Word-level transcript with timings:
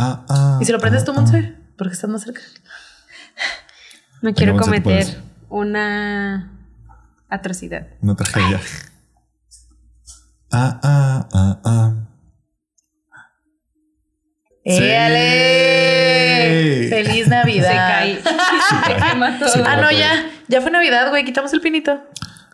Ah, 0.00 0.24
ah, 0.28 0.58
¿Y 0.60 0.64
si 0.64 0.70
lo 0.72 0.78
prendes 0.78 1.04
tú, 1.04 1.10
ah, 1.10 1.14
Monse? 1.14 1.54
Porque 1.76 1.94
estás 1.94 2.08
más 2.08 2.22
cerca. 2.22 2.40
No 4.22 4.32
quiero 4.34 4.52
tú 4.54 4.60
cometer 4.60 5.20
una 5.48 6.52
atrocidad. 7.28 7.88
Una 8.00 8.14
tragedia. 8.16 8.60
Ah, 10.52 10.80
ah, 10.82 11.28
ah, 11.32 11.60
ah. 11.64 11.94
Sí. 14.64 14.84
¡Éale! 14.84 16.88
¡Feliz 16.90 17.24
Se 17.28 17.30
Navidad! 17.30 17.72
cae. 17.72 18.22
Se 18.22 18.94
quema 18.96 19.38
todo. 19.38 19.48
Se 19.48 19.60
Ah, 19.60 19.64
cae. 19.64 19.82
no, 19.82 19.90
ya. 19.90 20.30
Ya 20.48 20.60
fue 20.60 20.70
Navidad, 20.70 21.08
güey. 21.10 21.24
Quitamos 21.24 21.52
el 21.52 21.60
pinito. 21.60 22.00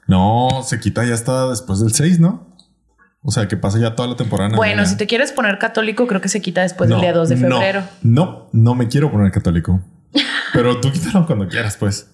No, 0.06 0.62
se 0.64 0.78
quita 0.80 1.04
ya 1.04 1.14
hasta 1.14 1.48
después 1.48 1.80
del 1.80 1.92
6, 1.94 2.20
¿no? 2.20 2.53
O 3.26 3.30
sea, 3.30 3.48
que 3.48 3.56
pasa 3.56 3.78
ya 3.78 3.94
toda 3.94 4.08
la 4.10 4.16
temporada. 4.16 4.50
Bueno, 4.50 4.76
navideña. 4.76 4.86
si 4.86 4.96
te 4.98 5.06
quieres 5.06 5.32
poner 5.32 5.58
católico, 5.58 6.06
creo 6.06 6.20
que 6.20 6.28
se 6.28 6.42
quita 6.42 6.60
después 6.60 6.90
No, 6.90 6.96
del 6.96 7.02
día 7.02 7.12
2 7.14 7.28
de 7.30 7.36
febrero. 7.38 7.82
No, 8.02 8.50
no, 8.52 8.74
me 8.74 8.86
quiero 8.88 9.10
poner 9.10 9.32
católico. 9.32 9.80
Pero 10.52 10.78
tú 10.80 10.92
quítalo 10.92 11.26
cuando 11.26 11.48
quieras, 11.48 11.76
pues. 11.78 12.10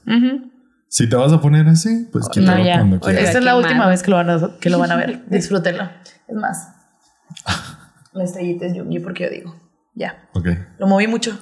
Si 0.89 1.09
te 1.09 1.17
vas 1.17 1.33
a 1.33 1.41
poner 1.41 1.67
así, 1.69 2.09
pues 2.13 2.29
quítalo 2.29 2.59
No, 2.59 2.65
ya. 2.65 2.77
cuando 2.79 3.01
quieras. 3.01 3.25
Esta 3.25 3.39
es 3.39 3.45
la 3.45 3.51
Qué 3.53 3.57
última 3.59 3.79
mal. 3.81 3.89
vez 3.91 4.03
que 4.05 4.11
lo 4.11 4.17
van 4.17 4.31
a, 4.31 4.51
que 4.61 4.71
lo 4.71 4.79
van 4.79 4.93
a 4.93 4.97
ver. 4.97 5.25
Disfrútenlo. 5.29 5.91
Es 6.29 6.37
más, 6.37 6.69
la 8.13 8.25
estrellita 8.25 8.67
es 8.67 8.75
Yungi 8.75 9.01
porque 9.01 9.25
yo 9.25 9.31
digo. 9.31 9.57
Ya. 9.95 10.29
Ok. 10.35 10.47
Lo 10.79 10.87
moví 10.87 11.07
mucho. 11.09 11.37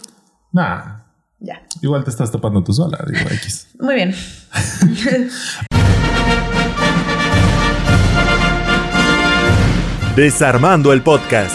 Nah, 0.53 1.01
Ya. 1.41 1.61
igual 1.83 2.05
te 2.05 2.11
estás 2.11 2.33
tapando 2.33 2.65
tú 2.65 2.73
sola, 2.73 2.99
digo 3.07 3.29
X. 3.31 3.69
Muy 3.79 3.95
bien. 3.95 4.15
Desarmando 10.19 10.93
el 10.93 11.03
podcast. 11.03 11.55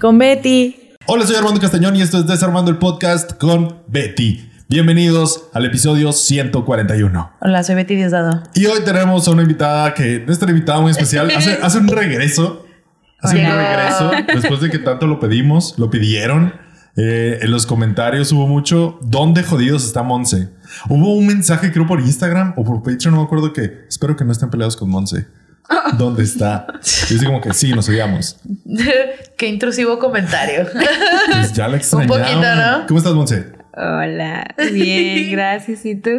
Con 0.00 0.16
Betty. 0.16 0.94
Hola, 1.04 1.26
soy 1.26 1.36
Armando 1.36 1.60
Castañón 1.60 1.94
y 1.94 2.00
esto 2.00 2.16
es 2.16 2.26
Desarmando 2.26 2.70
el 2.70 2.78
Podcast 2.78 3.34
con 3.34 3.82
Betty. 3.86 4.50
Bienvenidos 4.70 5.50
al 5.52 5.66
episodio 5.66 6.12
141. 6.12 7.32
Hola, 7.42 7.62
soy 7.62 7.74
Betty 7.74 7.96
Diosdado. 7.96 8.44
Y 8.54 8.64
hoy 8.64 8.80
tenemos 8.82 9.28
a 9.28 9.30
una 9.30 9.42
invitada 9.42 9.92
que 9.92 10.24
no 10.26 10.32
es 10.32 10.40
una 10.40 10.52
invitada 10.52 10.80
muy 10.80 10.90
especial, 10.90 11.30
hace, 11.36 11.58
hace 11.60 11.76
un 11.76 11.88
regreso. 11.88 12.64
Hace 13.20 13.36
un 13.36 13.52
regreso 13.52 14.10
después 14.26 14.62
de 14.62 14.70
que 14.70 14.78
tanto 14.78 15.06
lo 15.06 15.20
pedimos, 15.20 15.74
lo 15.76 15.90
pidieron. 15.90 16.54
Eh, 16.96 17.40
en 17.42 17.50
los 17.50 17.66
comentarios 17.66 18.32
hubo 18.32 18.46
mucho. 18.46 18.98
¿Dónde 19.02 19.42
jodidos 19.42 19.84
está 19.84 20.02
Monse? 20.02 20.48
Hubo 20.88 21.14
un 21.14 21.26
mensaje, 21.26 21.70
creo, 21.72 21.86
por 21.86 22.00
Instagram 22.00 22.54
o 22.56 22.64
por 22.64 22.82
Patreon, 22.82 23.14
no 23.14 23.20
me 23.20 23.26
acuerdo 23.26 23.52
que 23.52 23.84
espero 23.86 24.16
que 24.16 24.24
no 24.24 24.32
estén 24.32 24.48
peleados 24.48 24.74
con 24.74 24.88
Monse. 24.88 25.26
¿Dónde 25.98 26.22
está? 26.22 26.66
Y 27.10 27.14
dice 27.14 27.26
como 27.26 27.40
que 27.40 27.52
sí, 27.52 27.72
nos 27.72 27.88
odiamos. 27.88 28.40
Qué 29.36 29.46
intrusivo 29.46 29.98
comentario. 29.98 30.66
Pues 31.30 31.52
ya 31.52 31.64
la 31.68 31.68
Un 31.74 31.76
extrañamos. 31.76 32.18
poquito, 32.18 32.54
¿no? 32.54 32.86
¿Cómo 32.86 32.98
estás, 32.98 33.12
Monse? 33.14 33.52
Hola. 33.74 34.46
Bien, 34.72 35.30
gracias. 35.32 35.84
¿Y 35.86 35.94
tú? 35.96 36.10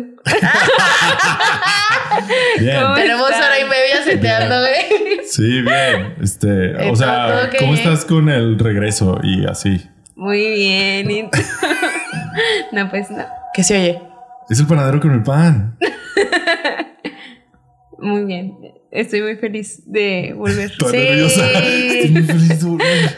Bien. 2.59 2.81
¿Cómo 2.81 2.93
Tenemos 2.95 3.29
hora 3.31 3.59
y 3.59 3.63
media 3.65 4.03
seteando, 4.03 4.55
güey. 4.59 5.19
Sí, 5.27 5.61
bien. 5.61 6.15
Este, 6.21 6.89
o 6.89 6.95
sea. 6.95 7.49
¿cómo 7.59 7.73
estás 7.73 8.05
con 8.05 8.29
el 8.29 8.57
regreso 8.59 9.19
y 9.23 9.45
así? 9.45 9.89
Muy 10.15 10.51
bien. 10.53 11.11
¿Y 11.11 11.23
tú? 11.23 11.39
No, 12.71 12.89
pues 12.89 13.09
no. 13.11 13.25
¿Qué 13.53 13.63
se 13.63 13.77
oye? 13.77 14.01
Es 14.49 14.59
el 14.59 14.67
panadero 14.67 14.99
con 14.99 15.11
el 15.11 15.23
pan. 15.23 15.77
Muy 17.97 18.23
bien. 18.25 18.55
Estoy 18.91 19.21
muy 19.21 19.35
feliz 19.35 19.83
de 19.85 20.33
volver. 20.35 20.71
Toda 20.77 20.91
Sí. 20.91 20.97
nerviosa. 20.97 21.45
Estoy 21.51 22.09
muy 22.11 22.23
feliz 22.23 22.59
de 22.59 22.65
volver. 22.65 23.17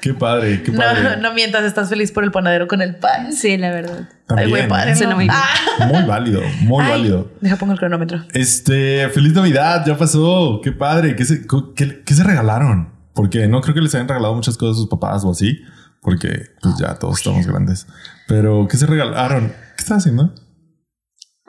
Qué 0.00 0.14
padre, 0.14 0.62
qué 0.62 0.70
padre. 0.72 1.02
No, 1.02 1.16
no 1.16 1.34
mientas, 1.34 1.64
estás 1.64 1.88
feliz 1.88 2.12
por 2.12 2.24
el 2.24 2.30
panadero 2.30 2.68
con 2.68 2.82
el 2.82 2.96
pan. 2.96 3.32
Sí, 3.32 3.56
la 3.56 3.70
verdad. 3.70 4.08
También, 4.26 4.46
Ay, 4.46 4.50
güey, 4.50 4.68
padre. 4.68 4.94
Suena 4.94 5.10
¿no? 5.12 5.16
muy 5.16 5.24
bien. 5.24 5.34
Ah. 5.36 5.86
Muy 5.86 6.02
válido, 6.04 6.40
muy 6.60 6.84
Ay, 6.84 6.90
válido. 6.90 7.32
Deja 7.40 7.56
pongo 7.56 7.72
el 7.72 7.78
cronómetro. 7.78 8.22
Este, 8.32 9.08
feliz 9.08 9.32
Navidad, 9.32 9.84
ya 9.86 9.96
pasó. 9.96 10.60
Qué 10.62 10.72
padre. 10.72 11.16
¿Qué 11.16 11.24
se, 11.24 11.42
qué- 11.74 12.02
qué 12.04 12.14
se 12.14 12.22
regalaron? 12.22 12.92
Porque 13.14 13.48
no 13.48 13.60
creo 13.60 13.74
que 13.74 13.80
les 13.80 13.94
hayan 13.94 14.06
regalado 14.08 14.34
muchas 14.34 14.56
cosas 14.56 14.76
a 14.76 14.80
sus 14.80 14.88
papás 14.88 15.24
o 15.24 15.30
así, 15.32 15.58
porque 16.02 16.28
pues 16.62 16.76
ya 16.78 16.94
todos 16.94 17.18
estamos 17.18 17.46
grandes. 17.46 17.86
Pero, 18.28 18.68
¿qué 18.70 18.76
se 18.76 18.86
regalaron? 18.86 19.48
¿Qué 19.48 19.82
estás 19.82 19.98
haciendo? 19.98 20.32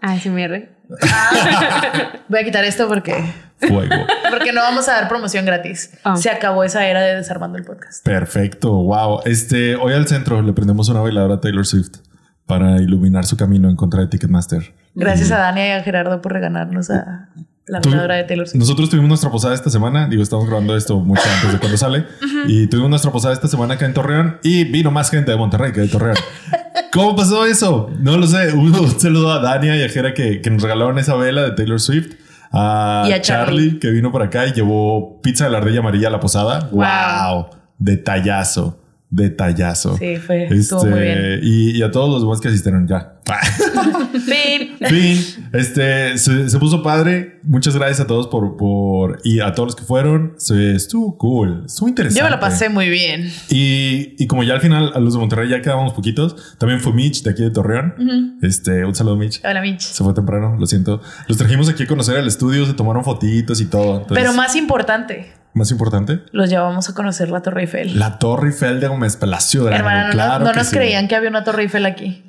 Ay, 0.02 0.20
sí 0.20 0.30
me 0.30 0.48
re. 0.48 0.76
Voy 2.30 2.40
a 2.40 2.44
quitar 2.44 2.64
esto 2.64 2.88
porque, 2.88 3.14
Fuego. 3.60 3.96
porque 4.30 4.54
no 4.54 4.62
vamos 4.62 4.88
a 4.88 4.94
dar 4.94 5.08
promoción 5.08 5.46
gratis. 5.46 5.92
Ah. 6.04 6.16
Se 6.16 6.30
acabó 6.30 6.64
esa 6.64 6.88
era 6.88 7.02
de 7.02 7.16
desarmando 7.16 7.58
el 7.58 7.66
podcast. 7.66 8.04
Perfecto, 8.04 8.72
wow. 8.72 9.22
Este, 9.26 9.76
hoy 9.76 9.94
al 9.94 10.08
centro 10.08 10.42
le 10.42 10.54
prendemos 10.54 10.90
una 10.90 11.02
bailadora 11.02 11.36
a 11.36 11.42
Taylor 11.42 11.66
Swift 11.66 11.98
para 12.46 12.82
iluminar 12.82 13.26
su 13.26 13.38
camino 13.38 13.70
en 13.70 13.76
contra 13.76 14.02
de 14.02 14.08
Ticketmaster. 14.08 14.74
Gracias 14.96 15.32
a 15.32 15.38
Dani 15.38 15.62
y 15.62 15.72
a 15.72 15.84
Gerardo 15.84 16.22
por 16.22 16.34
regalarnos 16.34 16.90
a 16.90 17.30
la 17.68 17.80
ganadora 17.80 18.16
de 18.16 18.24
Taylor 18.24 18.48
Swift. 18.48 18.60
Nosotros 18.60 18.90
tuvimos 18.90 19.10
nuestra 19.10 19.30
posada 19.30 19.54
esta 19.54 19.70
semana. 19.70 20.08
Digo, 20.08 20.24
estamos 20.24 20.48
grabando 20.48 20.76
esto 20.76 21.00
mucho 21.00 21.22
antes 21.36 21.54
de 21.54 21.60
cuando 21.60 21.78
sale. 21.78 22.06
Y 22.48 22.68
tuvimos 22.68 22.90
nuestra 22.90 23.12
posada 23.12 23.34
esta 23.34 23.48
semana 23.48 23.76
acá 23.76 23.86
en 23.86 23.94
Torreón. 23.94 24.40
Y 24.42 24.64
vino 24.64 24.90
más 24.90 25.12
gente 25.12 25.32
de 25.32 25.38
Monterrey 25.38 25.72
que 25.72 25.82
de 25.82 25.88
Torreón. 25.88 26.18
¿Cómo 26.92 27.16
pasó 27.16 27.46
eso? 27.46 27.92
No 28.00 28.18
lo 28.18 28.26
sé. 28.26 28.54
Un 28.54 28.74
saludo 29.00 29.32
a 29.32 29.40
Dania 29.40 29.76
y 29.76 29.84
a 29.84 29.90
Jera 29.90 30.16
que, 30.16 30.42
que 30.42 30.50
nos 30.50 30.64
regalaron 30.64 30.98
esa 30.98 31.16
vela 31.16 31.44
de 31.44 31.52
Taylor 31.52 31.80
Swift. 31.80 32.16
A, 32.52 33.06
Y 33.08 33.12
a 33.14 33.22
Charlie, 33.22 33.46
Charlie. 33.72 33.80
que 33.80 33.90
vino 33.92 34.12
por 34.12 34.22
acá 34.24 34.48
y 34.48 34.54
llevó 34.54 35.22
pizza 35.22 35.46
de 35.46 35.52
la 35.52 35.60
ardilla 35.60 35.80
amarilla 35.80 36.08
a 36.08 36.12
la 36.12 36.20
posada. 36.20 36.70
Wow. 36.72 36.82
Wow. 36.82 37.46
Detallazo. 37.78 38.78
Detallazo. 39.10 39.98
Sí, 39.98 40.18
fue- 40.18 40.46
estuvo 40.46 40.86
muy 40.86 41.00
bien. 41.00 41.40
Y, 41.42 41.78
y 41.78 41.82
a 41.82 41.90
todos 41.92 42.10
los 42.10 42.22
demás 42.22 42.40
que 42.42 42.48
asistieron 42.50 42.88
ya. 42.88 43.16
Fin. 44.26 44.76
Fin, 44.88 45.50
este 45.54 46.18
se, 46.18 46.50
se 46.50 46.60
puso 46.60 46.82
padre. 46.84 47.40
Muchas 47.44 47.76
gracias 47.76 48.00
a 48.02 48.08
todos 48.08 48.28
por, 48.28 48.58
por 48.58 49.20
y 49.24 49.40
a 49.40 49.54
todos 49.54 49.68
los 49.70 49.76
que 49.76 49.84
fueron. 49.84 50.34
Se, 50.38 50.76
estuvo 50.76 51.18
cool, 51.18 51.64
estuvo 51.66 51.88
interesante. 51.90 52.20
Yo 52.20 52.24
me 52.26 52.30
la 52.32 52.40
pasé 52.40 52.70
muy 52.70 52.90
bien. 52.90 53.32
Y, 53.50 54.16
y 54.22 54.28
como 54.28 54.44
ya 54.44 54.54
al 54.56 54.62
final 54.62 54.92
a 54.94 55.00
los 55.00 55.14
de 55.14 55.20
Monterrey 55.20 55.50
ya 55.50 55.62
quedábamos 55.62 55.94
poquitos, 55.94 56.56
también 56.58 56.80
fue 56.80 56.94
Mitch 56.94 57.24
de 57.24 57.32
aquí 57.32 57.44
de 57.44 57.52
Torreón. 57.52 58.38
Este, 58.42 58.86
un 58.86 58.94
saludo, 58.96 59.16
Mitch. 59.16 59.42
Hola, 59.44 59.62
Mitch. 59.62 59.82
Se 59.82 60.04
fue 60.04 60.14
temprano, 60.14 60.56
lo 60.60 60.66
siento. 60.66 61.02
Los 61.28 61.38
trajimos 61.38 61.70
aquí 61.70 61.84
a 61.84 61.88
conocer 61.88 62.18
el 62.18 62.28
estudio, 62.28 62.66
se 62.66 62.74
tomaron 62.74 63.04
fotitos 63.04 63.62
y 63.62 63.66
todo. 63.66 64.02
Entonces, 64.02 64.18
Pero 64.24 64.34
más 64.34 64.56
importante, 64.56 65.32
más 65.54 65.72
importante, 65.72 66.20
los 66.32 66.50
llevamos 66.50 66.90
a 66.90 66.94
conocer 66.94 67.30
la 67.30 67.42
Torre 67.42 67.62
Eiffel. 67.62 67.98
la 68.00 68.20
Torre 68.20 68.50
Eiffel 68.50 68.80
de 68.80 68.88
Gómez 68.88 69.16
Palacio 69.18 69.64
de 69.66 69.76
Hermana, 69.76 70.08
no, 70.08 70.12
claro 70.14 70.46
no 70.46 70.52
que 70.52 70.58
nos 70.58 70.68
sí. 70.68 70.76
creían 70.76 71.08
que 71.08 71.16
había 71.16 71.30
una 71.30 71.44
Torre 71.44 71.64
Eiffel 71.64 71.86
aquí. 71.86 72.24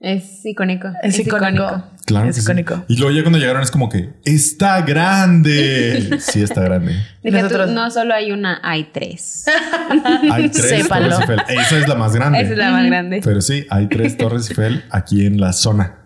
Es 0.00 0.44
icónico. 0.44 0.88
Es, 1.00 1.16
icónico. 1.16 1.84
Claro 2.06 2.28
es 2.28 2.34
que 2.34 2.40
sí. 2.40 2.46
icónico. 2.46 2.84
Y 2.88 2.96
luego 2.96 3.14
ya 3.16 3.22
cuando 3.22 3.38
llegaron 3.38 3.62
es 3.62 3.70
como 3.70 3.88
que 3.88 4.14
está 4.24 4.82
grande. 4.82 6.16
sí, 6.20 6.42
está 6.42 6.60
grande. 6.62 6.94
Deja 7.22 7.38
tú, 7.38 7.42
Nosotros- 7.44 7.70
no 7.70 7.88
solo 7.90 8.12
hay 8.12 8.32
una, 8.32 8.58
hay 8.64 8.90
tres. 8.92 9.44
Hay 10.32 10.48
tres 10.48 10.82
Sépanlo. 10.82 11.20
Torres 11.20 11.30
Eiffel. 11.30 11.56
Esa 11.56 11.78
es 11.78 11.86
la 11.88 11.94
más 11.94 12.14
grande. 12.16 12.40
Esa 12.40 12.50
es 12.52 12.58
la 12.58 12.70
más 12.72 12.86
grande. 12.86 13.20
Pero 13.22 13.40
sí, 13.40 13.64
hay 13.70 13.86
tres 13.86 14.16
Torres 14.16 14.50
Eiffel 14.50 14.84
aquí 14.90 15.24
en 15.24 15.40
la 15.40 15.52
zona. 15.52 15.98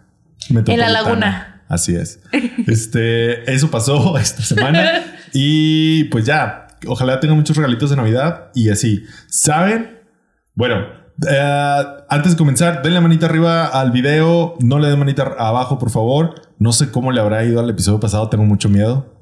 En 0.51 0.79
la 0.79 0.91
laguna. 0.91 1.63
Así 1.69 1.97
es. 1.97 2.21
Este, 2.67 3.51
eso 3.51 3.71
pasó 3.71 4.19
esta 4.19 4.43
semana. 4.43 5.03
Y 5.39 6.05
pues 6.05 6.25
ya, 6.25 6.69
ojalá 6.87 7.21
tengan 7.21 7.37
muchos 7.37 7.57
regalitos 7.59 7.91
de 7.91 7.97
Navidad 7.97 8.49
y 8.55 8.71
así. 8.71 9.05
¿Saben? 9.29 9.99
Bueno, 10.55 10.77
eh, 11.31 11.83
antes 12.09 12.33
de 12.33 12.39
comenzar, 12.39 12.83
denle 12.83 13.01
manita 13.01 13.27
arriba 13.27 13.67
al 13.67 13.91
video. 13.91 14.55
No 14.61 14.79
le 14.79 14.89
den 14.89 14.99
manita 14.99 15.35
abajo, 15.39 15.79
por 15.79 15.91
favor. 15.91 16.35
No 16.59 16.73
sé 16.73 16.91
cómo 16.91 17.13
le 17.13 17.21
habrá 17.21 17.45
ido 17.45 17.61
al 17.61 17.69
episodio 17.69 18.01
pasado. 18.01 18.31
Tengo 18.31 18.45
mucho 18.45 18.71
miedo. 18.71 19.13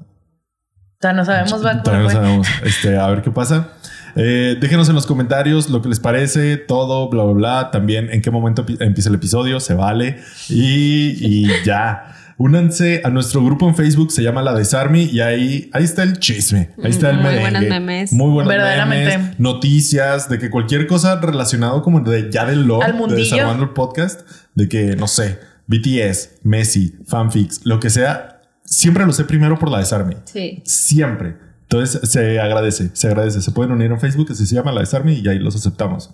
Sea, 1.01 1.11
no 1.11 1.25
sabemos, 1.25 1.65
va, 1.65 1.83
Todavía 1.83 2.03
no 2.05 2.09
sabemos. 2.09 2.47
Este, 2.63 2.97
a 2.97 3.07
ver 3.07 3.21
qué 3.21 3.31
pasa. 3.31 3.69
Eh, 4.15 4.55
déjenos 4.61 4.87
en 4.87 4.95
los 4.95 5.05
comentarios 5.05 5.69
lo 5.69 5.81
que 5.81 5.89
les 5.89 5.99
parece, 5.99 6.55
todo, 6.55 7.09
bla, 7.09 7.23
bla, 7.23 7.33
bla. 7.33 7.71
También 7.71 8.09
en 8.09 8.21
qué 8.21 8.31
momento 8.31 8.65
pi- 8.65 8.77
empieza 8.79 9.09
el 9.09 9.15
episodio, 9.15 9.59
se 9.59 9.73
vale. 9.73 10.19
Y, 10.47 11.17
y 11.19 11.63
ya. 11.65 12.13
Únanse 12.37 13.01
a 13.05 13.09
nuestro 13.09 13.43
grupo 13.43 13.67
en 13.69 13.75
Facebook, 13.75 14.11
se 14.11 14.21
llama 14.21 14.41
La 14.41 14.53
Desarmi, 14.53 15.03
y 15.03 15.21
ahí, 15.21 15.69
ahí 15.73 15.83
está 15.85 16.03
el 16.03 16.19
chisme. 16.19 16.71
Ahí 16.83 16.91
está 16.91 17.09
el 17.11 17.15
Muy 17.17 17.23
merengue. 17.25 17.41
buenos 17.51 17.69
memes. 17.69 18.11
Muy 18.13 18.29
buenos 18.31 18.49
Verdaderamente. 18.51 19.17
memes, 19.17 19.39
noticias, 19.39 20.27
de 20.29 20.37
que 20.37 20.49
cualquier 20.49 20.85
cosa 20.85 21.15
relacionado 21.21 21.81
como 21.81 22.01
de 22.01 22.29
ya 22.29 22.45
del 22.45 22.63
lore 22.65 22.85
Al 22.85 22.91
de 22.91 22.97
mundillo. 22.97 23.19
Desarmando 23.23 23.63
el 23.63 23.69
podcast, 23.69 24.21
de 24.53 24.67
que, 24.67 24.95
no 24.97 25.07
sé, 25.07 25.39
BTS, 25.67 26.39
Messi, 26.43 26.95
fanfics, 27.07 27.61
lo 27.65 27.79
que 27.79 27.89
sea, 27.89 28.41
siempre 28.65 29.05
lo 29.05 29.13
sé 29.13 29.23
primero 29.23 29.57
por 29.57 29.71
La 29.71 29.79
Desarmi. 29.79 30.15
Sí. 30.25 30.61
Siempre. 30.65 31.37
Entonces 31.61 32.09
se 32.09 32.39
agradece, 32.39 32.89
se 32.93 33.07
agradece. 33.07 33.41
Se 33.41 33.51
pueden 33.51 33.71
unir 33.71 33.91
en 33.91 33.99
Facebook, 33.99 34.27
así 34.31 34.45
se 34.45 34.55
llama 34.55 34.71
la 34.71 34.81
Desarme 34.81 35.13
y 35.13 35.27
ahí 35.27 35.39
los 35.39 35.55
aceptamos. 35.55 36.11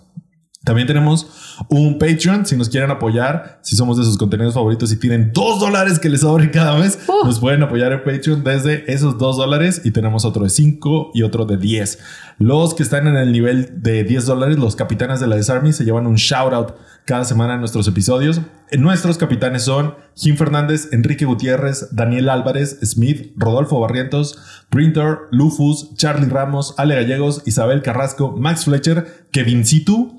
También 0.64 0.86
tenemos 0.86 1.26
un 1.68 1.98
Patreon. 1.98 2.46
Si 2.46 2.56
nos 2.56 2.68
quieren 2.68 2.90
apoyar, 2.90 3.58
si 3.62 3.74
somos 3.74 3.98
de 3.98 4.04
sus 4.04 4.16
contenidos 4.16 4.54
favoritos 4.54 4.92
y 4.92 4.96
tienen 4.96 5.32
dos 5.34 5.58
dólares 5.58 5.98
que 5.98 6.08
les 6.08 6.22
abren 6.22 6.50
cada 6.50 6.76
mes, 6.78 6.98
Uh. 7.08 7.26
nos 7.26 7.40
pueden 7.40 7.62
apoyar 7.62 7.92
en 7.92 8.04
Patreon 8.04 8.44
desde 8.44 8.90
esos 8.92 9.18
dos 9.18 9.36
dólares 9.36 9.82
y 9.84 9.90
tenemos 9.90 10.24
otro 10.24 10.44
de 10.44 10.50
5 10.50 11.10
y 11.14 11.22
otro 11.22 11.46
de 11.46 11.56
10. 11.56 11.98
Los 12.38 12.74
que 12.74 12.82
están 12.84 13.06
en 13.08 13.16
el 13.16 13.32
nivel 13.32 13.82
de 13.82 14.04
10 14.04 14.26
dólares, 14.26 14.58
los 14.58 14.76
capitanes 14.76 15.18
de 15.20 15.26
la 15.26 15.36
Desarmy, 15.36 15.72
se 15.72 15.84
llevan 15.84 16.06
un 16.06 16.14
shout 16.14 16.52
out 16.52 16.72
cada 17.04 17.24
semana 17.24 17.54
en 17.54 17.60
nuestros 17.60 17.88
episodios. 17.88 18.40
Eh, 18.70 18.78
Nuestros 18.78 19.18
capitanes 19.18 19.64
son 19.64 19.94
Jim 20.14 20.36
Fernández, 20.36 20.88
Enrique 20.92 21.24
Gutiérrez, 21.24 21.88
Daniel 21.90 22.28
Álvarez, 22.28 22.78
Smith, 22.84 23.32
Rodolfo 23.36 23.80
Barrientos, 23.80 24.38
Printer, 24.70 25.18
Lufus, 25.32 25.94
Charlie 25.96 26.28
Ramos, 26.28 26.74
Ale 26.78 26.94
Gallegos, 26.94 27.42
Isabel 27.46 27.82
Carrasco, 27.82 28.36
Max 28.38 28.64
Fletcher, 28.64 29.26
Kevin 29.32 29.66
Situ, 29.66 30.14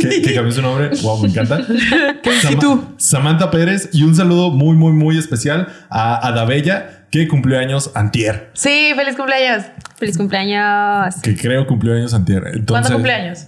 que, 0.00 0.22
que 0.22 0.34
cambió 0.34 0.52
su 0.52 0.62
nombre. 0.62 0.90
Wow, 1.02 1.22
me 1.22 1.28
encanta. 1.28 1.58
Sama- 2.42 2.94
Samantha 2.98 3.50
Pérez 3.50 3.90
y 3.92 4.02
un 4.04 4.14
saludo 4.14 4.50
muy, 4.50 4.76
muy, 4.76 4.92
muy 4.92 5.18
especial 5.18 5.68
a 5.90 6.26
Adabella, 6.26 7.06
que 7.10 7.28
cumplió 7.28 7.58
años 7.58 7.90
antier. 7.94 8.50
Sí, 8.54 8.92
feliz 8.96 9.16
cumpleaños. 9.16 9.64
Feliz 9.96 10.16
cumpleaños. 10.16 11.14
Que 11.22 11.36
creo 11.36 11.66
cumplió 11.66 11.94
años 11.94 12.14
antier. 12.14 12.42
Entonces, 12.46 12.66
¿Cuándo 12.68 12.92
cumpleaños? 12.94 13.46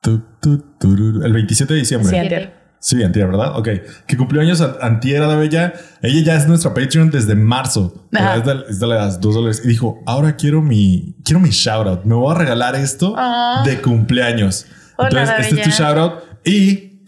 tu, 0.00 0.22
tu, 0.40 0.58
tururu, 0.78 1.24
el 1.24 1.32
27 1.32 1.72
de 1.72 1.80
diciembre. 1.80 2.10
Sí, 2.10 2.16
antier. 2.16 2.64
Sí, 2.78 3.02
antier, 3.02 3.26
¿verdad? 3.26 3.56
Ok. 3.58 3.68
Que 4.06 4.16
cumplió 4.18 4.42
años 4.42 4.60
an- 4.60 4.74
antier 4.82 5.22
Adabella. 5.22 5.72
Ella 6.02 6.22
ya 6.22 6.34
es 6.36 6.46
nuestra 6.46 6.74
Patreon 6.74 7.10
desde 7.10 7.34
marzo. 7.34 8.06
Ajá. 8.12 8.36
Es 8.36 8.44
de, 8.44 8.56
es 8.68 8.78
de 8.80 8.86
las 8.86 9.20
dos 9.22 9.34
dólares. 9.34 9.62
Y 9.64 9.68
dijo, 9.68 10.02
ahora 10.04 10.36
quiero 10.36 10.60
mi, 10.60 11.16
quiero 11.24 11.40
mi 11.40 11.48
shout 11.48 11.86
out. 11.86 12.04
Me 12.04 12.14
voy 12.14 12.34
a 12.34 12.38
regalar 12.38 12.74
esto 12.76 13.14
Ah. 13.16 13.62
de 13.64 13.80
cumpleaños. 13.80 14.66
Hola, 14.96 15.08
Entonces, 15.22 15.46
este 15.52 15.60
es 15.60 15.76
tu 15.76 15.82
shout 15.82 15.96
out. 15.98 16.12
Y 16.44 17.00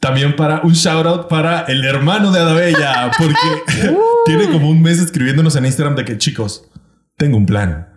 también 0.00 0.36
para 0.36 0.60
un 0.62 0.72
shout 0.72 1.06
out 1.06 1.28
para 1.28 1.60
el 1.62 1.84
hermano 1.84 2.30
de 2.32 2.40
Adabella, 2.40 3.10
porque 3.18 3.34
tiene 4.26 4.48
como 4.50 4.68
un 4.70 4.80
mes 4.82 4.98
escribiéndonos 5.00 5.56
en 5.56 5.66
Instagram 5.66 5.96
de 5.96 6.04
que 6.04 6.18
chicos, 6.18 6.68
tengo 7.16 7.36
un 7.36 7.46
plan. 7.46 7.88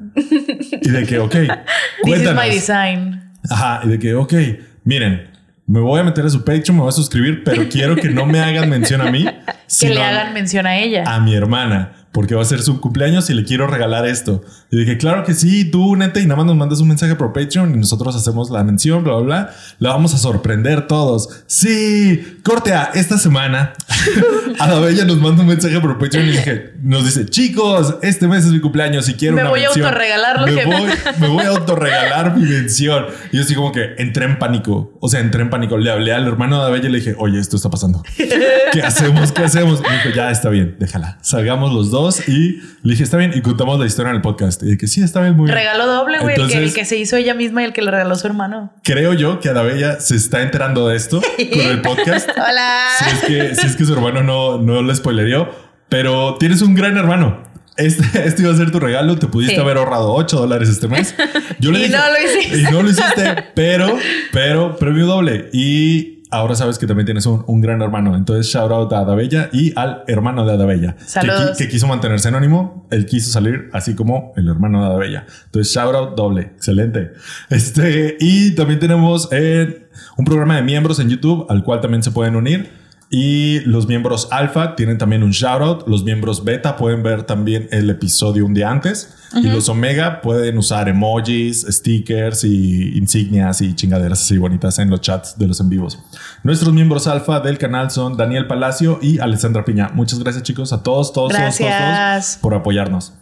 Y 0.81 0.89
de 0.89 1.05
que, 1.05 1.19
ok, 1.19 1.31
This 1.33 1.43
is 1.43 1.57
cuéntanos. 2.01 2.43
my 2.43 2.49
design. 2.49 3.31
Ajá, 3.49 3.81
y 3.83 3.89
de 3.89 3.99
que, 3.99 4.13
ok, 4.15 4.33
miren, 4.83 5.29
me 5.67 5.79
voy 5.79 5.99
a 5.99 6.03
meter 6.03 6.25
a 6.25 6.29
su 6.29 6.43
Patreon, 6.43 6.75
me 6.75 6.81
voy 6.81 6.89
a 6.89 6.91
suscribir, 6.91 7.43
pero 7.43 7.67
quiero 7.69 7.95
que 7.95 8.09
no 8.09 8.25
me 8.25 8.39
hagan 8.39 8.69
mención 8.69 9.01
a 9.01 9.09
mí, 9.11 9.23
Que 9.45 9.53
sino 9.67 9.93
le 9.95 10.03
hagan 10.03 10.33
mención 10.33 10.65
a 10.67 10.77
ella. 10.77 11.03
a 11.07 11.19
mi 11.21 11.33
hermana, 11.33 11.93
porque 12.11 12.35
va 12.35 12.41
a 12.41 12.45
ser 12.45 12.61
su 12.61 12.81
cumpleaños 12.81 13.29
y 13.29 13.33
le 13.33 13.45
quiero 13.45 13.67
regalar 13.67 14.05
esto. 14.05 14.43
Y 14.69 14.77
dije, 14.77 14.97
claro 14.97 15.23
que 15.23 15.33
sí, 15.33 15.65
tú 15.65 15.91
únete 15.91 16.19
y 16.21 16.25
nada 16.25 16.35
más 16.37 16.45
nos 16.45 16.55
mandas 16.55 16.79
un 16.81 16.87
mensaje 16.89 17.15
por 17.15 17.31
Patreon 17.33 17.73
y 17.73 17.77
nosotros 17.77 18.15
hacemos 18.15 18.49
la 18.49 18.63
mención, 18.63 19.03
bla, 19.03 19.13
bla, 19.15 19.23
bla. 19.23 19.49
La 19.79 19.89
vamos 19.91 20.13
a 20.13 20.17
sorprender 20.17 20.87
todos. 20.87 21.29
Sí, 21.47 22.39
corte 22.43 22.73
a 22.73 22.91
esta 22.95 23.17
semana. 23.17 23.73
Adabella 24.59 25.05
nos 25.05 25.17
manda 25.21 25.41
un 25.41 25.47
mensaje 25.47 25.79
por 25.79 25.97
Patreon 25.97 26.27
y 26.27 26.31
dije, 26.31 26.73
nos 26.81 27.05
dice, 27.05 27.25
chicos, 27.27 27.95
este 28.01 28.27
mes 28.27 28.45
es 28.45 28.51
mi 28.51 28.59
cumpleaños 28.59 29.07
y 29.09 29.13
quiero 29.13 29.35
Me 29.35 29.41
una 29.43 29.49
voy 29.51 29.63
a 29.63 29.67
autorregalar 29.69 30.39
lo 30.41 30.47
me 30.47 30.55
que- 30.55 30.65
voy, 30.65 30.89
me 31.19 31.27
voy 31.27 31.45
a 31.45 31.49
autorregalar 31.49 32.35
mi 32.37 32.43
mención. 32.43 33.05
Y 33.31 33.37
yo 33.37 33.43
así 33.43 33.55
como 33.55 33.71
que 33.71 33.95
entré 33.97 34.25
en 34.25 34.37
pánico. 34.37 34.93
O 34.99 35.07
sea, 35.07 35.19
entré 35.21 35.41
en 35.41 35.49
pánico. 35.49 35.77
Le 35.77 35.89
hablé 35.91 36.13
al 36.13 36.27
hermano 36.27 36.57
de 36.57 36.61
Adabella 36.63 36.89
y 36.89 36.91
le 36.91 36.97
dije, 36.99 37.15
oye, 37.17 37.39
esto 37.39 37.55
está 37.55 37.69
pasando. 37.69 38.03
¿Qué 38.17 38.81
hacemos? 38.83 39.31
¿Qué 39.31 39.43
hacemos? 39.43 39.79
Y 39.79 39.83
me 39.89 39.95
dijo, 39.97 40.09
ya 40.15 40.29
está 40.31 40.49
bien, 40.49 40.75
déjala. 40.79 41.17
Salgamos 41.21 41.73
los 41.73 41.89
dos 41.91 42.00
y 42.27 42.61
le 42.83 42.91
dije, 42.91 43.03
está 43.03 43.17
bien. 43.17 43.31
Y 43.35 43.41
contamos 43.41 43.79
la 43.79 43.85
historia 43.85 44.09
en 44.11 44.17
el 44.17 44.21
podcast. 44.21 44.61
Y 44.63 44.71
dije, 44.71 44.87
sí, 44.87 45.01
está 45.01 45.21
bien, 45.21 45.35
muy 45.35 45.45
bien. 45.45 45.55
Regalo 45.57 45.85
doble, 45.87 46.19
güey. 46.19 46.35
El 46.39 46.47
que, 46.47 46.57
el 46.57 46.73
que 46.73 46.85
se 46.85 46.97
hizo 46.97 47.15
ella 47.15 47.33
misma 47.33 47.61
y 47.61 47.65
el 47.65 47.73
que 47.73 47.81
le 47.81 47.91
regaló 47.91 48.15
su 48.15 48.27
hermano. 48.27 48.73
Creo 48.83 49.13
yo 49.13 49.39
que 49.39 49.49
Adabella 49.49 49.99
se 49.99 50.15
está 50.15 50.41
enterando 50.41 50.87
de 50.87 50.97
esto 50.97 51.21
con 51.51 51.61
el 51.61 51.81
podcast. 51.81 52.29
Hola. 52.35 52.85
si, 52.99 53.05
es 53.09 53.21
que, 53.25 53.55
si 53.55 53.67
es 53.67 53.75
que 53.75 53.85
su 53.85 53.93
hermano 53.93 54.23
no, 54.23 54.57
no 54.61 54.81
le 54.81 54.95
spoilerió, 54.95 55.49
pero 55.89 56.35
tienes 56.39 56.61
un 56.61 56.73
gran 56.75 56.97
hermano. 56.97 57.49
Este, 57.77 58.03
este 58.27 58.41
iba 58.43 58.51
a 58.53 58.57
ser 58.57 58.71
tu 58.71 58.79
regalo. 58.79 59.17
Te 59.17 59.27
pudiste 59.27 59.55
Sí. 59.55 59.61
haber 59.61 59.77
ahorrado 59.77 60.13
8 60.13 60.37
dólares 60.37 60.69
este 60.69 60.87
mes. 60.87 61.15
Yo 61.59 61.71
le 61.73 61.79
Y 61.79 61.83
dije, 61.83 61.97
no 61.97 62.03
lo 62.11 62.25
hiciste. 62.25 62.57
Y 62.59 62.63
no 62.63 62.83
lo 62.83 62.89
hiciste, 62.89 63.35
pero, 63.55 63.97
pero 64.31 64.75
premio 64.77 65.05
doble. 65.05 65.49
Y 65.53 66.10
ahora 66.31 66.55
sabes 66.55 66.77
que 66.79 66.87
también 66.87 67.05
tienes 67.05 67.25
un, 67.25 67.43
un 67.45 67.61
gran 67.61 67.81
hermano. 67.81 68.15
Entonces, 68.15 68.47
shout 68.51 68.71
out 68.71 68.91
a 68.93 68.99
Adabella 68.99 69.49
y 69.53 69.73
al 69.77 70.03
hermano 70.07 70.45
de 70.45 70.53
Adabella, 70.53 70.95
que, 70.95 71.03
Saludos. 71.05 71.51
qui- 71.51 71.57
que 71.57 71.67
quiso 71.69 71.87
mantenerse 71.87 72.29
anónimo. 72.29 72.87
Él 72.89 73.05
quiso 73.05 73.29
salir 73.31 73.69
así 73.73 73.93
como 73.95 74.33
el 74.37 74.47
hermano 74.47 74.81
de 74.81 74.87
Adabella. 74.87 75.25
Entonces, 75.45 75.73
shout 75.73 75.93
out 75.95 76.15
doble. 76.15 76.41
Excelente. 76.55 77.11
Este, 77.49 78.17
y 78.19 78.55
también 78.55 78.79
tenemos 78.79 79.27
eh, 79.31 79.87
un 80.17 80.25
programa 80.25 80.55
de 80.55 80.61
miembros 80.63 80.99
en 80.99 81.09
YouTube 81.09 81.45
al 81.49 81.63
cual 81.63 81.81
también 81.81 82.01
se 82.03 82.11
pueden 82.11 82.35
unir. 82.35 82.80
Y 83.13 83.59
los 83.65 83.87
miembros 83.87 84.29
alfa 84.31 84.77
tienen 84.77 84.97
también 84.97 85.21
un 85.21 85.31
shout 85.31 85.61
out. 85.61 85.83
Los 85.85 86.05
miembros 86.05 86.45
beta 86.45 86.77
pueden 86.77 87.03
ver 87.03 87.23
también 87.23 87.67
el 87.69 87.89
episodio 87.89 88.45
un 88.45 88.53
día 88.53 88.71
antes. 88.71 89.17
Y 89.35 89.49
los 89.49 89.67
omega 89.67 90.21
pueden 90.21 90.57
usar 90.57 90.87
emojis, 90.87 91.65
stickers 91.67 92.45
y 92.45 92.97
insignias 92.97 93.61
y 93.61 93.75
chingaderas 93.75 94.21
así 94.21 94.37
bonitas 94.37 94.79
en 94.79 94.89
los 94.89 95.01
chats 95.01 95.37
de 95.37 95.45
los 95.45 95.59
en 95.59 95.67
vivos. 95.67 95.99
Nuestros 96.43 96.73
miembros 96.73 97.05
alfa 97.05 97.41
del 97.41 97.57
canal 97.57 97.91
son 97.91 98.15
Daniel 98.15 98.47
Palacio 98.47 98.97
y 99.01 99.19
Alessandra 99.19 99.65
Piña. 99.65 99.89
Muchas 99.93 100.19
gracias 100.19 100.43
chicos 100.43 100.71
a 100.71 100.81
todos, 100.81 101.11
todos, 101.11 101.33
todos, 101.33 101.57
todos, 101.57 101.69
todos 101.69 102.37
por 102.41 102.53
apoyarnos. 102.53 103.13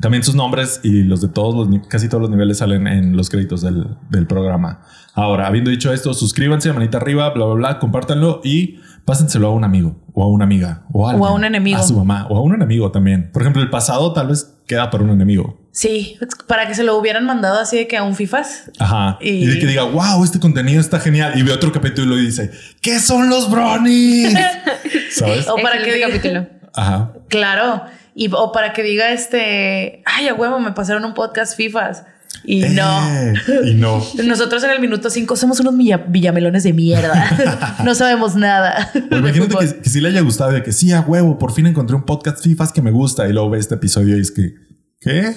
También 0.00 0.24
sus 0.24 0.34
nombres 0.34 0.80
y 0.82 1.02
los 1.02 1.20
de 1.20 1.28
todos 1.28 1.68
los, 1.68 1.86
casi 1.86 2.08
todos 2.08 2.22
los 2.22 2.30
niveles 2.30 2.58
salen 2.58 2.86
en 2.86 3.16
los 3.16 3.28
créditos 3.28 3.60
del, 3.60 3.86
del 4.08 4.26
programa. 4.26 4.80
Ahora, 5.14 5.46
habiendo 5.46 5.70
dicho 5.70 5.92
esto, 5.92 6.14
suscríbanse, 6.14 6.72
manita 6.72 6.98
arriba, 6.98 7.28
bla, 7.30 7.44
bla, 7.44 7.54
bla, 7.54 7.78
compártanlo 7.78 8.40
y 8.42 8.80
pásenselo 9.04 9.48
a 9.48 9.50
un 9.52 9.64
amigo 9.64 9.96
o 10.14 10.22
a 10.24 10.28
una 10.28 10.44
amiga 10.44 10.82
o 10.92 11.08
a, 11.08 11.14
O 11.14 11.26
a 11.26 11.32
un 11.32 11.44
enemigo. 11.44 11.78
A 11.78 11.82
su 11.82 11.96
mamá 11.96 12.26
o 12.30 12.36
a 12.36 12.42
un 12.42 12.54
enemigo 12.54 12.90
también. 12.90 13.30
Por 13.32 13.42
ejemplo, 13.42 13.62
el 13.62 13.70
pasado 13.70 14.12
tal 14.12 14.28
vez 14.28 14.54
queda 14.66 14.90
para 14.90 15.02
un 15.04 15.10
enemigo. 15.10 15.58
Sí, 15.72 16.18
para 16.48 16.66
que 16.66 16.74
se 16.74 16.82
lo 16.82 16.96
hubieran 16.96 17.24
mandado 17.26 17.60
así 17.60 17.76
de 17.76 17.86
que 17.88 17.96
a 17.96 18.02
un 18.02 18.14
FIFAs. 18.16 18.70
Ajá. 18.78 19.18
Y, 19.20 19.30
Y- 19.30 19.46
de 19.46 19.58
que 19.60 19.66
diga, 19.66 19.84
wow, 19.84 20.22
este 20.24 20.40
contenido 20.40 20.80
está 20.80 20.98
genial. 21.00 21.32
Y 21.38 21.42
ve 21.42 21.52
otro 21.52 21.70
capítulo 21.72 22.18
y 22.18 22.26
dice, 22.26 22.50
¿qué 22.82 22.98
son 22.98 23.28
los 23.30 23.50
brownies? 23.50 24.34
¿Sabes? 25.12 25.48
O 25.48 25.56
para 25.56 25.82
que 25.82 25.92
diga. 25.94 26.08
capítulo. 26.08 26.46
Ajá. 26.74 27.12
Claro. 27.28 27.82
Y, 28.14 28.28
o 28.32 28.52
para 28.52 28.72
que 28.72 28.82
diga 28.82 29.12
este. 29.12 30.02
Ay, 30.06 30.28
a 30.28 30.34
huevo, 30.34 30.58
me 30.58 30.72
pasaron 30.72 31.04
un 31.04 31.14
podcast 31.14 31.56
FIFAs. 31.56 32.04
Y 32.44 32.60
no. 32.60 33.08
Eh, 33.10 33.34
y 33.66 33.74
no. 33.74 34.02
Nosotros 34.24 34.64
en 34.64 34.70
el 34.70 34.80
minuto 34.80 35.10
5 35.10 35.36
somos 35.36 35.60
unos 35.60 35.76
villa- 35.76 36.04
villamelones 36.08 36.62
de 36.62 36.72
mierda. 36.72 37.76
no 37.84 37.94
sabemos 37.94 38.34
nada. 38.34 38.90
Pues 38.92 39.20
imagínate 39.20 39.56
que, 39.58 39.80
que 39.82 39.90
sí 39.90 40.00
le 40.00 40.08
haya 40.08 40.20
gustado 40.22 40.52
de 40.52 40.62
que 40.62 40.72
sí, 40.72 40.92
a 40.92 41.00
huevo, 41.00 41.38
por 41.38 41.52
fin 41.52 41.66
encontré 41.66 41.94
un 41.96 42.04
podcast 42.04 42.42
FIFAs 42.42 42.72
que 42.72 42.80
me 42.82 42.90
gusta 42.90 43.28
y 43.28 43.32
luego 43.32 43.50
ve 43.50 43.58
este 43.58 43.74
episodio 43.74 44.16
y 44.16 44.20
es 44.20 44.30
que, 44.30 44.54
¿qué? 45.00 45.34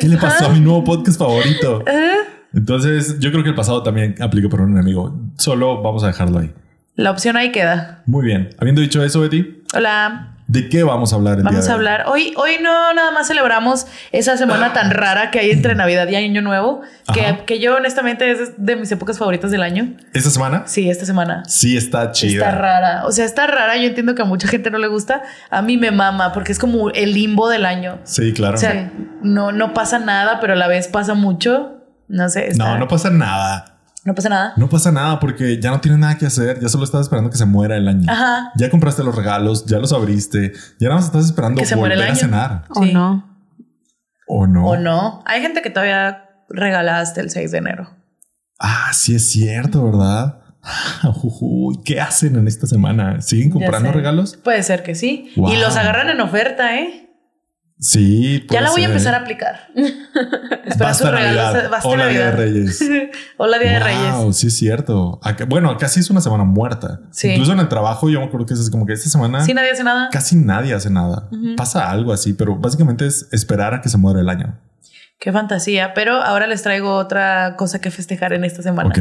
¿Qué 0.00 0.08
le 0.08 0.16
pasó 0.16 0.46
a 0.46 0.48
mi 0.48 0.60
nuevo 0.60 0.82
podcast 0.82 1.18
favorito? 1.18 1.84
Entonces, 2.52 3.18
yo 3.18 3.30
creo 3.30 3.42
que 3.42 3.48
el 3.50 3.54
pasado 3.54 3.82
también 3.82 4.14
aplica 4.20 4.48
por 4.48 4.60
un 4.60 4.72
enemigo. 4.72 5.18
Solo 5.38 5.82
vamos 5.82 6.04
a 6.04 6.08
dejarlo 6.08 6.38
ahí. 6.38 6.52
La 6.94 7.10
opción 7.10 7.36
ahí 7.36 7.50
queda. 7.50 8.02
Muy 8.06 8.24
bien. 8.24 8.50
Habiendo 8.58 8.80
dicho 8.80 9.02
eso, 9.02 9.20
Betty, 9.20 9.62
Hola. 9.74 10.33
¿De 10.54 10.68
qué 10.68 10.84
vamos 10.84 11.12
a 11.12 11.16
hablar 11.16 11.38
el 11.38 11.42
Vamos 11.42 11.60
día 11.60 11.66
de 11.66 11.70
a 11.72 11.74
hablar. 11.74 12.04
Hoy, 12.06 12.32
hoy 12.36 12.52
no 12.62 12.94
nada 12.94 13.10
más 13.10 13.26
celebramos 13.26 13.86
esa 14.12 14.36
semana 14.36 14.72
tan 14.72 14.90
rara 14.92 15.30
que 15.30 15.40
hay 15.40 15.50
entre 15.50 15.74
Navidad 15.74 16.06
y 16.08 16.14
Año 16.16 16.40
Nuevo, 16.42 16.82
que, 17.12 17.40
que 17.44 17.58
yo 17.58 17.74
honestamente 17.76 18.30
es 18.30 18.52
de 18.56 18.76
mis 18.76 18.90
épocas 18.92 19.18
favoritas 19.18 19.50
del 19.50 19.62
año. 19.62 19.94
¿Esta 20.12 20.30
semana? 20.30 20.62
Sí, 20.66 20.88
esta 20.88 21.04
semana. 21.04 21.42
Sí, 21.46 21.76
está 21.76 22.12
chida. 22.12 22.46
Está 22.46 22.50
rara. 22.58 23.04
O 23.06 23.12
sea, 23.12 23.24
está 23.24 23.46
rara. 23.46 23.76
Yo 23.76 23.82
entiendo 23.88 24.14
que 24.14 24.22
a 24.22 24.24
mucha 24.24 24.46
gente 24.48 24.70
no 24.70 24.78
le 24.78 24.86
gusta. 24.86 25.22
A 25.50 25.60
mí 25.60 25.76
me 25.76 25.90
mama 25.90 26.32
porque 26.32 26.52
es 26.52 26.58
como 26.60 26.90
el 26.90 27.12
limbo 27.14 27.48
del 27.48 27.66
año. 27.66 27.98
Sí, 28.04 28.32
claro. 28.32 28.54
O 28.54 28.58
sea, 28.58 28.92
no, 29.22 29.50
no 29.52 29.74
pasa 29.74 29.98
nada, 29.98 30.38
pero 30.40 30.52
a 30.52 30.56
la 30.56 30.68
vez 30.68 30.86
pasa 30.88 31.14
mucho. 31.14 31.82
No 32.06 32.28
sé. 32.28 32.48
está- 32.48 32.64
no, 32.64 32.78
no 32.78 32.86
pasa 32.88 33.10
nada. 33.10 33.73
No 34.04 34.14
pasa 34.14 34.28
nada. 34.28 34.52
No 34.56 34.68
pasa 34.68 34.92
nada 34.92 35.18
porque 35.20 35.60
ya 35.60 35.70
no 35.70 35.80
tienes 35.80 35.98
nada 35.98 36.16
que 36.18 36.26
hacer. 36.26 36.60
Ya 36.60 36.68
solo 36.68 36.84
estás 36.84 37.02
esperando 37.02 37.30
que 37.30 37.36
se 37.38 37.46
muera 37.46 37.76
el 37.76 37.88
año. 37.88 38.10
Ajá. 38.10 38.52
Ya 38.56 38.70
compraste 38.70 39.02
los 39.02 39.14
regalos, 39.14 39.64
ya 39.66 39.78
los 39.78 39.92
abriste. 39.92 40.52
Ya 40.78 40.88
nada 40.88 40.96
más 40.96 41.06
estás 41.06 41.24
esperando 41.24 41.60
Que 41.60 41.66
se 41.66 41.76
muera 41.76 41.94
el 41.94 42.00
volver 42.00 42.10
a 42.10 42.12
año. 42.12 42.20
cenar. 42.20 42.64
¿O 42.70 42.82
Sí. 42.84 42.92
no? 42.92 43.36
¿O 44.26 44.46
no? 44.46 44.66
O 44.66 44.76
no. 44.76 45.22
Hay 45.26 45.40
gente 45.40 45.62
que 45.62 45.70
todavía 45.70 46.28
regala 46.48 47.00
hasta 47.00 47.20
el 47.20 47.30
6 47.30 47.50
de 47.52 47.58
enero. 47.58 47.90
Ah, 48.58 48.90
sí 48.92 49.14
es 49.14 49.28
cierto, 49.30 49.84
¿verdad? 49.84 50.40
Uy, 51.40 51.80
¿Qué 51.84 52.00
hacen 52.00 52.36
en 52.36 52.48
esta 52.48 52.66
semana? 52.66 53.20
¿Siguen 53.20 53.50
comprando 53.50 53.92
regalos? 53.92 54.36
Puede 54.36 54.62
ser 54.62 54.82
que 54.82 54.94
sí. 54.94 55.30
Wow. 55.36 55.52
Y 55.52 55.56
los 55.58 55.76
agarran 55.76 56.08
en 56.08 56.20
oferta, 56.20 56.78
¿eh? 56.78 57.03
Sí, 57.86 58.46
Ya 58.48 58.62
la 58.62 58.70
voy 58.70 58.82
a 58.82 58.86
empezar 58.86 59.14
a 59.14 59.18
aplicar. 59.18 59.68
Espera 59.74 60.76
Basta. 60.88 61.10
Navidad. 61.10 61.70
Basta 61.70 61.88
Hola, 61.92 62.06
Día 62.08 62.26
de. 62.26 62.32
Reyes. 62.32 62.82
Hola, 63.36 63.58
Día 63.58 63.72
de 63.72 63.78
Wow, 63.78 64.22
Reyes. 64.22 64.36
sí 64.38 64.46
es 64.46 64.54
cierto. 64.56 65.20
Acá- 65.22 65.44
bueno, 65.44 65.76
casi 65.76 66.00
es 66.00 66.08
una 66.08 66.22
semana 66.22 66.44
muerta. 66.44 67.00
Sí. 67.10 67.28
Incluso 67.28 67.52
en 67.52 67.60
el 67.60 67.68
trabajo 67.68 68.08
yo 68.08 68.20
me 68.20 68.26
acuerdo 68.26 68.46
que 68.46 68.54
es 68.54 68.70
como 68.70 68.86
que 68.86 68.94
esta 68.94 69.10
semana 69.10 69.44
Sí, 69.44 69.52
nadie 69.52 69.70
hace 69.70 69.84
nada. 69.84 70.08
casi 70.10 70.34
nadie 70.36 70.72
hace 70.72 70.88
nada. 70.88 71.28
Pasa 71.58 71.90
algo 71.90 72.12
así, 72.14 72.32
pero 72.32 72.56
básicamente 72.56 73.06
es 73.06 73.28
esperar 73.32 73.74
a 73.74 73.80
que 73.82 73.90
se 73.90 73.98
muera 73.98 74.20
el 74.20 74.30
año. 74.30 74.58
Qué 75.18 75.30
fantasía. 75.30 75.92
Pero 75.92 76.14
ahora 76.22 76.46
les 76.46 76.62
traigo 76.62 76.94
otra 76.96 77.54
cosa 77.56 77.80
que 77.82 77.90
festejar 77.90 78.32
en 78.32 78.44
esta 78.44 78.62
semana. 78.62 78.88
Ok. 78.88 78.98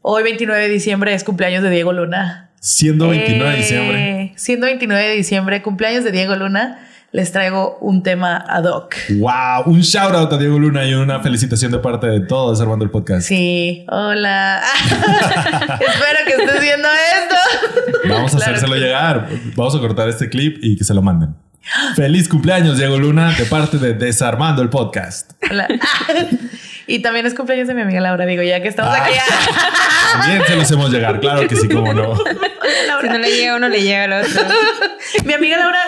Hoy, 0.00 0.22
29 0.22 0.62
de 0.62 0.68
diciembre, 0.68 1.14
es 1.14 1.24
cumpleaños 1.24 1.62
de 1.62 1.70
Diego 1.70 1.92
Luna. 1.92 2.50
Siendo 2.60 3.08
29 3.08 3.50
de 3.50 3.56
Eh, 3.56 3.60
diciembre. 3.60 4.32
Siendo 4.36 4.66
29 4.66 5.08
de 5.08 5.14
diciembre, 5.14 5.62
cumpleaños 5.62 6.04
de 6.04 6.12
Diego 6.12 6.34
Luna, 6.36 6.78
les 7.14 7.30
traigo 7.30 7.78
un 7.80 8.02
tema 8.02 8.36
ad 8.36 8.64
hoc. 8.64 8.96
Wow, 9.20 9.62
un 9.72 9.80
shout 9.82 10.14
out 10.16 10.32
a 10.32 10.36
Diego 10.36 10.58
Luna 10.58 10.84
y 10.84 10.94
una 10.94 11.20
felicitación 11.20 11.70
de 11.70 11.78
parte 11.78 12.08
de 12.08 12.18
todos 12.26 12.60
armando 12.60 12.84
el 12.84 12.90
podcast. 12.90 13.28
Sí, 13.28 13.86
hola. 13.88 14.60
Espero 14.90 16.18
que 16.26 16.42
estés 16.44 16.60
viendo 16.60 16.88
esto. 16.88 18.08
Vamos 18.08 18.34
a 18.34 18.38
Claro 18.38 18.52
hacérselo 18.54 18.74
que- 18.74 18.80
llegar. 18.80 19.28
Vamos 19.54 19.76
a 19.76 19.78
cortar 19.78 20.08
este 20.08 20.28
clip 20.28 20.58
y 20.60 20.76
que 20.76 20.82
se 20.82 20.92
lo 20.92 21.02
manden. 21.02 21.36
Feliz 21.96 22.28
cumpleaños, 22.28 22.76
Diego 22.78 22.98
Luna, 22.98 23.32
de 23.32 23.46
parte 23.46 23.78
de 23.78 23.94
Desarmando 23.94 24.62
el 24.62 24.68
Podcast. 24.70 25.32
Hola. 25.50 25.66
Y 26.86 26.98
también 26.98 27.24
es 27.24 27.32
cumpleaños 27.32 27.66
de 27.66 27.72
mi 27.72 27.80
amiga 27.80 27.98
Laura, 28.02 28.26
digo, 28.26 28.42
ya 28.42 28.60
que 28.60 28.68
estamos 28.68 28.94
Ah. 28.94 29.02
aquí. 29.06 29.14
También 30.20 30.42
se 30.46 30.54
los 30.54 30.64
hacemos 30.64 30.90
llegar, 30.92 31.18
claro 31.18 31.48
que 31.48 31.56
sí, 31.56 31.66
cómo 31.66 31.94
no. 31.94 32.14
Si 32.24 32.86
Laura. 32.86 33.12
no 33.14 33.18
le 33.20 33.30
llega 33.34 33.54
a 33.54 33.56
uno, 33.56 33.70
le 33.70 33.80
llega 33.82 34.04
al 34.04 34.12
otro. 34.12 34.42
Mi 35.24 35.32
amiga 35.32 35.56
Laura, 35.56 35.80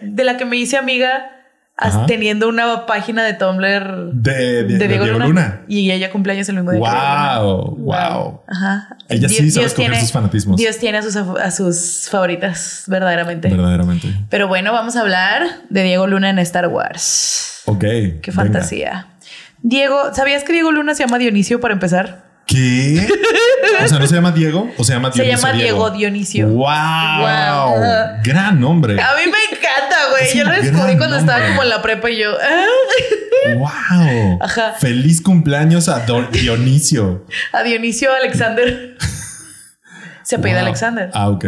de 0.00 0.24
la 0.24 0.38
que 0.38 0.46
me 0.46 0.56
hice 0.56 0.78
amiga 0.78 1.37
Ajá. 1.80 2.06
teniendo 2.06 2.48
una 2.48 2.86
página 2.86 3.22
de 3.24 3.34
Tumblr 3.34 4.10
De, 4.12 4.64
de- 4.64 4.78
de 4.78 4.88
Diego, 4.88 5.06
Luna. 5.06 5.60
Y 5.68 5.90
ella 5.92 6.10
cumpleaños 6.10 6.48
el 6.48 6.56
mismo 6.56 6.72
día. 6.72 6.80
que 6.80 6.86
Diego 6.88 7.66
Wow, 7.76 7.76
Luna. 7.78 8.08
wow. 8.10 8.40
Ajá. 8.48 8.96
Ella 9.08 9.28
sí 9.28 9.50
sabe 9.50 9.66
escoger 9.66 9.96
sus 10.00 10.10
fanatismos. 10.12 10.56
Dios 10.56 10.76
tiene 10.78 10.98
a 10.98 11.02
sus, 11.02 11.14
a 11.16 11.50
sus 11.52 12.08
favoritas, 12.10 12.84
verdaderamente. 12.88 13.48
Verdaderamente. 13.48 14.08
Pero 14.28 14.48
bueno, 14.48 14.72
vamos 14.72 14.96
a 14.96 15.00
hablar 15.02 15.42
de 15.70 15.82
Diego 15.84 16.06
Luna 16.08 16.30
en 16.30 16.38
Star 16.40 16.66
Wars. 16.68 17.62
Ok. 17.66 17.80
Qué 17.80 18.20
venga. 18.26 18.32
fantasía. 18.32 19.06
Diego, 19.62 20.12
¿sabías 20.14 20.44
que 20.44 20.52
Diego 20.52 20.70
Luna 20.72 20.94
se 20.94 21.04
llama 21.04 21.18
Dionisio 21.18 21.60
para 21.60 21.74
empezar? 21.74 22.26
¿Qué? 22.46 23.06
O 23.84 23.86
sea, 23.88 23.98
¿no 23.98 24.06
se 24.06 24.14
llama 24.14 24.32
Diego 24.32 24.70
o 24.78 24.84
se 24.84 24.94
llama 24.94 25.12
Se 25.12 25.22
Dionisio 25.22 25.46
llama 25.48 25.58
Diego 25.62 25.90
Dionisio. 25.90 26.48
Wow. 26.48 26.64
Wow. 27.20 27.82
Gran 28.24 28.58
nombre. 28.60 28.94
A 29.00 29.08
mí 29.16 29.22
me 29.30 29.56
encanta, 29.56 29.87
güey. 30.20 30.36
Yo 30.36 30.44
lo 30.44 30.52
descubrí 30.52 30.96
cuando 30.98 31.16
estaba 31.16 31.46
como 31.48 31.62
en 31.62 31.68
la 31.68 31.82
prepa 31.82 32.10
y 32.10 32.18
yo. 32.18 32.30
ah. 32.42 32.64
Wow. 33.56 34.38
Ajá. 34.40 34.74
Feliz 34.78 35.22
cumpleaños 35.22 35.88
a 35.88 36.00
Don 36.00 36.30
Dionisio. 36.32 37.24
A 37.52 37.62
Dionisio 37.62 38.12
Alexander. 38.14 38.96
Se 40.22 40.36
apellida 40.36 40.58
Wow. 40.60 40.66
Alexander. 40.66 41.10
Ah, 41.14 41.28
ok. 41.30 41.44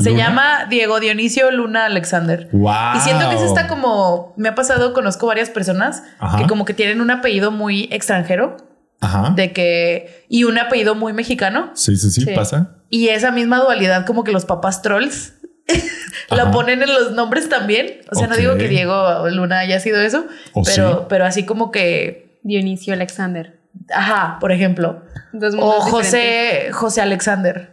Se 0.00 0.10
¿Luna? 0.10 0.22
llama 0.22 0.66
Diego 0.68 1.00
Dionisio 1.00 1.50
Luna 1.50 1.86
Alexander. 1.86 2.48
Wow. 2.52 2.96
Y 2.96 3.00
siento 3.00 3.28
que 3.30 3.36
es 3.36 3.42
esta 3.42 3.66
como. 3.68 4.34
Me 4.36 4.50
ha 4.50 4.54
pasado, 4.54 4.92
conozco 4.92 5.26
varias 5.26 5.48
personas 5.48 6.02
Ajá. 6.18 6.38
que 6.38 6.46
como 6.46 6.64
que 6.66 6.74
tienen 6.74 7.00
un 7.00 7.10
apellido 7.10 7.50
muy 7.50 7.88
extranjero. 7.90 8.56
Ajá. 9.00 9.32
De 9.34 9.52
que. 9.52 10.26
Y 10.28 10.44
un 10.44 10.58
apellido 10.58 10.94
muy 10.94 11.12
mexicano. 11.14 11.70
Sí, 11.74 11.96
sí, 11.96 12.10
sí, 12.10 12.20
Sí. 12.22 12.32
pasa. 12.34 12.74
Y 12.90 13.08
esa 13.08 13.30
misma 13.30 13.58
dualidad, 13.60 14.04
como 14.04 14.24
que 14.24 14.32
los 14.32 14.44
papás 14.44 14.82
trolls. 14.82 15.34
la 16.30 16.42
Ajá. 16.44 16.50
ponen 16.52 16.82
en 16.82 16.92
los 16.92 17.12
nombres 17.12 17.48
también. 17.48 18.00
O 18.10 18.14
sea, 18.14 18.26
no 18.26 18.36
digo 18.36 18.56
que 18.56 18.68
Diego 18.68 19.28
Luna 19.30 19.60
haya 19.60 19.80
sido 19.80 20.00
eso, 20.00 20.26
¿O 20.52 20.62
pero, 20.62 20.98
sí? 21.00 21.04
pero 21.08 21.24
así 21.24 21.44
como 21.46 21.70
que, 21.70 22.40
Dionisio 22.42 22.94
Alexander. 22.94 23.58
ajá, 23.94 24.38
por 24.40 24.52
ejemplo, 24.52 25.02
Dos 25.32 25.54
o 25.54 25.56
diferentes. 25.56 25.90
José, 25.90 26.68
José 26.72 27.00
Alexander, 27.02 27.70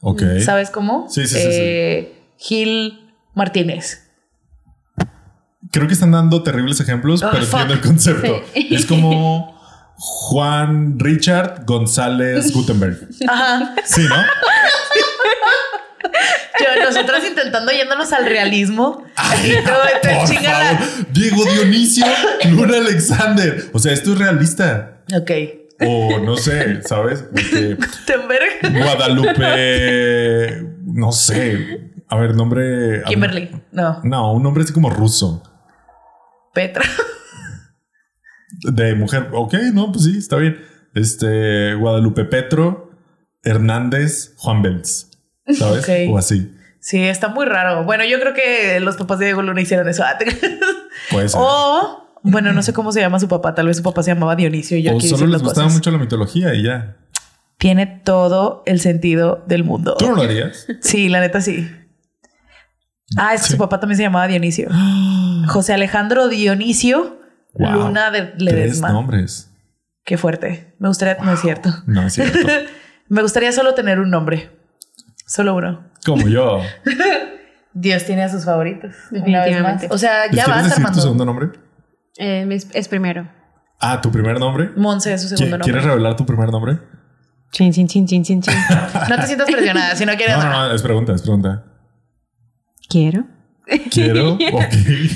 Ok. 0.00 0.22
¿sabes 0.44 0.70
cómo? 0.70 1.06
Sí, 1.08 1.26
sí, 1.26 1.34
sí, 1.36 1.40
sí. 1.42 1.48
Eh, 1.52 2.12
Gil 2.38 3.12
Martínez. 3.34 4.02
Creo 5.72 5.86
que 5.88 5.94
están 5.94 6.12
dando 6.12 6.42
terribles 6.42 6.80
ejemplos, 6.80 7.22
Oh, 7.22 7.28
pero 7.32 7.44
fuck. 7.44 7.60
entiendo 7.60 7.74
el 7.74 7.80
concepto. 7.80 8.40
Sí. 8.54 8.68
Es 8.74 8.86
como 8.86 9.56
Juan 9.96 10.98
Richard 10.98 11.64
González 11.66 12.52
Gutenberg. 12.52 13.08
Ajá. 13.28 13.74
Sí, 13.84 14.02
¿no? 14.08 14.14
Yo, 16.60 16.84
nosotros 16.84 17.24
intentando 17.26 17.72
yéndonos 17.72 18.12
al 18.12 18.26
realismo. 18.26 19.04
y 19.44 19.64
todo, 19.64 19.78
te 20.02 20.14
Por 20.14 20.26
favor. 20.28 20.78
Diego 21.12 21.44
Dionisio 21.44 22.06
Luna 22.50 22.78
Alexander. 22.78 23.70
O 23.72 23.78
sea, 23.78 23.92
esto 23.92 24.12
es 24.12 24.18
realista. 24.18 25.02
Ok. 25.14 25.30
O 25.80 26.18
no 26.20 26.36
sé, 26.36 26.82
¿sabes? 26.82 27.24
Temberg. 28.06 28.72
Guadalupe. 28.72 30.62
No 30.84 31.12
sé. 31.12 31.92
A 32.08 32.16
ver, 32.16 32.34
nombre. 32.34 33.02
Kimberly. 33.04 33.50
No. 33.72 34.00
No, 34.04 34.32
un 34.32 34.42
nombre 34.42 34.64
así 34.64 34.72
como 34.72 34.90
ruso. 34.90 35.42
Petra. 36.54 36.84
De 38.62 38.94
mujer. 38.94 39.28
Ok, 39.32 39.54
no, 39.74 39.92
pues 39.92 40.04
sí, 40.04 40.16
está 40.16 40.36
bien. 40.36 40.58
Este 40.94 41.74
Guadalupe 41.74 42.24
Petro 42.24 42.90
Hernández 43.42 44.34
Juan 44.38 44.62
Belz. 44.62 45.10
¿Sabes? 45.54 45.86
O 46.10 46.18
así. 46.18 46.52
Sí, 46.80 47.02
está 47.02 47.28
muy 47.28 47.46
raro. 47.46 47.84
Bueno, 47.84 48.04
yo 48.04 48.20
creo 48.20 48.32
que 48.34 48.78
los 48.80 48.96
papás 48.96 49.18
de 49.18 49.26
Diego 49.26 49.42
Luna 49.42 49.60
hicieron 49.60 49.88
eso. 49.88 50.04
Te- 50.18 50.26
Puede 51.10 51.28
ser. 51.28 51.40
O, 51.42 52.18
bueno, 52.22 52.52
no 52.52 52.62
sé 52.62 52.72
cómo 52.72 52.92
se 52.92 53.00
llama 53.00 53.18
su 53.20 53.28
papá. 53.28 53.54
Tal 53.54 53.66
vez 53.66 53.76
su 53.78 53.82
papá 53.82 54.02
se 54.02 54.12
llamaba 54.12 54.36
Dionisio 54.36 54.76
y 54.76 54.82
yo 54.82 54.92
o 54.92 54.96
aquí 54.96 55.08
solo 55.08 55.26
les 55.26 55.42
gustaba 55.42 55.64
cosas. 55.66 55.74
mucho 55.78 55.90
la 55.90 55.98
mitología 55.98 56.54
y 56.54 56.62
ya. 56.64 56.96
Tiene 57.58 57.86
todo 57.86 58.62
el 58.66 58.80
sentido 58.80 59.44
del 59.48 59.64
mundo. 59.64 59.96
¿Tú 59.98 60.08
no 60.08 60.16
lo 60.16 60.22
harías? 60.22 60.66
Sí, 60.80 61.08
la 61.08 61.20
neta 61.20 61.40
sí. 61.40 61.68
Ah, 63.16 63.34
es 63.34 63.42
que 63.42 63.46
Sí. 63.48 63.52
su 63.52 63.58
papá 63.58 63.80
también 63.80 63.96
se 63.96 64.02
llamaba 64.02 64.26
Dionisio. 64.26 64.68
José 65.48 65.72
Alejandro 65.74 66.28
Dionisio 66.28 67.20
Wow. 67.58 67.72
Luna 67.72 68.10
de 68.10 68.22
Tres 68.22 68.42
Ledesma. 68.42 68.90
nombres. 68.92 69.50
Qué 70.04 70.18
fuerte. 70.18 70.74
Me 70.78 70.88
gustaría, 70.88 71.16
no 71.24 71.32
es 71.32 71.40
cierto. 71.40 71.70
No 71.86 72.06
es 72.06 72.12
cierto. 72.12 72.38
Me 73.08 73.22
gustaría 73.22 73.50
solo 73.52 73.72
tener 73.74 73.98
un 73.98 74.10
nombre. 74.10 74.50
Solo 75.26 75.54
uno. 75.56 75.90
Como 76.04 76.28
yo. 76.28 76.60
Dios 77.74 78.04
tiene 78.04 78.22
a 78.22 78.28
sus 78.28 78.44
favoritos. 78.44 78.94
Definitivamente. 79.10 79.88
O 79.90 79.98
sea, 79.98 80.26
¿Les 80.26 80.36
ya 80.36 80.46
vas 80.46 80.58
decir 80.64 80.74
tu 80.76 80.80
armando. 80.82 81.00
segundo 81.02 81.24
nombre? 81.26 81.48
Eh, 82.16 82.46
es, 82.50 82.68
es 82.72 82.88
primero. 82.88 83.28
Ah, 83.80 84.00
tu 84.00 84.10
primer 84.10 84.38
nombre. 84.40 84.70
Monse 84.76 85.12
es 85.12 85.20
su 85.22 85.26
¿Qui- 85.28 85.36
segundo 85.36 85.58
nombre. 85.58 85.64
¿Quieres 85.72 85.84
revelar 85.84 86.16
tu 86.16 86.24
primer 86.24 86.50
nombre? 86.50 86.78
Chin, 87.52 87.72
chin, 87.72 87.86
chin, 87.86 88.06
chin, 88.06 88.22
chin, 88.22 88.40
chin. 88.40 88.54
No 89.10 89.16
te 89.16 89.26
sientas 89.26 89.50
presionada. 89.50 89.94
Si 89.94 90.06
no 90.06 90.14
quieres. 90.14 90.36
No, 90.38 90.44
no, 90.44 90.68
no, 90.68 90.74
es 90.74 90.82
pregunta, 90.82 91.12
es 91.12 91.22
pregunta. 91.22 91.64
Quiero. 92.88 93.26
Quiero. 93.90 94.34
Ok. 94.52 94.64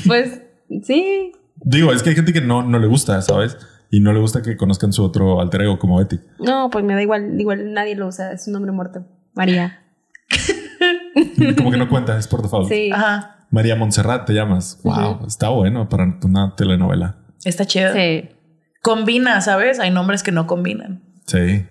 Pues 0.07 0.43
sí. 0.83 1.33
Digo, 1.63 1.93
es 1.93 2.03
que 2.03 2.11
hay 2.11 2.17
gente 2.17 2.33
que 2.33 2.41
no, 2.41 2.63
no 2.63 2.79
le 2.79 2.87
gusta, 2.87 3.21
¿sabes? 3.23 3.57
Y 3.91 4.01
no 4.01 4.13
le 4.13 4.21
gusta 4.21 4.43
que 4.43 4.57
conozcan 4.57 4.93
su 4.93 5.03
otro 5.05 5.41
alter 5.41 5.63
ego 5.63 5.79
como 5.79 5.99
Betty. 5.99 6.21
No, 6.39 6.69
pues 6.71 6.85
me 6.85 6.95
da 6.95 7.03
igual. 7.03 7.41
Igual 7.41 7.73
nadie 7.73 7.97
lo 7.97 8.07
usa. 8.09 8.33
Es 8.33 8.47
un 8.47 8.53
nombre 8.55 8.73
muerto. 8.73 9.07
María. 9.35 9.79
Como 11.57 11.71
que 11.71 11.77
no 11.77 11.89
cuenta, 11.89 12.17
es 12.19 12.29
por 12.29 12.43
default. 12.43 12.69
Sí. 12.69 12.91
Ajá. 12.93 13.47
María 13.51 13.75
Montserrat 13.77 14.27
te 14.27 14.33
llamas. 14.33 14.79
Wow, 14.85 15.27
está 15.27 15.49
bueno 15.49 15.89
para 15.89 16.19
una 16.23 16.55
telenovela. 16.55 17.17
Está 17.45 17.65
chido. 17.65 17.93
Sí. 17.93 18.29
Combina, 18.83 19.41
¿sabes? 19.41 19.81
Hay 19.81 19.91
nombres 19.91 20.23
que 20.23 20.31
no 20.33 20.47
combinan. 20.47 21.03
Sí. 21.27 21.67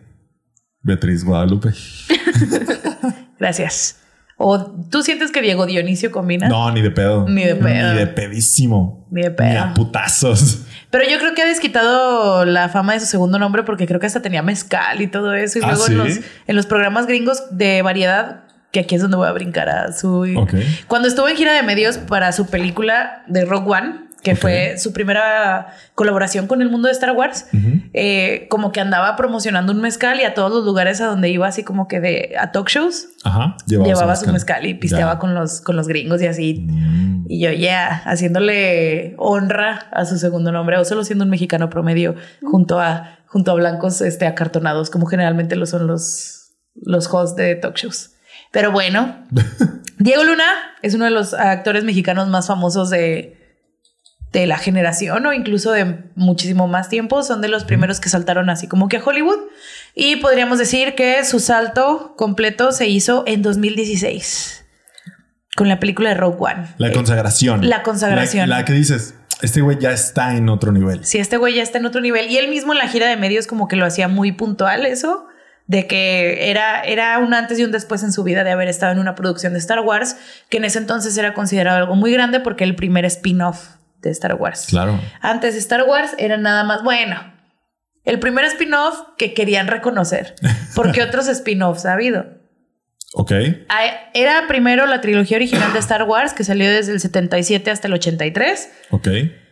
Beatriz 0.81 1.24
Guadalupe. 1.24 1.69
Gracias. 3.39 3.96
¿O 4.41 4.58
tú 4.89 5.03
sientes 5.03 5.31
que 5.31 5.41
Diego 5.41 5.65
Dionisio 5.65 6.12
combina? 6.12 6.48
No, 6.48 6.72
ni 6.72 6.81
de 6.81 6.91
pedo. 6.91 7.27
Ni 7.27 7.43
de 7.43 7.55
pedo. 7.55 7.93
Ni 7.93 8.00
de 8.00 8.08
pedísimo. 8.08 9.05
Ni 9.12 9.22
de 9.22 9.29
Ni 9.31 9.36
pedo. 9.36 9.60
a 9.62 9.74
putazos. 9.74 10.65
Pero 10.89 11.03
yo 11.10 11.19
creo 11.19 11.36
que 11.36 11.41
ha 11.41 11.46
desquitado 11.46 12.46
la 12.46 12.69
fama 12.69 12.93
de 12.93 13.01
su 13.01 13.05
segundo 13.05 13.38
nombre 13.38 13.63
porque 13.63 13.86
creo 13.86 14.00
que 14.00 14.05
hasta 14.05 14.22
tenía 14.22 14.41
mezcal 14.41 15.01
y 15.01 15.08
todo 15.08 15.34
eso. 15.34 15.60
Y 15.60 15.62
¿Ah, 15.63 15.67
luego 15.72 15.86
sí? 15.86 15.91
en, 15.91 15.98
los, 15.98 16.19
en 16.48 16.55
los 16.55 16.65
programas 16.67 17.05
gringos 17.05 17.43
de 17.51 17.81
variedad, 17.81 18.46
que 18.72 18.82
aquí 18.82 18.96
es 18.96 19.02
donde 19.02 19.18
voy 19.18 19.28
a 19.28 19.32
brincar 19.32 19.70
a 19.70 19.92
su... 19.92 20.26
Cuando 20.88 21.08
estuvo 21.08 21.28
en 21.28 21.36
gira 21.36 21.54
de 21.54 21.64
medios 21.64 21.98
para 21.98 22.32
su 22.32 22.48
película 22.48 23.24
de 23.28 23.46
Rogue 23.46 23.72
One, 23.72 24.10
que 24.22 24.36
fue 24.36 24.78
su 24.78 24.94
primera 24.94 25.68
colaboración 25.96 26.48
con 26.48 26.62
el 26.62 26.70
mundo 26.70 26.88
de 26.88 26.94
Star 26.94 27.12
Wars, 27.12 27.48
eh, 27.94 28.48
como 28.50 28.72
que 28.72 28.82
andaba 28.82 29.16
promocionando 29.16 29.72
un 29.72 29.82
mezcal 29.82 30.20
y 30.20 30.24
a 30.24 30.34
todos 30.34 30.52
los 30.52 30.66
lugares 30.66 31.02
a 31.02 31.08
donde 31.08 31.30
iba, 31.30 31.48
así 31.48 31.64
como 31.64 31.88
que 31.88 32.00
de 32.00 32.36
a 32.40 32.52
talk 32.52 32.70
shows, 32.70 33.08
Ajá. 33.24 33.56
llevaba 33.66 34.16
su 34.16 34.32
mezcal 34.32 34.66
y 34.66 34.74
pisteaba 34.74 35.20
con 35.20 35.34
los, 35.34 35.62
con 35.62 35.76
los 35.76 35.88
gringos 35.88 36.22
y 36.22 36.28
así. 36.28 36.66
Mm. 36.68 37.26
Y 37.30 37.40
yo, 37.42 37.52
ya, 37.52 38.02
haciéndole 38.06 39.16
honra 39.18 39.88
a 39.92 40.06
su 40.06 40.18
segundo 40.18 40.52
nombre, 40.52 40.78
o 40.78 40.86
solo 40.86 41.04
siendo 41.04 41.24
un 41.24 41.30
mexicano 41.30 41.70
promedio 41.70 42.16
junto 42.44 42.80
a, 42.80 43.20
junto 43.28 43.52
a 43.52 43.56
blancos 43.56 44.02
este, 44.02 44.26
acartonados, 44.28 44.90
como 44.90 45.06
generalmente 45.06 45.56
lo 45.56 45.66
son 45.66 45.88
los, 45.88 46.56
los 46.76 47.12
hosts 47.14 47.36
de 47.36 47.56
talk 47.56 47.78
shows. 47.78 48.16
Pero 48.51 48.72
bueno, 48.72 49.25
Diego 49.98 50.24
Luna 50.24 50.46
es 50.82 50.94
uno 50.96 51.06
de 51.06 51.12
los 51.12 51.34
actores 51.34 51.84
mexicanos 51.84 52.27
más 52.29 52.48
famosos 52.48 52.89
de, 52.89 53.38
de 54.32 54.48
la 54.48 54.58
generación 54.58 55.25
o 55.25 55.34
incluso 55.34 55.72
de 55.72 56.03
muchísimo 56.15 56.68
más 56.68 56.89
tiempo. 56.89 57.22
Son 57.24 57.41
de 57.41 57.48
los 57.50 57.63
primeros 57.63 58.00
que 58.00 58.10
saltaron 58.10 58.50
así 58.50 58.68
como 58.68 58.88
que 58.89 58.98
a 58.98 59.03
Hollywood. 59.03 59.39
Y 59.96 60.18
podríamos 60.18 60.58
decir 60.60 60.96
que 60.96 61.24
su 61.25 61.39
salto 61.39 62.13
completo 62.18 62.72
se 62.72 62.88
hizo 62.88 63.24
en 63.27 63.41
2016 63.41 64.65
con 65.56 65.68
la 65.68 65.79
película 65.79 66.10
de 66.10 66.15
Rogue 66.15 66.38
One. 66.39 66.68
La 66.77 66.88
Eh, 66.89 66.94
consagración. 66.94 67.68
la 67.70 67.84
consagración. 67.84 68.50
La, 68.50 68.60
la 68.60 68.65
que 68.65 68.74
dices, 68.74 69.15
este 69.41 69.62
güey 69.62 69.77
ya 69.79 69.91
está 69.91 70.36
en 70.36 70.48
otro 70.50 70.72
nivel. 70.72 71.03
Sí, 71.03 71.18
este 71.18 71.38
güey 71.38 71.56
ya 71.56 71.63
está 71.63 71.77
en 71.79 71.86
otro 71.86 72.00
nivel. 72.01 72.29
Y 72.32 72.38
él 72.38 72.50
mismo 72.50 72.72
en 72.74 72.79
la 72.79 72.88
gira 72.88 73.08
de 73.08 73.18
medios 73.18 73.46
como 73.48 73.68
que 73.68 73.75
lo 73.75 73.86
hacía 73.86 74.08
muy 74.08 74.32
puntual 74.32 74.86
eso. 74.86 75.25
De 75.70 75.86
que 75.86 76.50
era, 76.50 76.82
era 76.82 77.20
un 77.20 77.32
antes 77.36 77.60
y 77.60 77.64
un 77.64 77.72
después 77.72 78.02
en 78.02 78.12
su 78.12 78.24
vida 78.24 78.44
de 78.44 78.50
haber 78.50 78.68
estado 78.68 78.92
en 78.92 78.98
una 78.98 79.14
producción 79.14 79.54
de 79.54 79.60
Star 79.60 79.82
Wars, 79.82 80.18
que 80.50 80.58
en 80.58 80.66
ese 80.66 80.80
entonces 80.80 81.16
era 81.16 81.36
considerado 81.36 81.78
algo 81.78 81.96
muy 81.96 82.12
grande 82.12 82.40
porque 82.40 82.64
el 82.64 82.76
primer 82.76 83.06
spin-off 83.06 83.76
de 84.02 84.10
Star 84.10 84.34
Wars. 84.34 84.66
Claro. 84.68 85.00
Antes 85.22 85.54
Star 85.54 85.84
Wars 85.84 86.16
era 86.18 86.38
nada 86.38 86.64
más, 86.64 86.82
bueno, 86.82 87.22
el 88.04 88.18
primer 88.18 88.46
spin-off 88.46 89.00
que 89.16 89.36
querían 89.36 89.68
reconocer, 89.68 90.34
porque 90.76 91.04
otros 91.04 91.28
spin-offs 91.28 91.86
ha 91.86 91.94
habido. 91.94 92.26
Ok. 93.14 93.32
Era 94.16 94.48
primero 94.48 94.88
la 94.88 95.02
trilogía 95.02 95.38
original 95.38 95.72
de 95.72 95.80
Star 95.80 96.04
Wars, 96.04 96.34
que 96.34 96.44
salió 96.44 96.68
desde 96.68 96.94
el 96.94 97.00
77 97.00 97.70
hasta 97.70 97.88
el 97.88 97.94
83. 97.94 98.72
Ok. 98.90 99.08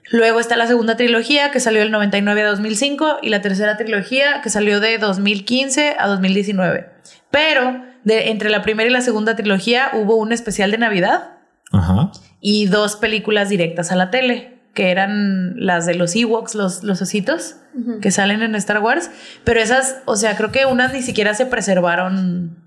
Luego 0.09 0.39
está 0.39 0.55
la 0.55 0.67
segunda 0.67 0.95
trilogía, 0.95 1.51
que 1.51 1.59
salió 1.59 1.81
del 1.81 1.91
99 1.91 2.41
a 2.41 2.47
2005, 2.47 3.17
y 3.21 3.29
la 3.29 3.41
tercera 3.41 3.77
trilogía, 3.77 4.41
que 4.41 4.49
salió 4.49 4.79
de 4.79 4.97
2015 4.97 5.95
a 5.99 6.07
2019. 6.07 6.89
Pero 7.31 7.83
de, 8.03 8.29
entre 8.29 8.49
la 8.49 8.61
primera 8.61 8.89
y 8.89 8.93
la 8.93 9.01
segunda 9.01 9.35
trilogía 9.35 9.89
hubo 9.93 10.15
un 10.15 10.31
especial 10.31 10.71
de 10.71 10.77
Navidad 10.77 11.31
Ajá. 11.71 12.11
y 12.39 12.67
dos 12.67 12.95
películas 12.95 13.49
directas 13.49 13.91
a 13.91 13.95
la 13.95 14.09
tele, 14.09 14.61
que 14.73 14.91
eran 14.91 15.53
las 15.57 15.85
de 15.85 15.95
los 15.95 16.15
Ewoks, 16.15 16.55
los, 16.55 16.83
los 16.83 17.01
ositos, 17.01 17.57
que 18.01 18.11
salen 18.11 18.41
en 18.41 18.55
Star 18.55 18.79
Wars. 18.79 19.09
Pero 19.43 19.59
esas, 19.59 19.97
o 20.05 20.15
sea, 20.15 20.37
creo 20.37 20.51
que 20.51 20.65
unas 20.65 20.93
ni 20.93 21.01
siquiera 21.01 21.33
se 21.33 21.45
preservaron 21.45 22.66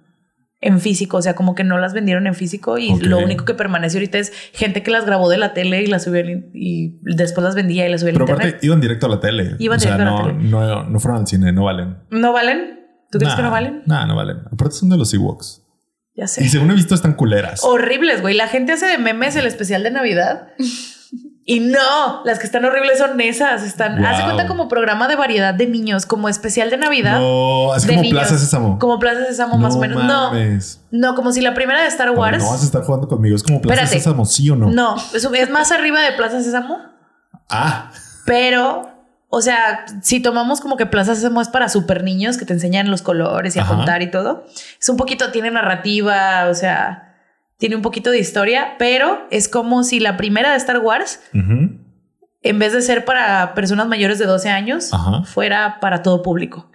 en 0.63 0.79
físico, 0.81 1.17
o 1.17 1.23
sea, 1.23 1.35
como 1.35 1.55
que 1.55 1.65
no 1.65 1.79
las 1.79 1.95
vendieron 1.95 2.27
en 2.27 2.35
físico 2.35 2.77
y 2.77 2.95
lo 3.01 3.19
único 3.19 3.45
que 3.47 3.55
permanece 3.55 3.97
ahorita 3.97 4.19
es 4.19 4.33
gente 4.53 4.83
que 4.83 4.91
las 4.91 5.07
grabó 5.07 5.31
de 5.31 5.39
la 5.39 5.55
tele 5.55 5.83
y 5.83 5.87
las 5.87 6.05
subió 6.05 6.21
y 6.53 6.99
después 7.03 7.43
las 7.43 7.55
vendía 7.55 7.89
y 7.89 7.91
las 7.91 8.03
en 8.03 8.13
Pero 8.13 8.25
internet. 8.25 8.47
aparte, 8.49 8.67
iban 8.67 8.81
directo 8.81 9.07
a 9.07 9.09
la 9.09 9.21
tele. 9.21 9.57
Iban 9.59 9.79
o 9.79 9.81
sea, 9.81 9.93
directo 9.97 10.13
a 10.15 10.17
la 10.17 10.23
no, 10.23 10.37
tele. 10.39 10.49
No, 10.51 10.85
no 10.85 11.01
fueron 11.01 11.21
al 11.23 11.27
cine, 11.27 11.51
no 11.53 11.65
valen. 11.65 11.97
¿No 12.11 12.33
valen? 12.35 12.81
¿Tú 13.11 13.19
crees 13.19 13.33
Nah, 13.33 13.37
que 13.37 13.43
no 13.43 13.51
valen? 13.51 13.83
Nah, 13.87 14.07
no 14.07 14.15
valen. 14.17 14.37
Aparte 14.53 14.75
son 14.77 14.91
de 14.91 14.99
los 14.99 15.13
Ewoks. 15.15 15.63
Ya 16.15 16.27
sé. 16.27 16.45
Y 16.45 16.49
según 16.49 16.71
he 16.71 16.75
visto, 16.75 16.95
están 16.95 17.15
culeras. 17.15 17.65
Horribles, 17.65 18.21
güey. 18.21 18.35
La 18.37 18.47
gente 18.47 18.73
hace 18.73 18.85
de 18.87 18.99
memes 18.99 19.37
el 19.37 19.47
especial 19.47 19.83
de 19.83 19.91
Navidad. 19.91 20.49
Y 21.47 21.61
no, 21.61 22.23
las 22.25 22.39
que 22.39 22.45
están 22.47 22.65
horribles 22.65 22.99
son 22.99 23.21
esas. 23.21 23.63
Están, 23.65 23.97
Wow. 23.97 24.07
hace 24.07 24.23
cuenta 24.25 24.47
como 24.47 24.69
programa 24.69 25.09
de 25.09 25.17
variedad 25.17 25.53
de 25.55 25.67
niños, 25.67 26.07
como 26.07 26.29
especial 26.29 26.71
de 26.71 26.77
Navidad. 26.77 27.19
No, 27.19 27.73
así 27.73 27.89
como. 27.89 28.09
Plaza 28.09 28.39
Sésamo. 28.39 28.79
Como 28.79 28.99
Plaza 28.99 29.25
Sésamo, 29.27 29.57
más 29.59 29.75
o 29.75 29.79
menos. 29.79 30.05
mames. 30.05 30.81
No, 30.91 31.09
no, 31.11 31.15
como 31.17 31.33
si 31.33 31.41
la 31.41 31.55
primera 31.55 31.81
de 31.81 31.89
Star 31.89 32.09
Pero 32.09 32.21
Wars. 32.21 32.45
No 32.45 32.51
vas 32.51 32.63
a 32.63 32.65
estar 32.67 32.83
jugando 32.83 33.09
conmigo. 33.09 33.35
Es 33.35 33.43
como 33.43 33.61
Plaza 33.61 33.83
Espérate. 33.83 33.99
Sésamo, 34.05 34.25
¿sí 34.27 34.49
o 34.51 34.55
no? 34.57 34.71
No, 34.71 34.97
es, 35.15 35.25
es 35.25 35.51
más 35.51 35.73
arriba 35.73 36.01
de 36.03 36.13
Plaza 36.13 36.41
Sésamo, 36.43 36.79
Ah, 37.49 37.91
pero, 38.27 38.89
o 39.29 39.41
sea, 39.41 39.85
si 40.03 40.21
tomamos 40.21 40.61
como 40.61 40.77
que 40.77 40.87
Plaza 40.87 41.15
Sésamo 41.17 41.41
es 41.41 41.49
para 41.49 41.69
super 41.69 42.05
niños 42.05 42.37
que 42.37 42.45
te 42.45 42.53
enseñan 42.53 42.91
los 42.91 43.03
colores 43.03 43.57
y 43.57 43.59
a 43.59 43.63
Ajá. 43.63 43.75
contar 43.77 44.03
y 44.03 44.11
todo, 44.11 44.45
es 44.81 44.89
un 44.89 44.97
poquito, 44.97 45.33
tiene 45.33 45.51
narrativa, 45.51 46.47
o 46.49 46.55
sea, 46.55 47.10
tiene 47.61 47.77
un 47.77 47.83
poquito 47.83 48.11
de 48.11 48.19
historia, 48.19 48.75
pero 48.79 49.27
es 49.31 49.49
como 49.49 49.85
si 49.85 50.01
la 50.01 50.17
primera 50.17 50.51
de 50.51 50.57
Star 50.57 50.79
Wars, 50.79 51.21
en 51.33 52.59
vez 52.59 52.73
de 52.73 52.83
ser 52.83 53.05
para 53.05 53.55
personas 53.55 53.87
mayores 53.87 54.19
de 54.19 54.25
12 54.27 54.49
años, 54.49 54.93
Ajá. 54.93 55.23
fuera 55.25 55.79
para 55.81 56.03
todo 56.03 56.23
público. 56.23 56.69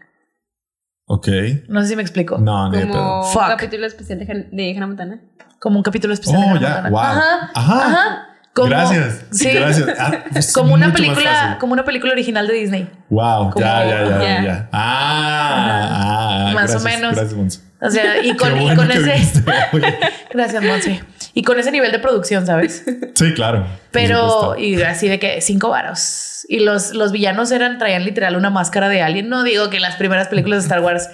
ok. 1.07 1.27
No 1.67 1.81
sé 1.81 1.87
si 1.89 1.95
me 1.95 2.01
explico. 2.03 2.37
No, 2.37 2.69
de 2.71 2.85
pedo. 2.85 2.93
Como 2.93 3.21
un 3.41 3.47
capítulo 3.49 3.85
especial 3.87 4.19
de, 4.19 4.47
de 4.51 4.71
Hannah 4.75 4.87
Montana. 4.87 5.21
Como 5.59 5.77
un 5.77 5.83
capítulo 5.83 6.13
especial. 6.13 6.39
de 6.39 6.45
Oh, 6.47 6.49
Hannah 6.51 6.61
ya, 6.61 6.81
Montana. 6.81 6.89
wow. 6.89 6.99
Ajá. 6.99 7.51
Ajá. 7.55 7.87
Ajá. 7.87 8.27
Como- 8.53 8.69
Gracias. 8.69 9.25
Sí. 9.31 9.49
Gracias. 9.51 9.87
Ah, 9.99 10.11
es 10.35 10.53
Como 10.53 10.73
una 10.73 10.93
película, 10.93 11.57
como 11.59 11.73
una 11.73 11.83
película 11.83 12.13
original 12.13 12.47
de 12.47 12.53
Disney. 12.53 12.89
Wow, 13.09 13.49
como- 13.51 13.65
ya, 13.65 13.85
ya, 13.85 14.03
ya, 14.07 14.19
ya. 14.21 14.43
ya. 14.43 14.69
Ah, 14.71 16.47
ah, 16.49 16.51
Más 16.53 16.73
o 16.75 16.79
menos. 16.79 17.15
Gracias. 17.15 17.61
O 17.81 17.89
sea, 17.89 18.23
y 18.23 18.35
con, 18.37 18.59
y 18.59 18.75
con 18.75 18.91
ese. 18.91 19.01
viniste. 19.01 19.43
Gracias, 20.33 20.63
Monse. 20.63 21.03
Y 21.33 21.43
con 21.43 21.59
ese 21.59 21.71
nivel 21.71 21.91
de 21.91 21.99
producción, 21.99 22.45
¿sabes? 22.45 22.85
Sí, 23.15 23.33
claro. 23.33 23.65
Pero, 23.91 24.55
y 24.57 24.81
así 24.81 25.07
de 25.07 25.19
que 25.19 25.41
cinco 25.41 25.69
varos. 25.69 26.45
Y 26.47 26.59
los, 26.59 26.93
los 26.93 27.11
villanos 27.11 27.51
eran, 27.51 27.77
traían 27.77 28.05
literal 28.05 28.35
una 28.35 28.49
máscara 28.49 28.87
de 28.89 29.01
alien. 29.01 29.29
No 29.29 29.43
digo 29.43 29.69
que 29.69 29.79
las 29.79 29.95
primeras 29.95 30.27
películas 30.27 30.59
de 30.59 30.67
Star 30.67 30.81
Wars 30.81 31.09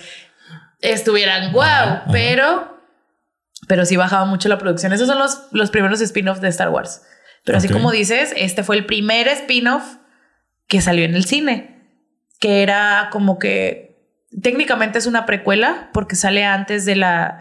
estuvieran 0.80 1.52
wow, 1.52 1.64
Ajá. 1.64 2.06
pero, 2.12 2.78
pero 3.68 3.86
sí 3.86 3.96
bajaba 3.96 4.26
mucho 4.26 4.50
la 4.50 4.58
producción. 4.58 4.94
Esos 4.94 5.08
son 5.08 5.20
los, 5.20 5.48
los 5.52 5.72
primeros 5.72 6.02
spin-offs 6.02 6.42
de 6.42 6.50
Star 6.50 6.70
Wars. 6.70 7.02
Pero 7.44 7.58
así 7.58 7.70
como 7.70 7.92
dices, 7.92 8.34
este 8.38 8.64
fue 8.64 8.76
el 8.76 8.86
primer 8.86 9.28
spin-off 9.28 9.96
que 10.68 10.82
salió 10.82 11.06
en 11.06 11.16
el 11.16 11.26
cine, 11.26 11.90
que 12.40 12.62
era 12.62 13.10
como 13.12 13.40
que 13.40 13.91
técnicamente 14.40 14.98
es 14.98 15.08
una 15.08 15.26
precuela 15.26 15.90
porque 15.94 16.16
sale 16.16 16.46
antes 16.46 16.86
de 16.86 16.96
la 16.96 17.40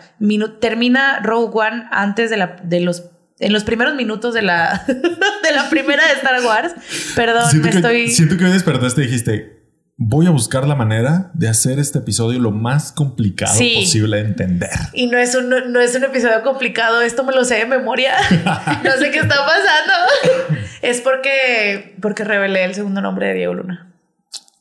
termina 0.61 1.21
Rogue 1.23 1.51
One 1.55 1.85
antes 1.91 2.31
de 2.31 2.37
la 2.37 2.57
de 2.63 2.81
los 2.81 3.05
en 3.39 3.53
los 3.55 3.65
primeros 3.65 3.95
minutos 3.95 4.35
de 4.35 4.43
la 4.43 4.85
de 4.87 5.53
la 5.55 5.71
primera 5.71 6.05
de 6.07 6.13
Star 6.15 6.45
Wars. 6.45 6.75
Perdón, 7.15 7.49
siento, 7.51 7.67
me 7.67 7.71
que, 7.71 7.77
estoy 7.79 8.09
siento 8.09 8.37
que 8.37 8.45
hoy 8.45 8.51
despertaste 8.53 9.03
y 9.03 9.05
dijiste, 9.07 9.61
voy 9.97 10.27
a 10.27 10.31
buscar 10.31 10.67
la 10.67 10.75
manera 10.75 11.31
de 11.35 11.49
hacer 11.49 11.79
este 11.79 11.99
episodio 11.99 12.41
lo 12.41 12.51
más 12.51 12.91
complicado 12.93 13.55
Sí. 13.57 13.77
posible 13.81 14.17
de 14.19 14.25
entender. 14.29 14.71
y 14.93 15.07
no 15.07 15.17
es 15.19 15.35
un 15.35 15.49
no, 15.49 15.61
no 15.67 15.81
es 15.81 15.95
un 15.95 16.05
episodio 16.05 16.43
complicado, 16.43 17.03
esto 17.03 17.23
me 17.25 17.33
lo 17.33 17.45
sé 17.45 17.57
de 17.57 17.67
memoria. 17.67 18.15
no 18.85 18.93
sé 18.99 19.11
qué 19.11 19.21
está 19.21 19.37
pasando. 19.47 20.65
es 20.83 21.01
porque 21.01 21.97
porque 22.03 22.25
revelé 22.25 22.65
el 22.65 22.75
segundo 22.75 23.01
nombre 23.01 23.29
de 23.29 23.35
Diego 23.35 23.55
Luna. 23.55 23.90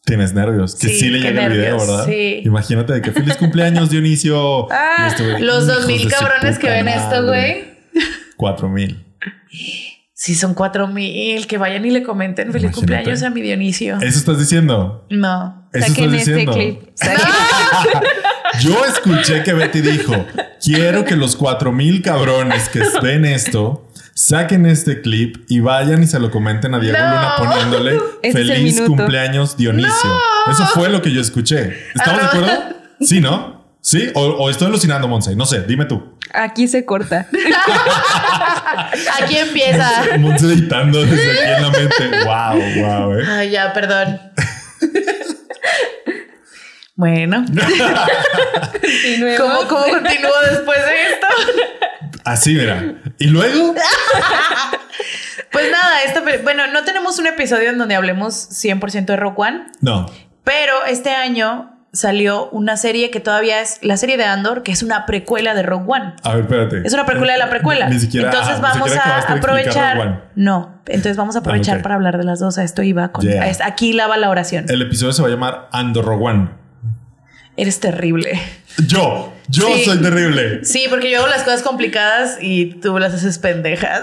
Tienes 0.09 0.33
nervios. 0.33 0.75
Que 0.75 0.87
sí, 0.89 0.99
Sí, 0.99 1.09
le 1.09 1.19
llega 1.19 1.45
el 1.45 1.53
video, 1.53 1.77
¿verdad? 1.79 2.05
sí. 2.05 2.41
Imagínate 2.43 2.93
de 2.93 3.01
que 3.01 3.11
feliz 3.11 3.35
cumpleaños, 3.37 3.89
Dionisio. 3.91 4.69
Ah, 4.71 5.07
este 5.07 5.39
los 5.39 5.67
dos 5.67 5.85
mil 5.87 6.07
cabrones 6.09 6.59
que 6.59 6.69
ven 6.69 6.87
esto, 6.87 7.25
güey. 7.25 7.63
Cuatro 8.37 8.67
mil. 8.69 9.05
Sí, 10.13 10.35
son 10.35 10.53
cuatro 10.53 10.87
mil. 10.87 11.47
Que 11.47 11.57
vayan 11.57 11.85
y 11.85 11.91
le 11.91 12.03
comenten 12.03 12.47
feliz 12.51 12.65
Imagínate. 12.71 12.75
cumpleaños 12.75 13.23
a 13.23 13.29
mi 13.29 13.41
Dionisio. 13.41 13.97
Eso 14.01 14.19
estás 14.19 14.39
diciendo. 14.39 15.05
No. 15.09 15.69
Eso 15.73 15.87
Saquen 15.87 16.05
estás 16.15 16.19
este 16.27 16.31
diciendo. 16.31 16.53
clip. 16.53 16.81
Saquen- 16.95 18.01
Yo 18.61 18.83
escuché 18.85 19.43
que 19.43 19.53
Betty 19.53 19.81
dijo: 19.81 20.25
Quiero 20.63 21.05
que 21.05 21.15
los 21.15 21.35
cuatro 21.35 21.71
mil 21.71 22.01
cabrones 22.01 22.67
que 22.69 22.81
ven 23.01 23.23
esto 23.25 23.88
saquen 24.19 24.65
este 24.65 25.01
clip 25.01 25.45
y 25.47 25.61
vayan 25.61 26.03
y 26.03 26.07
se 26.07 26.19
lo 26.19 26.29
comenten 26.29 26.73
a 26.73 26.79
Diego 26.79 26.97
No. 26.97 27.05
Luna 27.05 27.33
poniéndole 27.37 27.97
Este 28.21 28.43
feliz 28.43 28.81
cumpleaños 28.81 29.55
Dionisio. 29.55 30.19
Eso 30.51 30.65
fue 30.67 30.89
lo 30.89 31.01
que 31.01 31.11
yo 31.11 31.21
escuché. 31.21 31.73
¿Estamos 31.95 32.21
de 32.21 32.27
acuerdo? 32.27 32.51
Sí, 32.99 33.21
¿no? 33.21 33.65
Sí, 33.81 34.11
o, 34.13 34.21
o 34.21 34.49
estoy 34.49 34.67
alucinando, 34.67 35.07
Monse. 35.07 35.37
No 35.37 35.45
sé, 35.45 35.61
dime 35.61 35.85
tú. 35.85 36.17
Aquí 36.33 36.67
se 36.67 36.83
corta. 36.83 37.27
Aquí 39.21 39.37
empieza. 39.37 40.17
Monse 40.19 40.47
editando 40.47 41.01
desde 41.05 41.31
aquí 41.31 41.51
en 41.55 41.61
la 41.61 41.69
mente. 41.69 42.09
Wow, 42.25 42.83
wow, 42.83 43.19
eh. 43.19 43.23
Ay, 43.25 43.51
ya, 43.51 43.71
perdón. 43.71 44.19
Bueno. 46.95 47.45
¿cómo, 49.37 49.67
¿cómo 49.69 49.83
continúo 49.83 50.33
después 50.51 50.77
de 50.85 51.03
esto? 51.03 51.27
Así, 52.31 52.53
mira. 52.55 52.95
Y 53.17 53.27
luego, 53.27 53.73
Pues 55.51 55.71
nada, 55.71 56.03
esta, 56.05 56.23
pe- 56.23 56.39
bueno, 56.43 56.67
no 56.71 56.83
tenemos 56.83 57.17
un 57.19 57.27
episodio 57.27 57.69
en 57.69 57.77
donde 57.77 57.95
hablemos 57.95 58.49
100% 58.51 59.05
de 59.05 59.15
Rock 59.17 59.39
One, 59.39 59.65
no. 59.81 60.05
pero 60.43 60.85
este 60.87 61.09
año 61.09 61.75
salió 61.91 62.49
una 62.51 62.77
serie 62.77 63.09
que 63.09 63.19
todavía 63.19 63.61
es 63.61 63.79
la 63.81 63.97
serie 63.97 64.15
de 64.15 64.25
Andor, 64.25 64.61
que 64.61 64.71
es 64.71 64.83
una 64.83 65.07
precuela 65.07 65.55
de 65.55 65.63
Rock 65.63 65.89
One. 65.89 66.13
A 66.23 66.35
ver, 66.35 66.41
espérate. 66.41 66.81
Es 66.85 66.93
una 66.93 67.07
precuela 67.07 67.33
de 67.33 67.39
la 67.39 67.49
precuela. 67.49 67.89
Ni 67.89 67.99
siquiera. 67.99 68.29
Entonces 68.29 68.61
vamos 68.61 68.89
siquiera 68.91 69.17
a 69.17 69.33
aprovechar. 69.33 69.95
Rogue 69.97 70.07
One. 70.07 70.19
No, 70.35 70.81
entonces 70.85 71.17
vamos 71.17 71.35
a 71.35 71.39
aprovechar 71.39 71.79
Ah, 71.79 71.81
para 71.81 71.95
hablar 71.95 72.19
de 72.19 72.25
las 72.25 72.39
dos. 72.39 72.59
A 72.59 72.63
esto 72.63 72.83
iba 72.83 73.11
con. 73.11 73.25
Yeah. 73.25 73.47
es- 73.47 73.59
aquí 73.61 73.93
lava 73.93 74.17
la 74.17 74.29
oración. 74.29 74.65
El 74.69 74.83
episodio 74.83 75.13
se 75.13 75.23
va 75.23 75.29
a 75.29 75.31
llamar 75.31 75.67
Andorroguan. 75.71 76.59
Eres 77.57 77.79
terrible. 77.79 78.39
Yo, 78.85 79.33
yo 79.49 79.67
Sí. 79.75 79.83
soy 79.85 79.97
terrible. 80.01 80.63
Sí, 80.63 80.85
porque 80.89 81.09
yo 81.11 81.19
hago 81.19 81.27
las 81.27 81.43
cosas 81.43 81.61
complicadas 81.63 82.37
y 82.41 82.75
tú 82.75 82.97
las 82.99 83.13
haces 83.13 83.37
pendejas. 83.39 84.01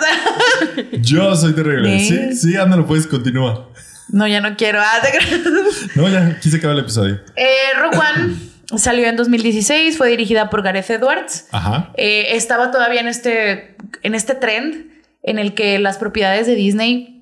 Yo 1.00 1.34
soy 1.36 1.54
terrible. 1.54 1.96
¿Eh? 1.96 2.00
Sí, 2.00 2.36
sí, 2.36 2.56
ándalo, 2.56 2.86
pues, 2.86 3.06
continúa. 3.06 3.70
No, 4.08 4.26
ya 4.26 4.40
no 4.40 4.56
quiero. 4.56 4.80
Ah, 4.80 5.00
te. 5.02 5.98
No, 5.98 6.08
ya, 6.08 6.26
aquí 6.26 6.50
se 6.50 6.56
acaba 6.58 6.72
el 6.74 6.80
episodio. 6.80 7.20
Eh, 7.36 7.46
Rogue 7.80 7.98
One 7.98 8.34
salió 8.78 9.06
en 9.08 9.16
2016, 9.16 9.96
fue 9.96 10.08
dirigida 10.10 10.50
por 10.50 10.62
Gareth 10.62 10.90
Edwards. 10.90 11.46
Ajá. 11.52 11.92
Eh, 11.96 12.28
estaba 12.36 12.70
todavía 12.70 13.00
en 13.00 13.08
este, 13.08 13.76
en 14.02 14.14
este 14.14 14.34
trend 14.34 14.86
en 15.22 15.38
el 15.38 15.54
que 15.54 15.78
las 15.78 15.98
propiedades 15.98 16.46
de 16.46 16.54
Disney 16.54 17.15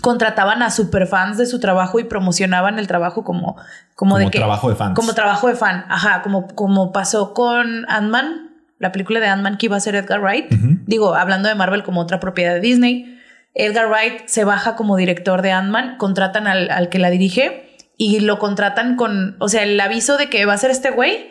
contrataban 0.00 0.62
a 0.62 0.70
superfans 0.70 1.36
de 1.38 1.46
su 1.46 1.60
trabajo 1.60 1.98
y 2.00 2.04
promocionaban 2.04 2.78
el 2.78 2.86
trabajo 2.86 3.24
como, 3.24 3.56
como, 3.94 4.12
Como 4.14 4.18
de 4.18 4.30
que 4.30 4.38
trabajo 4.38 4.68
de 4.68 4.76
fans. 4.76 4.94
como 4.94 5.14
trabajo 5.14 5.48
de 5.48 5.54
fan, 5.56 5.84
ajá, 5.88 6.22
como, 6.22 6.48
como 6.48 6.92
pasó 6.92 7.34
con 7.34 7.84
Ant-Man, 7.88 8.50
la 8.78 8.92
película 8.92 9.20
de 9.20 9.26
Ant-Man 9.26 9.58
que 9.58 9.66
iba 9.66 9.76
a 9.76 9.80
ser 9.80 9.94
Edgar 9.94 10.20
Wright. 10.20 10.50
Digo, 10.86 11.14
hablando 11.14 11.48
de 11.48 11.54
Marvel 11.54 11.82
como 11.82 12.00
otra 12.00 12.18
propiedad 12.20 12.54
de 12.54 12.60
Disney. 12.60 13.18
Edgar 13.54 13.88
Wright 13.88 14.26
se 14.26 14.44
baja 14.44 14.76
como 14.76 14.96
director 14.96 15.42
de 15.42 15.52
Ant-Man, 15.52 15.96
contratan 15.98 16.46
al, 16.46 16.70
al 16.70 16.88
que 16.88 16.98
la 16.98 17.10
dirige 17.10 17.76
y 17.96 18.20
lo 18.20 18.38
contratan 18.38 18.96
con, 18.96 19.36
o 19.40 19.48
sea, 19.48 19.62
el 19.62 19.78
aviso 19.78 20.16
de 20.16 20.30
que 20.30 20.46
va 20.46 20.54
a 20.54 20.58
ser 20.58 20.70
este 20.70 20.90
güey. 20.90 21.30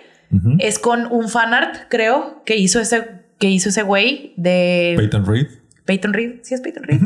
Es 0.59 0.77
con 0.77 1.07
un 1.11 1.27
fanart, 1.27 1.87
creo, 1.89 2.43
que 2.45 2.55
hizo 2.55 2.79
ese, 2.79 3.23
que 3.39 3.49
hizo 3.49 3.69
ese 3.69 3.81
güey 3.81 4.35
de 4.37 4.93
Peyton 4.95 5.25
Reed. 5.25 5.47
Peyton 5.85 6.13
Reed. 6.13 6.41
¿Sí 6.43 6.53
es 6.53 6.61
Peyton 6.61 6.83
Reed? 6.83 7.01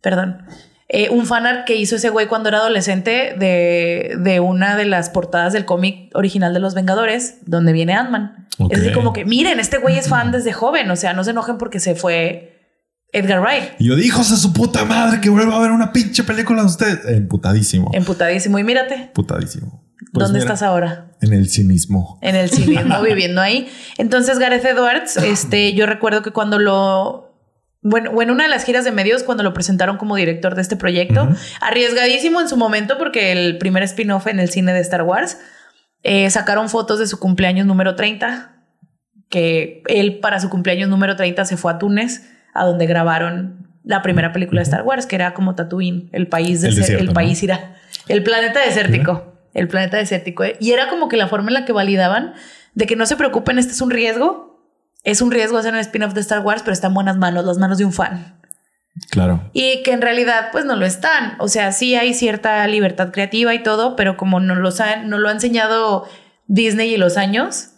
Perdón. 0.00 0.46
Eh, 0.88 1.08
un 1.10 1.26
fanart 1.26 1.64
que 1.66 1.76
hizo 1.76 1.96
ese 1.96 2.10
güey 2.10 2.26
cuando 2.26 2.50
era 2.50 2.58
adolescente 2.58 3.34
de, 3.38 4.16
de 4.18 4.40
una 4.40 4.76
de 4.76 4.84
las 4.84 5.10
portadas 5.10 5.52
del 5.52 5.64
cómic 5.64 6.10
original 6.14 6.52
de 6.52 6.60
Los 6.60 6.74
Vengadores, 6.74 7.38
donde 7.46 7.72
viene 7.72 7.94
Ant-Man. 7.94 8.48
Es 8.70 8.80
así 8.80 8.92
como 8.92 9.12
que, 9.12 9.24
miren, 9.24 9.58
este 9.60 9.78
güey 9.78 9.98
es 9.98 10.08
fan 10.08 10.30
desde 10.30 10.52
joven, 10.52 10.90
o 10.90 10.96
sea, 10.96 11.12
no 11.14 11.24
se 11.24 11.30
enojen 11.30 11.58
porque 11.58 11.80
se 11.80 11.94
fue 11.94 12.54
Edgar 13.12 13.40
Wright. 13.40 13.64
Y 13.78 13.88
yo, 13.88 13.96
hijos 13.96 14.30
de 14.30 14.36
su 14.36 14.52
puta 14.52 14.84
madre, 14.84 15.20
que 15.20 15.30
vuelva 15.30 15.56
a 15.56 15.60
ver 15.60 15.70
una 15.70 15.92
pinche 15.92 16.24
película 16.24 16.60
de 16.62 16.66
usted. 16.66 17.08
Emputadísimo. 17.08 17.90
Emputadísimo. 17.94 18.58
Y 18.58 18.64
mírate, 18.64 18.94
Emputadísimo. 18.94 19.84
Pues 20.12 20.26
¿dónde 20.26 20.40
mira, 20.40 20.52
estás 20.52 20.62
ahora? 20.66 21.12
En 21.20 21.32
el 21.32 21.48
cinismo. 21.48 22.18
En 22.22 22.36
el 22.36 22.50
cinismo, 22.50 23.00
viviendo 23.06 23.40
ahí. 23.40 23.68
Entonces, 23.98 24.38
Gareth 24.38 24.64
Edwards, 24.64 25.16
este, 25.16 25.74
yo 25.74 25.86
recuerdo 25.86 26.22
que 26.22 26.32
cuando 26.32 26.58
lo. 26.58 27.23
Bueno, 27.86 28.10
o 28.12 28.22
en 28.22 28.30
una 28.30 28.44
de 28.44 28.50
las 28.50 28.64
giras 28.64 28.84
de 28.84 28.90
medios, 28.92 29.22
cuando 29.22 29.42
lo 29.44 29.52
presentaron 29.54 29.98
como 29.98 30.16
director 30.16 30.54
de 30.54 30.62
este 30.62 30.74
proyecto, 30.76 31.28
arriesgadísimo 31.60 32.40
en 32.40 32.48
su 32.48 32.56
momento, 32.56 32.98
porque 32.98 33.30
el 33.30 33.58
primer 33.58 33.82
spin-off 33.84 34.26
en 34.26 34.40
el 34.40 34.48
cine 34.50 34.72
de 34.72 34.80
Star 34.80 35.02
Wars, 35.02 35.38
eh, 36.02 36.28
sacaron 36.30 36.68
fotos 36.68 36.98
de 36.98 37.06
su 37.06 37.18
cumpleaños 37.20 37.66
número 37.66 37.94
30, 37.94 38.56
que 39.28 39.82
él 39.86 40.18
para 40.20 40.40
su 40.40 40.48
cumpleaños 40.50 40.88
número 40.88 41.16
30 41.16 41.44
se 41.44 41.56
fue 41.56 41.72
a 41.72 41.78
Túnez, 41.78 42.22
a 42.54 42.64
donde 42.64 42.86
grabaron 42.86 43.68
la 43.84 44.00
primera 44.00 44.32
película 44.32 44.60
de 44.60 44.64
Star 44.64 44.82
Wars, 44.82 45.06
que 45.06 45.16
era 45.16 45.34
como 45.34 45.54
Tatooine, 45.54 46.08
el 46.12 46.26
país, 46.28 46.62
El 46.64 46.72
dese- 46.72 46.76
desierto, 46.80 47.02
el 47.02 47.08
¿no? 47.08 47.12
país 47.14 47.42
irá, 47.42 47.74
el 48.08 48.22
planeta 48.22 48.60
desértico, 48.60 49.34
el 49.52 49.68
planeta 49.68 49.96
desértico. 49.98 50.44
Y 50.58 50.72
era 50.72 50.88
como 50.88 51.08
que 51.08 51.16
la 51.18 51.28
forma 51.28 51.48
en 51.48 51.54
la 51.54 51.64
que 51.64 51.72
validaban 51.72 52.32
de 52.74 52.86
que 52.86 52.96
no 52.96 53.04
se 53.06 53.16
preocupen, 53.16 53.58
este 53.58 53.72
es 53.72 53.80
un 53.80 53.90
riesgo, 53.90 54.53
es 55.04 55.20
un 55.20 55.30
riesgo 55.30 55.58
hacer 55.58 55.72
un 55.72 55.80
spin-off 55.80 56.14
de 56.14 56.22
Star 56.22 56.40
Wars, 56.40 56.62
pero 56.62 56.72
está 56.72 56.88
en 56.88 56.94
buenas 56.94 57.16
manos, 57.16 57.44
las 57.44 57.58
manos 57.58 57.78
de 57.78 57.84
un 57.84 57.92
fan. 57.92 58.40
Claro. 59.10 59.50
Y 59.52 59.82
que 59.82 59.92
en 59.92 60.00
realidad 60.00 60.48
pues 60.50 60.64
no 60.64 60.76
lo 60.76 60.86
están. 60.86 61.36
O 61.38 61.48
sea, 61.48 61.72
sí 61.72 61.94
hay 61.94 62.14
cierta 62.14 62.66
libertad 62.66 63.10
creativa 63.12 63.54
y 63.54 63.62
todo, 63.62 63.96
pero 63.96 64.16
como 64.16 64.40
no, 64.40 64.54
los 64.54 64.80
han, 64.80 65.08
no 65.08 65.18
lo 65.18 65.28
ha 65.28 65.32
enseñado 65.32 66.08
Disney 66.46 66.94
y 66.94 66.96
los 66.96 67.16
años, 67.16 67.70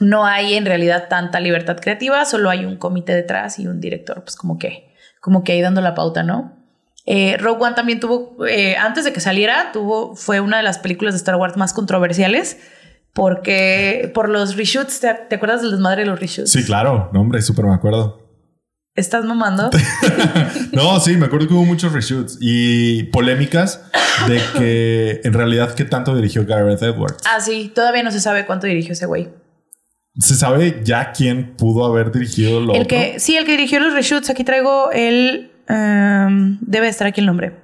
no 0.00 0.24
hay 0.24 0.54
en 0.54 0.64
realidad 0.64 1.08
tanta 1.08 1.40
libertad 1.40 1.78
creativa, 1.80 2.24
solo 2.24 2.50
hay 2.50 2.64
un 2.64 2.76
comité 2.76 3.14
detrás 3.14 3.58
y 3.58 3.66
un 3.66 3.80
director, 3.80 4.22
pues 4.22 4.36
como 4.36 4.58
que, 4.58 4.94
como 5.20 5.44
que 5.44 5.52
ahí 5.52 5.60
dando 5.60 5.80
la 5.80 5.94
pauta, 5.94 6.22
¿no? 6.22 6.56
Eh, 7.04 7.36
Rogue 7.38 7.64
One 7.64 7.74
también 7.74 8.00
tuvo, 8.00 8.46
eh, 8.46 8.76
antes 8.76 9.04
de 9.04 9.12
que 9.12 9.20
saliera, 9.20 9.72
tuvo, 9.72 10.14
fue 10.14 10.40
una 10.40 10.58
de 10.58 10.62
las 10.62 10.78
películas 10.78 11.14
de 11.14 11.18
Star 11.18 11.36
Wars 11.36 11.56
más 11.56 11.72
controversiales 11.72 12.58
porque 13.14 14.10
por 14.14 14.28
los 14.28 14.56
reshoots, 14.56 15.00
¿te, 15.00 15.12
te 15.28 15.36
acuerdas 15.36 15.62
del 15.62 15.72
desmadre 15.72 16.02
de 16.02 16.10
los 16.10 16.20
reshoots? 16.20 16.50
Sí, 16.50 16.64
claro. 16.64 17.10
No, 17.12 17.20
hombre, 17.20 17.42
súper 17.42 17.64
me 17.66 17.74
acuerdo. 17.74 18.26
¿Estás 18.94 19.24
mamando? 19.24 19.70
No, 20.72 20.98
sí, 21.00 21.16
me 21.16 21.26
acuerdo 21.26 21.48
que 21.48 21.54
hubo 21.54 21.64
muchos 21.64 21.92
reshoots 21.92 22.38
y 22.40 23.04
polémicas 23.04 23.82
de 24.28 24.40
que 24.56 25.20
en 25.24 25.32
realidad 25.32 25.74
qué 25.74 25.84
tanto 25.84 26.14
dirigió 26.14 26.44
Gareth 26.46 26.82
Edwards. 26.82 27.22
ah, 27.26 27.40
sí, 27.40 27.70
todavía 27.74 28.02
no 28.02 28.10
se 28.12 28.20
sabe 28.20 28.46
cuánto 28.46 28.66
dirigió 28.66 28.92
ese 28.92 29.06
güey. 29.06 29.28
¿Se 30.18 30.34
sabe 30.34 30.80
ya 30.84 31.12
quién 31.12 31.54
pudo 31.56 31.84
haber 31.84 32.10
dirigido 32.12 32.60
lo 32.60 32.74
El 32.74 32.82
otro? 32.82 32.88
que, 32.88 33.18
sí, 33.20 33.36
el 33.36 33.44
que 33.44 33.52
dirigió 33.52 33.78
los 33.80 33.92
reshoots. 33.94 34.30
Aquí 34.30 34.42
traigo 34.44 34.90
el. 34.92 35.52
um, 35.68 36.58
debe 36.60 36.88
estar 36.88 37.06
aquí 37.06 37.20
el 37.20 37.26
nombre. 37.26 37.54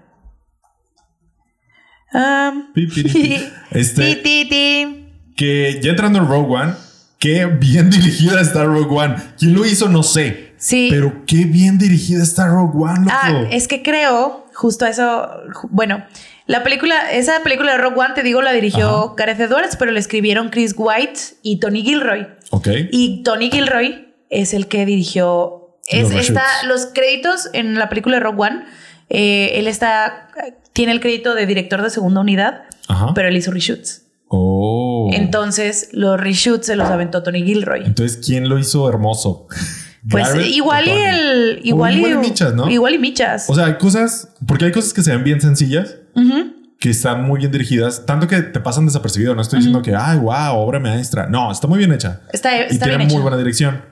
Um, 2.12 2.72
Pi, 2.72 2.86
pi, 2.86 3.02
pi. 3.02 3.44
Este-. 3.72 5.03
Que 5.36 5.80
ya 5.82 5.90
entrando 5.90 6.18
en 6.20 6.26
Rogue 6.28 6.54
One, 6.54 6.72
qué 7.18 7.46
bien 7.46 7.90
dirigida 7.90 8.40
está 8.40 8.64
Rogue 8.64 8.94
One. 8.94 9.16
¿Quién 9.38 9.54
lo 9.54 9.64
hizo? 9.66 9.88
No 9.88 10.02
sé. 10.02 10.54
Sí. 10.56 10.88
Pero 10.90 11.24
qué 11.26 11.44
bien 11.44 11.78
dirigida 11.78 12.22
está 12.22 12.46
Rogue 12.46 12.78
One, 12.84 13.00
loco. 13.00 13.10
Ah, 13.12 13.44
es 13.50 13.68
que 13.68 13.82
creo, 13.82 14.46
justo 14.54 14.86
eso. 14.86 15.28
Bueno, 15.70 16.04
la 16.46 16.62
película, 16.62 17.10
esa 17.12 17.42
película 17.42 17.72
de 17.72 17.78
Rogue 17.78 17.98
One, 18.00 18.14
te 18.14 18.22
digo, 18.22 18.40
la 18.42 18.52
dirigió 18.52 18.88
Ajá. 19.06 19.14
Gareth 19.16 19.40
Edwards, 19.40 19.76
pero 19.76 19.90
la 19.92 19.98
escribieron 19.98 20.48
Chris 20.50 20.74
White 20.76 21.20
y 21.42 21.58
Tony 21.58 21.82
Gilroy. 21.82 22.26
Ok. 22.50 22.68
Y 22.92 23.22
Tony 23.24 23.50
Gilroy 23.50 24.08
es 24.30 24.54
el 24.54 24.68
que 24.68 24.86
dirigió. 24.86 25.60
Es, 25.86 26.10
Los 26.10 26.28
está, 26.28 26.44
los 26.66 26.86
créditos 26.86 27.50
en 27.52 27.74
la 27.74 27.90
película 27.90 28.16
de 28.16 28.20
Rogue 28.20 28.40
One. 28.42 28.64
eh, 29.10 29.52
él 29.56 29.66
está. 29.66 30.28
Tiene 30.72 30.92
el 30.92 31.00
crédito 31.00 31.34
de 31.34 31.44
director 31.46 31.82
de 31.82 31.90
segunda 31.90 32.20
unidad, 32.20 32.62
Ajá. 32.88 33.12
pero 33.14 33.28
él 33.28 33.36
hizo 33.36 33.50
reshoots. 33.50 34.02
oh. 34.28 34.83
Entonces, 35.16 35.88
los 35.92 36.20
reshoots 36.20 36.66
se 36.66 36.76
los 36.76 36.88
aventó 36.88 37.22
Tony 37.22 37.42
Gilroy. 37.42 37.84
Entonces, 37.84 38.24
¿quién 38.24 38.48
lo 38.48 38.58
hizo 38.58 38.88
hermoso? 38.88 39.48
Pues 40.08 40.34
igual 40.48 40.86
y 40.86 40.90
el. 40.90 41.60
Igual 41.62 41.96
igual 41.96 42.12
y, 42.12 42.14
y 42.14 42.18
Michas, 42.18 42.54
¿no? 42.54 42.68
Igual 42.68 42.94
y 42.94 42.98
Michas. 42.98 43.46
O 43.48 43.54
sea, 43.54 43.66
hay 43.66 43.78
cosas, 43.78 44.28
porque 44.46 44.66
hay 44.66 44.72
cosas 44.72 44.92
que 44.92 45.02
se 45.02 45.10
ven 45.12 45.24
bien 45.24 45.40
sencillas, 45.40 45.96
que 46.78 46.90
están 46.90 47.24
muy 47.24 47.38
bien 47.38 47.50
dirigidas, 47.50 48.04
tanto 48.04 48.26
que 48.28 48.42
te 48.42 48.60
pasan 48.60 48.84
desapercibido. 48.84 49.34
No 49.34 49.42
estoy 49.42 49.60
diciendo 49.60 49.80
que, 49.80 49.94
ay, 49.96 50.18
wow, 50.18 50.56
obra 50.56 50.78
maestra. 50.78 51.26
No, 51.28 51.50
está 51.50 51.66
muy 51.66 51.78
bien 51.78 51.92
hecha. 51.92 52.20
Está, 52.32 52.54
y 52.54 52.60
está 52.62 52.86
tiene 52.86 52.98
bien 52.98 53.10
muy 53.10 53.22
buena 53.22 53.38
dirección. 53.38 53.82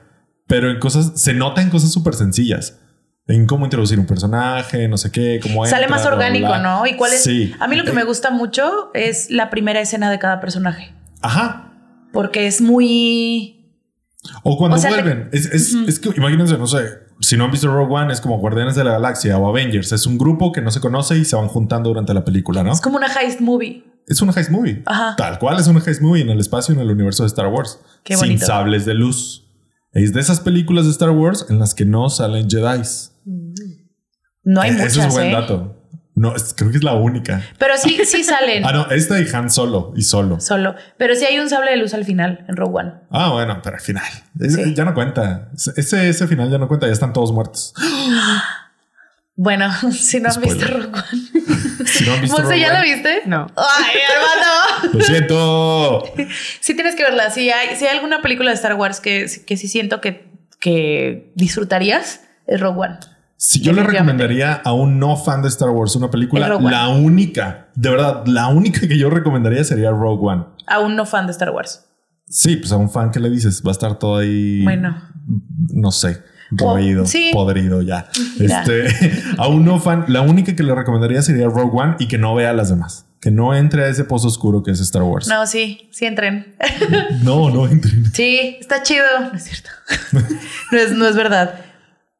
Pero 0.47 0.69
en 0.69 0.79
cosas, 0.79 1.13
se 1.15 1.33
nota 1.33 1.61
en 1.61 1.69
cosas 1.69 1.91
súper 1.91 2.13
sencillas. 2.13 2.79
En 3.25 3.47
cómo 3.47 3.65
introducir 3.65 3.97
un 3.97 4.05
personaje, 4.05 4.87
no 4.89 4.97
sé 4.97 5.09
qué, 5.09 5.39
cómo 5.41 5.65
Sale 5.65 5.83
entra, 5.83 5.95
más 5.95 6.05
bla, 6.05 6.13
orgánico, 6.13 6.47
bla. 6.47 6.59
¿no? 6.59 6.85
Y 6.85 6.95
cuál 6.97 7.13
es. 7.13 7.23
Sí. 7.23 7.55
A 7.59 7.67
mí 7.69 7.77
lo 7.77 7.85
que 7.85 7.93
me 7.93 8.03
gusta 8.03 8.31
mucho 8.31 8.91
es 8.93 9.31
la 9.31 9.49
primera 9.49 9.79
escena 9.79 10.11
de 10.11 10.19
cada 10.19 10.41
personaje. 10.41 10.93
Ajá. 11.23 11.73
Porque 12.13 12.45
es 12.47 12.61
muy. 12.61 13.59
O 14.43 14.57
cuando 14.57 14.77
O 14.77 14.79
sea, 14.79 14.91
te- 14.91 15.01
vuelven. 15.01 15.29
Es, 15.33 15.47
es- 15.47 15.73
es 15.73 15.99
que 15.99 16.09
imagínense, 16.15 16.57
no 16.57 16.67
sé, 16.67 16.85
si 17.19 17.35
no 17.37 17.45
han 17.45 17.51
visto 17.51 17.67
Rogue 17.73 17.93
One, 17.93 18.13
es 18.13 18.21
como 18.21 18.37
Guardianes 18.39 18.75
de 18.75 18.83
la 18.83 18.91
Galaxia 18.91 19.37
o 19.37 19.49
Avengers. 19.49 19.91
Es 19.91 20.05
un 20.05 20.17
grupo 20.17 20.51
que 20.51 20.61
no 20.61 20.69
se 20.71 20.79
conoce 20.79 21.17
y 21.17 21.25
se 21.25 21.35
van 21.35 21.47
juntando 21.47 21.89
durante 21.89 22.13
la 22.13 22.23
película, 22.23 22.63
¿no? 22.63 22.71
Es 22.71 22.81
como 22.81 22.97
una 22.97 23.07
heist 23.07 23.41
movie. 23.41 23.83
Es 24.07 24.21
una 24.21 24.31
heist 24.33 24.49
movie. 24.51 24.83
Ajá. 24.85 25.15
Tal 25.17 25.39
cual 25.39 25.59
es 25.59 25.67
una 25.67 25.79
heist 25.79 26.01
movie 26.01 26.21
en 26.21 26.29
el 26.29 26.39
espacio, 26.39 26.73
en 26.75 26.81
el 26.81 26.91
universo 26.91 27.23
de 27.23 27.27
Star 27.27 27.47
Wars. 27.47 27.79
Qué 28.03 28.15
sin 28.17 28.37
sables 28.39 28.85
de 28.85 28.93
luz. 28.93 29.49
Es 29.93 30.13
de 30.13 30.19
esas 30.21 30.39
películas 30.39 30.85
de 30.85 30.91
Star 30.91 31.11
Wars 31.11 31.45
en 31.49 31.59
las 31.59 31.73
que 31.75 31.85
no 31.85 32.09
salen 32.09 32.49
Jedi's. 32.49 33.11
No 34.43 34.61
hay 34.61 34.69
Eh, 34.71 34.73
muchas, 34.73 34.87
Eso 34.97 35.01
es 35.07 35.13
buen 35.13 35.27
¿eh? 35.27 35.31
dato. 35.31 35.82
No, 36.15 36.35
es- 36.35 36.53
creo 36.55 36.69
que 36.69 36.77
es 36.77 36.83
la 36.83 36.93
única. 36.93 37.41
Pero 37.57 37.75
sí, 37.77 37.99
sí 38.05 38.23
salen. 38.23 38.65
Ah, 38.65 38.71
no, 38.71 38.89
esta 38.91 39.19
y 39.19 39.27
Han 39.33 39.49
Solo 39.49 39.93
y 39.95 40.03
solo. 40.03 40.39
Solo. 40.39 40.75
Pero 40.97 41.15
sí 41.15 41.25
hay 41.25 41.39
un 41.39 41.49
sable 41.49 41.71
de 41.71 41.77
luz 41.77 41.93
al 41.93 42.05
final 42.05 42.45
en 42.47 42.55
Rogue 42.55 42.79
One. 42.81 42.91
Ah, 43.09 43.31
bueno, 43.31 43.59
pero 43.63 43.77
al 43.77 43.81
final. 43.81 44.05
Es- 44.39 44.53
Sí. 44.53 44.73
Ya 44.75 44.85
no 44.85 44.93
cuenta. 44.93 45.49
Ese, 45.75 46.09
ese 46.09 46.27
final 46.27 46.51
ya 46.51 46.57
no 46.59 46.67
cuenta, 46.67 46.85
ya 46.87 46.93
están 46.93 47.13
todos 47.13 47.31
muertos. 47.31 47.73
Bueno, 49.35 49.67
si 49.91 50.19
no 50.19 50.29
han 50.29 50.41
visto 50.41 50.59
Spoiler. 50.65 50.83
Rogue 50.83 50.99
One. 50.99 51.83
Si 51.85 52.05
no 52.05 52.13
han 52.13 52.21
visto 52.21 52.37
Monse, 52.39 52.59
¿ya 52.59 52.71
la 52.71 52.79
One, 52.81 52.93
viste? 52.93 53.21
No. 53.25 53.47
Ay, 53.57 53.95
hermano. 54.07 54.93
Lo 54.93 55.03
siento. 55.03 56.03
Sí 56.61 56.75
tienes 56.75 56.95
que 56.95 57.03
verla. 57.03 57.29
Si 57.31 57.49
hay, 57.49 57.75
si 57.75 57.85
hay 57.85 57.95
alguna 57.95 58.21
película 58.21 58.51
de 58.51 58.55
Star 58.55 58.75
Wars 58.75 58.99
que, 58.99 59.25
que 59.45 59.57
sí 59.57 59.67
siento 59.67 59.99
que, 59.99 60.27
que 60.59 61.31
disfrutarías, 61.35 62.21
es 62.47 62.61
Rogue 62.61 62.79
One. 62.81 62.99
Si 63.45 63.59
yo 63.59 63.73
le 63.73 63.83
recomendaría 63.83 64.53
a 64.53 64.71
un 64.71 64.99
no 64.99 65.17
fan 65.17 65.41
de 65.41 65.49
Star 65.49 65.69
Wars 65.69 65.97
una 65.97 66.09
película, 66.09 66.47
la 66.61 66.87
única, 66.87 67.67
de 67.75 67.89
verdad, 67.89 68.25
la 68.25 68.47
única 68.47 68.87
que 68.87 68.97
yo 68.97 69.09
recomendaría 69.09 69.65
sería 69.65 69.89
Rogue 69.89 70.25
One. 70.25 70.45
A 70.65 70.79
un 70.79 70.95
no 70.95 71.05
fan 71.05 71.25
de 71.25 71.33
Star 71.33 71.49
Wars. 71.49 71.85
Sí, 72.25 72.55
pues 72.55 72.71
a 72.71 72.77
un 72.77 72.89
fan 72.89 73.11
que 73.11 73.19
le 73.19 73.29
dices, 73.29 73.61
va 73.61 73.71
a 73.71 73.73
estar 73.73 73.99
todo 73.99 74.15
ahí. 74.15 74.63
Bueno. 74.63 74.95
No 75.73 75.91
sé, 75.91 76.23
roído, 76.51 77.05
sí. 77.05 77.31
podrido 77.33 77.81
ya. 77.81 78.07
Ya. 78.39 78.61
Este, 78.61 79.11
a 79.37 79.49
un 79.49 79.65
no 79.65 79.77
fan, 79.81 80.05
la 80.07 80.21
única 80.21 80.55
que 80.55 80.63
le 80.63 80.73
recomendaría 80.73 81.21
sería 81.21 81.47
Rogue 81.47 81.77
One 81.77 81.95
y 81.99 82.07
que 82.07 82.17
no 82.17 82.33
vea 82.35 82.53
las 82.53 82.69
demás. 82.69 83.07
Que 83.19 83.29
no 83.29 83.53
entre 83.53 83.83
a 83.83 83.87
ese 83.89 84.05
pozo 84.05 84.29
oscuro 84.29 84.63
que 84.63 84.71
es 84.71 84.79
Star 84.79 85.03
Wars. 85.03 85.27
No, 85.27 85.45
sí, 85.47 85.89
sí 85.91 86.05
entren. 86.05 86.55
No, 87.23 87.49
no 87.49 87.67
entren. 87.67 88.05
Sí, 88.13 88.55
está 88.61 88.83
chido. 88.83 89.03
No 89.19 89.35
es 89.35 89.43
cierto. 89.43 89.69
no, 90.71 90.77
es, 90.77 90.93
no 90.93 91.05
es 91.05 91.17
verdad. 91.17 91.72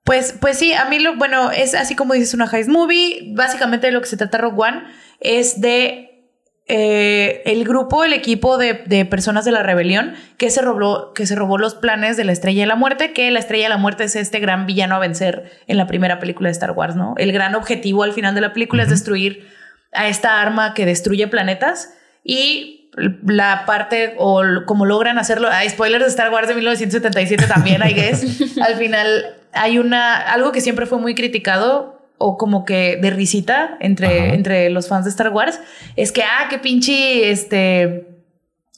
Pues, 0.04 0.36
pues 0.40 0.58
sí, 0.58 0.74
a 0.74 0.86
mí 0.86 1.00
lo 1.00 1.16
bueno 1.16 1.52
es 1.52 1.76
así 1.76 1.96
como 1.96 2.14
dices 2.14 2.34
una 2.34 2.50
heist 2.52 2.70
movie. 2.70 3.32
Básicamente 3.34 3.88
de 3.88 3.94
lo 3.94 4.02
que 4.02 4.08
se 4.08 4.18
trata 4.18 4.38
Rogue 4.38 4.62
One 4.62 4.84
es 5.22 5.62
de 5.62 6.30
eh, 6.68 7.42
el 7.46 7.64
grupo, 7.64 8.04
el 8.04 8.14
equipo 8.14 8.58
de, 8.58 8.84
de 8.86 9.06
personas 9.06 9.46
de 9.46 9.52
la 9.52 9.64
rebelión 9.64 10.14
que 10.38 10.50
se 10.50 10.62
robó, 10.62 11.14
que 11.14 11.26
se 11.26 11.36
robó 11.36 11.58
los 11.58 11.76
planes 11.76 12.18
de 12.18 12.26
la 12.26 12.34
Estrella 12.34 12.64
de 12.64 12.68
la 12.68 12.76
Muerte. 12.76 13.14
Que 13.14 13.32
la 13.32 13.40
Estrella 13.40 13.66
de 13.66 13.70
la 13.70 13.78
Muerte 13.78 14.04
es 14.04 14.16
este 14.18 14.40
gran 14.40 14.66
villano 14.66 14.96
a 14.96 15.00
vencer 15.00 15.52
en 15.68 15.78
la 15.78 15.88
primera 15.88 16.20
película 16.20 16.50
de 16.50 16.54
Star 16.54 16.72
Wars, 16.72 16.96
¿no? 16.96 17.14
El 17.18 17.32
gran 17.32 17.56
objetivo 17.56 18.04
al 18.04 18.12
final 18.12 18.36
de 18.36 18.42
la 18.42 18.52
película 18.52 18.84
es 18.84 18.90
destruir 18.90 19.48
a 19.94 20.08
esta 20.08 20.42
arma 20.42 20.74
que 20.74 20.86
destruye 20.86 21.28
planetas 21.28 21.94
y 22.26 22.90
la 23.24 23.66
parte 23.66 24.16
o 24.18 24.44
como 24.66 24.86
logran 24.86 25.18
hacerlo, 25.18 25.50
hay 25.50 25.70
spoilers 25.70 26.04
de 26.04 26.10
Star 26.10 26.32
Wars 26.32 26.48
de 26.48 26.56
1977 26.56 27.48
también, 27.48 27.82
I 27.84 27.94
guess. 27.94 28.58
Al 28.62 28.76
final 28.76 29.36
hay 29.54 29.78
una 29.78 30.16
algo 30.18 30.52
que 30.52 30.62
siempre 30.62 30.86
fue 30.86 31.00
muy 31.00 31.16
criticado 31.16 32.02
o 32.18 32.38
como 32.38 32.64
que 32.66 32.98
de 33.02 33.10
risita 33.10 33.78
entre, 33.80 34.08
Ajá. 34.08 34.34
entre 34.34 34.70
los 34.70 34.88
fans 34.88 35.06
de 35.06 35.10
Star 35.12 35.30
Wars 35.30 35.60
es 35.96 36.12
que 36.12 36.24
ah, 36.24 36.48
qué 36.50 36.58
pinche 36.60 37.32
este 37.32 38.08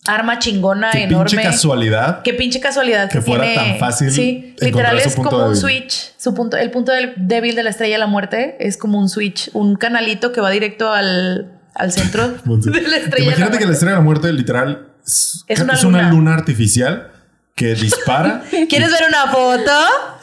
arma 0.08 0.38
chingona 0.40 0.92
Qué 0.92 1.04
enorme. 1.04 1.30
pinche 1.32 1.44
casualidad. 1.44 2.22
Qué 2.22 2.34
pinche 2.36 2.60
casualidad 2.60 3.10
Que 3.10 3.22
fuera 3.22 3.54
tan 3.56 3.78
fácil 3.80 4.12
Sí, 4.12 4.56
literal 4.60 4.98
es 5.00 5.16
como 5.16 5.48
un 5.48 5.56
switch. 5.56 6.14
Su 6.18 6.34
punto, 6.36 6.58
el 6.58 6.70
punto 6.72 6.92
del 6.92 7.14
débil 7.18 7.56
de 7.56 7.64
la 7.64 7.72
estrella 7.72 7.96
de 7.96 8.00
la 8.00 8.08
muerte 8.08 8.56
es 8.60 8.78
como 8.78 9.00
un 9.00 9.10
switch, 9.10 9.50
un 9.54 9.76
canalito 9.76 10.32
que 10.32 10.42
va 10.42 10.52
directo 10.52 10.92
al, 10.94 11.60
al 11.74 11.92
centro 11.92 12.28
de 12.46 12.82
la 12.82 12.98
estrella. 12.98 13.10
de 13.10 13.20
la 13.20 13.24
Imagínate 13.24 13.58
que 13.58 13.66
la 13.66 13.74
estrella 13.74 13.94
de 13.94 13.98
la 14.00 14.04
muerte 14.04 14.32
literal 14.32 14.90
es, 15.06 15.44
Es 15.48 15.60
una 15.60 15.74
una 15.74 15.82
luna. 16.02 16.10
luna 16.12 16.34
artificial 16.36 17.12
que 17.56 17.74
dispara 17.74 18.44
¿Quieres 18.70 18.92
ver 18.92 19.04
una 19.08 19.32
foto? 19.32 19.72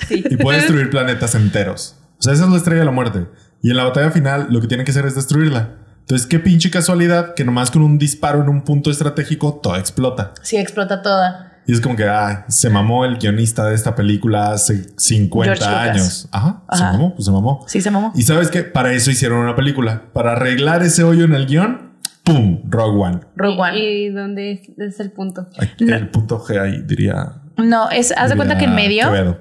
Sí. 0.07 0.23
y 0.29 0.37
puede 0.37 0.59
destruir 0.59 0.91
planetas 0.91 1.35
enteros. 1.35 1.97
O 2.19 2.23
sea, 2.23 2.35
esa 2.35 2.45
es 2.45 2.51
la 2.51 2.57
estrella 2.59 2.81
de 2.81 2.85
la 2.87 2.91
muerte. 2.93 3.27
Y 3.63 3.71
en 3.71 3.77
la 3.77 3.85
batalla 3.85 4.11
final 4.11 4.49
lo 4.51 4.61
que 4.61 4.67
tienen 4.69 4.85
que 4.85 4.91
hacer 4.93 5.07
es 5.07 5.15
destruirla. 5.15 5.77
Entonces, 6.01 6.27
qué 6.27 6.39
pinche 6.39 6.71
casualidad 6.71 7.35
que 7.35 7.45
nomás 7.45 7.71
con 7.71 7.83
un 7.83 7.99
disparo 7.99 8.43
en 8.43 8.49
un 8.49 8.63
punto 8.63 8.91
estratégico 8.91 9.61
todo 9.63 9.77
explota. 9.77 10.35
Sí, 10.43 10.57
explota 10.57 11.01
toda. 11.01 11.61
Y 11.67 11.73
es 11.73 11.81
como 11.81 11.95
que 11.95 12.05
ah, 12.05 12.45
se 12.49 12.69
mamó 12.69 13.05
el 13.05 13.19
guionista 13.19 13.65
de 13.67 13.77
esta 13.77 13.95
película 13.95 14.51
hace 14.53 14.89
50 14.97 15.55
George 15.55 15.65
Lucas. 15.65 15.91
años. 15.91 16.29
Ajá, 16.33 16.63
se 16.73 16.83
Ajá. 16.83 16.93
mamó, 16.93 17.15
pues 17.15 17.25
se 17.25 17.31
mamó. 17.31 17.65
Sí, 17.69 17.81
se 17.81 17.91
mamó. 17.93 18.13
Y 18.17 18.23
sabes 18.25 18.51
que 18.51 18.65
para 18.65 18.93
eso 18.93 19.11
hicieron 19.13 19.39
una 19.39 19.55
película. 19.55 20.03
Para 20.13 20.33
arreglar 20.33 20.83
ese 20.83 21.05
hoyo 21.05 21.25
en 21.25 21.35
el 21.35 21.47
guion, 21.47 21.92
¡pum! 22.25 22.63
Rogue 22.69 22.99
One. 23.01 23.21
Rogue 23.37 23.59
One. 23.61 23.79
¿Y 23.79 24.09
dónde 24.11 24.53
es, 24.53 24.61
es 24.79 25.01
el 25.01 25.11
punto? 25.13 25.49
Aquí, 25.59 25.85
El 25.91 26.09
punto 26.09 26.39
G 26.39 26.61
ahí 26.61 26.83
diría. 26.87 27.43
No, 27.57 27.91
es, 27.91 28.13
haz 28.17 28.31
de 28.31 28.37
cuenta 28.37 28.59
que 28.59 28.65
en 28.65 28.75
medio 28.75 29.11
Quevedo. 29.13 29.39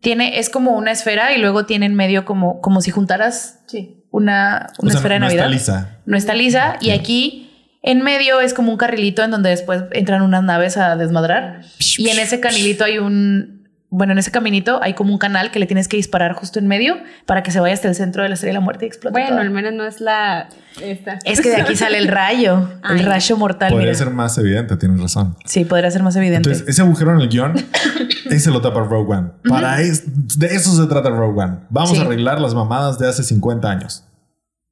tiene, 0.00 0.38
es 0.38 0.48
como 0.50 0.72
una 0.72 0.92
esfera 0.92 1.34
y 1.34 1.40
luego 1.40 1.66
tiene 1.66 1.86
en 1.86 1.94
medio 1.94 2.24
como, 2.24 2.60
como 2.60 2.80
si 2.80 2.90
juntaras 2.90 3.60
Sí. 3.66 4.02
una, 4.10 4.68
O 4.78 4.82
una 4.82 4.92
sea, 4.92 4.98
esfera 4.98 5.18
no 5.18 5.26
de 5.26 5.32
está 5.32 5.42
Navidad. 5.44 5.58
lisa. 5.58 5.98
No 6.06 6.16
está 6.16 6.34
lisa. 6.34 6.76
Y 6.80 6.90
aquí 6.90 7.50
en 7.82 8.00
medio 8.02 8.40
es 8.40 8.54
como 8.54 8.72
un 8.72 8.78
carrilito 8.78 9.22
en 9.22 9.30
donde 9.30 9.50
después 9.50 9.84
entran 9.92 10.22
unas 10.22 10.42
naves 10.42 10.76
a 10.78 10.96
desmadrar. 10.96 11.60
Y 11.98 12.08
en 12.08 12.18
ese 12.18 12.40
canilito 12.40 12.84
hay 12.84 12.98
un. 12.98 13.53
Bueno, 13.96 14.12
en 14.12 14.18
ese 14.18 14.30
caminito 14.32 14.80
hay 14.82 14.94
como 14.94 15.12
un 15.12 15.18
canal 15.18 15.50
que 15.52 15.58
le 15.60 15.66
tienes 15.66 15.86
que 15.86 15.96
disparar 15.96 16.32
justo 16.32 16.58
en 16.58 16.66
medio 16.66 16.96
para 17.26 17.44
que 17.44 17.50
se 17.52 17.60
vaya 17.60 17.74
hasta 17.74 17.86
el 17.88 17.94
centro 17.94 18.22
de 18.24 18.28
la 18.28 18.34
estrella 18.34 18.50
de 18.50 18.58
la 18.58 18.64
muerte 18.64 18.86
y 18.86 18.88
explote. 18.88 19.12
Bueno, 19.12 19.28
todo. 19.28 19.38
al 19.40 19.50
menos 19.50 19.72
no 19.72 19.84
es 19.86 20.00
la. 20.00 20.48
Esta. 20.82 21.18
Es 21.24 21.40
que 21.40 21.50
de 21.50 21.62
aquí 21.62 21.76
sale 21.76 21.98
el 21.98 22.08
rayo, 22.08 22.68
el 22.90 22.98
Ay. 22.98 23.04
rayo 23.04 23.36
mortal. 23.36 23.70
Podría 23.70 23.92
mira. 23.92 23.98
ser 23.98 24.10
más 24.10 24.36
evidente, 24.38 24.76
tienes 24.76 25.00
razón. 25.00 25.36
Sí, 25.44 25.64
podría 25.64 25.90
ser 25.92 26.02
más 26.02 26.16
evidente. 26.16 26.48
Entonces, 26.50 26.68
ese 26.68 26.82
agujero 26.82 27.12
en 27.14 27.20
el 27.20 27.28
guion, 27.28 27.54
ese 28.30 28.50
lo 28.50 28.60
tapa 28.60 28.80
Rogue 28.80 29.14
One. 29.14 29.28
Para 29.48 29.80
es- 29.80 30.02
de 30.38 30.46
eso 30.48 30.70
se 30.74 30.88
trata 30.88 31.10
Rogue 31.10 31.40
One. 31.42 31.58
Vamos 31.70 31.90
Sí. 31.92 31.98
a 31.98 32.02
arreglar 32.02 32.40
las 32.40 32.52
mamadas 32.54 32.98
de 32.98 33.08
hace 33.08 33.22
50 33.22 33.70
años. 33.70 34.04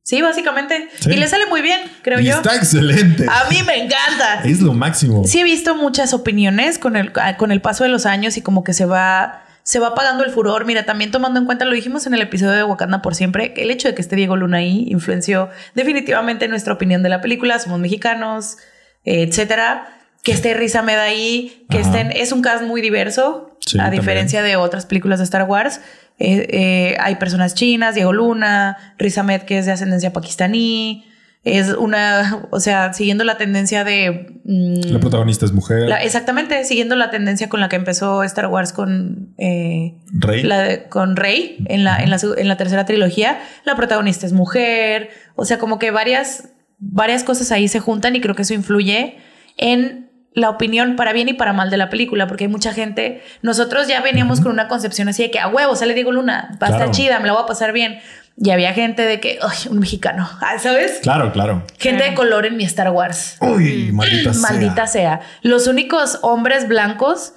Sí, 0.03 0.21
básicamente. 0.23 0.88
Sí. 1.01 1.11
Y 1.12 1.17
le 1.17 1.29
sale 1.29 1.47
muy 1.47 1.62
bien, 1.62 1.81
creo 2.03 2.21
y 2.21 2.25
yo. 2.25 2.37
está 2.37 2.57
excelente. 2.57 3.27
A 3.29 3.49
mí 3.51 3.62
me 3.67 3.77
encanta. 3.85 4.43
Es 4.45 4.61
lo 4.61 4.73
máximo. 4.73 5.25
Sí 5.27 5.41
he 5.41 5.45
visto 5.45 5.75
muchas 5.75 6.12
opiniones 6.15 6.79
con 6.79 6.97
el, 6.97 7.12
con 7.38 7.53
el 7.53 7.61
paso 7.61 7.85
de 7.85 7.91
los 7.91 8.07
años 8.07 8.37
y 8.37 8.43
como 8.43 8.65
que 8.65 8.73
se 8.73 8.85
va, 8.85 9.45
se 9.62 9.79
va 9.79 9.88
apagando 9.88 10.25
el 10.25 10.31
furor. 10.31 10.65
Mira, 10.65 10.85
también 10.85 11.11
tomando 11.11 11.38
en 11.41 11.47
cuenta, 11.47 11.65
lo 11.65 11.73
dijimos 11.73 12.07
en 12.07 12.15
el 12.15 12.23
episodio 12.23 12.53
de 12.53 12.65
Wakanda 12.65 13.01
por 13.03 13.15
siempre, 13.15 13.55
que 13.55 13.62
el 13.62 13.71
hecho 13.71 13.88
de 13.88 13.95
que 13.95 14.03
esté 14.03 14.17
Diego 14.17 14.37
Luna 14.37 14.59
ahí 14.59 14.87
influenció 14.88 15.51
definitivamente 15.75 16.49
nuestra 16.49 16.73
opinión 16.75 17.03
de 17.03 17.09
la 17.09 17.21
película. 17.21 17.59
Somos 17.59 17.79
mexicanos, 17.81 18.57
etcétera. 19.05 19.99
Que 20.23 20.31
esté 20.31 20.55
Riz 20.55 20.77
Ahmed 20.77 20.99
ahí, 20.99 21.67
que 21.69 21.79
Ajá. 21.79 21.87
estén, 21.88 22.12
es 22.12 22.31
un 22.31 22.43
cast 22.43 22.62
muy 22.62 22.81
diverso, 22.81 23.57
Sí, 23.67 23.77
a 23.79 23.83
también. 23.85 24.03
diferencia 24.03 24.41
de 24.43 24.55
otras 24.55 24.87
películas 24.87 25.19
de 25.19 25.25
Star 25.25 25.43
Wars. 25.45 25.81
Eh, 26.25 26.47
eh, 26.51 26.97
hay 27.01 27.17
personas 27.17 27.55
chinas, 27.55 27.97
Diego 27.97 28.13
Luna, 28.13 28.77
Riz 28.97 29.19
Ahmed 29.19 29.43
que 29.43 29.59
es 29.59 29.67
de 29.67 29.73
ascendencia 29.73 30.13
pakistaní. 30.13 31.05
Es 31.45 31.71
una, 31.75 32.47
o 32.53 32.61
sea, 32.61 32.93
siguiendo 32.93 33.25
la 33.25 33.37
tendencia 33.37 33.83
de... 33.83 34.41
mm, 34.45 34.93
La 34.93 35.01
protagonista 35.01 35.45
es 35.45 35.51
mujer. 35.51 35.89
la- 35.89 35.97
exactamente, 36.01 36.65
siguiendo 36.65 36.95
la 36.95 37.11
tendencia 37.11 37.49
con 37.49 37.59
la 37.59 37.69
que 37.69 37.75
empezó 37.75 38.23
Star 38.23 38.47
Wars 38.47 38.73
con, 38.73 39.35
eh, 39.39 39.97
Rey. 40.13 40.45
la 40.45 40.89
con 40.89 41.17
Rey 41.17 41.57
en 41.67 41.83
la, 41.83 41.97
en, 41.97 42.11
la, 42.11 42.19
en 42.37 42.47
la 42.47 42.57
tercera 42.57 42.85
trilogía. 42.87 43.41
La 43.65 43.75
protagonista 43.75 44.25
es 44.25 44.33
mujer. 44.33 45.11
O 45.35 45.45
sea, 45.45 45.59
como 45.59 45.81
que 45.81 45.91
varias, 45.91 46.51
varias 46.79 47.25
cosas 47.25 47.51
ahí 47.51 47.67
se 47.67 47.81
juntan 47.81 48.15
y 48.15 48.21
creo 48.21 48.37
que 48.37 48.43
eso 48.43 48.55
influye 48.55 49.17
en 49.57 50.12
la 50.35 50.49
opinión 50.51 50.97
para 50.97 51.12
bien 51.12 51.29
y 51.29 51.35
para 51.35 51.53
mal 51.53 51.68
de 51.71 51.77
la 51.77 51.90
película, 51.90 52.27
porque 52.27 52.45
hay 52.45 52.49
mucha 52.51 52.73
gente. 52.73 53.23
Nosotros 53.42 53.87
ya 53.88 54.01
veníamos 54.01 54.40
con 54.40 54.51
una 54.53 54.66
concepción 54.68 55.09
así 55.09 55.23
de 55.23 55.31
que 55.31 55.38
a 55.38 55.49
huevo 55.49 55.77
sale 55.77 55.95
Diego 55.95 56.11
Luna, 56.12 56.49
va 56.53 56.68
a 56.68 56.71
Claro. 56.71 56.75
estar 56.77 56.90
chida, 56.90 57.21
me 57.21 57.27
la 57.27 57.35
voy 57.35 57.42
a 57.42 57.47
pasar 57.47 57.73
bien. 57.73 57.99
Y 58.38 58.51
había 58.51 58.73
gente 58.73 59.03
de 59.03 59.21
que, 59.21 59.38
"Ay, 59.42 59.68
un 59.71 59.79
mexicano, 59.79 60.27
Ah, 60.40 60.59
¿sabes? 60.59 61.01
Claro, 61.03 61.33
claro. 61.33 61.64
Gente 61.79 62.03
de 62.05 62.14
color 62.14 62.47
en 62.47 62.57
mi 62.57 62.64
Star 62.64 62.90
Wars. 62.90 63.37
Uy, 63.40 63.92
maldita, 63.92 64.33
sea. 64.33 64.42
Maldita 64.51 64.87
sea. 64.87 65.21
Los 65.42 65.66
únicos 65.66 66.18
hombres 66.23 66.66
blancos 66.66 67.35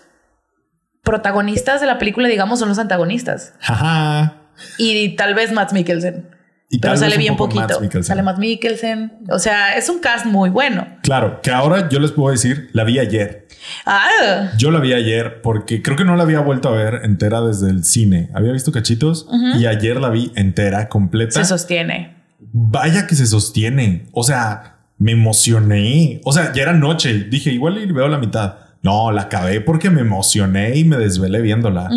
protagonistas 1.04 1.82
de 1.82 1.88
la 1.88 1.98
película, 1.98 2.28
digamos, 2.28 2.60
son 2.60 2.70
los 2.70 2.80
antagonistas. 2.80 3.54
Jaja. 3.60 4.36
Y 4.78 5.16
tal 5.18 5.36
vez 5.36 5.52
Matt 5.52 5.74
Mikkelsen. 5.74 6.35
Y 6.76 6.80
Pero 6.80 6.98
sale 6.98 7.18
bien 7.18 7.38
poquito. 7.38 7.80
Mads. 7.80 8.06
Sale 8.06 8.22
Matt 8.22 8.38
Mikkelsen. 8.38 9.14
O 9.30 9.40
sea, 9.40 9.78
es 9.78 9.88
un 9.88 10.00
cast 10.00 10.26
muy 10.26 10.50
bueno. 10.50 10.86
Claro, 11.04 11.40
que 11.42 11.50
ahora 11.50 11.88
yo 11.88 12.00
les 12.02 12.12
puedo 12.12 12.32
decir, 12.32 12.70
la 12.74 12.84
vi 12.84 13.00
ayer. 13.00 13.48
Ah, 13.86 14.52
Yo 14.58 14.72
la 14.72 14.80
vi 14.82 14.92
ayer 14.92 15.42
porque 15.42 15.82
creo 15.82 15.96
que 15.96 16.04
no 16.04 16.18
la 16.18 16.24
había 16.24 16.42
vuelto 16.42 16.68
a 16.68 16.74
ver 16.74 17.02
entera 17.06 17.40
desde 17.40 17.70
el 17.70 17.86
cine. 17.86 18.30
Había 18.34 18.52
visto 18.52 18.74
cachitos 18.74 19.26
y 19.58 19.66
ayer 19.66 20.02
la 20.02 20.10
vi 20.10 20.34
entera, 20.36 20.90
completa. 20.90 21.32
se 21.32 21.46
sostiene. 21.46 22.14
Vaya 22.40 23.08
que 23.08 23.16
se 23.16 23.26
sostiene. 23.26 24.08
O 24.12 24.24
sea, 24.24 24.80
me 24.98 25.14
emocioné. 25.14 26.20
O 26.26 26.34
sea, 26.34 26.52
ya 26.54 26.64
era 26.64 26.74
noche. 26.74 27.14
Dije, 27.30 27.52
igual 27.52 27.78
y 27.78 27.90
veo 27.90 28.10
la 28.10 28.18
mitad. 28.18 28.56
No, 28.84 29.14
la 29.14 29.24
acabé 29.24 29.62
porque 29.62 29.90
me 29.90 30.02
emocioné 30.02 30.76
y 30.76 30.84
me 30.84 30.98
desvelé 30.98 31.42
viéndola. 31.42 31.90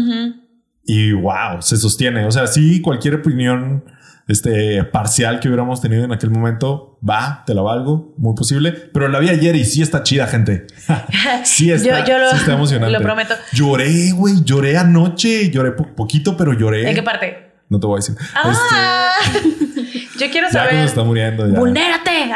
Y 0.87 1.13
wow, 1.13 1.61
se 1.61 1.77
sostiene. 1.77 2.25
O 2.27 2.31
sea, 2.31 2.47
sí, 2.47 2.81
cualquier 2.81 3.17
opinión 3.17 3.85
este, 4.29 4.85
parcial 4.85 5.41
que 5.41 5.49
hubiéramos 5.49 5.81
tenido 5.81 6.05
en 6.05 6.13
aquel 6.13 6.31
momento, 6.31 6.99
va, 7.09 7.43
te 7.47 7.55
la 7.55 7.63
valgo, 7.63 8.15
muy 8.19 8.35
posible. 8.37 8.73
Pero 8.73 9.09
la 9.09 9.19
vi 9.19 9.31
ayer 9.31 9.57
y 9.57 9.65
sí 9.65 9.83
está 9.83 10.03
chida, 10.03 10.27
gente. 10.27 10.67
sí 11.45 11.73
está, 11.73 12.01
Yo- 12.01 12.07
yo 12.07 12.19
lo- 12.19 12.31
sí 12.31 12.37
está 12.37 12.53
emocionante. 12.53 12.93
lo 12.97 13.03
prometo. 13.03 13.35
Lloré, 13.53 14.11
güey, 14.13 14.45
lloré 14.45 14.77
anoche. 14.77 15.51
Lloré 15.51 15.73
po- 15.73 15.95
poquito, 15.97 16.37
pero 16.37 16.53
lloré. 16.53 16.89
¿En 16.89 16.95
qué 16.95 17.03
parte? 17.03 17.49
No 17.71 17.81
te 17.81 17.87
voy 17.87 17.97
a 17.97 18.01
decir. 18.01 18.17
Ah, 18.35 19.11
yo 20.19 20.31
quiero 20.31 20.47
Este, 20.47 20.59
ya 20.59 20.63
cuando 20.65 20.71
se 20.71 20.71
saber. 20.71 20.85
está 20.87 21.03
muriendo. 21.05 21.49
Ya. 21.53 21.59
¡Vulnérate! 21.59 22.31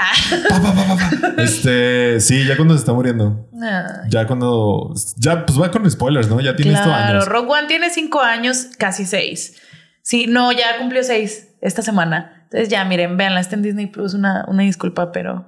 Pa, 0.48 0.60
pa, 0.60 0.74
pa, 0.74 0.84
pa, 0.96 0.96
pa. 1.36 1.42
Este, 1.42 2.20
sí, 2.20 2.44
ya 2.46 2.56
cuando 2.56 2.74
se 2.74 2.80
está 2.80 2.92
muriendo. 2.92 3.48
Ya 4.08 4.26
cuando. 4.26 4.92
Ya, 5.16 5.46
pues 5.46 5.60
va 5.60 5.70
con 5.70 5.90
spoilers, 5.90 6.28
¿no? 6.28 6.40
Ya 6.40 6.54
tiene 6.54 6.72
esto 6.72 6.84
Claro, 6.84 7.14
años. 7.14 7.28
Rogue 7.28 7.48
One 7.50 7.66
tiene 7.68 7.88
cinco 7.90 8.20
años, 8.20 8.68
casi 8.78 9.06
seis. 9.06 9.56
Sí, 10.02 10.26
no, 10.28 10.52
ya 10.52 10.78
cumplió 10.78 11.02
seis 11.02 11.48
esta 11.62 11.80
semana. 11.80 12.42
Entonces 12.44 12.68
ya, 12.68 12.84
miren, 12.84 13.16
véanla, 13.16 13.40
está 13.40 13.56
en 13.56 13.62
Disney 13.62 13.86
Plus, 13.86 14.12
una, 14.14 14.44
una 14.48 14.62
disculpa, 14.64 15.10
pero 15.12 15.46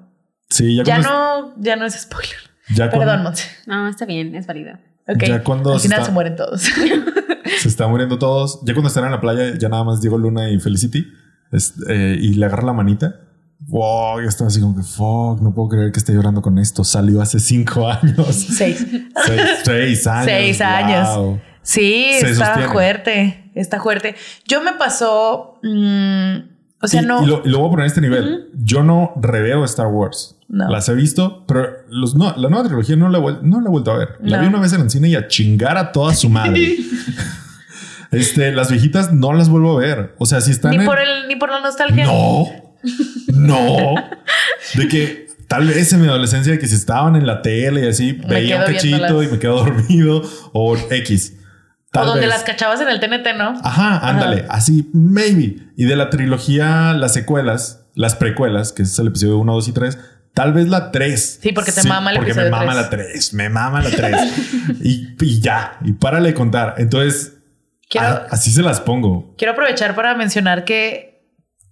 Sí, 0.48 0.77
ya, 0.77 0.85
ya 0.85 1.00
cuando. 1.00 1.11
no, 1.57 1.62
ya 1.62 1.77
no 1.77 1.85
es 1.85 1.94
spoiler. 2.00 2.37
Ya 2.74 2.88
cuando- 2.88 3.07
Perdón, 3.07 3.24
Monse. 3.24 3.48
No, 3.66 3.88
está 3.88 4.07
bien, 4.07 4.35
es 4.35 4.46
válido. 4.46 4.72
Ok. 5.07 5.22
Ya 5.27 5.42
cuando 5.44 5.74
Al 5.74 5.81
se 5.81 5.88
final 5.88 5.98
está- 5.98 6.07
se 6.07 6.12
mueren 6.12 6.37
todos. 6.37 6.62
se 7.61 7.68
está 7.68 7.87
muriendo 7.88 8.18
todos. 8.18 8.61
Ya 8.64 8.72
cuando 8.72 8.88
están 8.88 9.05
en 9.05 9.11
la 9.11 9.20
playa, 9.20 9.59
ya 9.59 9.68
nada 9.68 9.85
más 9.85 10.00
Diego 10.00 10.16
Luna 10.16 10.48
y 10.50 10.59
Felicity. 10.61 11.05
es- 11.53 11.74
eh, 11.88 12.16
y 12.18 12.35
le 12.35 12.46
agarra 12.46 12.62
la 12.64 12.72
manita. 12.72 13.20
Wow, 13.66 14.20
ya 14.20 14.29
estaba 14.29 14.48
así 14.48 14.61
como 14.61 14.77
que 14.77 14.83
fuck, 14.83 15.40
no 15.40 15.55
puedo 15.55 15.68
creer 15.68 15.92
que 15.92 15.98
esté 15.98 16.12
llorando 16.12 16.42
con 16.42 16.59
esto. 16.59 16.85
Salió 16.85 17.20
hace 17.22 17.38
cinco 17.40 17.88
años. 17.90 18.27
Seis. 18.35 18.87
seis, 19.27 19.40
seis 19.64 20.07
años. 20.07 20.24
Seis 20.27 20.61
años. 20.61 21.16
Wow. 21.16 21.40
Sí, 21.62 22.07
Se 22.20 22.31
está 22.31 22.46
sostiene. 22.46 22.72
fuerte. 22.72 23.43
Está 23.55 23.81
fuerte. 23.81 24.14
Yo 24.47 24.62
me 24.62 24.73
pasó. 24.73 25.59
mm, 25.62 26.37
o 26.83 26.87
sea, 26.88 27.03
y, 27.03 27.07
no. 27.07 27.23
y 27.23 27.27
lo, 27.27 27.40
voy 27.59 27.69
a 27.69 27.71
poner 27.71 27.85
a 27.85 27.87
este 27.87 28.01
nivel. 28.01 28.51
Yo 28.55 28.83
no 28.83 29.12
reveo 29.17 29.64
Star 29.64 29.87
Wars. 29.87 30.37
No. 30.49 30.69
Las 30.69 30.88
he 30.88 30.95
visto, 30.95 31.45
pero 31.47 31.69
los, 31.88 32.14
no, 32.14 32.35
la 32.37 32.49
nueva 32.51 32.64
trilogía 32.67 32.97
no 32.97 33.09
la, 33.09 33.19
no 33.43 33.61
la 33.61 33.67
he 33.67 33.71
vuelto 33.71 33.90
a 33.93 33.97
ver. 33.99 34.19
La 34.23 34.37
No. 34.37 34.43
vi 34.43 34.49
una 34.49 34.61
vez 34.61 34.73
en 34.75 34.83
el 34.83 34.90
cine 34.90 35.09
y 35.09 35.14
a 35.17 35.27
chingar 35.29 35.79
a 35.79 35.90
toda 35.93 36.14
su 36.14 36.29
madre. 36.29 36.77
este, 38.11 38.53
las 38.53 38.71
viejitas 38.71 39.12
no 39.12 39.33
las 39.33 39.49
vuelvo 39.49 39.77
a 39.79 39.81
ver. 39.81 40.14
O 40.19 40.27
sea, 40.27 40.40
si 40.40 40.51
están 40.51 40.73
ni 40.73 40.79
en- 40.79 40.85
por 40.85 40.99
el, 41.01 41.27
ni 41.29 41.37
por 41.37 41.51
la 41.51 41.61
nostalgia. 41.61 42.05
No, 42.07 42.47
no. 43.33 43.95
De 44.75 44.88
que 44.88 45.27
tal 45.49 45.67
vez 45.69 45.93
en 45.93 46.03
mi 46.03 46.09
adolescencia 46.09 46.53
de 46.53 46.59
que 46.59 46.67
si 46.67 46.75
estaban 46.75 47.17
en 47.17 47.27
la 47.27 47.40
tele 47.43 47.85
y 47.85 47.88
así 47.88 48.12
veía 48.12 48.59
un 48.59 48.64
cachito 48.64 48.97
viéndolas. 48.99 49.29
y 49.29 49.33
me 49.33 49.38
quedo 49.38 49.57
dormido 49.64 50.23
o 50.53 50.77
X. 50.90 51.34
o 52.02 52.07
donde 52.07 52.22
vez. 52.22 52.28
las 52.30 52.42
cachabas 52.44 52.80
en 52.80 52.88
el 52.88 53.00
TNT, 53.00 53.37
¿no? 53.37 53.54
Ajá, 53.62 53.98
ándale, 54.09 54.44
así, 54.48 54.88
maybe. 54.92 55.59
Y 55.76 55.85
de 55.85 55.96
la 55.96 56.11
trilogía, 56.11 56.92
las 56.94 57.12
secuelas, 57.12 57.87
las 57.94 58.14
precuelas, 58.16 58.72
que 58.72 58.83
es 58.83 58.98
el 58.98 59.09
episodio 59.09 59.38
1, 59.38 59.52
2 59.54 59.68
y 59.68 59.72
3, 59.72 59.98
tal 60.35 60.52
vez 60.52 60.68
la 60.68 60.90
3. 60.90 61.38
Sí, 61.42 61.52
porque 61.52 61.72
te 61.72 61.85
mama 61.85 62.11
el 62.11 62.16
porque 62.16 62.35
me 62.35 62.50
mama 62.50 62.74
la 62.74 62.90
3, 62.90 63.35
me 63.35 63.48
mama 63.48 63.80
la 63.83 63.90
3. 63.90 64.16
y, 64.83 65.14
y 65.20 65.40
ya, 65.40 65.78
y 65.85 65.92
párale 65.92 66.28
de 66.30 66.35
contar. 66.35 66.74
Entonces, 66.78 67.35
Quiero- 67.88 68.07
a- 68.07 68.26
así 68.30 68.50
se 68.50 68.62
las 68.62 68.80
pongo. 68.80 69.35
Quiero 69.38 69.52
aprovechar 69.52 69.94
para 69.94 70.14
mencionar 70.14 70.64
que 70.64 71.14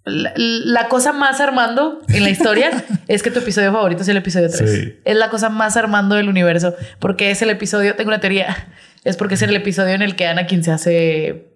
la, 0.04 0.32
la 0.36 0.88
cosa 0.88 1.12
más 1.12 1.40
armando 1.40 2.00
en 2.08 2.24
la 2.24 2.30
historia 2.30 2.70
es 3.08 3.22
que 3.22 3.30
tu 3.30 3.38
episodio 3.38 3.72
favorito 3.72 4.02
es 4.02 4.08
el 4.08 4.16
episodio 4.16 4.48
3. 4.50 4.70
Sí. 4.70 4.94
Es 5.04 5.16
la 5.16 5.30
cosa 5.30 5.48
más 5.48 5.76
armando 5.76 6.14
del 6.16 6.28
universo 6.28 6.74
porque 6.98 7.30
es 7.30 7.40
el 7.42 7.50
episodio, 7.50 7.94
tengo 7.94 8.08
una 8.08 8.18
teoría, 8.20 8.68
es 9.04 9.16
porque 9.16 9.34
es 9.34 9.42
el 9.42 9.54
episodio 9.54 9.94
en 9.94 10.02
el 10.02 10.16
que 10.16 10.26
Anakin 10.26 10.62
se 10.64 10.70
hace 10.72 11.48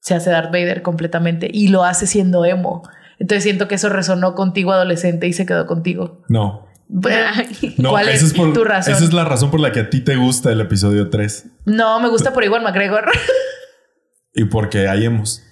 se 0.00 0.14
hace 0.14 0.30
Darth 0.30 0.52
Vader 0.52 0.82
completamente 0.82 1.48
y 1.52 1.68
lo 1.68 1.84
hace 1.84 2.06
siendo 2.06 2.44
emo. 2.44 2.82
Entonces 3.18 3.42
siento 3.44 3.68
que 3.68 3.76
eso 3.76 3.88
resonó 3.88 4.34
contigo 4.34 4.72
adolescente 4.72 5.26
y 5.26 5.32
se 5.32 5.46
quedó 5.46 5.66
contigo. 5.66 6.22
No. 6.28 6.66
No, 7.78 7.88
¿Cuál 7.90 8.10
es, 8.10 8.34
por- 8.34 8.52
tu 8.52 8.62
razón? 8.64 8.92
Esa 8.92 9.04
es 9.04 9.12
la 9.14 9.24
razón 9.24 9.50
por 9.50 9.60
la 9.60 9.72
que 9.72 9.80
a 9.80 9.90
ti 9.90 10.00
te 10.02 10.16
gusta 10.16 10.52
el 10.52 10.60
episodio 10.60 11.08
3. 11.08 11.46
No, 11.64 11.98
me 12.00 12.08
gusta 12.10 12.32
por 12.34 12.44
igual 12.44 12.62
McGregor. 12.62 13.06
Y 14.34 14.44
porque 14.44 14.88
ahí 14.88 15.04
hemos. 15.06 15.42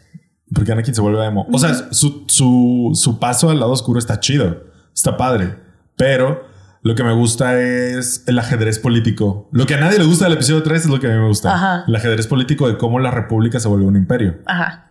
Porque 0.55 0.73
Anakin 0.73 0.95
se 0.95 1.01
vuelve 1.01 1.25
emo. 1.25 1.47
O 1.53 1.59
sea, 1.59 1.73
su, 1.93 2.25
su, 2.29 2.91
su 2.95 3.19
paso 3.19 3.49
al 3.49 3.61
lado 3.61 3.73
oscuro 3.73 3.99
está 3.99 4.21
chido. 4.21 4.65
Está 4.95 5.17
padre. 5.17 5.57
Pero 5.97 6.45
lo 6.83 6.95
que 6.95 7.05
me 7.05 7.12
gusta 7.14 7.59
es 7.61 8.25
el 8.27 8.38
ajedrez 8.38 8.79
político. 8.79 9.49
Lo 9.53 9.66
que 9.66 9.75
a 9.75 9.81
nadie 9.81 9.99
le 9.99 10.05
gusta 10.05 10.25
del 10.25 10.35
episodio 10.35 10.62
3 10.62 10.83
es 10.83 10.88
lo 10.88 10.99
que 11.01 11.07
a 11.07 11.11
mí 11.11 11.16
me 11.16 11.29
gusta. 11.29 11.55
Ajá. 11.55 11.85
El 11.87 11.95
ajedrez 11.97 12.27
político 12.27 12.68
de 12.68 12.77
cómo 12.77 12.99
la 12.99 13.11
república 13.11 13.61
se 13.61 13.68
vuelve 13.68 13.87
un 13.87 13.97
imperio. 13.97 14.38
Ajá. 14.47 14.90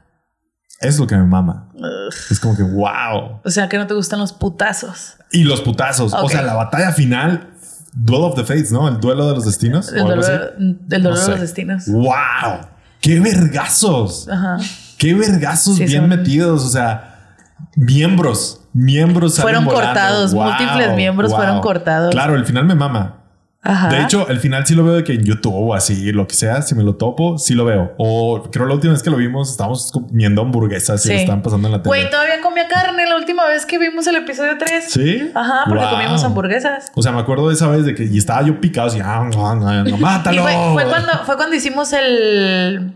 Es 0.79 0.97
lo 0.97 1.05
que 1.05 1.15
me 1.15 1.23
mama. 1.25 1.69
Ugh. 1.75 2.13
Es 2.31 2.39
como 2.39 2.55
que 2.57 2.63
wow. 2.63 3.39
O 3.43 3.49
sea, 3.49 3.69
que 3.69 3.77
no 3.77 3.85
te 3.87 3.93
gustan 3.93 4.19
los 4.19 4.33
putazos. 4.33 5.15
Y 5.31 5.43
los 5.43 5.61
putazos. 5.61 6.13
O 6.13 6.27
sea, 6.29 6.41
la 6.41 6.53
batalla 6.55 6.91
final. 6.91 7.49
Duel 7.93 8.23
of 8.23 8.35
the 8.35 8.43
Fates, 8.45 8.71
¿no? 8.71 8.87
El 8.87 8.99
duelo 9.01 9.27
de 9.27 9.35
los 9.35 9.45
destinos. 9.45 9.91
El 9.91 9.99
o 10.03 10.07
algo 10.07 10.21
dolor, 10.23 10.41
así. 10.55 10.63
el 10.95 11.03
No 11.03 11.09
de 11.11 11.27
los 11.27 11.39
destinos. 11.41 11.83
¡Wow! 11.87 12.61
¡Qué 13.01 13.19
vergazos! 13.19 14.29
Ajá. 14.29 14.57
¡Qué 14.97 15.13
vergazos 15.13 15.75
Sí, 15.75 15.85
bien 15.85 16.03
son- 16.03 16.09
metidos! 16.09 16.63
O 16.65 16.69
sea, 16.69 17.35
miembros, 17.75 18.60
miembros 18.73 19.39
Fueron 19.39 19.65
volando. 19.65 19.85
cortados, 19.87 20.33
¡Wow! 20.33 20.43
múltiples 20.45 20.95
miembros 20.95 21.33
fueron 21.33 21.59
cortados. 21.61 22.11
Claro, 22.11 22.35
el 22.35 22.45
final 22.45 22.65
me 22.65 22.75
mama. 22.75 23.17
Ajá. 23.63 23.89
De 23.89 24.01
hecho, 24.01 24.27
el 24.27 24.39
final 24.39 24.65
sí 24.65 24.73
lo 24.73 24.83
veo 24.83 24.93
de 24.95 25.03
que 25.03 25.13
en 25.13 25.23
YouTube 25.23 25.53
o 25.53 25.75
así, 25.75 26.11
lo 26.11 26.25
que 26.25 26.33
sea, 26.33 26.63
si 26.63 26.73
me 26.73 26.83
lo 26.83 26.95
topo, 26.95 27.37
sí 27.37 27.53
lo 27.53 27.63
veo. 27.63 27.93
O 27.99 28.49
creo 28.51 28.65
la 28.65 28.73
última 28.73 28.91
vez 28.93 29.03
que 29.03 29.11
lo 29.11 29.17
vimos, 29.17 29.51
estábamos 29.51 29.91
comiendo 29.91 30.41
hamburguesas 30.41 31.05
y 31.05 31.09
Sí. 31.09 31.13
lo 31.13 31.19
estaban 31.19 31.41
pasando 31.43 31.67
en 31.67 31.73
la 31.73 31.77
tele. 31.83 31.89
Güey, 31.89 32.09
todavía 32.09 32.41
comía 32.41 32.67
carne 32.67 33.05
la 33.07 33.17
última 33.17 33.45
vez 33.45 33.67
que 33.67 33.77
vimos 33.77 34.07
el 34.07 34.15
episodio 34.15 34.57
3. 34.57 34.85
¿Sí? 34.91 35.31
Ajá, 35.35 35.65
porque 35.67 35.83
Wow. 35.83 35.91
comimos 35.93 36.23
hamburguesas. 36.23 36.91
O 36.95 37.03
sea, 37.03 37.11
me 37.11 37.19
acuerdo 37.19 37.49
de 37.49 37.53
esa 37.53 37.67
vez 37.67 37.85
de 37.85 37.93
que 37.93 38.05
y 38.05 38.17
estaba 38.17 38.41
yo 38.41 38.59
picado 38.59 38.87
así, 38.87 38.99
ah, 38.99 39.29
no, 39.31 39.53
no, 39.55 39.83
no, 39.83 39.97
mátalo. 39.99 40.37
Y 40.37 40.39
fue, 40.43 40.53
fue 40.73 40.85
cuando, 40.89 41.11
fue 41.25 41.37
cuando 41.37 41.55
hicimos 41.55 41.93
el. 41.93 42.95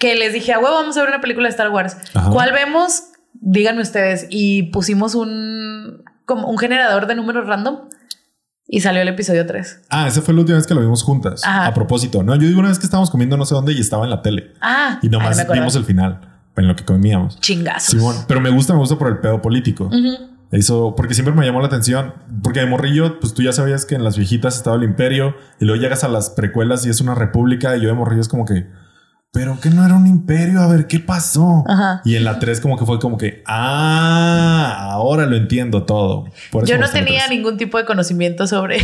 Que 0.00 0.16
les 0.16 0.32
dije, 0.32 0.52
a 0.52 0.58
huevo, 0.58 0.74
vamos 0.74 0.96
a 0.96 1.00
ver 1.00 1.10
una 1.10 1.20
película 1.20 1.46
de 1.46 1.50
Star 1.50 1.68
Wars. 1.70 1.96
Ajá. 2.14 2.30
¿Cuál 2.30 2.52
vemos? 2.52 3.04
Díganme 3.34 3.82
ustedes. 3.82 4.26
Y 4.30 4.64
pusimos 4.64 5.14
un. 5.14 6.02
Como 6.24 6.48
un 6.48 6.56
generador 6.58 7.06
de 7.06 7.14
números 7.14 7.46
random. 7.46 7.88
Y 8.66 8.80
salió 8.80 9.02
el 9.02 9.08
episodio 9.08 9.44
3. 9.46 9.82
Ah, 9.90 10.08
esa 10.08 10.22
fue 10.22 10.32
la 10.32 10.40
última 10.40 10.56
vez 10.56 10.66
que 10.66 10.74
lo 10.74 10.80
vimos 10.80 11.02
juntas. 11.02 11.42
Ajá. 11.44 11.66
A 11.66 11.74
propósito, 11.74 12.22
no, 12.22 12.34
yo 12.34 12.48
digo 12.48 12.60
una 12.60 12.70
vez 12.70 12.78
que 12.78 12.86
estábamos 12.86 13.10
comiendo 13.10 13.36
no 13.36 13.44
sé 13.44 13.54
dónde 13.54 13.74
y 13.74 13.80
estaba 13.80 14.04
en 14.04 14.10
la 14.10 14.22
tele. 14.22 14.54
Ah, 14.62 14.98
Y 15.02 15.08
nomás 15.10 15.46
vimos 15.52 15.76
el 15.76 15.84
final 15.84 16.20
en 16.56 16.68
lo 16.68 16.76
que 16.76 16.84
comíamos. 16.84 17.38
Chingazos. 17.40 18.24
Pero 18.26 18.40
me 18.40 18.50
gusta, 18.50 18.72
me 18.72 18.78
gusta 18.78 18.96
por 18.96 19.08
el 19.08 19.18
pedo 19.18 19.42
político. 19.42 19.90
Eso, 20.50 20.94
porque 20.96 21.14
siempre 21.14 21.34
me 21.34 21.44
llamó 21.44 21.60
la 21.60 21.66
atención. 21.66 22.14
Porque 22.42 22.60
de 22.60 22.66
morrillo, 22.66 23.18
pues 23.20 23.34
tú 23.34 23.42
ya 23.42 23.52
sabías 23.52 23.84
que 23.84 23.96
en 23.96 24.04
las 24.04 24.16
viejitas 24.16 24.56
estaba 24.56 24.76
el 24.76 24.84
imperio 24.84 25.34
y 25.60 25.64
luego 25.64 25.80
llegas 25.82 26.04
a 26.04 26.08
las 26.08 26.30
precuelas 26.30 26.86
y 26.86 26.90
es 26.90 27.00
una 27.00 27.14
república. 27.14 27.76
Y 27.76 27.82
yo 27.82 27.88
de 27.88 27.94
morrillo 27.94 28.20
es 28.20 28.28
como 28.28 28.44
que, 28.44 28.66
pero 29.34 29.60
que 29.60 29.68
no 29.68 29.84
era 29.84 29.94
un 29.94 30.06
imperio. 30.06 30.60
A 30.60 30.68
ver 30.68 30.86
qué 30.86 31.00
pasó. 31.00 31.64
Ajá. 31.68 32.00
Y 32.06 32.14
en 32.16 32.24
la 32.24 32.38
3, 32.38 32.60
como 32.60 32.78
que 32.78 32.86
fue 32.86 32.98
como 33.00 33.18
que, 33.18 33.42
ah, 33.46 34.88
ahora 34.92 35.26
lo 35.26 35.36
entiendo 35.36 35.82
todo. 35.84 36.24
Por 36.50 36.62
eso 36.64 36.72
Yo 36.72 36.78
no 36.78 36.88
tenía 36.88 37.26
ningún 37.28 37.56
tipo 37.58 37.76
de 37.76 37.84
conocimiento 37.84 38.46
sobre, 38.46 38.78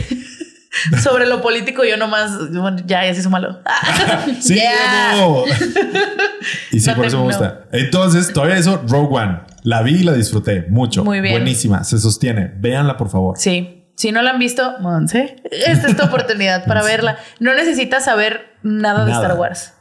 sobre 1.03 1.27
lo 1.27 1.41
político. 1.41 1.85
Yo 1.85 1.97
nomás, 1.97 2.51
bueno, 2.53 2.79
ya, 2.85 3.05
ya 3.07 3.15
se 3.15 3.21
hizo 3.21 3.31
malo. 3.31 3.61
Sí, 4.41 4.55
Yeah. 4.57 5.17
no. 5.17 5.45
y 6.73 6.81
sí, 6.81 6.91
No 6.91 6.97
por 6.97 7.07
eso 7.07 7.17
me 7.19 7.23
no. 7.23 7.29
gusta. 7.29 7.67
Entonces, 7.73 8.33
todavía 8.33 8.57
eso, 8.57 8.83
Rogue 8.89 9.17
One. 9.17 9.41
La 9.63 9.83
vi 9.83 9.97
y 10.01 10.03
la 10.03 10.15
disfruté 10.15 10.67
mucho. 10.69 11.05
Muy 11.05 11.21
bien. 11.21 11.35
Buenísima. 11.35 11.85
Se 11.85 11.99
sostiene. 11.99 12.53
Véanla, 12.59 12.97
por 12.97 13.09
favor. 13.09 13.37
Sí. 13.39 13.77
Si 13.97 14.13
no 14.13 14.23
la 14.23 14.31
han 14.31 14.39
visto, 14.39 14.77
Monse, 14.81 15.37
esta 15.51 15.87
es 15.89 15.97
tu 15.97 16.03
oportunidad 16.05 16.65
para 16.65 16.83
verla. 16.83 17.19
No 17.39 17.53
necesitas 17.55 18.07
saber 18.07 18.57
nada 18.63 19.05
de. 19.05 19.13
Star 19.13 19.35
Wars. 19.39 19.75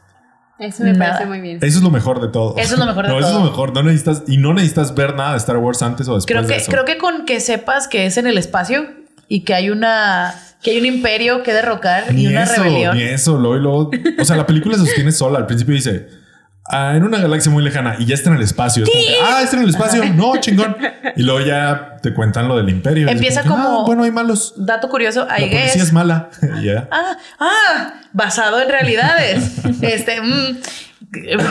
Eso 0.59 0.83
me 0.83 0.93
Nada. 0.93 1.11
parece 1.13 1.25
muy 1.29 1.39
bien. 1.41 1.57
Eso 1.61 1.77
es 1.77 1.83
lo 1.83 1.89
mejor 1.89 2.19
de 2.21 2.27
todo. 2.27 2.55
Eso 2.57 2.73
es 2.73 2.79
lo 2.79 2.85
mejor 2.85 3.05
de 3.05 3.09
no, 3.13 3.19
Eso 3.19 3.27
es 3.27 3.33
todo. 3.33 3.43
lo 3.45 3.49
mejor. 3.51 3.73
No 3.73 3.83
necesitas, 3.83 4.23
y 4.27 4.37
no 4.37 4.53
necesitas 4.53 4.93
ver 4.93 5.15
nada 5.15 5.31
de 5.31 5.37
Star 5.37 5.57
Wars 5.57 5.81
antes 5.81 6.07
o 6.07 6.15
después 6.15 6.25
Creo 6.25 6.41
de 6.41 6.47
que, 6.53 6.55
eso. 6.61 6.71
creo 6.71 6.85
que 6.85 6.97
con 6.97 7.25
que 7.25 7.39
sepas 7.39 7.87
que 7.87 8.05
es 8.05 8.17
en 8.17 8.27
el 8.27 8.37
espacio 8.37 8.87
y 9.27 9.41
que 9.41 9.53
hay 9.53 9.69
una 9.69 10.33
que 10.61 10.71
hay 10.71 10.79
un 10.79 10.85
imperio 10.85 11.41
que 11.43 11.53
derrocar 11.53 12.13
ni 12.13 12.23
y 12.23 12.27
una 12.27 12.43
eso, 12.43 12.61
rebelión. 12.61 12.97
Ni 12.97 13.03
eso, 13.03 13.37
luego 13.37 13.55
y 13.55 13.59
luego. 13.61 13.91
O 14.19 14.25
sea, 14.25 14.35
la 14.35 14.45
película 14.45 14.75
se 14.77 14.85
sostiene 14.85 15.11
sola. 15.13 15.39
Al 15.39 15.45
principio 15.47 15.73
dice. 15.73 16.18
"Ah, 16.69 16.95
en 16.95 17.03
una 17.03 17.17
galaxia 17.17 17.51
muy 17.51 17.63
lejana 17.63 17.95
y 17.99 18.05
ya 18.05 18.13
está 18.15 18.29
en 18.29 18.35
el 18.37 18.43
espacio. 18.43 18.83
Es 18.83 18.89
como 18.89 19.01
que, 19.03 19.15
ah, 19.23 19.41
está 19.43 19.57
en 19.57 19.63
el 19.63 19.69
espacio. 19.69 20.05
No, 20.13 20.37
chingón. 20.39 20.77
Y 21.15 21.23
luego 21.23 21.41
ya 21.41 21.97
te 22.01 22.13
cuentan 22.13 22.47
lo 22.47 22.55
del 22.57 22.69
imperio. 22.69 23.09
Empieza 23.09 23.41
que, 23.43 23.49
como- 23.49 23.81
"Ah, 23.81 23.83
bueno, 23.85 24.03
hay 24.03 24.11
malos. 24.11 24.53
Dato 24.57 24.87
curioso, 24.89 25.25
La 25.25 25.39
I 25.39 25.49
policía 25.49 25.73
guess. 25.73 25.83
es 25.83 25.93
mala. 25.93 26.29
Y 26.61 26.65
ya. 26.65 26.87
Ah, 26.91 27.17
ah, 27.39 27.93
basado 28.13 28.61
en 28.61 28.69
realidades. 28.69 29.65
este, 29.81 30.21
mm, 30.21 30.57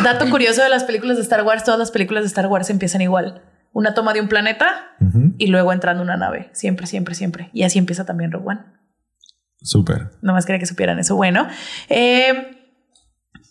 dato 0.04 0.30
curioso 0.30 0.62
de 0.62 0.68
las 0.68 0.84
películas 0.84 1.16
de 1.16 1.22
Star 1.22 1.42
Wars, 1.42 1.64
todas 1.64 1.78
las 1.80 1.90
películas 1.90 2.22
de 2.22 2.28
Star 2.28 2.46
Wars 2.46 2.70
empiezan 2.70 3.00
igual. 3.00 3.42
Una 3.72 3.92
toma 3.94 4.12
de 4.14 4.20
un 4.20 4.28
planeta 4.28 4.92
Ujú. 5.00 5.34
y 5.36 5.48
luego 5.48 5.72
entrando 5.72 6.02
una 6.02 6.16
nave. 6.16 6.48
Siempre, 6.52 6.86
siempre, 6.86 7.14
siempre. 7.14 7.50
Y 7.52 7.64
así 7.64 7.78
empieza 7.78 8.04
también 8.06 8.32
Rogue 8.32 8.46
One. 8.48 8.60
Súper. 9.60 10.10
Nomás 10.22 10.46
quería 10.46 10.58
que 10.60 10.66
supieran 10.66 10.98
eso. 10.98 11.16
Bueno, 11.16 11.48
eh, 11.88 12.57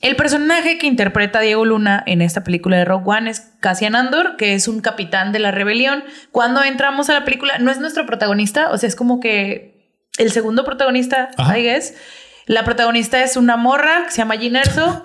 el 0.02 0.16
personaje 0.16 0.78
que 0.78 0.86
interpreta 0.86 1.40
a 1.40 1.42
Diego 1.42 1.66
Luna 1.66 2.04
en 2.06 2.22
esta 2.22 2.44
película 2.44 2.78
de 2.78 2.86
Rogue 2.86 3.04
One 3.08 3.30
es 3.30 3.40
Cassian 3.60 3.96
Andor, 3.96 4.38
que 4.38 4.54
es 4.54 4.68
un 4.68 4.80
capitán 4.80 5.32
de 5.32 5.40
la 5.40 5.52
rebelión. 5.52 6.04
Cuando 6.32 6.64
entramos 6.64 7.10
a 7.10 7.14
la 7.14 7.26
película, 7.26 7.58
no 7.58 7.72
es 7.72 7.80
nuestro 7.80 8.06
protagonista, 8.06 8.70
o 8.72 8.78
sea, 8.78 8.88
es 8.88 8.96
como 8.96 9.20
que 9.20 9.92
el 10.20 10.32
segundo 10.32 10.64
protagonista, 10.66 11.30
Ajá. 11.38 11.58
I 11.58 11.64
guess. 11.64 11.96
La 12.46 12.64
protagonista 12.64 13.24
es 13.24 13.38
una 13.38 13.58
morra 13.58 14.04
que 14.06 14.12
se 14.12 14.18
llama 14.18 14.38
Jyn 14.38 14.56
Erso, 14.56 15.04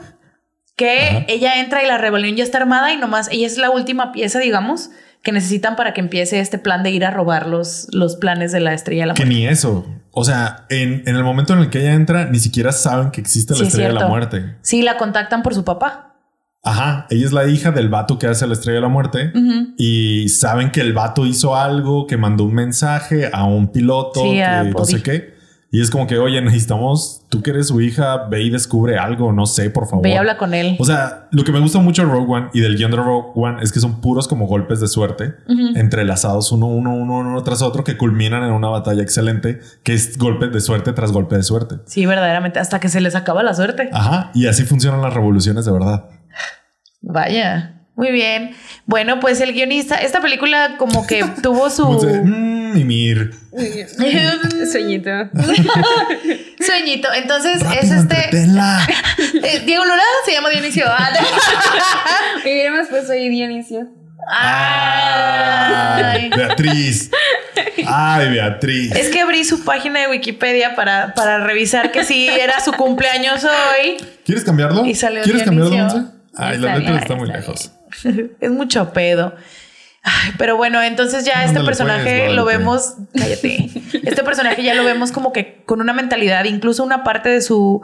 que 0.76 1.00
Ajá. 1.00 1.24
ella 1.28 1.61
entra 1.61 1.83
y 1.83 1.87
la 1.87 1.96
rebelión 1.96 2.37
ya 2.37 2.44
está 2.44 2.59
armada 2.59 2.92
y 2.92 2.98
nomás 2.98 3.28
ella 3.31 3.46
es 3.46 3.57
la 3.57 3.70
última 3.70 4.12
pieza, 4.12 4.40
digamos, 4.40 4.90
que 5.22 5.32
necesitan 5.32 5.76
para 5.76 5.94
que 5.94 6.00
empiece 6.00 6.40
este 6.40 6.58
plan 6.58 6.82
de 6.82 6.90
ir 6.90 7.04
a 7.04 7.11
robar 7.11 7.46
los, 7.46 7.87
los 7.92 8.16
planes 8.16 8.52
de 8.52 8.61
la 8.61 8.74
estrella 8.74 9.02
de 9.02 9.06
la 9.08 9.14
Que 9.14 9.24
muerte. 9.24 9.38
ni 9.40 9.46
eso. 9.46 9.87
O 10.11 10.24
sea, 10.24 10.66
en, 10.68 11.02
en 11.06 11.16
el 11.16 11.24
momento 11.24 11.52
en 11.54 11.61
el 11.61 11.70
que 11.70 11.80
ella 11.80 11.94
entra, 11.94 12.26
ni 12.26 12.38
siquiera 12.38 12.72
saben 12.72 13.11
que 13.11 13.20
existe 13.20 13.52
la 13.54 13.58
Sí, 13.58 13.62
es 13.62 13.68
estrella 13.68 13.88
de 13.88 13.94
la 13.94 14.08
muerte. 14.08 14.56
Sí, 14.62 14.82
la 14.82 14.96
contactan 14.98 15.42
por 15.42 15.54
su 15.54 15.64
papá. 15.64 16.08
Ajá. 16.64 17.06
Ella 17.11 17.24
es 17.26 17.32
la 17.32 17.46
hija 17.46 17.72
del 17.72 17.88
vato 17.88 18.18
que 18.18 18.26
hace 18.26 18.46
la 18.46 18.52
estrella 18.52 18.76
de 18.76 18.82
la 18.82 18.88
muerte. 18.88 19.32
Y 19.78 20.28
saben 20.28 20.70
que 20.70 20.80
el 20.80 20.92
vato 20.92 21.24
hizo 21.26 21.56
algo, 21.56 22.06
que 22.06 22.16
mandó 22.16 22.44
un 22.44 22.54
mensaje 22.54 23.30
a 23.32 23.44
un 23.44 23.72
piloto, 23.72 24.22
Sí, 24.22 24.32
que 24.32 24.70
no 24.76 24.85
sé 24.85 25.02
qué. 25.02 25.35
Y 25.74 25.80
es 25.80 25.90
como 25.90 26.06
que, 26.06 26.18
oye, 26.18 26.38
necesitamos, 26.42 27.22
tú 27.30 27.42
que 27.42 27.48
eres 27.48 27.68
su 27.68 27.80
hija, 27.80 28.26
ve 28.28 28.42
y 28.42 28.50
descubre 28.50 28.98
algo, 28.98 29.32
no 29.32 29.46
sé, 29.46 29.70
por 29.70 29.87
favor. 29.87 30.02
Ve 30.04 30.11
y 30.11 30.16
habla 30.16 30.37
con 30.37 30.52
él. 30.52 30.76
O 30.78 30.85
sea, 30.85 31.28
lo 31.30 31.44
que 31.44 31.50
me 31.50 31.61
gusta 31.61 31.78
mucho 31.78 32.02
de 32.02 32.12
Rogue 32.12 32.30
One 32.30 32.48
y 32.52 32.61
del 32.61 32.76
guion 32.76 32.90
de 32.90 32.98
Rogue 32.98 33.30
One 33.35 33.62
es 33.62 33.72
que 33.72 33.80
son 33.80 34.02
puros 34.02 34.28
como 34.28 34.46
golpes 34.46 34.80
de 34.80 34.87
suerte 34.87 35.35
entrelazados 35.74 36.52
uno, 36.52 36.66
uno, 36.66 36.94
uno, 36.94 37.20
uno 37.20 37.42
tras 37.42 37.62
otro 37.62 37.85
que 37.85 37.96
culminan 37.96 38.42
en 38.42 38.52
una 38.52 38.68
batalla 38.68 39.02
excelente 39.02 39.61
que 39.82 39.94
es 39.94 40.18
golpe 40.18 40.48
de 40.48 40.61
suerte 40.61 40.92
tras 40.92 41.11
golpe 41.11 41.37
de 41.37 41.42
suerte. 41.42 41.76
Sí, 41.87 42.04
verdaderamente, 42.04 42.61
hasta 42.61 42.78
que 42.78 42.90
se 42.90 43.00
les 43.00 43.14
acaba 43.14 43.42
la 43.42 43.54
suerte. 43.54 43.88
Ajá. 43.94 44.30
Y 44.35 44.48
así 44.48 44.64
funcionan 44.64 45.00
las 45.00 45.14
revoluciones 45.14 45.64
de 45.64 45.72
verdad. 45.72 46.04
Vaya. 47.00 47.78
Muy 47.94 48.11
bien. 48.11 48.54
Bueno, 48.87 49.20
pues 49.20 49.40
el 49.40 49.52
guionista, 49.52 49.96
esta 49.96 50.20
película 50.20 50.76
como 50.78 51.06
que 51.06 51.24
tuvo 51.42 51.68
Como 51.68 51.98
mimir. 52.72 53.32
Sueñito. 54.72 55.11
sueñito. 56.66 57.08
Entonces 57.14 57.62
es 57.62 57.90
este. 57.90 57.98
entretenla. 57.98 58.87
eh, 59.42 59.62
Diego 59.64 59.85
Luna 59.85 60.02
se 60.24 60.32
llama 60.32 60.50
Dionisio. 60.50 60.85
Ah, 60.87 61.11
Hubiéramos 62.42 62.88
puesto 62.88 63.12
ahí 63.12 63.28
Dionisio. 63.28 63.88
Ay. 64.30 66.03
Ay, 66.05 66.30
Beatriz. 66.30 67.11
Ay, 67.86 68.30
Beatriz. 68.30 68.94
Es 68.94 69.09
que 69.09 69.20
abrí 69.20 69.44
su 69.44 69.64
página 69.64 70.01
de 70.01 70.09
Wikipedia 70.09 70.74
para, 70.76 71.14
para 71.14 71.44
revisar 71.44 71.90
que 71.90 72.05
sí 72.05 72.28
era 72.28 72.61
su 72.61 72.72
cumpleaños 72.72 73.44
hoy. 73.44 73.97
¿Quieres 74.24 74.44
cambiarlo? 74.44 74.86
Y 74.86 74.94
salió 74.94 75.22
¿Quieres 75.22 75.42
cambiarlo, 75.42 75.74
Dionisio. 75.74 76.01
Monse? 76.01 76.22
Ay, 76.36 76.59
la 76.59 76.68
Está 76.68 76.78
bien, 76.78 76.97
está 76.97 77.14
muy 77.14 77.28
lejos. 77.28 77.72
Es 78.40 78.51
mucho 78.51 78.92
pedo. 78.92 79.34
Pero 80.38 80.57
bueno, 80.57 80.82
entonces 80.82 81.24
ya 81.24 81.44
este 81.44 81.61
personaje 81.62 82.30
lo 82.32 82.44
vemos. 82.44 82.94
Cállate. 83.16 83.70
Este 84.03 84.22
personaje 84.24 84.62
ya 84.62 84.74
lo 84.74 84.84
vemos 84.84 85.12
como 85.12 85.32
que 85.32 85.62
con 85.64 85.80
una 85.80 85.92
mentalidad, 85.92 86.44
incluso 86.44 86.82
una 86.82 87.05
parte 87.05 87.28
de 87.28 87.40
su 87.40 87.82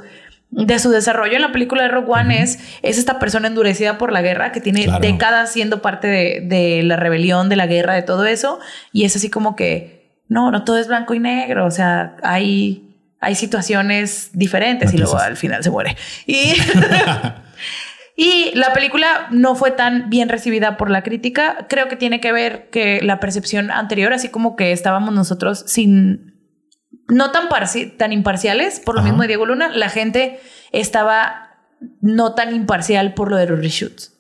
de 0.51 0.79
su 0.79 0.91
desarrollo 0.91 1.37
en 1.37 1.43
la 1.43 1.53
película 1.53 1.83
de 1.83 1.89
Rogue 1.91 2.11
One 2.11 2.43
es, 2.43 2.59
es 2.83 2.97
esta 2.97 3.19
persona 3.19 3.49
endurecida 3.49 3.99
por 3.99 4.13
la 4.13 4.23
guerra 4.23 4.51
que 4.51 4.61
tiene 4.63 4.85
Claro. 4.85 5.01
décadas 5.01 5.53
siendo 5.53 5.83
parte 5.83 6.09
de, 6.09 6.41
de 6.43 6.83
la 6.83 6.97
rebelión, 6.97 7.51
de 7.51 7.57
la 7.57 7.67
guerra, 7.67 7.93
de 7.95 8.01
todo 8.03 8.25
eso. 8.25 8.59
Y 8.91 9.05
es 9.05 9.15
así 9.15 9.29
como 9.29 9.57
que, 9.57 10.11
no, 10.29 10.51
no 10.51 10.65
todo 10.65 10.79
es 10.79 10.89
blanco 10.89 11.13
y 11.13 11.21
negro. 11.21 11.67
O 11.67 11.71
sea, 11.71 12.17
hay, 12.23 12.97
hay 13.21 13.35
situaciones 13.35 14.31
diferentes 14.33 14.95
y 14.95 14.97
luego 14.99 15.19
al 15.19 15.37
final 15.37 15.63
se 15.63 15.71
muere. 15.71 15.97
Y, 16.27 16.55
y 18.21 18.51
la 18.57 18.73
película 18.73 19.29
no 19.31 19.55
fue 19.55 19.71
tan 19.71 20.11
bien 20.11 20.29
recibida 20.29 20.77
por 20.77 20.91
la 20.91 21.05
crítica. 21.05 21.69
Creo 21.69 21.87
que 21.87 21.95
tiene 21.95 22.21
que 22.21 22.33
ver 22.33 22.69
que 22.69 23.01
la 23.01 23.21
percepción 23.21 23.71
anterior, 23.71 24.13
así 24.13 24.29
como 24.29 24.57
que 24.57 24.73
estábamos 24.73 25.15
nosotros 25.15 25.63
sin 25.69 26.35
no 27.07 27.31
tan, 27.31 27.49
tan 27.97 28.13
imparciales, 28.13 28.81
por 28.81 28.97
lo 28.97 29.03
Ajá. 29.03 29.11
mismo 29.11 29.23
de 29.23 29.29
Diego 29.29 29.47
Luna, 29.47 29.69
la 29.69 29.89
gente 29.89 30.41
estaba 30.73 31.61
no 32.01 32.35
tan 32.35 32.53
imparcial 32.57 33.15
por 33.15 33.31
lo 33.31 33.37
de 33.37 33.47
los 33.47 33.61
reshoots. 33.61 34.19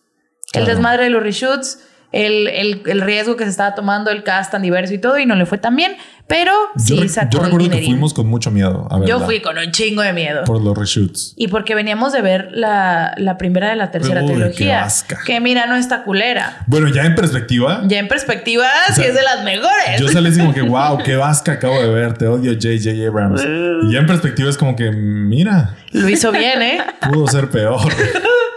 El 0.52 0.64
desmadre 0.64 1.02
de 1.02 1.10
los 1.10 1.20
reshoots, 1.20 1.84
el, 2.12 2.48
el- 2.48 2.82
el 2.86 3.00
riesgo 3.02 3.36
que 3.36 3.44
se 3.44 3.50
estaba 3.50 3.74
tomando, 3.74 4.10
el 4.10 4.22
cast 4.22 4.50
tan 4.52 4.62
diverso 4.62 4.94
y 4.94 4.98
todo, 4.98 5.18
y 5.18 5.26
no 5.26 5.34
le 5.34 5.44
fue 5.46 5.58
tan 5.58 5.76
bien, 5.76 5.92
pero 6.26 6.52
Yo, 6.76 6.96
sí 7.02 7.08
sacó 7.08 7.30
yo 7.32 7.38
el 7.38 7.44
recuerdo 7.46 7.68
que 7.68 7.74
dinerín. 7.76 7.90
fuimos 7.92 8.12
con 8.14 8.26
mucho 8.26 8.50
miedo. 8.50 8.86
A 8.90 9.02
Yo 9.06 9.20
fui 9.20 9.40
con 9.40 9.56
un 9.56 9.70
chingo 9.72 10.02
de 10.02 10.12
miedo. 10.12 10.44
Por 10.44 10.60
los 10.62 10.76
reshoots. 10.76 11.32
Y 11.36 11.48
porque 11.48 11.74
veníamos 11.74 12.12
de 12.12 12.20
ver 12.20 12.48
la, 12.52 13.14
la 13.16 13.38
primera 13.38 13.70
de 13.70 13.76
la 13.76 13.90
tercera 13.90 14.22
Uy, 14.22 14.28
trilogía. 14.32 14.86
Que 15.24 15.40
mira, 15.40 15.66
no 15.66 15.76
está 15.76 16.02
culera. 16.04 16.64
Bueno, 16.66 16.88
ya 16.88 17.04
en 17.06 17.14
perspectiva, 17.14 17.82
Ya 17.86 17.98
en 17.98 18.08
perspectiva, 18.08 18.66
O 18.90 18.92
sea, 18.92 18.94
sí 19.04 19.08
es 19.08 19.14
de 19.14 19.22
las 19.22 19.42
mejores. 19.44 19.98
yo 20.00 20.08
salí 20.08 20.28
así 20.28 20.38
como 20.40 20.52
que, 20.52 20.60
wow, 20.62 20.98
qué 21.02 21.16
vasca 21.16 21.52
acabo 21.52 21.80
de 21.80 21.88
ver. 21.88 22.18
Te 22.18 22.26
odio, 22.26 22.52
J.J. 22.52 23.06
Abrams. 23.08 23.42
Y 23.88 23.92
ya 23.92 24.00
en 24.00 24.06
perspectiva 24.06 24.50
es 24.50 24.58
como 24.58 24.76
que, 24.76 24.90
mira, 24.90 25.76
Lo 25.92 26.08
hizo 26.08 26.30
bien, 26.32 26.60
¿eh? 26.62 26.80
pudo 27.10 27.26
ser 27.28 27.48
peor. 27.48 27.80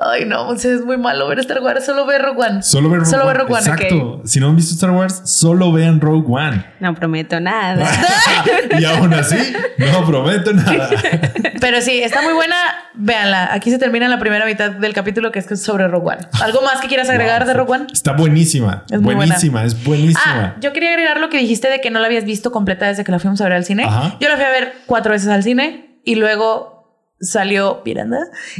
Ay, 0.00 0.24
no, 0.24 0.46
pues 0.46 0.64
es 0.64 0.84
muy 0.84 0.96
malo 0.96 1.26
ver 1.28 1.38
Star 1.40 1.60
Wars. 1.60 1.84
Solo 1.84 2.06
ver 2.06 2.22
Rogue 2.22 2.40
One. 2.46 2.62
Solo 2.62 2.88
ver 2.90 3.00
Rogue 3.00 3.10
Solo 3.10 3.22
One. 3.24 3.32
ver 3.32 3.40
Rogue 3.42 3.52
One, 3.54 3.60
Exacto. 3.62 4.22
Si 4.24 4.40
no 4.40 4.48
han 4.48 4.56
visto 4.56 4.74
Star 4.74 4.90
Wars, 4.90 5.22
solo 5.24 5.72
vean 5.72 6.00
Rogue 6.00 6.26
One. 6.28 6.64
No 6.80 6.94
prometo 6.94 7.40
nada. 7.40 7.90
y 8.78 8.84
aún 8.84 9.12
así, 9.14 9.36
no 9.78 10.06
prometo 10.06 10.52
nada. 10.52 10.88
Pero 11.60 11.80
sí, 11.80 12.00
está 12.02 12.22
muy 12.22 12.32
buena. 12.34 12.56
Véanla. 12.94 13.52
Aquí 13.52 13.70
se 13.70 13.78
termina 13.78 14.08
la 14.08 14.18
primera 14.18 14.44
mitad 14.46 14.70
del 14.70 14.92
capítulo 14.92 15.30
que 15.32 15.40
es 15.40 15.62
sobre 15.62 15.88
Rogue 15.88 16.08
One. 16.16 16.28
¿Algo 16.42 16.62
más 16.62 16.80
que 16.80 16.88
quieras 16.88 17.08
agregar 17.08 17.40
Wow. 17.40 17.48
de 17.48 17.54
Rogue 17.54 17.72
One? 17.72 17.86
Está 17.92 18.12
buenísima. 18.12 18.84
Es 18.90 19.00
muy 19.00 19.14
buenísima, 19.14 19.64
es 19.64 19.82
buenísima. 19.84 20.22
Ah, 20.26 20.56
yo 20.60 20.72
quería 20.72 20.90
agregar 20.90 21.18
lo 21.20 21.28
que 21.28 21.38
dijiste 21.38 21.68
de 21.68 21.80
que 21.80 21.90
no 21.90 21.98
la 22.00 22.06
habías 22.06 22.24
visto 22.24 22.50
completa 22.52 22.86
desde 22.86 23.04
que 23.04 23.12
la 23.12 23.18
fuimos 23.18 23.40
a 23.40 23.44
ver 23.44 23.52
al 23.54 23.64
cine. 23.64 23.84
Ajá. 23.84 24.16
Yo 24.20 24.28
la 24.28 24.36
fui 24.36 24.44
a 24.44 24.50
ver 24.50 24.74
cuatro 24.86 25.12
veces 25.12 25.28
al 25.28 25.42
cine 25.42 26.00
y 26.04 26.14
luego 26.16 26.77
salió 27.20 27.82
Piranda. 27.82 28.18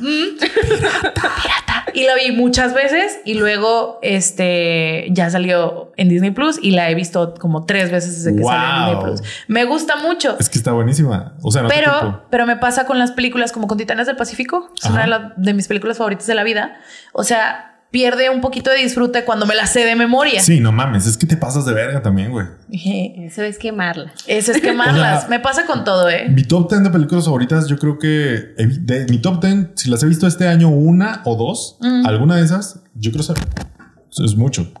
Y. 0.00 0.36
Pirata. 0.38 1.84
Y 1.94 2.04
la 2.04 2.14
vi 2.14 2.32
muchas 2.32 2.74
veces 2.74 3.20
y 3.24 3.34
luego 3.34 3.98
este 4.02 5.06
ya 5.12 5.30
salió 5.30 5.92
en 5.96 6.10
Disney 6.10 6.30
Plus 6.30 6.58
y 6.60 6.72
la 6.72 6.90
he 6.90 6.94
visto 6.94 7.32
como 7.40 7.64
tres 7.64 7.90
veces 7.90 8.22
desde 8.22 8.36
que 8.36 8.44
salió 8.44 8.66
en 8.66 8.84
Disney. 8.98 9.04
Plus. 9.04 9.22
Me 9.48 9.64
gusta 9.64 9.96
mucho. 9.96 10.36
Es 10.38 10.50
que 10.50 10.58
está 10.58 10.72
buenísima. 10.72 11.36
O 11.42 11.50
sea, 11.50 11.62
no. 11.62 11.68
Pero, 11.68 12.26
pero 12.28 12.44
me 12.44 12.56
pasa 12.56 12.84
con 12.84 12.98
las 12.98 13.12
películas 13.12 13.50
como 13.52 13.66
con 13.66 13.78
Titanes 13.78 14.06
del 14.08 14.16
Pacífico. 14.16 14.70
Es 14.82 14.90
una 14.90 15.02
de, 15.02 15.06
la- 15.06 15.32
de 15.38 15.54
mis 15.54 15.68
películas 15.68 15.96
favoritas 15.96 16.26
de 16.26 16.34
la 16.34 16.42
vida. 16.44 16.76
O 17.14 17.24
sea, 17.24 17.75
pierde 17.90 18.28
un 18.30 18.40
poquito 18.40 18.70
de 18.70 18.76
disfrute 18.78 19.24
cuando 19.24 19.46
me 19.46 19.54
la 19.54 19.66
sé 19.66 19.84
de 19.84 19.96
memoria. 19.96 20.40
Sí, 20.42 20.60
no 20.60 20.70
mames, 20.72 21.06
es 21.06 21.16
que 21.16 21.26
te 21.26 21.36
pasas 21.36 21.64
de 21.64 21.72
verga 21.72 22.02
también, 22.02 22.30
güey. 22.30 22.46
Eso 23.26 23.42
es 23.42 23.58
quemarla. 23.58 24.12
Eso 24.26 24.52
es 24.52 24.60
quemarlas. 24.62 25.18
O 25.18 25.20
sea, 25.20 25.28
me 25.30 25.40
pasa 25.40 25.64
con 25.66 25.84
todo, 25.84 26.08
¿eh? 26.10 26.28
Mi 26.28 26.42
top 26.44 26.68
10 26.70 26.82
de 26.84 26.90
películas 26.90 27.24
favoritas, 27.24 27.66
yo 27.68 27.78
creo 27.78 27.98
que 27.98 28.54
vi- 28.58 28.78
de 28.80 29.06
mi 29.08 29.18
top 29.18 29.42
10, 29.42 29.68
si 29.76 29.88
las 29.90 30.02
he 30.02 30.06
visto 30.06 30.26
este 30.26 30.46
año 30.48 30.68
una 30.68 31.22
o 31.24 31.36
dos, 31.36 31.78
Mm. 31.80 32.06
alguna 32.06 32.36
de 32.36 32.44
esas, 32.44 32.80
yo 32.94 33.10
creo 33.12 33.24
que 33.24 34.24
es 34.24 34.34
mucho. 34.36 34.70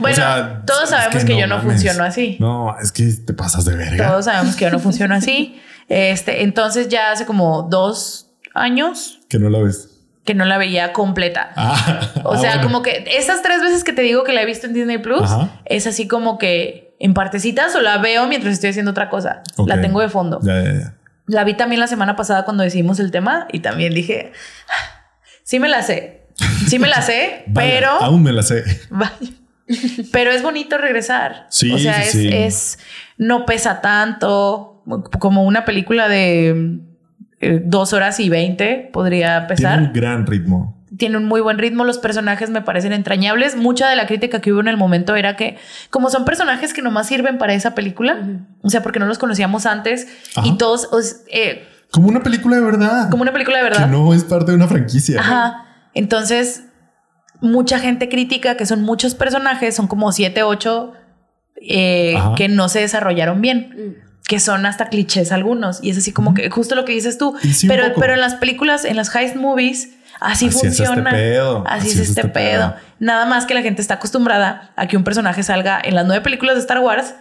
Bueno, 0.00 0.12
O 0.12 0.16
sea, 0.16 0.62
todos 0.66 0.84
es 0.84 0.90
sabemos 0.90 1.24
que, 1.24 1.38
yo 1.38 1.46
no 1.46 1.56
mames. 1.56 1.72
funciono 1.72 2.04
así. 2.04 2.36
No, 2.38 2.76
es 2.78 2.92
que 2.92 3.04
te 3.04 3.32
pasas 3.32 3.64
de 3.64 3.74
verga. 3.76 4.08
Todos 4.08 4.26
sabemos 4.26 4.54
que 4.56 4.64
yo 4.66 4.70
no 4.70 4.78
funciono 4.78 5.14
así. 5.14 5.58
Este, 5.88 6.42
entonces 6.42 6.88
ya 6.88 7.12
hace 7.12 7.24
como 7.26 7.62
dos 7.70 8.30
años 8.54 9.20
Que 9.28 9.38
no 9.38 9.48
la 9.48 9.60
ves. 9.62 9.95
Que 10.26 10.34
no 10.34 10.44
la 10.44 10.58
veía 10.58 10.92
completa. 10.92 11.52
Ah, 11.56 12.10
O 12.24 12.34
ah, 12.34 12.38
sea, 12.38 12.50
bueno. 12.56 12.64
como 12.64 12.82
que 12.82 13.04
esas 13.16 13.40
tres 13.42 13.62
veces 13.62 13.84
que 13.84 13.92
te 13.94 14.02
digo 14.02 14.24
que 14.24 14.32
la 14.32 14.42
he 14.42 14.46
visto 14.46 14.66
en 14.66 14.74
Disney 14.74 14.98
Plus, 14.98 15.22
Ajá. 15.22 15.60
es 15.64 15.86
así 15.86 16.06
como 16.08 16.36
que 16.38 16.94
en 16.98 17.14
partecitas 17.14 17.74
o 17.76 17.80
la 17.80 17.98
veo 17.98 18.26
mientras 18.26 18.52
estoy 18.54 18.70
haciendo 18.70 18.90
otra 18.90 19.08
cosa. 19.08 19.42
La 19.66 19.80
tengo 19.80 20.00
de 20.00 20.08
fondo. 20.08 20.40
Ya, 20.42 20.62
ya, 20.62 20.72
ya. 20.72 20.94
La 21.26 21.44
vi 21.44 21.54
también 21.54 21.80
la 21.80 21.86
semana 21.86 22.16
pasada 22.16 22.44
cuando 22.44 22.62
decidimos 22.62 23.00
el 23.00 23.10
tema 23.10 23.46
y 23.52 23.60
también 23.60 23.94
dije, 23.94 24.32
sí 25.44 25.58
me 25.58 25.68
la 25.68 25.82
sé, 25.82 26.26
sí 26.68 26.78
me 26.78 26.88
la 26.88 27.02
sé, 27.02 27.44
Vaya, 27.48 27.70
pero... 27.74 27.90
Aún 27.90 28.22
me 28.22 28.32
la 28.32 28.42
sé. 28.42 28.62
Pero 30.12 30.30
es 30.30 30.42
bonito 30.42 30.78
regresar. 30.78 31.46
Sí, 31.50 31.72
o 31.72 31.78
sea, 31.78 32.02
sí, 32.02 32.08
es, 32.08 32.10
sí. 32.12 32.28
es- 32.32 32.78
no 33.18 33.46
pesa 33.46 33.80
tanto 33.80 34.82
como 35.18 35.44
una 35.44 35.64
película 35.64 36.08
de 36.08 36.78
eh, 37.40 37.60
dos 37.64 37.92
horas 37.92 38.18
y 38.20 38.28
veinte 38.28 38.88
podría 38.92 39.46
Tiene 39.46 39.48
pesar. 39.48 39.78
un 39.80 39.92
gran 39.92 40.26
ritmo. 40.26 40.74
Tiene 40.96 41.16
un 41.18 41.24
muy 41.26 41.40
buen 41.40 41.58
ritmo, 41.58 41.84
los 41.84 41.98
personajes 41.98 42.48
me 42.48 42.62
parecen 42.62 42.92
entrañables. 42.92 43.56
Mucha 43.56 43.88
de 43.90 43.96
la 43.96 44.06
crítica 44.06 44.40
que 44.40 44.52
hubo 44.52 44.60
en 44.60 44.68
el 44.68 44.76
momento 44.76 45.14
era 45.16 45.36
que, 45.36 45.58
como 45.90 46.08
son 46.10 46.24
personajes 46.24 46.72
que 46.72 46.80
nomás 46.80 47.08
sirven 47.08 47.36
para 47.38 47.52
esa 47.54 47.74
película, 47.74 48.18
o 48.62 48.70
sea, 48.70 48.82
porque 48.82 48.98
no 49.00 49.06
los 49.06 49.18
conocíamos 49.18 49.66
antes 49.66 50.06
Ajá. 50.36 50.46
y 50.46 50.56
todos, 50.56 50.88
os- 50.92 51.16
eh, 51.30 51.66
Como 51.90 52.08
una 52.08 52.22
película 52.22 52.56
de 52.56 52.62
verdad. 52.62 53.10
como 53.10 53.22
una 53.22 53.32
película 53.32 53.58
de 53.58 53.64
Que 53.64 53.70
verdad. 53.70 53.88
no 53.88 54.14
es 54.14 54.24
parte 54.24 54.52
de 54.52 54.56
una 54.56 54.68
franquicia. 54.68 55.20
Ajá. 55.20 55.66
Entonces, 55.92 56.64
mucha 57.42 57.78
gente 57.78 58.08
critica 58.08 58.56
que 58.56 58.64
son 58.64 58.82
muchos 58.82 59.14
personajes, 59.14 59.74
son 59.76 59.88
como 59.88 60.12
siete, 60.12 60.42
ocho, 60.44 60.92
eh, 61.60 62.16
que 62.36 62.48
no 62.48 62.68
se 62.68 62.80
desarrollaron 62.80 63.40
bien, 63.42 63.98
que 64.26 64.40
son 64.40 64.66
hasta 64.66 64.88
clichés 64.88 65.32
algunos. 65.32 65.78
Y 65.82 65.90
es 65.90 65.98
así 65.98 66.12
como 66.12 66.34
que 66.34 66.50
justo 66.50 66.74
lo 66.74 66.84
que 66.84 66.92
dices 66.92 67.18
tú. 67.18 67.36
Sí, 67.42 67.68
pero, 67.68 67.94
pero 67.98 68.14
en 68.14 68.20
las 68.20 68.34
películas, 68.34 68.84
en 68.84 68.96
las 68.96 69.14
heist 69.14 69.36
movies, 69.36 69.90
así, 70.20 70.46
Así 70.46 70.46
es 70.46 70.54
este 70.56 70.84
funciona. 70.86 71.10
pedo, 71.10 71.64
Así, 71.66 71.90
es 71.90 71.98
este, 71.98 72.26
pedo. 72.28 72.74
Nada 72.98 73.26
más 73.26 73.46
que 73.46 73.54
la 73.54 73.62
gente 73.62 73.82
está 73.82 73.94
acostumbrada 73.94 74.70
a 74.76 74.88
que 74.88 74.96
un 74.96 75.04
personaje 75.04 75.42
salga 75.42 75.80
en 75.82 75.94
las 75.94 76.06
nueve 76.06 76.22
películas 76.22 76.56
de 76.56 76.60
Star 76.60 76.80
Wars 76.80 77.14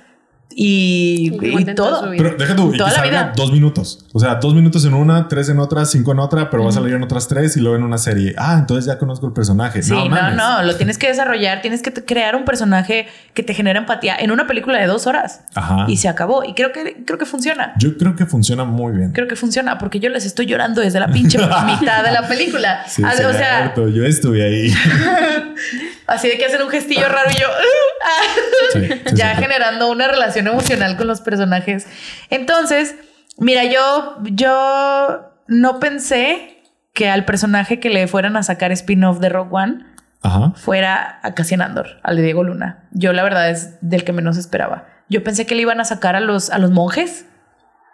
y, 0.57 1.31
todo. 1.75 2.09
Pero 2.15 2.35
deja 2.37 2.55
tú, 2.55 2.73
y 2.73 2.77
Toda 2.77 2.89
que 2.89 2.95
la 2.95 3.01
salga 3.01 3.23
vida. 3.23 3.33
dos 3.35 3.51
minutos. 3.51 4.05
O 4.13 4.19
sea, 4.19 4.35
dos 4.35 4.53
minutos 4.53 4.85
en 4.85 4.93
una, 4.93 5.27
tres 5.27 5.49
en 5.49 5.59
otra, 5.59 5.83
cinco 5.85 6.13
en 6.13 6.19
otra, 6.19 6.49
pero 6.49 6.63
va 6.63 6.69
a 6.69 6.71
salir 6.71 6.93
en 6.93 7.03
otras 7.03 7.27
tres 7.27 7.57
y 7.57 7.59
luego 7.59 7.75
en 7.75 7.83
una 7.83 7.97
serie. 7.97 8.33
Ah, 8.37 8.55
entonces 8.57 8.85
ya 8.85 8.97
conozco 8.97 9.27
el 9.27 9.33
personaje. 9.33 9.81
Sí, 9.83 9.91
no, 9.91 10.05
no, 10.07 10.09
mames. 10.35 10.65
lo 10.67 10.75
tienes 10.77 10.97
que 10.97 11.07
desarrollar, 11.07 11.61
tienes 11.61 11.81
que 11.81 11.91
crear 11.91 12.37
un 12.37 12.45
personaje 12.45 13.07
que 13.33 13.43
te 13.43 13.53
genera 13.53 13.79
empatía 13.79 14.15
en 14.17 14.31
una 14.31 14.47
película 14.47 14.79
de 14.79 14.87
dos 14.87 15.07
horas 15.07 15.41
Ajá. 15.55 15.85
y 15.89 15.97
se 15.97 16.07
acabó. 16.07 16.43
Y 16.45 16.53
creo 16.53 16.71
que 16.71 17.03
creo 17.05 17.19
que 17.19 17.25
funciona. 17.25 17.73
Yo 17.77 17.97
creo 17.97 18.15
que 18.15 18.25
funciona 18.25 18.63
muy 18.63 18.93
bien. 18.95 19.11
Creo 19.11 19.27
que 19.27 19.35
funciona 19.35 19.77
porque 19.77 19.99
yo 19.99 20.09
les 20.09 20.25
estoy 20.25 20.45
llorando 20.45 20.79
desde 20.79 21.01
la 21.01 21.09
pinche 21.09 21.37
mitad 21.65 22.03
de 22.03 22.11
la 22.13 22.27
película. 22.27 22.85
Sí, 22.87 23.03
Ah, 23.03 23.11
o 23.13 23.17
sea, 23.17 23.57
cierto, 23.73 23.89
yo 23.89 24.05
estuve 24.05 24.43
ahí. 24.45 24.73
así 26.07 26.27
de 26.29 26.37
que 26.37 26.45
hacen 26.45 26.61
un 26.61 26.69
gestillo 26.69 27.07
raro 27.07 27.29
y 27.31 27.39
yo 27.39 27.47
Sí, 28.73 28.79
sí, 28.87 29.01
ya 29.15 29.35
sí. 29.35 29.41
generando 29.41 29.89
una 29.89 30.07
relación 30.07 30.47
emocional 30.47 30.97
con 30.97 31.07
los 31.07 31.21
personajes. 31.21 31.87
Entonces, 32.29 32.95
mira, 33.37 33.63
yo 33.65 34.17
yo 34.23 35.31
no 35.47 35.79
pensé 35.79 36.61
que 36.93 37.09
al 37.09 37.25
personaje 37.25 37.79
que 37.79 37.89
le 37.89 38.07
fueran 38.07 38.37
a 38.37 38.43
sacar 38.43 38.71
spin-off 38.71 39.19
de 39.19 39.29
Rogue 39.29 39.49
One 39.51 39.85
Ajá. 40.21 40.53
fuera 40.55 41.19
a 41.23 41.33
Cassian 41.35 41.61
Andor, 41.61 41.99
al 42.03 42.15
de 42.17 42.21
Diego 42.23 42.43
Luna. 42.43 42.87
Yo 42.91 43.11
la 43.13 43.23
verdad 43.23 43.49
es 43.49 43.77
del 43.81 44.03
que 44.03 44.13
menos 44.13 44.37
esperaba. 44.37 44.87
Yo 45.09 45.23
pensé 45.23 45.45
que 45.45 45.55
le 45.55 45.61
iban 45.61 45.79
a 45.79 45.85
sacar 45.85 46.15
a 46.15 46.19
los, 46.19 46.49
a 46.49 46.57
los 46.57 46.71
monjes. 46.71 47.25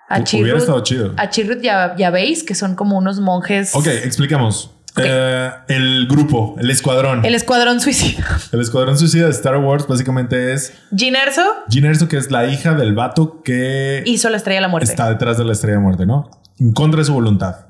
A 0.07 0.20
Hubiera 0.20 0.57
estado 0.57 0.82
chido. 0.84 1.14
A 1.18 1.30
Chirrut 1.30 1.62
ya, 1.62 1.95
ya 1.97 2.09
veis 2.09 2.43
que 2.43 2.53
son 2.53 2.76
como 2.76 2.97
unos 2.97 3.20
monjes. 3.22 3.74
Ok, 3.76 3.88
explicamos. 3.88 4.76
Eh, 4.98 5.50
el 5.70 6.08
grupo, 6.08 6.56
el 6.60 6.70
escuadrón. 6.70 7.24
El 7.26 7.34
escuadrón 7.36 7.80
suicida. 7.80 8.26
El 8.52 8.60
escuadrón 8.62 8.98
suicida 8.98 9.26
de 9.26 9.32
Star 9.32 9.58
Wars 9.58 9.88
básicamente 9.88 10.52
es 10.54 10.74
Jyn 10.96 11.16
Erso 11.16 11.42
Jyn 11.70 11.86
Erso, 11.86 12.08
que 12.08 12.18
es 12.18 12.30
la 12.32 12.46
hija 12.48 12.74
del 12.74 12.94
vato 12.94 13.42
que 13.44 14.04
hizo 14.06 14.30
la 14.30 14.38
estrella 14.38 14.58
de 14.58 14.62
la 14.64 14.68
muerte. 14.68 14.89
está 14.89 15.10
detrás 15.10 15.38
de 15.38 15.46
la 15.46 15.54
estrella 15.54 15.78
de 15.78 15.84
muerte, 15.84 16.06
¿no? 16.06 16.30
En 16.60 16.74
contra 16.74 17.00
de 17.00 17.06
su 17.06 17.14
voluntad. 17.14 17.68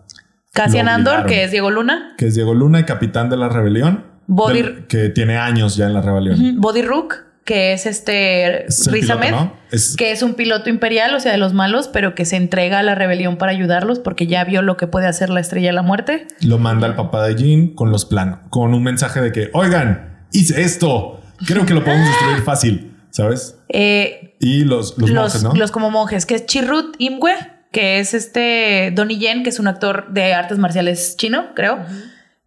Cassian 0.54 0.90
Andor, 0.90 1.26
que 1.28 1.44
es 1.44 1.52
Diego 1.52 1.70
Luna. 1.72 2.14
Que 2.18 2.28
es 2.28 2.36
Diego 2.36 2.54
Luna, 2.54 2.86
capitán 2.86 3.30
de 3.30 3.38
la 3.38 3.48
rebelión. 3.50 4.06
Body- 4.28 4.62
Del- 4.64 4.88
que 4.88 5.10
tiene 5.10 5.38
años 5.38 5.76
ya 5.76 5.86
en 5.86 5.94
la 5.94 6.02
rebelión. 6.02 6.40
Ujú. 6.40 6.60
Body 6.62 6.82
Rook, 6.82 7.16
que 7.46 7.74
es 7.74 7.86
este 7.86 8.66
Es 8.68 8.86
el 8.88 8.94
Riz 8.94 9.02
piloto, 9.06 9.20
Ahmed, 9.20 9.32
¿no? 9.32 9.54
Es- 9.72 9.96
que 9.98 10.12
es 10.12 10.22
un 10.22 10.36
piloto 10.36 10.70
imperial, 10.70 11.14
o 11.16 11.20
sea, 11.20 11.32
de 11.32 11.38
los 11.38 11.54
malos, 11.54 11.88
pero 11.88 12.14
que 12.16 12.26
se 12.26 12.36
entrega 12.36 12.80
a 12.80 12.84
la 12.84 12.94
rebelión 12.96 13.38
para 13.38 13.52
ayudarlos 13.52 14.00
porque 14.00 14.28
ya 14.28 14.44
vio 14.44 14.62
lo 14.62 14.78
que 14.78 14.88
puede 14.88 15.08
hacer 15.08 15.30
la 15.30 15.40
estrella 15.40 15.70
de 15.70 15.74
la 15.74 15.82
muerte. 15.82 16.28
Lo 16.42 16.58
manda 16.60 16.88
el 16.88 16.96
papá 16.96 17.26
de 17.28 17.36
Jin 17.36 17.74
con 17.76 17.90
los 17.92 18.06
planos, 18.06 18.40
con 18.50 18.74
un 18.74 18.84
mensaje 18.84 19.22
de 19.22 19.32
que, 19.32 19.50
oigan, 19.54 20.26
hice 20.32 20.62
esto. 20.62 21.20
Creo 21.48 21.66
que 21.66 21.74
lo 21.74 21.84
podemos 21.84 22.08
destruir 22.08 22.42
fácil, 22.44 22.96
¿sabes? 23.10 23.58
Eh, 23.70 24.36
Y 24.40 24.64
los, 24.64 24.98
los, 25.00 25.10
los, 25.10 25.24
monjes, 25.24 25.44
¿no? 25.44 25.54
los 25.54 25.72
como 25.72 25.90
monjes, 25.90 26.26
que 26.28 26.36
es 26.36 26.46
Chirrut 26.46 26.96
Imwe, 27.00 27.34
que 27.72 28.00
es 28.00 28.14
este 28.14 28.92
Donnie 28.94 29.18
Yen, 29.18 29.44
que 29.44 29.50
es 29.50 29.58
un 29.60 29.68
actor 29.68 30.12
de 30.14 30.34
artes 30.34 30.58
marciales 30.60 31.16
chino, 31.18 31.56
creo, 31.56 31.80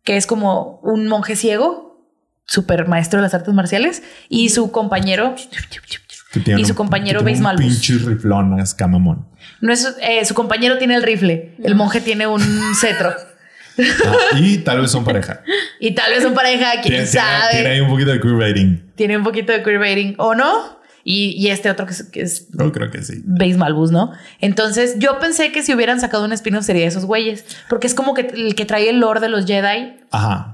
que 0.05 0.17
es 0.17 0.27
como 0.29 0.81
un 0.85 1.09
monje 1.09 1.35
ciego, 1.35 1.84
super 2.47 2.87
maestro 2.89 3.19
de 3.19 3.23
las 3.23 3.35
artes 3.35 3.53
marciales, 3.55 4.03
y 4.29 4.49
su 4.51 4.71
compañero, 4.71 5.35
Y 6.57 6.65
su 6.65 6.75
compañero 6.75 7.21
un 7.23 7.41
Malbus. 7.43 7.65
Pinche 7.65 7.95
riflón, 7.99 8.59
es 8.61 8.75
camamón. 8.75 9.27
no 9.61 9.73
es, 9.73 9.97
eh, 10.03 10.25
su 10.25 10.35
compañero 10.35 10.79
tiene 10.79 10.97
el 10.97 11.03
rifle, 11.03 11.55
el 11.63 11.75
monje 11.75 12.01
tiene 12.01 12.27
un 12.27 12.43
cetro. 12.75 13.15
Ah, 13.79 14.39
y 14.39 14.59
tal 14.59 14.81
vez 14.81 14.91
son 14.91 15.05
pareja. 15.05 15.41
Y 15.81 15.93
tal 15.95 16.11
vez 16.13 16.23
son 16.23 16.33
pareja, 16.35 16.71
quién 16.81 16.95
Tiene, 16.95 17.07
sabe. 17.07 17.53
tiene 17.53 17.69
ahí 17.71 17.81
un 17.81 17.89
poquito 17.91 18.11
de 18.13 18.21
queer 18.21 18.35
rating. 18.37 18.79
Tiene 18.95 19.17
un 19.19 19.25
poquito 19.25 19.53
de 19.53 19.63
queerbaiting, 19.63 20.15
¿o 20.19 20.35
no? 20.35 20.79
Y, 21.03 21.33
y 21.37 21.49
este 21.51 21.71
otro 21.71 21.85
que 21.85 21.93
es, 21.93 22.03
que 22.05 22.23
es 22.23 22.47
Yo 22.53 22.73
creo 22.73 22.91
que 22.91 23.03
sí. 23.03 23.21
Base 23.27 23.57
Malbus, 23.59 23.91
¿no? 23.91 24.13
Entonces 24.41 24.99
yo 24.99 25.19
pensé 25.19 25.53
que 25.53 25.63
si 25.63 25.75
hubieran 25.75 26.01
sacado 26.01 26.25
un 26.25 26.33
spin-off 26.33 26.65
sería 26.65 26.87
esos 26.87 27.05
güeyes, 27.05 27.45
porque 27.69 27.87
es 27.87 27.93
como 27.95 28.15
que 28.15 28.23
el 28.23 28.55
que 28.55 28.65
trae 28.65 28.89
el 28.89 29.01
lore 29.01 29.21
de 29.21 29.29
los 29.29 29.45
Jedi, 29.45 29.97
Ajá. 30.11 30.54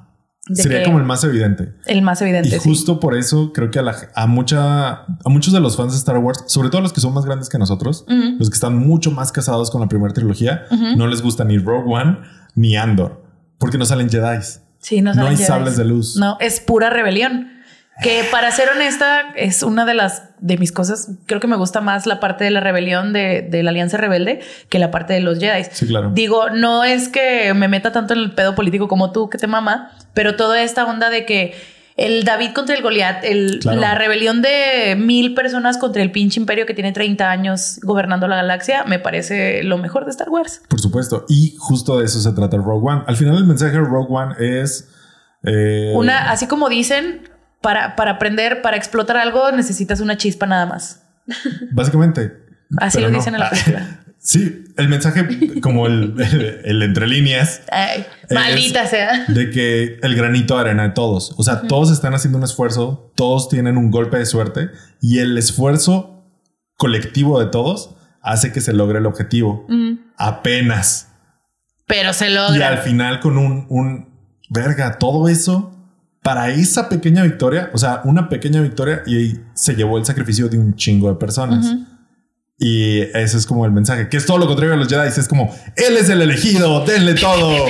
Sería 0.54 0.82
como 0.84 0.98
el 0.98 1.04
más 1.04 1.22
evidente. 1.24 1.72
el 1.86 2.02
más 2.02 2.20
evidente. 2.22 2.48
Y 2.48 2.52
sí. 2.52 2.58
justo 2.62 2.98
por 3.00 3.16
eso 3.16 3.52
creo 3.52 3.70
que 3.70 3.78
a, 3.78 3.82
la, 3.82 3.96
a 4.14 4.26
mucha, 4.26 4.90
a 5.02 5.28
muchos 5.28 5.52
de 5.52 5.60
los 5.60 5.76
fans 5.76 5.92
de 5.92 5.98
Star 5.98 6.18
Wars, 6.18 6.44
sobre 6.46 6.68
todo 6.70 6.80
los 6.80 6.92
que 6.92 7.00
son 7.00 7.14
más 7.14 7.24
grandes 7.24 7.48
que 7.48 7.58
nosotros, 7.58 8.04
los 8.08 8.50
que 8.50 8.54
están 8.54 8.76
mucho 8.76 9.10
más 9.10 9.32
casados 9.32 9.70
con 9.70 9.80
la 9.80 9.88
primera 9.88 10.12
trilogía, 10.14 10.64
no 10.96 11.06
les 11.06 11.22
gusta 11.22 11.44
ni 11.44 11.58
Rogue 11.58 11.84
One 11.92 12.18
ni 12.54 12.76
Andor, 12.76 13.22
porque 13.58 13.78
no 13.78 13.84
salen 13.86 14.08
Jedi. 14.10 14.38
Sí, 14.78 15.02
no, 15.02 15.10
No 15.10 15.14
salen 15.14 15.30
hay 15.30 15.36
Jedis. 15.36 15.46
sables 15.46 15.76
de 15.76 15.84
luz. 15.84 16.16
No, 16.16 16.36
es 16.40 16.60
pura 16.60 16.88
rebelión. 16.90 17.48
Que 18.02 18.24
para 18.30 18.50
ser 18.50 18.68
honesta, 18.70 19.32
es 19.36 19.62
una 19.62 19.84
de 19.84 19.94
las 19.94 20.24
de 20.40 20.56
mis 20.56 20.72
cosas. 20.72 21.10
Creo 21.26 21.40
que 21.40 21.46
me 21.46 21.56
gusta 21.56 21.80
más 21.80 22.06
la 22.06 22.18
parte 22.20 22.44
de 22.44 22.50
la 22.50 22.60
rebelión 22.60 23.12
de, 23.12 23.42
de 23.42 23.62
la 23.62 23.70
Alianza 23.70 23.96
Rebelde 23.98 24.40
que 24.68 24.78
la 24.78 24.90
parte 24.90 25.12
de 25.12 25.20
los 25.20 25.38
Jedi. 25.38 25.64
Sí, 25.70 25.86
claro. 25.86 26.10
Digo, 26.14 26.50
no 26.50 26.84
es 26.84 27.08
que 27.08 27.52
me 27.54 27.68
meta 27.68 27.92
tanto 27.92 28.14
en 28.14 28.20
el 28.20 28.32
pedo 28.34 28.54
político 28.54 28.88
como 28.88 29.12
tú, 29.12 29.28
que 29.28 29.36
te 29.38 29.46
mama, 29.46 29.92
pero 30.14 30.36
toda 30.36 30.62
esta 30.62 30.84
onda 30.86 31.10
de 31.10 31.26
que 31.26 31.54
el 31.96 32.24
David 32.24 32.52
contra 32.54 32.74
el 32.74 32.82
Goliat, 32.82 33.22
el, 33.24 33.58
Claro. 33.60 33.78
la 33.78 33.94
rebelión 33.94 34.40
de 34.40 34.96
mil 34.98 35.34
personas 35.34 35.76
contra 35.76 36.00
el 36.00 36.10
pinche 36.10 36.40
imperio 36.40 36.64
que 36.64 36.72
tiene 36.72 36.92
30 36.92 37.30
años 37.30 37.78
gobernando 37.82 38.26
la 38.26 38.36
galaxia, 38.36 38.84
me 38.84 38.98
parece 38.98 39.62
lo 39.64 39.76
mejor 39.76 40.06
de 40.06 40.12
Star 40.12 40.30
Wars. 40.30 40.62
Por 40.70 40.80
supuesto. 40.80 41.26
Y 41.28 41.54
justo 41.58 41.98
de 41.98 42.06
eso 42.06 42.18
se 42.20 42.32
trata 42.32 42.56
Rogue 42.56 42.88
One. 42.90 43.02
Al 43.06 43.16
final 43.16 43.36
el 43.36 43.44
mensaje 43.44 43.72
de 43.72 43.80
Rogue 43.80 44.08
One 44.08 44.34
es... 44.38 44.88
eh, 45.44 45.92
Una, 45.94 46.30
así 46.30 46.46
como 46.46 46.70
dicen, 46.70 47.28
para, 47.60 47.96
para 47.96 48.12
aprender, 48.12 48.62
para 48.62 48.76
explotar 48.76 49.16
algo, 49.16 49.50
necesitas 49.52 50.00
una 50.00 50.16
chispa 50.16 50.46
nada 50.46 50.66
más. 50.66 51.02
Básicamente. 51.72 52.32
Así 52.78 53.00
lo 53.00 53.10
no. 53.10 53.18
dicen 53.18 53.34
en 53.34 53.40
la 53.40 53.50
película. 53.50 53.96
Sí, 54.22 54.66
el 54.76 54.90
mensaje 54.90 55.26
como 55.62 55.86
el, 55.86 56.14
el 56.66 56.82
entre 56.82 57.06
líneas 57.06 57.62
Ay, 57.72 58.04
maldita 58.30 58.86
sea. 58.86 59.24
de 59.28 59.48
que 59.48 59.98
el 60.02 60.14
granito 60.14 60.56
de 60.56 60.60
arena 60.60 60.82
de 60.82 60.90
todos. 60.90 61.32
O 61.38 61.42
sea, 61.42 61.62
todos 61.62 61.90
están 61.90 62.12
haciendo 62.12 62.36
un 62.36 62.44
esfuerzo, 62.44 63.10
todos 63.16 63.48
tienen 63.48 63.78
un 63.78 63.90
golpe 63.90 64.18
de 64.18 64.26
suerte 64.26 64.68
y 65.00 65.20
el 65.20 65.38
esfuerzo 65.38 66.26
colectivo 66.76 67.40
de 67.40 67.46
todos 67.46 67.94
hace 68.20 68.52
que 68.52 68.60
se 68.60 68.74
logre 68.74 68.98
el 68.98 69.06
objetivo. 69.06 69.66
Apenas. 70.18 71.08
Pero 71.86 72.12
se 72.12 72.28
Y 72.28 72.34
logra. 72.34 72.68
al 72.68 72.78
final 72.80 73.20
con 73.20 73.38
un, 73.38 73.64
un 73.70 74.10
verga, 74.50 74.98
todo 74.98 75.30
eso 75.30 75.79
para 76.22 76.50
esa 76.50 76.88
pequeña 76.88 77.22
victoria, 77.22 77.70
o 77.72 77.78
sea, 77.78 78.02
una 78.04 78.28
pequeña 78.28 78.60
victoria 78.60 79.02
y 79.06 79.38
se 79.54 79.74
llevó 79.74 79.98
el 79.98 80.04
sacrificio 80.04 80.48
de 80.48 80.58
un 80.58 80.74
chingo 80.74 81.08
de 81.08 81.14
personas. 81.14 81.66
Y 82.58 83.00
ese 83.00 83.38
es 83.38 83.46
como 83.46 83.64
el 83.64 83.72
mensaje, 83.72 84.10
que 84.10 84.18
es 84.18 84.26
todo 84.26 84.36
lo 84.36 84.46
contrario 84.46 84.74
a 84.74 84.76
los 84.76 84.86
Jedi. 84.86 85.08
Es 85.08 85.26
como, 85.26 85.54
él 85.76 85.96
es 85.96 86.10
el 86.10 86.20
elegido, 86.20 86.84
denle 86.84 87.14
todo. 87.14 87.66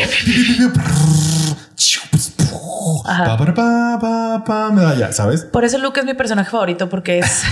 Ajá. 3.05 3.24
Pa, 3.24 3.36
para, 3.38 3.55
pa, 3.55 3.98
pa, 4.01 4.44
pa, 4.44 4.70
medalla, 4.72 5.12
¿sabes? 5.12 5.42
Por 5.44 5.64
eso 5.64 5.78
Luke 5.78 6.01
es 6.01 6.07
mi 6.07 6.14
personaje 6.14 6.51
favorito, 6.51 6.88
porque 6.88 7.20
es. 7.20 7.44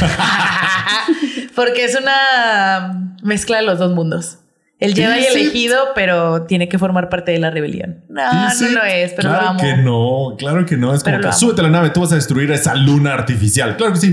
porque 1.55 1.84
es 1.84 1.96
una 1.96 3.14
mezcla 3.22 3.59
de 3.59 3.62
los 3.62 3.78
dos 3.78 3.94
mundos. 3.94 4.38
El 4.78 4.94
Jedi 4.94 5.22
Sí, 5.22 5.26
sí. 5.32 5.40
elegido, 5.40 5.76
pero 5.94 6.42
tiene 6.42 6.68
que 6.68 6.78
formar 6.78 7.08
parte 7.08 7.32
de 7.32 7.38
la 7.38 7.50
rebelión. 7.50 8.04
No, 8.08 8.22
no 8.32 8.68
lo 8.70 8.84
es, 8.84 9.12
pero 9.14 9.28
claro 9.30 9.42
lo 9.44 9.48
amo. 9.50 9.60
que 9.60 9.76
no, 9.76 10.36
claro 10.38 10.66
que 10.66 10.76
no. 10.76 10.94
Es 10.94 11.02
Pero 11.02 11.18
como 11.20 11.30
que 11.32 11.36
súbete 11.38 11.60
a 11.60 11.64
la 11.64 11.70
nave, 11.70 11.90
tú 11.90 12.00
vas 12.00 12.12
a 12.12 12.14
destruir 12.14 12.50
esa 12.52 12.74
luna 12.74 13.14
artificial. 13.14 13.76
Claro 13.76 13.92
que 13.94 14.00
sí. 14.00 14.12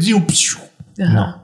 Ajá. 1.02 1.14
No, 1.14 1.44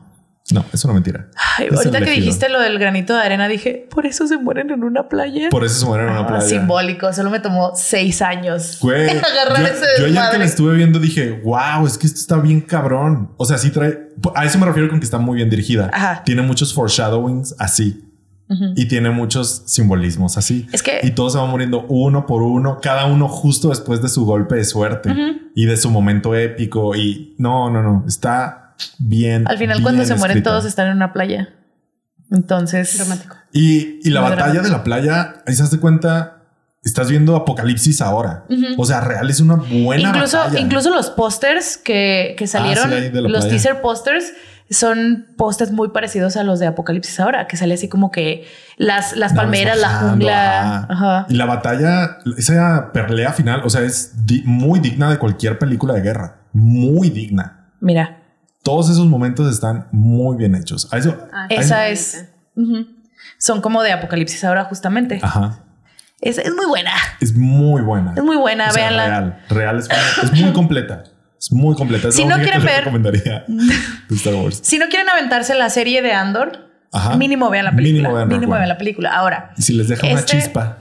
no, 0.53 0.65
es 0.73 0.83
una 0.83 0.93
mentira. 0.95 1.27
Ay, 1.57 1.67
Es 1.67 1.71
el 1.71 1.77
ahorita 1.77 1.99
que 2.03 2.11
dijiste 2.11 2.49
lo 2.49 2.59
del 2.59 2.79
granito 2.79 3.15
de 3.15 3.21
arena, 3.21 3.47
dije, 3.47 3.87
por 3.89 4.05
eso 4.05 4.27
se 4.27 4.37
mueren 4.37 4.71
en 4.71 4.83
una 4.83 5.07
playa. 5.07 5.49
Por 5.49 5.63
eso 5.63 5.75
se 5.81 5.85
mueren 5.85 6.07
en 6.07 6.13
una 6.13 6.21
Ah, 6.21 6.27
playa. 6.27 6.47
simbólico, 6.47 7.13
solo 7.13 7.29
me 7.29 7.39
tomó 7.39 7.71
seis 7.75 8.21
años 8.21 8.79
Güey, 8.81 9.07
agarrar 9.09 9.59
yo, 9.61 9.67
ese 9.67 9.85
yo 9.99 10.05
ayer 10.07 10.23
que 10.31 10.37
la 10.39 10.45
estuve 10.45 10.75
viendo 10.75 10.99
dije, 10.99 11.41
wow, 11.43 11.85
es 11.85 11.97
que 11.97 12.07
esto 12.07 12.19
está 12.19 12.37
bien 12.37 12.59
cabrón. 12.61 13.31
O 13.37 13.45
sea, 13.45 13.57
sí 13.57 13.69
trae. 13.69 14.09
A 14.35 14.45
eso 14.45 14.57
me 14.57 14.65
refiero 14.65 14.89
con 14.89 14.99
que 14.99 15.05
está 15.05 15.19
muy 15.19 15.35
bien 15.37 15.49
dirigida. 15.49 15.89
Ajá. 15.93 16.23
Tiene 16.25 16.41
muchos 16.41 16.73
foreshadowings 16.73 17.55
así. 17.59 18.03
Y 18.75 18.87
tiene 18.87 19.09
muchos 19.11 19.63
simbolismos 19.65 20.37
así. 20.37 20.67
Es 20.73 20.83
que- 20.83 20.99
Y 21.03 21.11
todos 21.11 21.33
se 21.33 21.39
van 21.39 21.49
muriendo 21.49 21.85
uno 21.87 22.25
por 22.25 22.41
uno, 22.41 22.79
cada 22.81 23.05
uno 23.05 23.27
justo 23.29 23.69
después 23.69 24.01
de 24.01 24.09
su 24.09 24.25
golpe 24.25 24.55
de 24.55 24.65
suerte 24.65 25.13
y 25.55 25.65
de 25.65 25.77
su 25.77 25.89
momento 25.89 26.35
épico. 26.35 26.95
Y 26.95 27.35
no, 27.37 27.69
no, 27.69 27.81
no. 27.81 28.03
Está 28.07 28.75
bien. 28.99 29.47
Al 29.47 29.57
final, 29.57 29.77
bien 29.77 29.83
cuando 29.83 30.03
se 30.05 30.15
mueren 30.15 30.37
escrita. 30.37 30.49
todos, 30.51 30.65
están 30.65 30.87
en 30.87 30.97
una 30.97 31.13
playa. 31.13 31.49
Entonces, 32.31 32.97
Romántico. 32.99 33.35
Y, 33.51 33.99
y 34.07 34.09
la 34.09 34.21
Muy 34.21 34.29
batalla 34.31 34.53
dramático. 34.61 34.63
de 34.63 34.69
la 34.71 34.83
playa, 34.83 35.33
ahí 35.45 35.53
se 35.53 35.67
de 35.67 35.79
cuenta, 35.79 36.43
estás 36.83 37.09
viendo 37.09 37.35
Apocalipsis 37.35 38.01
ahora. 38.01 38.45
O 38.77 38.85
sea, 38.85 39.01
real 39.01 39.29
es 39.29 39.39
una 39.41 39.55
buena 39.55 40.09
incluso, 40.09 40.37
batalla. 40.37 40.59
incluso 40.59 40.89
los 40.91 41.09
pósters 41.09 41.77
que, 41.77 42.35
que 42.37 42.47
salieron, 42.47 42.89
sí, 42.89 43.09
la 43.11 43.21
los 43.21 43.31
playa. 43.31 43.49
teaser 43.49 43.81
pósters, 43.81 44.31
son 44.71 45.27
pósters 45.37 45.71
muy 45.71 45.89
parecidos 45.89 46.37
a 46.37 46.43
los 46.43 46.59
de 46.59 46.65
Apocalipsis 46.67 47.19
ahora, 47.19 47.45
que 47.47 47.57
sale 47.57 47.73
así 47.75 47.89
como 47.89 48.09
que 48.09 48.47
las, 48.77 49.15
las 49.15 49.33
palmeras, 49.33 49.77
la 49.79 49.89
jungla. 49.99 50.61
ajá. 50.61 50.87
Ajá. 50.89 51.25
Y 51.29 51.35
la 51.35 51.45
batalla, 51.45 52.17
esa 52.37 52.91
pelea 52.93 53.33
final, 53.33 53.61
o 53.65 53.69
sea, 53.69 53.81
es 53.81 54.25
di- 54.25 54.43
muy 54.45 54.79
digna 54.79 55.09
de 55.09 55.17
cualquier 55.19 55.59
película 55.59 55.93
de 55.93 56.01
guerra. 56.01 56.37
Muy 56.53 57.09
digna. 57.09 57.69
Mira, 57.79 58.17
Todos 58.63 58.89
esos 58.89 59.07
momentos 59.07 59.51
están 59.51 59.87
muy 59.91 60.37
bien 60.37 60.55
hechos. 60.55 60.87
A 60.93 60.97
eso, 60.97 61.17
Ah, 61.33 61.47
a 61.49 61.53
esa 61.53 61.87
eso- 61.87 62.17
es. 62.17 62.29
Son 63.37 63.59
como 63.61 63.81
de 63.83 63.91
Apocalipsis 63.91 64.43
ahora, 64.43 64.65
justamente. 64.65 65.19
Ajá. 65.21 65.59
Es, 66.21 66.37
es 66.37 66.53
muy 66.53 66.65
buena. 66.67 66.91
Es 67.19 67.35
muy 67.35 67.81
buena. 67.81 68.13
Es 68.15 68.23
muy 68.23 68.37
buena, 68.37 68.69
O 68.69 68.71
sea, 68.71 68.89
véanla. 68.89 69.05
Real. 69.07 69.39
Real 69.49 69.79
es, 69.79 69.87
buena. 69.87 70.03
es 70.23 70.41
muy 70.41 70.53
completa. 70.53 71.03
Es 71.41 71.51
muy 71.51 71.75
completa. 71.75 72.09
Es 72.09 72.15
Si 72.15 72.23
la 72.23 72.37
no 72.37 72.43
quieren 72.43 72.63
ver- 72.63 72.77
recomendaría 72.85 73.45
de 73.47 74.15
Star 74.15 74.35
Wars. 74.35 74.59
Si 74.63 74.77
no 74.77 74.87
quieren 74.89 75.09
aventarse 75.09 75.55
la 75.55 75.69
serie 75.71 76.01
de 76.03 76.13
Andor, 76.13 76.69
Ajá. 76.93 77.17
mínimo 77.17 77.49
vean 77.49 77.65
la 77.65 77.71
película. 77.75 77.97
Mínimo 78.09 78.15
vean 78.15 78.27
Mínimo 78.29 78.55
la 78.57 78.77
película. 78.77 79.09
Ahora, 79.15 79.51
Y 79.57 79.61
si 79.63 79.73
les 79.73 79.87
deja 79.87 80.05
una 80.07 80.19
Este- 80.19 80.37
chispa, 80.37 80.77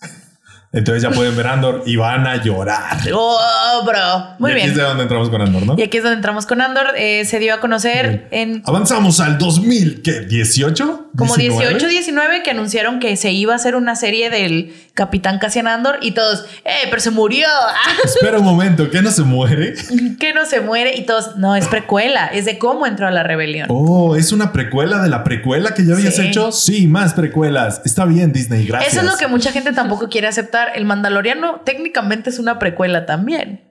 entonces 0.72 1.02
ya 1.02 1.10
pueden 1.10 1.34
ver 1.36 1.46
Andor 1.48 1.82
y 1.86 1.96
van 1.96 2.26
a 2.26 2.36
llorar. 2.42 2.98
oh, 3.14 3.82
bro. 3.86 4.36
Muy 4.38 4.50
y 4.50 4.54
aquí 4.54 4.60
bien. 4.62 4.70
es 4.70 4.76
de 4.76 4.82
donde 4.82 5.02
entramos 5.02 5.28
con 5.30 5.40
Andor, 5.42 5.62
¿no? 5.66 5.74
Y 5.78 5.82
aquí 5.82 5.96
es 5.98 6.02
donde 6.02 6.16
entramos 6.16 6.46
con 6.46 6.60
Andor. 6.60 6.86
Eh, 6.96 7.24
se 7.24 7.38
dio 7.38 7.54
a 7.54 7.60
conocer 7.60 8.28
en 8.30 8.62
Avanzamos 8.66 9.20
al 9.20 9.38
2000, 9.38 10.02
¿qué? 10.02 10.26
¿18? 10.28 11.06
como 11.16 11.34
19? 11.36 11.68
18, 11.74 11.88
19 11.88 12.42
que 12.42 12.50
anunciaron 12.50 13.00
que 13.00 13.16
se 13.16 13.32
iba 13.32 13.52
a 13.52 13.56
hacer 13.56 13.74
una 13.76 13.96
serie 13.96 14.30
del 14.30 14.72
Capitán 14.98 15.38
Cassian 15.38 15.68
Andor 15.68 15.98
y 16.02 16.10
todos, 16.10 16.44
¡eh, 16.64 16.88
pero 16.90 17.00
se 17.00 17.12
murió! 17.12 17.46
Espera 18.04 18.38
un 18.40 18.44
momento, 18.44 18.90
¿qué 18.90 19.00
no 19.00 19.12
se 19.12 19.22
muere? 19.22 19.74
que 20.18 20.34
no 20.34 20.44
se 20.44 20.60
muere 20.60 20.96
y 20.96 21.06
todos, 21.06 21.36
no, 21.36 21.54
es 21.54 21.68
precuela, 21.68 22.26
es 22.26 22.46
de 22.46 22.58
cómo 22.58 22.84
entró 22.84 23.06
a 23.06 23.12
la 23.12 23.22
rebelión. 23.22 23.68
Oh, 23.70 24.16
¿es 24.16 24.32
una 24.32 24.52
precuela 24.52 25.00
de 25.00 25.08
la 25.08 25.22
precuela 25.22 25.72
que 25.72 25.86
ya 25.86 25.94
habías 25.94 26.16
Sí. 26.16 26.26
hecho? 26.26 26.50
Sí, 26.50 26.88
más 26.88 27.14
precuelas. 27.14 27.80
Está 27.84 28.06
bien, 28.06 28.32
Disney, 28.32 28.66
gracias. 28.66 28.94
Eso 28.94 29.02
es 29.02 29.06
lo 29.12 29.16
que 29.16 29.28
mucha 29.28 29.52
gente 29.52 29.72
tampoco 29.72 30.08
quiere 30.08 30.26
aceptar. 30.26 30.72
El 30.74 30.84
Mandaloriano 30.84 31.60
técnicamente 31.64 32.30
es 32.30 32.40
una 32.40 32.58
precuela 32.58 33.06
también. 33.06 33.70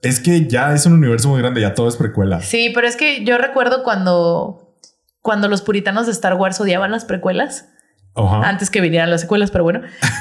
Es 0.00 0.20
que 0.20 0.46
ya 0.48 0.72
es 0.72 0.86
un 0.86 0.94
universo 0.94 1.28
muy 1.28 1.42
grande, 1.42 1.60
ya 1.60 1.74
todo 1.74 1.86
es 1.86 1.96
precuela. 1.96 2.40
Sí, 2.40 2.72
pero 2.74 2.86
es 2.88 2.96
que 2.96 3.22
yo 3.26 3.36
recuerdo 3.36 3.82
cuando, 3.82 4.74
cuando 5.20 5.48
los 5.48 5.60
puritanos 5.60 6.06
de 6.06 6.12
Star 6.12 6.32
Wars 6.36 6.58
odiaban 6.62 6.90
las 6.90 7.04
precuelas, 7.04 7.66
Ajá. 8.26 8.48
antes 8.48 8.70
que 8.70 8.80
vinieran 8.80 9.10
las 9.10 9.20
secuelas, 9.22 9.50
pero 9.50 9.64
bueno, 9.64 9.80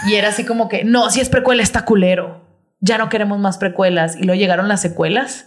y 0.10 0.16
era 0.16 0.30
así 0.30 0.44
como 0.46 0.70
que, 0.70 0.84
no, 0.84 1.10
si 1.10 1.20
es 1.22 1.30
precuela 1.30 1.64
está 1.64 1.86
culero, 1.86 2.46
ya 2.82 2.98
no 2.98 3.10
queremos 3.10 3.40
más 3.40 3.58
precuelas. 3.58 4.16
Y 4.16 4.24
luego 4.24 4.40
llegaron 4.40 4.68
las 4.68 4.82
secuelas 4.82 5.46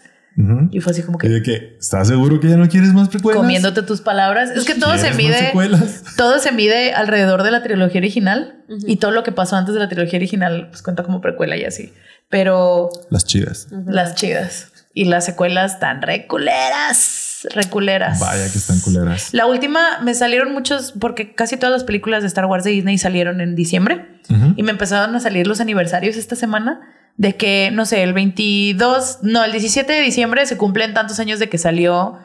y 0.71 0.81
fue 0.81 0.93
así 0.93 1.03
como 1.03 1.19
Y 1.19 1.21
que 1.21 1.29
de 1.29 1.43
que, 1.43 1.77
¿estás 1.79 2.09
seguro 2.09 2.41
que 2.41 2.49
ya 2.49 2.57
no 2.57 2.67
quieres 2.69 2.95
más 2.95 3.09
precuelas? 3.11 3.41
comiéndote 3.41 3.83
tus 3.83 4.01
palabras. 4.01 4.51
Es 4.51 4.65
que 4.65 4.75
todo 4.75 4.93
se 4.97 5.11
¿Quieres 5.11 5.17
más 5.17 5.25
mide, 5.25 5.39
secuelas? 5.47 6.05
todo 6.17 6.39
se 6.39 6.53
mide 6.53 6.95
alrededor 6.95 7.43
de 7.43 7.51
la 7.51 7.63
trilogía 7.63 7.99
original 8.01 8.65
y 8.87 8.97
todo 8.97 9.11
lo 9.11 9.23
que 9.25 9.33
pasó 9.33 9.57
antes 9.57 9.75
de 9.75 9.81
la 9.81 9.89
trilogía 9.91 10.19
original 10.19 10.69
pues 10.71 10.83
cuenta 10.83 11.03
como 11.03 11.21
precuela 11.21 11.57
y 11.59 11.65
así. 11.65 11.93
Pero 12.31 12.89
Las 13.11 13.27
chidas. 13.27 13.69
las 13.87 14.15
chidas. 14.15 14.72
Y 14.95 15.07
las 15.07 15.25
secuelas 15.25 15.75
están 15.75 16.03
reculeras, 16.03 17.47
reculeras. 17.55 18.21
Vaya 18.21 18.51
que 18.51 18.59
están 18.59 18.79
culeras. 18.81 19.33
La 19.33 19.47
última 19.47 20.01
me 20.03 20.15
salieron 20.15 20.53
muchos, 20.53 20.93
porque 20.93 21.35
casi 21.35 21.57
todas 21.57 21.73
las 21.73 21.85
películas 21.85 22.23
de 22.23 22.29
Star 22.29 22.47
Wars 22.47 22.65
de 22.65 22.71
Disney 22.71 22.99
salieron 22.99 23.41
en 23.41 23.55
diciembre 23.55 24.21
y 24.57 24.63
me 24.63 24.71
empezaron 24.71 25.15
a 25.17 25.21
salir 25.21 25.47
los 25.47 25.61
aniversarios 25.61 26.17
esta 26.17 26.37
semana 26.37 26.81
de 27.17 27.37
que, 27.37 27.71
no 27.73 27.85
sé, 27.85 28.03
el 28.03 28.13
22, 28.13 29.19
no, 29.23 29.45
el 29.45 29.53
17 29.53 29.93
de 29.93 30.01
diciembre 30.01 30.47
se 30.47 30.57
cumplen 30.57 30.95
tantos 30.95 31.19
años 31.21 31.39
de 31.39 31.49
que 31.49 31.59
salió 31.59 32.19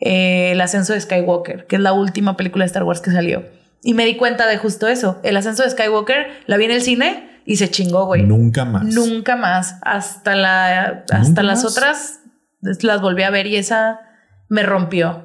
eh, 0.00 0.50
El 0.52 0.60
ascenso 0.60 0.92
de 0.92 1.00
Skywalker, 1.00 1.66
que 1.66 1.76
es 1.76 1.82
la 1.82 1.92
última 1.92 2.36
película 2.36 2.64
de 2.64 2.66
Star 2.66 2.82
Wars 2.84 3.00
que 3.00 3.10
salió. 3.10 3.44
Y 3.82 3.94
me 3.94 4.06
di 4.06 4.16
cuenta 4.16 4.46
de 4.46 4.56
justo 4.56 4.88
eso. 4.88 5.20
El 5.22 5.36
ascenso 5.36 5.62
de 5.62 5.70
Skywalker 5.70 6.26
la 6.46 6.56
vi 6.56 6.64
en 6.64 6.70
el 6.70 6.82
cine 6.82 7.33
y 7.44 7.56
se 7.56 7.70
chingó, 7.70 8.06
güey. 8.06 8.22
Nunca 8.22 8.64
más. 8.64 8.84
Nunca 8.84 9.36
más. 9.36 9.76
Hasta 9.82 10.34
la, 10.34 11.04
hasta 11.10 11.18
¿Nunca 11.18 11.42
las 11.42 11.62
más? 11.64 11.72
otras 11.76 12.20
las 12.82 13.00
volví 13.00 13.22
a 13.22 13.30
ver 13.30 13.46
y 13.46 13.56
esa 13.56 14.00
me 14.48 14.62
rompió. 14.62 15.24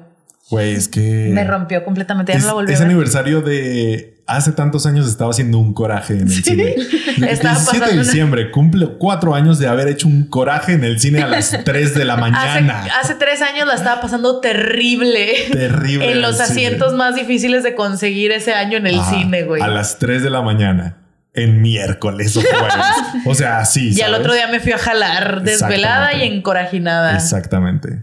Güey, 0.50 0.74
es 0.74 0.88
que. 0.88 1.30
Me 1.32 1.44
rompió 1.44 1.84
completamente. 1.84 2.32
Ya 2.32 2.38
Es, 2.38 2.44
no 2.44 2.48
la 2.48 2.54
volví 2.54 2.70
a 2.72 2.74
ese 2.74 2.82
ver. 2.82 2.90
aniversario 2.90 3.40
de 3.40 4.22
hace 4.26 4.52
tantos 4.52 4.86
años 4.86 5.08
estaba 5.08 5.30
haciendo 5.30 5.58
un 5.58 5.72
coraje 5.74 6.14
en 6.14 6.20
el 6.22 6.30
Sí. 6.30 6.42
cine. 6.42 6.74
El 7.16 7.24
Estaba 7.24 7.54
17 7.56 7.90
de 7.92 7.98
diciembre 7.98 8.50
cumple 8.50 8.86
cuatro 8.98 9.34
años 9.34 9.58
de 9.58 9.66
haber 9.66 9.88
hecho 9.88 10.06
un 10.08 10.26
coraje 10.28 10.72
en 10.74 10.84
el 10.84 10.98
cine 11.00 11.22
a 11.22 11.26
las 11.26 11.50
3 11.64 11.94
de 11.94 12.04
la 12.04 12.14
Hace, 12.14 12.20
mañana. 12.20 12.84
hace 13.00 13.14
tres 13.16 13.42
años 13.42 13.66
la 13.66 13.74
estaba 13.74 14.00
pasando 14.00 14.40
terrible. 14.40 15.32
Terrible. 15.52 16.12
en 16.12 16.22
los 16.22 16.36
cine. 16.36 16.44
asientos 16.44 16.94
más 16.94 17.14
difíciles 17.16 17.62
de 17.64 17.74
conseguir 17.74 18.30
ese 18.32 18.54
año 18.54 18.78
en 18.78 18.86
el 18.86 18.98
Ajá, 19.00 19.10
cine, 19.10 19.42
güey. 19.42 19.60
A 19.62 19.68
las 19.68 19.98
3 19.98 20.22
de 20.22 20.30
la 20.30 20.40
mañana. 20.42 20.96
En 21.32 21.62
miércoles 21.62 22.36
o 22.36 22.40
jueves. 22.40 22.74
o 23.26 23.34
sea, 23.34 23.58
así. 23.58 23.92
Y 23.96 24.00
al 24.02 24.14
otro 24.14 24.34
día 24.34 24.48
me 24.48 24.58
fui 24.60 24.72
a 24.72 24.78
jalar 24.78 25.42
desvelada 25.42 26.12
y 26.12 26.16
Exactamente. 26.16 26.36
encorajinada. 26.36 27.14
Exactamente. 27.14 28.02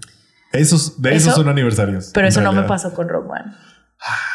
Esos, 0.54 1.02
de 1.02 1.10
esos 1.16 1.28
Eso- 1.34 1.36
son 1.42 1.50
aniversarios. 1.50 2.12
Pero 2.14 2.28
eso 2.28 2.42
no 2.42 2.54
me 2.54 2.64
pasó 2.64 2.94
con 2.94 3.10
Rogue 3.10 3.30
One. 3.30 3.54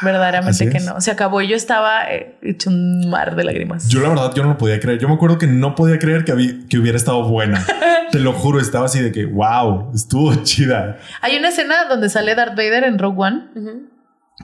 Verdaderamente 0.02 0.50
Así 0.50 0.68
que 0.68 0.80
no. 0.80 1.00
Se 1.00 1.10
acabó 1.10 1.40
y 1.40 1.48
yo 1.48 1.56
estaba 1.56 2.04
eh, 2.10 2.36
hecho 2.42 2.68
un 2.68 3.08
mar 3.08 3.36
de 3.36 3.44
lágrimas. 3.44 3.88
Yo 3.88 4.00
la 4.00 4.08
verdad, 4.08 4.32
yo 4.34 4.42
no 4.42 4.50
lo 4.50 4.58
podía 4.58 4.80
creer. 4.80 4.98
Yo 4.98 5.08
me 5.08 5.14
acuerdo 5.14 5.38
que 5.38 5.46
no 5.46 5.74
podía 5.74 5.98
creer 5.98 6.24
que, 6.24 6.32
había- 6.32 6.54
que 6.68 6.78
hubiera 6.78 6.96
estado 6.98 7.22
buena. 7.28 7.64
Te 8.10 8.18
lo 8.18 8.32
juro, 8.34 8.60
estaba 8.60 8.86
así 8.86 9.00
de 9.00 9.10
que, 9.12 9.24
wow, 9.24 9.90
estuvo 9.94 10.34
chida. 10.42 10.98
Hay 11.22 11.36
una 11.38 11.48
escena 11.48 11.86
donde 11.88 12.10
sale 12.10 12.34
Darth 12.34 12.56
Vader 12.56 12.84
en 12.84 12.98
Rogue 12.98 13.16
One, 13.22 13.44
Ujú. 13.56 13.88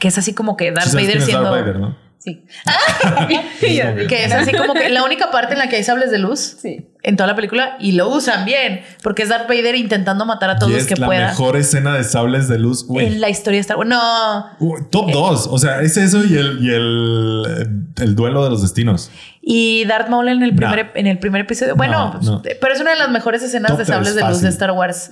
que 0.01 0.09
es 0.09 0.17
así 0.17 0.33
como 0.33 0.57
que 0.57 0.71
Darth 0.73 0.89
Sí 0.89 0.97
Vader 0.97 1.21
siendo... 1.21 1.51
Darth 1.51 1.61
Vader, 1.61 1.79
¿no? 1.81 2.08
Sí. 3.61 3.81
Que 4.09 4.25
es 4.25 4.33
así 4.33 4.53
como 4.53 4.75
que 4.75 4.89
la 4.89 5.05
única 5.05 5.31
parte 5.31 5.53
en 5.55 5.59
la 5.59 5.69
que 5.69 5.77
hay 5.77 5.85
sables 5.85 6.11
de 6.11 6.19
luz 6.19 6.57
Sí. 6.61 6.87
en 7.03 7.17
toda 7.17 7.27
la 7.29 7.35
película 7.37 7.77
y 7.81 7.93
lo 7.93 8.09
usan 8.09 8.45
bien, 8.45 8.81
porque 9.03 9.23
es 9.23 9.29
Darth 9.29 9.49
Vader 9.49 9.75
intentando 9.77 10.25
matar 10.27 10.51
a 10.51 10.55
Y 10.55 10.59
todos 10.59 10.73
es 10.73 10.87
que 10.87 10.97
la 10.97 11.07
pueda. 11.07 11.27
mejor 11.29 11.57
escena 11.57 11.95
de 11.97 12.05
sables 12.05 12.49
de 12.49 12.59
luz. 12.59 12.85
Uy. 12.89 13.05
En 13.05 13.21
la 13.21 13.29
historia 13.29 13.59
de 13.59 13.61
Star 13.63 13.77
Wars. 13.77 13.89
No. 13.89 14.47
Uy, 14.59 14.81
top 14.91 15.11
2. 15.13 15.47
O 15.51 15.59
sea, 15.59 15.81
es 15.81 15.97
eso 15.97 16.25
y 16.25 16.37
el, 16.37 16.59
y 16.65 16.71
el, 16.75 17.45
eh, 17.49 18.03
el 18.03 18.15
duelo 18.15 18.45
de 18.45 18.51
los 18.51 18.63
destinos. 18.63 19.11
Y 19.41 19.85
Darth 19.87 20.09
Maul 20.11 20.29
en 20.29 20.43
el 20.43 20.55
primer, 20.55 20.91
en 20.95 21.07
el 21.07 21.19
primer 21.19 21.43
episodio. 21.43 21.75
Bueno, 21.77 22.07
No, 22.07 22.13
pues, 22.13 22.25
no. 22.25 22.43
pero 22.61 22.75
es 22.75 22.81
una 22.81 22.91
de 22.91 22.99
las 22.99 23.11
mejores 23.11 23.43
escenas 23.43 23.71
Top 23.71 23.79
de 23.79 23.85
sables 23.87 24.15
de 24.15 24.23
luz 24.29 24.41
de 24.43 24.49
Star 24.51 24.73
Wars. 24.73 25.11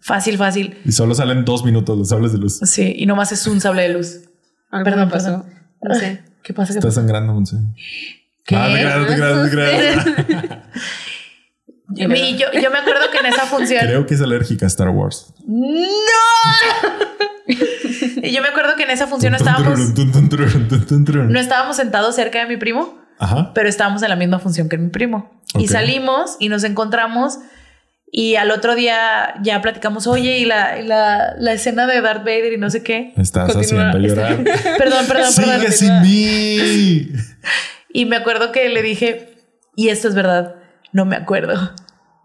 Fácil, 0.00 0.36
fácil. 0.38 0.76
Y 0.84 0.92
solo 0.92 1.14
salen 1.14 1.44
dos 1.44 1.64
minutos 1.64 1.96
los 1.96 2.08
sables 2.08 2.32
de 2.32 2.38
luz. 2.38 2.58
Sí, 2.64 2.94
y 2.96 3.06
nomás 3.06 3.30
es 3.32 3.46
un 3.46 3.60
sable 3.60 3.82
de 3.82 3.90
luz. 3.90 4.20
Algo 4.70 4.84
Perdón, 4.84 5.08
pasó. 5.08 5.24
perdón. 5.26 5.44
No 5.82 5.94
sé. 5.94 6.22
¿Qué 6.46 6.54
pasa? 6.54 6.72
¿Qué 6.72 6.78
Está 6.78 6.92
sangrando, 6.92 7.34
Monse. 7.34 7.56
¿Qué? 8.44 8.54
Ah, 8.54 8.68
te 8.68 8.74
creas, 8.80 9.06
te 9.08 9.14
creas, 9.16 9.42
te 9.44 9.50
creas. 9.50 10.06
Y 11.96 12.36
yo, 12.36 12.46
yo 12.52 12.70
me 12.70 12.78
acuerdo 12.78 13.10
que 13.10 13.18
en 13.18 13.26
esa 13.26 13.46
función. 13.46 13.80
Creo 13.84 14.06
que 14.06 14.14
es 14.14 14.20
alérgica 14.20 14.64
a 14.64 14.68
Star 14.68 14.90
Wars. 14.90 15.34
¡No! 15.44 15.66
y 17.48 18.30
yo 18.30 18.42
me 18.42 18.48
acuerdo 18.48 18.76
que 18.76 18.84
en 18.84 18.90
esa 18.90 19.08
función 19.08 19.32
no 19.32 19.38
estábamos. 19.38 19.76
No 19.76 21.40
estábamos 21.40 21.74
sentados 21.74 22.14
cerca 22.14 22.38
de 22.38 22.46
mi 22.46 22.56
primo, 22.56 22.96
Ajá. 23.18 23.52
pero 23.52 23.68
estábamos 23.68 24.04
en 24.04 24.10
la 24.10 24.16
misma 24.16 24.38
función 24.38 24.68
que 24.68 24.78
mi 24.78 24.90
primo. 24.90 25.40
Y 25.58 25.66
salimos 25.66 26.36
y 26.38 26.48
nos 26.48 26.62
encontramos. 26.62 27.38
Y 28.18 28.36
al 28.36 28.50
otro 28.50 28.74
día 28.74 29.34
ya 29.42 29.60
platicamos, 29.60 30.06
oye, 30.06 30.38
y 30.38 30.46
la, 30.46 30.80
y 30.80 30.86
la, 30.86 31.34
la 31.38 31.52
escena 31.52 31.86
de 31.86 32.00
Darth 32.00 32.20
Vader 32.24 32.54
y 32.54 32.56
no 32.56 32.70
sé 32.70 32.82
qué. 32.82 33.12
Estás 33.14 33.52
Continúa. 33.52 33.90
haciendo 33.90 34.08
llorar. 34.08 34.42
Perdón, 34.78 35.04
perdón, 35.06 35.34
perdón. 35.36 35.60
Sigue 35.60 35.72
sin 35.72 36.00
mí. 36.00 37.08
Y 37.92 38.06
me 38.06 38.16
acuerdo 38.16 38.52
que 38.52 38.70
le 38.70 38.80
dije, 38.80 39.34
y 39.74 39.88
esto 39.90 40.08
es 40.08 40.14
verdad, 40.14 40.54
no 40.92 41.04
me 41.04 41.16
acuerdo. 41.16 41.74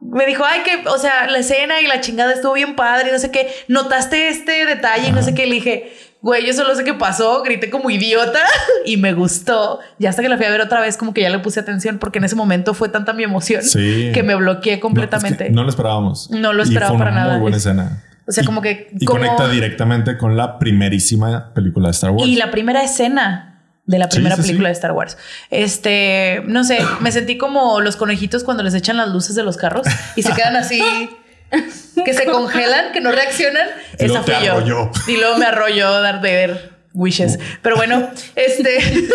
Me 0.02 0.26
dijo, 0.26 0.46
ay, 0.46 0.62
que, 0.64 0.88
o 0.88 0.98
sea, 0.98 1.28
la 1.28 1.40
escena 1.40 1.82
y 1.82 1.88
la 1.88 2.00
chingada 2.00 2.32
estuvo 2.34 2.54
bien 2.54 2.76
padre 2.78 3.10
y 3.10 3.12
no 3.12 3.20
sé 3.20 3.30
qué. 3.32 3.50
¿Notaste 3.68 4.30
este 4.30 4.66
detalle? 4.66 5.10
Y 5.10 5.12
no 5.12 5.22
sé 5.22 5.34
qué. 5.34 5.46
Le 5.46 5.56
dije, 5.56 5.94
güey, 6.22 6.46
yo 6.46 6.54
solo 6.54 6.76
sé 6.76 6.84
qué 6.84 6.94
pasó. 6.94 7.42
Grité 7.44 7.70
como 7.70 7.90
idiota 7.90 8.40
y 8.86 8.98
me 8.98 9.14
gustó. 9.14 9.80
Y 10.00 10.06
hasta 10.06 10.22
que 10.22 10.30
la 10.30 10.38
fui 10.38 10.46
a 10.46 10.50
ver 10.52 10.62
otra 10.62 10.80
vez, 10.82 10.98
como 10.98 11.14
que 11.14 11.22
ya 11.22 11.30
le 11.30 11.40
puse 11.40 11.60
atención 11.60 11.98
porque 12.00 12.20
en 12.20 12.26
ese 12.26 12.36
momento 12.36 12.74
fue 12.74 12.90
tanta 12.90 13.14
mi 13.14 13.24
emoción 13.24 13.64
Sí. 13.64 14.12
que 14.14 14.24
me 14.24 14.36
bloqueé 14.36 14.74
No, 14.74 14.76
es 14.78 14.82
completamente. 14.82 15.46
que 15.46 15.50
no 15.52 15.64
lo 15.64 15.70
esperábamos. 15.70 16.30
No 16.32 16.54
lo 16.54 16.62
Y 16.64 16.68
esperaba 16.68 16.90
fue 16.90 16.96
una 16.98 17.06
para 17.06 17.16
nada. 17.16 17.34
Muy 17.34 17.42
buena 17.42 17.58
escena. 17.58 18.04
O 18.28 18.32
sea, 18.32 18.44
Y- 18.44 18.46
como 18.46 18.62
que- 18.62 18.90
Y 19.00 19.06
como- 19.06 19.20
conecta 19.20 19.48
directamente 19.50 20.18
con 20.18 20.38
la 20.38 20.60
primerísima 20.60 21.54
película 21.54 21.88
de 21.88 21.92
Star 21.92 22.12
Wars. 22.12 22.28
Y 22.30 22.36
la 22.36 22.52
primera 22.52 22.84
escena 22.84 23.48
de 23.88 23.98
la 23.98 24.06
Sí, 24.06 24.18
primera 24.18 24.36
sí, 24.36 24.44
película 24.44 24.70
sí. 24.70 24.72
de 24.72 24.74
Star 24.74 24.92
Wars. 24.92 25.18
Este, 25.50 26.44
no 26.46 26.64
sé, 26.64 26.80
me 27.02 27.12
sentí 27.12 27.38
como 27.38 27.82
los 27.82 27.96
conejitos 27.98 28.44
cuando 28.44 28.64
les 28.64 28.74
echan 28.74 28.96
las 28.98 29.10
luces 29.10 29.36
de 29.36 29.44
los 29.44 29.58
carros 29.58 29.86
y 30.16 30.22
se 30.22 30.32
quedan 30.34 30.56
así, 30.56 30.82
que 32.06 32.14
se 32.14 32.26
congelan, 32.26 32.92
que 32.92 33.02
no 33.02 33.12
reaccionan. 33.12 33.68
Y 34.00 34.06
Esa 34.06 34.24
fui 34.24 34.34
yo. 34.66 34.92
Y 35.08 35.18
luego 35.18 35.38
me 35.38 35.46
arrolló 35.46 36.02
Darth 36.02 36.22
Vader 36.22 36.72
Wishes. 36.94 37.40
Pero 37.62 37.76
bueno, 37.76 38.10
este. 38.36 38.78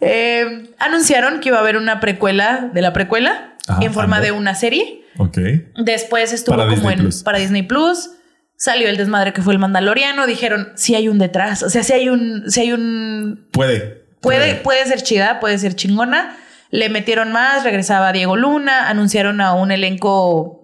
eh, 0.00 0.68
anunciaron 0.78 1.40
que 1.40 1.48
iba 1.48 1.58
a 1.58 1.60
haber 1.60 1.76
una 1.76 2.00
precuela 2.00 2.70
de 2.72 2.82
la 2.82 2.92
precuela 2.92 3.56
en 3.80 3.92
forma 3.92 4.20
de 4.20 4.32
una 4.32 4.54
serie. 4.54 5.04
Ok. 5.18 5.38
Después 5.76 6.32
estuvo 6.32 6.56
Para 6.56 6.68
como 6.68 6.76
Disney 6.76 6.94
en 6.94 7.00
Plus. 7.00 7.22
para 7.22 7.38
Disney 7.38 7.62
Plus. 7.62 8.10
Salió 8.56 8.88
el 8.88 8.96
desmadre 8.96 9.32
que 9.32 9.42
fue 9.42 9.52
el 9.52 9.58
Mandaloriano. 9.58 10.26
Dijeron, 10.26 10.72
si 10.76 10.94
hay 10.94 11.08
un 11.08 11.18
detrás. 11.18 11.62
O 11.62 11.70
sea, 11.70 11.82
si 11.82 11.92
hay 11.92 12.08
un, 12.08 12.50
si 12.50 12.60
hay 12.60 12.72
un. 12.72 13.48
Puede. 13.52 14.04
Puede, 14.20 14.54
puede 14.54 14.86
ser 14.86 15.02
chida, 15.02 15.38
puede 15.38 15.58
ser 15.58 15.74
chingona. 15.74 16.36
Le 16.70 16.88
metieron 16.88 17.30
más, 17.30 17.62
regresaba 17.62 18.10
Diego 18.12 18.36
Luna, 18.36 18.88
anunciaron 18.88 19.40
a 19.42 19.52
un 19.52 19.70
elenco 19.70 20.63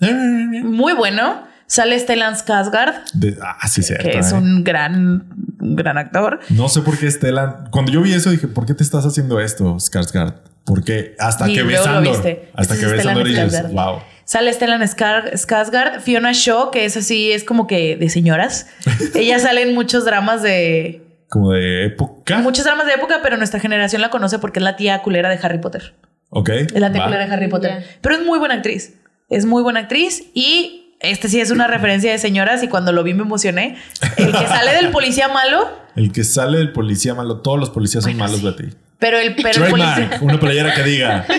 muy 0.00 0.92
bueno. 0.94 1.46
Sale 1.66 1.98
Stellan 2.00 2.34
Skarsgård, 2.34 2.94
De- 3.12 3.36
ah, 3.42 3.68
sí, 3.68 3.82
cierto. 3.82 4.08
que 4.08 4.18
es 4.18 4.32
eh. 4.32 4.36
un 4.36 4.64
gran, 4.64 5.26
un 5.60 5.76
gran 5.76 5.98
actor. 5.98 6.40
No 6.48 6.70
sé 6.70 6.80
por 6.80 6.98
qué 6.98 7.06
Estela. 7.06 7.64
Cuando 7.70 7.92
yo 7.92 8.00
vi 8.00 8.14
eso 8.14 8.30
dije, 8.30 8.48
¿por 8.48 8.64
qué 8.64 8.72
te 8.72 8.82
estás 8.82 9.04
haciendo 9.04 9.38
esto, 9.38 9.74
Skarsgård? 9.76 10.34
Porque 10.64 11.14
hasta 11.18 11.46
Y 11.48 11.54
que 11.54 11.62
ves 11.64 11.80
viste. 12.02 12.48
hasta 12.54 12.74
que 12.74 12.80
es 12.86 12.90
ves 12.90 13.00
Stellan 13.00 13.08
Andor 13.18 13.28
y 13.28 13.34
dices, 13.34 13.52
Skarsgård. 13.64 13.72
wow. 13.72 13.98
Sale 14.24 14.52
Stellan 14.52 14.80
Skar- 14.82 15.32
Skarsgård, 15.34 16.00
Fiona 16.00 16.32
Shaw, 16.32 16.70
que 16.70 16.86
es 16.86 16.96
así, 16.96 17.32
es 17.32 17.44
como 17.44 17.66
que 17.66 17.96
de 17.96 18.08
señoras. 18.08 18.66
Ella 19.14 19.38
sale 19.38 19.62
en 19.62 19.74
muchos 19.74 20.06
dramas 20.06 20.42
de... 20.42 21.02
Como 21.28 21.52
de 21.52 21.84
época. 21.86 22.38
Muchos 22.38 22.64
dramas 22.64 22.86
de 22.86 22.94
época, 22.94 23.20
pero 23.22 23.36
nuestra 23.36 23.60
generación 23.60 24.00
la 24.00 24.08
conoce 24.08 24.38
porque 24.38 24.58
es 24.60 24.62
la 24.64 24.76
tía 24.76 25.02
culera 25.02 25.28
de 25.28 25.38
Harry 25.42 25.58
Potter. 25.58 25.94
Ok. 26.30 26.48
Es 26.50 26.72
la 26.80 26.90
tía 26.92 27.00
va. 27.02 27.06
culera 27.08 27.26
de 27.26 27.32
Harry 27.32 27.48
Potter. 27.48 27.84
Pero 28.00 28.14
es 28.16 28.24
muy 28.24 28.38
buena 28.38 28.54
actriz. 28.54 28.94
Es 29.28 29.44
muy 29.44 29.62
buena 29.62 29.80
actriz 29.80 30.24
y 30.34 30.94
este 31.00 31.28
sí 31.28 31.40
es 31.40 31.50
una 31.50 31.66
referencia 31.66 32.10
de 32.10 32.18
señoras 32.18 32.62
y 32.62 32.68
cuando 32.68 32.92
lo 32.92 33.02
vi 33.04 33.14
me 33.14 33.22
emocioné. 33.22 33.76
El 34.16 34.32
que 34.32 34.46
sale 34.46 34.72
del 34.74 34.90
policía 34.90 35.28
malo, 35.28 35.68
El 35.96 36.12
que 36.12 36.24
sale 36.24 36.58
del 36.58 36.72
policía 36.72 37.14
malo. 37.14 37.38
Todos 37.40 37.58
los 37.58 37.70
policías 37.70 38.04
son 38.04 38.14
Bueno, 38.16 38.24
malos, 38.24 38.40
sí. 38.40 38.46
Betty. 38.46 38.76
pero 38.98 39.18
el, 39.18 39.34
pero 39.36 39.64
el 39.64 39.70
policía... 39.70 40.10
Una 40.22 40.40
playera 40.40 40.74
que 40.74 40.82
diga. 40.82 41.26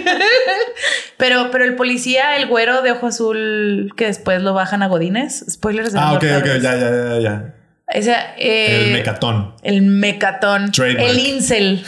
Pero, 1.17 1.51
pero 1.51 1.65
el 1.65 1.75
policía, 1.75 2.37
el 2.37 2.47
güero 2.47 2.81
de 2.81 2.91
ojo 2.93 3.07
azul, 3.07 3.91
que 3.97 4.05
después 4.05 4.41
lo 4.41 4.53
bajan 4.53 4.83
a 4.83 4.87
Godines. 4.87 5.43
Spoilers 5.49 5.91
de 5.91 5.99
Ah, 5.99 6.13
ok, 6.13 6.15
ok. 6.15 6.21
Perros. 6.43 6.61
Ya, 6.63 6.75
ya, 6.77 6.89
ya, 6.91 7.19
ya. 7.19 7.55
Ese, 7.89 8.15
eh, 8.37 8.85
El 8.85 8.93
mecatón. 8.93 9.53
El 9.61 9.81
mecatón. 9.81 10.71
Trademark. 10.71 11.09
El 11.09 11.19
incel. 11.19 11.83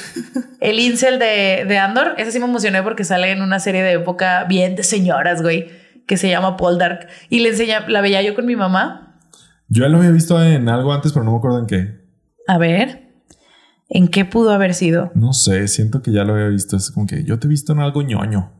El 0.59 0.79
incel 0.81 1.17
de, 1.17 1.63
de 1.65 1.77
Andor. 1.77 2.15
Ese 2.17 2.33
sí 2.33 2.39
me 2.39 2.45
emocioné 2.45 2.83
porque 2.83 3.05
sale 3.05 3.31
en 3.31 3.41
una 3.41 3.61
serie 3.61 3.83
de 3.83 3.93
época 3.93 4.43
bien 4.49 4.75
de 4.75 4.83
señoras, 4.83 5.41
güey. 5.41 5.69
Que 6.07 6.17
se 6.17 6.29
llama 6.29 6.57
Paul 6.57 6.77
Dark. 6.77 7.07
Y 7.29 7.39
le 7.39 7.49
enseña, 7.49 7.87
la 7.87 8.01
veía 8.01 8.21
yo 8.21 8.35
con 8.35 8.45
mi 8.45 8.55
mamá. 8.55 9.19
Yo 9.67 9.83
ya 9.83 9.89
lo 9.89 9.97
había 9.99 10.11
visto 10.11 10.41
en 10.43 10.67
algo 10.69 10.91
antes, 10.93 11.13
pero 11.13 11.23
no 11.23 11.31
me 11.31 11.37
acuerdo 11.37 11.59
en 11.59 11.65
qué. 11.67 12.01
A 12.47 12.57
ver. 12.57 13.09
¿En 13.89 14.07
qué 14.07 14.25
pudo 14.25 14.51
haber 14.51 14.73
sido? 14.73 15.11
No 15.15 15.33
sé, 15.33 15.67
siento 15.67 16.01
que 16.01 16.11
ya 16.11 16.23
lo 16.23 16.33
había 16.33 16.47
visto. 16.47 16.77
Es 16.77 16.91
como 16.91 17.07
que 17.07 17.23
yo 17.23 17.39
te 17.39 17.47
he 17.47 17.49
visto 17.49 17.73
en 17.73 17.79
algo 17.79 18.01
ñoño. 18.01 18.51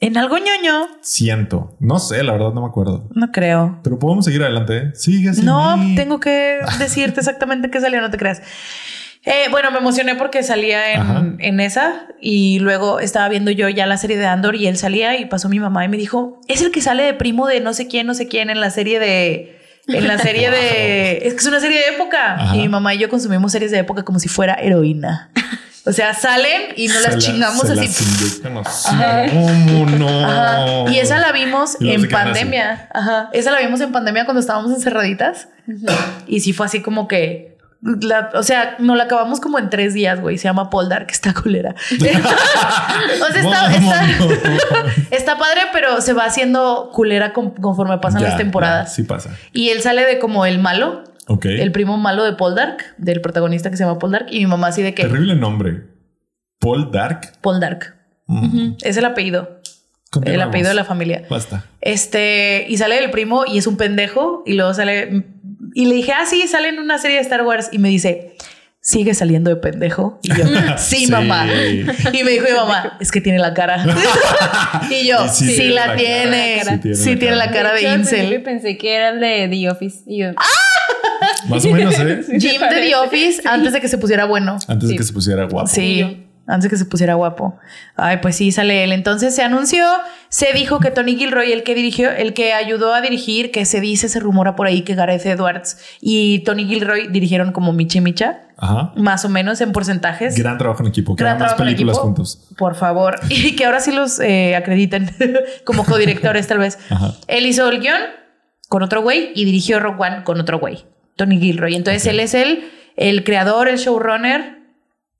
¿En 0.00 0.16
algo 0.18 0.36
ñoño? 0.36 0.86
Siento. 1.00 1.76
No 1.80 1.98
sé, 1.98 2.22
la 2.24 2.32
verdad 2.32 2.52
no 2.52 2.62
me 2.62 2.66
acuerdo. 2.66 3.08
No 3.14 3.30
creo. 3.30 3.80
Pero 3.82 3.98
podemos 3.98 4.24
seguir 4.24 4.42
adelante. 4.42 4.76
¿eh? 4.78 4.90
Sigue 4.94 5.32
sin 5.32 5.44
No, 5.46 5.76
mí. 5.76 5.94
tengo 5.94 6.18
que 6.20 6.58
decirte 6.78 7.20
exactamente 7.20 7.70
qué 7.70 7.80
salió, 7.80 8.00
no 8.00 8.10
te 8.10 8.18
creas. 8.18 8.42
Eh, 9.26 9.46
bueno, 9.50 9.70
me 9.70 9.78
emocioné 9.78 10.16
porque 10.16 10.42
salía 10.42 10.92
en, 10.92 11.36
en 11.40 11.60
esa 11.60 12.06
y 12.20 12.58
luego 12.58 13.00
estaba 13.00 13.28
viendo 13.30 13.50
yo 13.50 13.68
ya 13.70 13.86
la 13.86 13.96
serie 13.96 14.18
de 14.18 14.26
Andor 14.26 14.54
y 14.54 14.66
él 14.66 14.76
salía 14.76 15.18
y 15.18 15.24
pasó 15.24 15.48
mi 15.48 15.58
mamá 15.60 15.84
y 15.84 15.88
me 15.88 15.96
dijo, 15.96 16.40
es 16.46 16.60
el 16.60 16.70
que 16.70 16.82
sale 16.82 17.02
de 17.04 17.14
primo 17.14 17.46
de 17.46 17.60
no 17.60 17.72
sé 17.72 17.88
quién, 17.88 18.06
no 18.06 18.12
sé 18.14 18.28
quién 18.28 18.50
en 18.50 18.60
la 18.60 18.70
serie 18.70 18.98
de... 18.98 19.58
En 19.88 20.06
la 20.08 20.18
serie 20.28 20.50
de... 20.50 21.18
Es 21.26 21.32
que 21.34 21.40
es 21.40 21.46
una 21.46 21.60
serie 21.60 21.78
de 21.78 21.88
época. 21.96 22.34
Ajá. 22.34 22.56
Y 22.56 22.60
mi 22.60 22.68
mamá 22.68 22.94
y 22.94 22.98
yo 22.98 23.08
consumimos 23.08 23.52
series 23.52 23.70
de 23.70 23.78
época 23.78 24.02
como 24.02 24.18
si 24.18 24.28
fuera 24.28 24.54
heroína. 24.54 25.30
O 25.86 25.92
sea, 25.92 26.14
salen 26.14 26.72
y 26.76 26.88
no 26.88 26.94
Se 26.94 27.00
las 27.02 27.12
la- 27.14 27.18
chingamos 27.20 27.66
se 27.66 27.72
así. 27.74 28.40
las. 28.42 28.86
¿Cómo 29.30 29.86
no? 29.86 30.08
Ajá. 30.26 30.90
Y 30.90 30.98
esa 30.98 31.18
la 31.18 31.32
vimos 31.32 31.76
Y 31.80 31.90
en 31.92 32.00
así. 32.00 32.08
pandemia. 32.08 32.88
Ajá. 32.94 33.28
Esa 33.34 33.50
la 33.52 33.60
vimos 33.60 33.80
en 33.82 33.92
pandemia 33.92 34.24
cuando 34.24 34.40
estábamos 34.40 34.72
encerraditas. 34.72 35.48
Y 36.26 36.40
sí 36.40 36.52
fue 36.54 36.66
así 36.66 36.80
como 36.80 37.06
que. 37.08 37.53
La- 38.00 38.30
o 38.34 38.42
sea, 38.42 38.76
nos 38.78 38.96
la 38.96 39.04
acabamos 39.04 39.40
como 39.40 39.58
en 39.58 39.68
tres 39.70 39.92
días, 39.94 40.20
güey. 40.20 40.38
Se 40.38 40.44
llama 40.44 40.70
Poldark, 40.70 41.10
está 41.10 41.34
culera. 41.34 41.74
o 41.92 43.32
sea, 43.32 43.40
está, 43.42 44.06
está, 45.10 45.38
padre, 45.38 45.60
pero 45.72 46.00
se 46.00 46.12
va 46.12 46.24
haciendo 46.24 46.90
culera 46.92 47.32
con- 47.32 47.50
conforme 47.50 47.98
pasan 47.98 48.22
Ya, 48.22 48.28
las 48.28 48.36
temporadas. 48.38 48.88
ya, 48.88 48.94
sí 48.94 49.02
pasa. 49.02 49.36
Y 49.52 49.68
él 49.68 49.82
sale 49.82 50.04
de 50.06 50.18
como 50.18 50.46
el 50.46 50.58
malo, 50.58 51.04
el 51.44 51.72
primo 51.72 51.96
malo 51.96 52.24
de 52.24 52.32
Poldark, 52.32 52.94
del 52.98 53.20
protagonista 53.20 53.70
que 53.70 53.76
se 53.76 53.84
llama 53.84 53.98
Poldark. 53.98 54.26
Y 54.30 54.40
mi 54.40 54.46
mamá 54.46 54.68
así 54.68 54.82
de 54.82 54.94
que 54.94 55.02
Terrible 55.04 55.34
nombre. 55.34 55.84
Paul 56.60 56.90
Dark. 56.90 57.32
Poldark. 57.42 57.94
Mm. 58.26 58.44
Ujú, 58.46 58.76
Es 58.82 58.96
el 58.96 59.04
apellido. 59.04 59.60
El 60.24 60.40
apellido 60.40 60.68
de 60.68 60.74
la 60.76 60.84
familia. 60.84 61.24
Basta. 61.28 61.64
Este, 61.80 62.64
y 62.68 62.76
sale 62.78 63.02
el 63.02 63.10
primo 63.10 63.44
y 63.46 63.58
es 63.58 63.66
un 63.66 63.76
pendejo. 63.76 64.42
Y 64.46 64.54
luego 64.54 64.72
sale. 64.72 65.26
Y 65.74 65.86
le 65.86 65.96
dije, 65.96 66.12
ah, 66.12 66.24
sí, 66.24 66.46
sale 66.48 66.68
en 66.68 66.78
una 66.78 66.98
serie 66.98 67.16
de 67.16 67.22
Star 67.22 67.42
Wars. 67.42 67.68
Y 67.72 67.78
me 67.78 67.88
dice, 67.88 68.36
sigue 68.80 69.12
saliendo 69.14 69.50
de 69.50 69.56
pendejo. 69.56 70.20
Y 70.22 70.28
yo, 70.28 70.44
sí, 70.76 71.06
Sí. 71.06 71.10
mamá. 71.10 71.46
Y 71.52 72.22
me 72.22 72.30
dijo 72.30 72.44
mi 72.48 72.54
mamá, 72.54 72.96
es 73.00 73.10
que 73.10 73.20
tiene 73.20 73.38
la 73.38 73.52
cara. 73.54 73.84
y 74.90 75.06
yo, 75.06 75.24
Y 75.24 75.28
sí 75.30 75.46
sí, 75.48 75.56
tiene 75.56 75.74
la, 75.74 75.86
la 75.88 75.96
tiene. 75.96 76.60
cara. 76.64 76.80
Sí 76.94 77.16
tiene, 77.16 77.36
la 77.36 77.50
cara 77.50 77.72
de, 77.74 77.80
principio 77.80 78.22
Incel. 78.24 78.42
pensé 78.42 78.78
que 78.78 78.94
era 78.94 79.08
el 79.10 79.20
de 79.20 79.48
The 79.50 79.70
Office. 79.70 79.98
Y 80.06 80.18
yo, 80.18 80.28
Más 81.48 81.64
o 81.64 81.70
menos, 81.70 81.98
¿eh? 81.98 82.22
Sí, 82.38 82.48
Jim 82.50 82.60
de. 82.60 82.68
The 82.80 82.94
Office 82.96 83.42
antes 83.46 83.72
de 83.72 83.80
que 83.80 83.88
se 83.88 83.98
pusiera 83.98 84.26
bueno. 84.26 84.58
Antes 84.68 84.88
de 84.88 84.96
que 84.96 85.02
se 85.02 85.12
pusiera 85.12 85.44
guapo. 85.46 85.66
Sí, 85.66 86.23
antes 86.46 86.64
de 86.64 86.70
que 86.70 86.76
se 86.76 86.84
pusiera 86.84 87.14
guapo. 87.14 87.56
Ay, 87.96 88.18
pues 88.22 88.36
sí, 88.36 88.52
sale 88.52 88.84
él. 88.84 88.92
Entonces 88.92 89.34
se 89.34 89.42
anunció, 89.42 89.86
se 90.28 90.52
dijo 90.52 90.80
que 90.80 90.90
Tony 90.90 91.16
Gilroy, 91.16 91.52
el 91.52 91.62
que 91.62 91.74
dirigió, 91.74 92.10
el 92.10 92.34
que 92.34 92.52
ayudó 92.52 92.92
a 92.94 93.00
dirigir, 93.00 93.50
que 93.50 93.64
se 93.64 93.80
dice, 93.80 94.08
se 94.08 94.20
rumora 94.20 94.54
por 94.56 94.66
ahí 94.66 94.82
que 94.82 94.94
Gareth 94.94 95.24
Edwards 95.26 95.78
y 96.00 96.40
Tony 96.40 96.66
Gilroy 96.66 97.08
dirigieron 97.08 97.52
como 97.52 97.72
Michi 97.72 98.00
Micha, 98.00 98.42
Ajá. 98.56 98.92
más 98.96 99.24
o 99.24 99.28
menos 99.28 99.60
en 99.60 99.72
porcentajes. 99.72 100.36
Gran 100.36 100.58
trabajo 100.58 100.82
en 100.82 100.88
equipo. 100.88 101.16
Que 101.16 101.24
Gran 101.24 101.38
más 101.38 101.54
películas 101.54 101.96
equipo. 101.96 102.06
juntos. 102.06 102.40
Por 102.58 102.74
favor. 102.74 103.20
Y 103.30 103.56
que 103.56 103.64
ahora 103.64 103.80
sí 103.80 103.92
los 103.92 104.20
eh, 104.20 104.54
acrediten 104.56 105.10
como 105.64 105.84
codirectores, 105.84 106.46
tal 106.46 106.58
vez. 106.58 106.78
Ajá. 106.90 107.14
Él 107.26 107.46
hizo 107.46 107.68
el 107.68 107.80
guion 107.80 108.00
con 108.68 108.82
otro 108.82 109.02
güey 109.02 109.30
y 109.34 109.44
dirigió 109.44 109.78
Rock 109.80 110.00
One 110.00 110.24
con 110.24 110.40
otro 110.40 110.58
güey, 110.58 110.84
Tony 111.16 111.38
Gilroy. 111.38 111.74
Entonces 111.74 112.06
él 112.06 112.18
es 112.20 112.34
el, 112.34 112.70
el 112.96 113.22
creador, 113.24 113.68
el 113.68 113.78
showrunner 113.78 114.63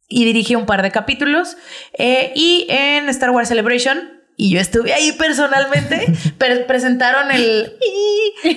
y 0.08 0.24
dirigió 0.24 0.58
un 0.58 0.66
par 0.66 0.82
de 0.82 0.90
capítulos. 0.90 1.56
Eh, 1.98 2.32
y 2.34 2.66
en 2.68 3.08
Star 3.08 3.30
Wars 3.30 3.48
Celebration, 3.48 3.98
y 4.36 4.50
yo 4.50 4.60
estuve 4.60 4.92
ahí 4.92 5.12
personalmente, 5.12 6.06
pre- 6.38 6.60
presentaron 6.64 7.30
el 7.30 7.72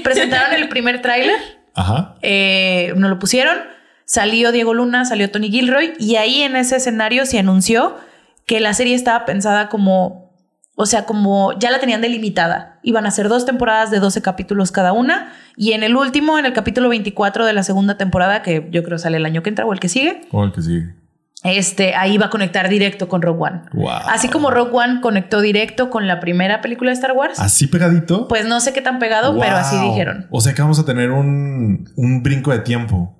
presentaron 0.04 0.54
el 0.54 0.70
primer 0.70 1.02
tráiler. 1.02 1.36
Ajá. 1.76 2.16
Eh, 2.22 2.94
nos 2.96 3.10
lo 3.10 3.20
pusieron. 3.20 3.58
Salió 4.06 4.52
Diego 4.52 4.74
Luna, 4.74 5.06
salió 5.06 5.30
Tony 5.32 5.50
Gilroy 5.52 5.94
y 6.00 6.16
ahí 6.16 6.42
en 6.42 6.56
ese 6.56 6.78
escenario 6.78 7.26
se 7.26 7.40
anunció 7.40 7.98
que 8.46 8.60
la 8.62 8.74
serie 8.74 8.96
estaba 8.96 9.26
pensada 9.26 9.68
como, 9.68 10.34
o 10.76 10.86
sea, 10.86 11.04
como 11.04 11.52
ya 11.60 11.72
la 11.72 11.80
tenían 11.80 12.00
delimitada. 12.02 12.80
Iban 12.84 13.06
a 13.06 13.12
ser 13.12 13.28
dos 13.28 13.46
temporadas 13.46 13.92
de 13.92 14.00
12 14.00 14.22
capítulos 14.22 14.72
cada 14.72 14.94
una 14.94 15.34
y 15.58 15.74
en 15.74 15.84
el 15.84 15.98
último, 15.98 16.40
en 16.40 16.46
el 16.46 16.54
capítulo 16.54 16.88
24 16.88 17.46
de 17.46 17.52
la 17.52 17.64
segunda 17.64 17.98
temporada, 17.98 18.42
que 18.44 18.68
yo 18.72 18.82
creo 18.84 18.98
sale 18.98 19.18
el 19.18 19.26
año 19.26 19.44
que 19.44 19.50
entra 19.50 19.66
o 19.66 19.74
el 19.74 19.80
que 19.82 19.90
sigue, 19.90 20.22
O 20.32 20.44
el 20.46 20.54
que 20.54 20.62
sigue. 20.62 20.96
Este, 21.44 21.96
ahí 21.96 22.18
va 22.18 22.26
a 22.26 22.30
conectar 22.30 22.68
directo 22.68 23.08
con 23.08 23.22
Rogue 23.22 23.40
One. 23.44 23.62
Wow. 23.74 23.90
Así 24.10 24.28
como 24.28 24.50
Rogue 24.52 24.72
One 24.74 25.02
conectó 25.02 25.40
directo 25.42 25.90
con 25.90 26.08
la 26.08 26.20
primera 26.20 26.62
película 26.62 26.90
de 26.90 26.96
Star 26.96 27.12
Wars, 27.14 27.40
Así 27.40 27.68
pegadito. 27.68 28.28
pues 28.28 28.46
no 28.46 28.60
sé 28.60 28.74
qué 28.74 28.82
tan 28.82 29.00
pegado, 29.00 29.38
pero 29.40 29.56
así 29.56 29.78
dijeron. 29.80 30.28
O 30.32 30.42
sea 30.42 30.54
que 30.54 30.62
vamos 30.62 30.80
a 30.80 30.86
tener 30.86 31.12
un, 31.12 31.90
un 31.96 32.24
brinco 32.24 32.52
de 32.52 32.60
tiempo. 32.60 33.14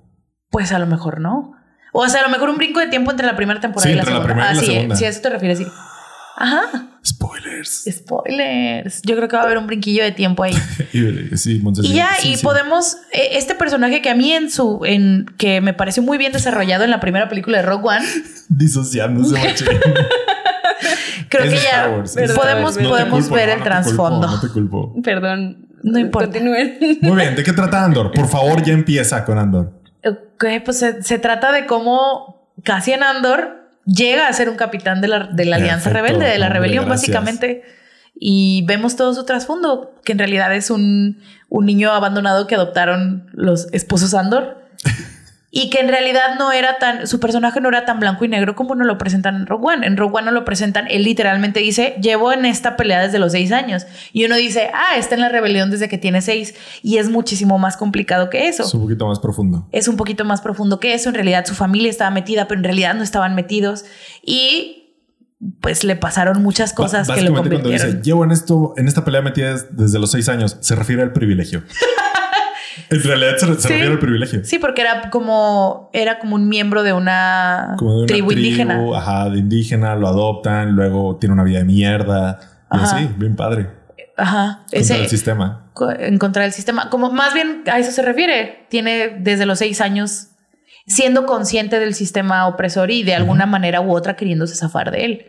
Pues 0.50 0.72
a 0.72 0.78
lo 0.78 0.86
mejor 0.86 1.20
no. 1.20 1.52
O 1.92 2.06
sea, 2.08 2.20
a 2.20 2.24
lo 2.24 2.30
mejor 2.30 2.50
un 2.50 2.56
brinco 2.58 2.80
de 2.80 2.88
tiempo 2.88 3.10
entre 3.10 3.26
la 3.26 3.36
primera 3.36 3.60
temporada 3.60 3.86
Sí, 3.88 3.92
y 3.92 3.96
la 3.96 4.02
entre 4.02 4.14
la 4.14 4.20
segunda. 4.20 4.34
primera 4.34 4.52
y 4.52 4.54
la 4.54 4.60
ah, 4.60 4.64
sí, 4.64 4.72
segunda. 4.72 4.96
sí, 4.96 5.04
a 5.04 5.08
eso 5.08 5.20
te 5.22 5.30
refieres, 5.30 5.58
sí. 5.58 5.66
Ajá. 6.36 6.62
Spoilers. 7.64 7.84
Spoilers. 7.98 9.02
Yo 9.02 9.16
creo 9.16 9.28
que 9.28 9.36
va 9.36 9.42
a 9.42 9.44
haber 9.46 9.58
un 9.58 9.66
brinquillo 9.66 10.02
de 10.04 10.12
tiempo 10.12 10.42
ahí. 10.42 10.54
Y, 10.92 11.36
sí, 11.36 11.60
Montse, 11.62 11.82
Y 11.82 11.88
sí, 11.88 11.94
ya, 11.94 12.10
sí, 12.18 12.30
y 12.32 12.36
sí. 12.36 12.42
podemos. 12.42 12.96
eh, 13.12 13.30
Este 13.32 13.54
personaje 13.54 14.00
que 14.02 14.10
a 14.10 14.14
mí 14.14 14.32
en 14.32 14.50
su. 14.50 14.80
en 14.84 15.26
que 15.38 15.60
me 15.60 15.72
pareció 15.74 16.02
muy 16.02 16.18
bien 16.18 16.32
desarrollado 16.32 16.84
en 16.84 16.90
la 16.90 17.00
primera 17.00 17.28
película 17.28 17.58
de 17.58 17.62
Rogue 17.64 17.88
One. 17.88 18.06
Disociándose. 18.48 19.34
Creo 21.28 21.44
Es 21.44 21.52
que 21.52 21.60
ya 21.60 21.88
Wars, 21.90 22.16
podemos. 22.34 22.76
No 22.78 22.88
podemos 22.88 23.20
culpo, 23.24 23.34
ver 23.34 23.48
no, 23.48 23.52
el 23.54 23.58
no 23.58 23.64
trasfondo. 23.64 24.26
No 24.26 24.40
te 24.40 24.48
culpo. 24.48 24.94
perdón. 25.02 25.66
No 25.82 25.98
importa. 25.98 26.28
Continúen. 26.32 26.78
Muy 27.02 27.16
bien, 27.16 27.36
¿de 27.36 27.42
qué 27.44 27.52
trata 27.52 27.84
Andor? 27.84 28.10
Por 28.12 28.28
favor, 28.28 28.62
ya 28.64 28.72
empieza 28.72 29.24
con 29.24 29.38
Andor. 29.38 29.72
Ok, 30.04 30.44
pues 30.64 30.78
se, 30.78 31.02
se 31.02 31.18
trata 31.18 31.52
de 31.52 31.66
cómo 31.66 32.50
Cassian 32.64 33.02
Andor 33.02 33.67
llega 33.88 34.28
a 34.28 34.32
ser 34.32 34.48
un 34.48 34.56
capitán 34.56 35.00
de 35.00 35.08
la, 35.08 35.24
de 35.24 35.44
la 35.44 35.56
Alianza 35.56 35.90
Perfecto, 35.90 36.18
Rebelde, 36.18 36.32
de 36.32 36.38
la 36.38 36.46
hombre, 36.46 36.60
rebelión, 36.60 36.84
gracias. 36.86 37.10
básicamente. 37.10 37.64
Y 38.20 38.64
vemos 38.66 38.96
todo 38.96 39.14
su 39.14 39.24
trasfondo, 39.24 39.94
que 40.04 40.12
en 40.12 40.18
realidad 40.18 40.54
es 40.54 40.70
un, 40.70 41.20
un 41.48 41.66
niño 41.66 41.92
abandonado 41.92 42.46
que 42.46 42.54
adoptaron 42.54 43.30
los 43.32 43.72
esposos 43.72 44.14
Andor. 44.14 44.64
y 45.50 45.70
que 45.70 45.80
en 45.80 45.88
realidad 45.88 46.34
no 46.38 46.52
era 46.52 46.76
tan, 46.78 47.06
su 47.06 47.20
personaje 47.20 47.60
no 47.62 47.68
era 47.70 47.86
tan 47.86 47.98
blanco 48.00 48.24
y 48.24 48.28
negro 48.28 48.54
como 48.54 48.74
nos 48.74 48.86
lo 48.86 48.98
presentan 48.98 49.34
en 49.36 49.46
Rogue 49.46 49.74
One. 49.74 49.86
En 49.86 49.96
Rogue 49.96 50.16
One 50.18 50.26
no 50.26 50.30
lo 50.32 50.44
presentan, 50.44 50.86
él 50.90 51.04
literalmente 51.04 51.60
dice, 51.60 51.96
llevo 52.02 52.32
en 52.32 52.44
esta 52.44 52.76
pelea 52.76 53.00
desde 53.00 53.18
los 53.18 53.32
seis 53.32 53.50
años. 53.50 53.86
Y 54.12 54.24
uno 54.26 54.36
dice, 54.36 54.70
ah, 54.74 54.96
está 54.98 55.14
en 55.14 55.22
la 55.22 55.30
rebelión 55.30 55.70
desde 55.70 55.88
que 55.88 55.96
tiene 55.96 56.20
seis. 56.20 56.54
Y 56.82 56.98
es 56.98 57.08
muchísimo 57.08 57.58
más 57.58 57.78
complicado 57.78 58.28
que 58.28 58.48
eso 58.48 58.62
Es 58.64 58.74
un 58.74 58.82
poquito 58.82 59.06
más 59.06 59.20
profundo. 59.20 59.66
es 59.72 59.88
un 59.88 59.96
poquito 59.96 60.24
más 60.26 60.42
profundo 60.42 60.80
que 60.80 60.92
eso. 60.92 61.08
En 61.08 61.14
realidad 61.14 61.46
su 61.46 61.54
familia 61.54 61.88
estaba 61.88 62.10
metida, 62.10 62.46
pero 62.46 62.58
en 62.60 62.64
realidad 62.64 62.94
no 62.94 63.02
estaban 63.02 63.34
metidos. 63.34 63.86
Y 64.22 64.74
pues 65.60 65.82
le 65.84 65.96
pasaron 65.96 66.42
muchas 66.42 66.72
cosas 66.74 67.06
que 67.08 67.22
lo 67.22 67.32
básicamente 67.32 67.40
cuando 67.48 67.62
convirtieron. 67.62 67.96
dice, 67.96 68.02
llevo 68.04 68.24
en 68.24 68.32
esto, 68.32 68.74
en 68.76 68.86
esta 68.88 69.04
pelea 69.04 69.22
metida 69.22 69.52
des- 69.52 69.66
desde 69.70 69.98
los 69.98 70.10
seis 70.10 70.28
años, 70.28 70.58
se 70.60 70.74
refiere 70.74 71.00
al 71.00 71.12
privilegio. 71.14 71.62
en 72.90 73.02
realidad 73.02 73.36
se, 73.36 73.46
se 73.54 73.60
Sí. 73.60 73.68
refiere 73.68 73.92
al 73.92 73.98
privilegio. 73.98 74.40
Sí, 74.44 74.58
porque 74.58 74.82
era 74.82 75.10
como, 75.10 75.90
era 75.92 76.18
como 76.18 76.36
un 76.36 76.48
miembro 76.48 76.82
de 76.82 76.92
una, 76.92 77.74
Como 77.78 77.92
de 77.92 77.98
una 77.98 78.06
tribu, 78.06 78.32
indígena. 78.32 78.80
Ajá, 78.96 79.30
de 79.30 79.38
indígena, 79.38 79.94
lo 79.96 80.08
adoptan, 80.08 80.72
luego 80.72 81.16
tiene 81.16 81.32
una 81.34 81.44
vida 81.44 81.58
de 81.58 81.64
mierda. 81.64 82.38
Y 82.72 82.76
Ajá. 82.76 82.96
así, 82.96 83.08
bien 83.16 83.36
padre. 83.36 83.68
Ajá. 84.16 84.60
Contra 84.64 84.78
Ese, 84.80 85.00
el 85.02 85.08
sistema. 85.08 85.70
en 85.98 86.18
contra 86.18 86.42
del 86.42 86.52
sistema. 86.52 86.90
Como 86.90 87.10
más 87.12 87.34
bien 87.34 87.62
a 87.70 87.78
eso 87.78 87.92
se 87.92 88.02
refiere. 88.02 88.66
Tiene 88.68 89.16
desde 89.20 89.46
los 89.46 89.58
seis 89.60 89.80
años 89.80 90.28
siendo 90.86 91.24
consciente 91.26 91.78
del 91.78 91.94
sistema 91.94 92.46
opresor 92.48 92.90
y 92.90 93.02
de 93.04 93.14
alguna 93.14 93.46
manera 93.46 93.80
u 93.80 93.92
otra 93.94 94.16
queriéndose 94.16 94.54
zafar 94.56 94.90
de 94.90 95.04
él. 95.04 95.26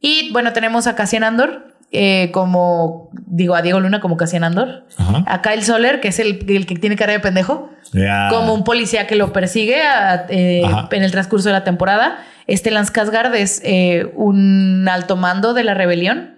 Y 0.00 0.32
bueno, 0.32 0.52
tenemos 0.52 0.86
a 0.88 0.96
Cassian 0.96 1.22
Andor 1.22 1.71
eh, 1.92 2.30
como, 2.32 3.10
digo, 3.26 3.54
a 3.54 3.62
Diego 3.62 3.78
Luna 3.80 4.00
como 4.00 4.16
Cassian 4.16 4.44
Andor. 4.44 4.86
Ajá. 4.96 5.24
A 5.26 5.42
Kyle 5.42 5.62
Soler, 5.62 6.00
que 6.00 6.08
es 6.08 6.18
el, 6.18 6.44
el 6.48 6.66
que 6.66 6.74
tiene 6.76 6.96
cara 6.96 7.12
de 7.12 7.20
pendejo, 7.20 7.70
como 8.30 8.54
un 8.54 8.64
policía 8.64 9.06
que 9.06 9.14
lo 9.16 9.32
persigue 9.32 9.82
a- 9.82 10.24
eh, 10.30 10.62
en 10.90 11.02
el 11.02 11.10
transcurso 11.10 11.48
de 11.48 11.52
la 11.52 11.64
temporada. 11.64 12.18
Este 12.46 12.70
Lance 12.70 12.92
Casgard 12.92 13.34
es 13.34 13.60
eh, 13.64 14.10
un 14.16 14.88
alto 14.90 15.16
mando 15.16 15.52
de 15.54 15.64
la 15.64 15.74
rebelión 15.74 16.36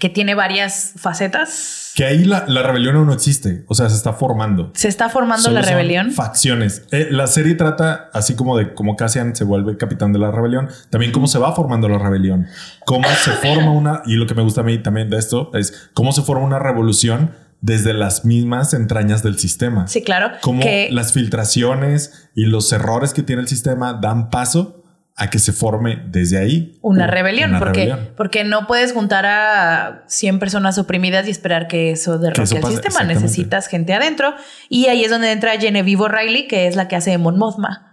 que 0.00 0.08
tiene 0.08 0.34
varias 0.34 0.94
facetas. 0.96 1.81
Que 1.94 2.04
ahí 2.04 2.24
la, 2.24 2.44
la 2.48 2.62
rebelión 2.62 2.96
aún 2.96 3.06
no 3.06 3.12
existe. 3.12 3.64
O 3.68 3.74
sea, 3.74 3.88
se 3.88 3.96
está 3.96 4.12
formando. 4.12 4.70
Se 4.74 4.88
está 4.88 5.08
formando 5.08 5.44
Solo 5.44 5.60
la 5.60 5.62
rebelión. 5.62 6.10
Facciones. 6.10 6.84
Eh, 6.90 7.08
la 7.10 7.26
serie 7.26 7.54
trata 7.54 8.10
así 8.12 8.34
como 8.34 8.56
de 8.56 8.74
cómo 8.74 8.96
Cassian 8.96 9.36
se 9.36 9.44
vuelve 9.44 9.76
capitán 9.76 10.12
de 10.12 10.18
la 10.18 10.30
rebelión, 10.30 10.68
también 10.90 11.12
cómo 11.12 11.26
se 11.26 11.38
va 11.38 11.54
formando 11.54 11.88
la 11.88 11.98
rebelión, 11.98 12.46
cómo 12.86 13.08
se 13.08 13.30
forma 13.46 13.72
una, 13.72 14.02
y 14.06 14.14
lo 14.14 14.26
que 14.26 14.34
me 14.34 14.42
gusta 14.42 14.62
a 14.62 14.64
mí 14.64 14.78
también 14.78 15.10
de 15.10 15.18
esto 15.18 15.50
es 15.54 15.90
cómo 15.92 16.12
se 16.12 16.22
forma 16.22 16.44
una 16.44 16.58
revolución 16.58 17.30
desde 17.60 17.94
las 17.94 18.24
mismas 18.24 18.74
entrañas 18.74 19.22
del 19.22 19.38
sistema. 19.38 19.86
Sí, 19.86 20.02
claro. 20.02 20.32
Cómo 20.40 20.60
que 20.60 20.88
las 20.90 21.12
filtraciones 21.12 22.28
y 22.34 22.46
los 22.46 22.72
errores 22.72 23.12
que 23.14 23.22
tiene 23.22 23.42
el 23.42 23.48
sistema 23.48 23.94
dan 23.94 24.30
paso 24.30 24.81
a 25.16 25.28
que 25.30 25.38
se 25.38 25.52
forme 25.52 26.02
desde 26.08 26.38
ahí 26.38 26.78
una 26.80 27.06
rebelión, 27.06 27.50
una 27.50 27.58
porque, 27.58 27.84
rebelión. 27.84 28.10
porque 28.16 28.44
no 28.44 28.66
puedes 28.66 28.92
juntar 28.92 29.26
a 29.26 30.04
100 30.06 30.38
personas 30.38 30.78
oprimidas 30.78 31.28
y 31.28 31.30
esperar 31.30 31.68
que 31.68 31.90
eso 31.90 32.18
derroque 32.18 32.42
eso 32.42 32.56
el 32.56 32.64
sistema. 32.64 33.02
Necesitas 33.04 33.66
gente 33.68 33.92
adentro. 33.94 34.34
Y 34.68 34.86
ahí 34.86 35.04
es 35.04 35.10
donde 35.10 35.30
entra 35.32 35.52
Genevieve 35.60 36.02
O'Reilly, 36.04 36.48
que 36.48 36.66
es 36.66 36.76
la 36.76 36.88
que 36.88 36.96
hace 36.96 37.10
de 37.10 37.18
Mon 37.18 37.38
Mothma. 37.38 37.88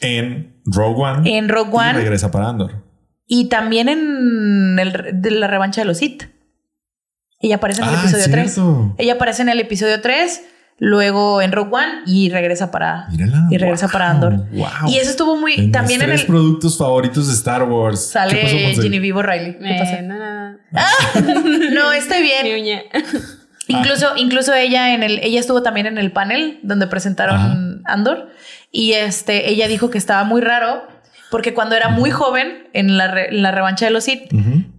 en 0.00 0.60
Rogue 0.66 1.02
One. 1.02 1.36
En 1.38 1.48
Rogue 1.48 1.70
y 1.72 1.76
One. 1.76 1.92
regresa 1.94 2.30
para 2.30 2.48
Andor. 2.48 2.84
Y 3.26 3.48
también 3.48 3.88
en 3.88 4.78
el, 4.78 5.10
de 5.20 5.30
la 5.32 5.46
revancha 5.48 5.80
de 5.82 5.84
los 5.86 5.98
Sith. 5.98 6.24
Ella 7.38 7.56
aparece 7.56 7.82
en 7.82 7.88
el 7.88 7.94
Ah, 7.94 7.98
episodio 8.00 8.24
3. 8.30 8.52
cierto. 8.54 8.94
Ella 8.98 9.12
aparece 9.14 9.42
en 9.42 9.48
el 9.50 9.60
episodio 9.60 10.00
3, 10.00 10.42
luego 10.78 11.40
en 11.40 11.52
Rogue 11.52 11.70
One 11.74 12.02
y 12.06 12.28
regresa 12.30 12.70
para 12.70 13.06
Mírala. 13.10 13.46
y 13.50 13.56
regresa 13.58 13.86
Wow, 13.86 13.92
para 13.92 14.10
Andor. 14.10 14.36
wow. 14.52 14.68
Y 14.88 14.96
eso 14.98 15.10
estuvo 15.10 15.36
muy 15.36 15.54
En 15.54 15.72
también 15.72 15.98
mis 15.98 16.04
en 16.04 16.10
tres 16.10 16.20
el 16.22 16.26
productos 16.26 16.76
favoritos 16.76 17.28
de 17.28 17.32
Star 17.34 17.62
Wars. 17.64 18.10
¿Qué 18.12 18.36
pasó, 18.42 18.56
sale? 18.58 18.82
Genevieve 18.82 19.22
Riley. 19.22 19.58
¿Qué 19.58 19.70
Eh, 19.70 19.78
pasa? 19.78 20.02
no, 20.02 20.14
no, 20.18 21.70
No, 21.74 21.92
estoy 21.92 22.18
Mi 22.20 22.24
bien. 22.24 22.60
uña. 22.62 22.82
Incluso, 23.68 24.12
incluso 24.16 24.54
ella 24.54 24.94
en 24.94 25.02
el, 25.02 25.18
ella 25.24 25.40
estuvo 25.40 25.60
también 25.60 25.86
en 25.86 25.98
el 25.98 26.12
panel 26.12 26.60
donde 26.62 26.86
presentaron 26.86 27.82
Andor 27.84 28.28
y 28.70 28.92
este, 28.92 29.50
ella 29.50 29.66
dijo 29.66 29.90
que 29.90 29.98
estaba 29.98 30.22
muy 30.22 30.40
raro 30.40 30.86
porque 31.30 31.54
cuando 31.54 31.74
era 31.74 31.88
muy 31.88 32.10
joven 32.10 32.68
en 32.72 32.96
la, 32.96 33.08
re- 33.08 33.28
en 33.30 33.42
la 33.42 33.50
revancha 33.50 33.84
de 33.86 33.90
los 33.90 34.04
Sith 34.04 34.30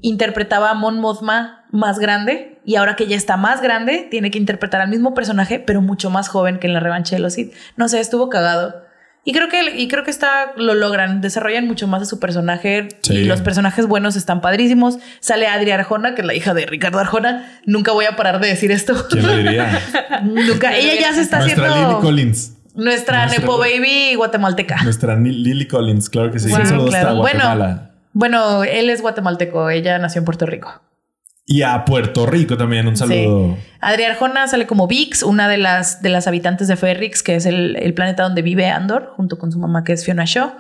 interpretaba 0.01 0.71
a 0.71 0.73
Mon 0.73 0.99
Mothma 0.99 1.65
más 1.71 1.99
grande 1.99 2.59
y 2.65 2.75
ahora 2.75 2.95
que 2.95 3.07
ya 3.07 3.15
está 3.15 3.37
más 3.37 3.61
grande 3.61 4.07
tiene 4.09 4.31
que 4.31 4.37
interpretar 4.37 4.81
al 4.81 4.89
mismo 4.89 5.13
personaje 5.13 5.59
pero 5.59 5.81
mucho 5.81 6.09
más 6.09 6.29
joven 6.29 6.59
que 6.59 6.67
en 6.67 6.73
la 6.73 6.79
revancha 6.79 7.15
de 7.15 7.21
los 7.21 7.33
Sith. 7.33 7.53
No 7.75 7.87
sé, 7.89 7.99
estuvo 7.99 8.29
cagado. 8.29 8.85
Y 9.25 9.33
creo 9.33 9.49
que 9.49 9.75
y 9.77 9.89
creo 9.89 10.05
que 10.05 10.09
está 10.11 10.53
lo 10.55 10.73
logran, 10.73 11.19
desarrollan 11.19 11.67
mucho 11.67 11.85
más 11.85 12.01
a 12.01 12.05
su 12.05 12.17
personaje 12.17 12.87
Sí. 13.01 13.13
y 13.13 13.23
los 13.25 13.41
personajes 13.41 13.85
buenos 13.85 14.15
están 14.15 14.39
padrísimos. 14.39 14.99
Sale 15.19 15.47
Adri 15.47 15.71
Arjona, 15.71 16.15
que 16.15 16.21
es 16.21 16.27
la 16.27 16.33
hija 16.33 16.53
de 16.53 16.65
Ricardo 16.65 16.99
Arjona. 16.99 17.59
Nunca 17.65 17.91
voy 17.91 18.05
a 18.05 18.15
parar 18.15 18.39
de 18.39 18.47
decir 18.47 18.71
esto. 18.71 19.05
¿Quién 19.09 19.27
lo 19.27 19.35
diría? 19.35 19.81
Nunca. 20.23 20.73
Ella 20.77 20.93
ya 20.97 21.13
se 21.13 21.19
está 21.21 21.39
Nuestra 21.39 21.67
haciendo 21.67 21.89
Lily 21.89 22.01
Collins. 22.01 22.56
Nuestra 22.77 23.25
Nuestra- 23.25 23.41
Nepo 23.41 23.57
Baby 23.57 24.15
guatemalteca. 24.15 24.81
Nuestra 24.83 25.15
Lily 25.15 25.67
Collins, 25.67 26.09
claro 26.09 26.31
que 26.31 26.39
sí. 26.39 26.51
Un 26.51 26.65
saludo 26.65 26.87
claro. 26.87 27.15
Bueno. 27.17 27.39
Guatemala. 27.43 27.91
Bueno, 28.13 28.63
él 28.63 28.89
es 28.89 29.01
guatemalteco, 29.01 29.69
ella 29.69 29.99
nació 29.99 30.19
en 30.19 30.25
Puerto 30.25 30.45
Rico. 30.45 30.81
Y 31.45 31.61
a 31.61 31.85
Puerto 31.85 32.25
Rico 32.25 32.57
también, 32.57 32.87
un 32.87 32.97
saludo. 32.97 33.57
Adri 33.79 34.03
Arjona 34.03 34.47
sale 34.47 34.67
como 34.67 34.87
Vix, 34.87 35.23
una 35.23 35.47
de 35.47 35.57
las, 35.57 36.01
de 36.01 36.09
las 36.09 36.27
habitantes 36.27 36.67
de 36.67 36.75
Ferrix, 36.75 37.23
que 37.23 37.35
es 37.35 37.45
el, 37.45 37.77
el 37.77 37.93
planeta 37.93 38.23
donde 38.23 38.41
vive 38.41 38.69
Andor, 38.69 39.13
junto 39.15 39.37
con 39.37 39.51
su 39.51 39.59
mamá 39.59 39.83
que 39.83 39.93
es 39.93 40.03
Fiona 40.03 40.23
Shaw. 40.25 40.51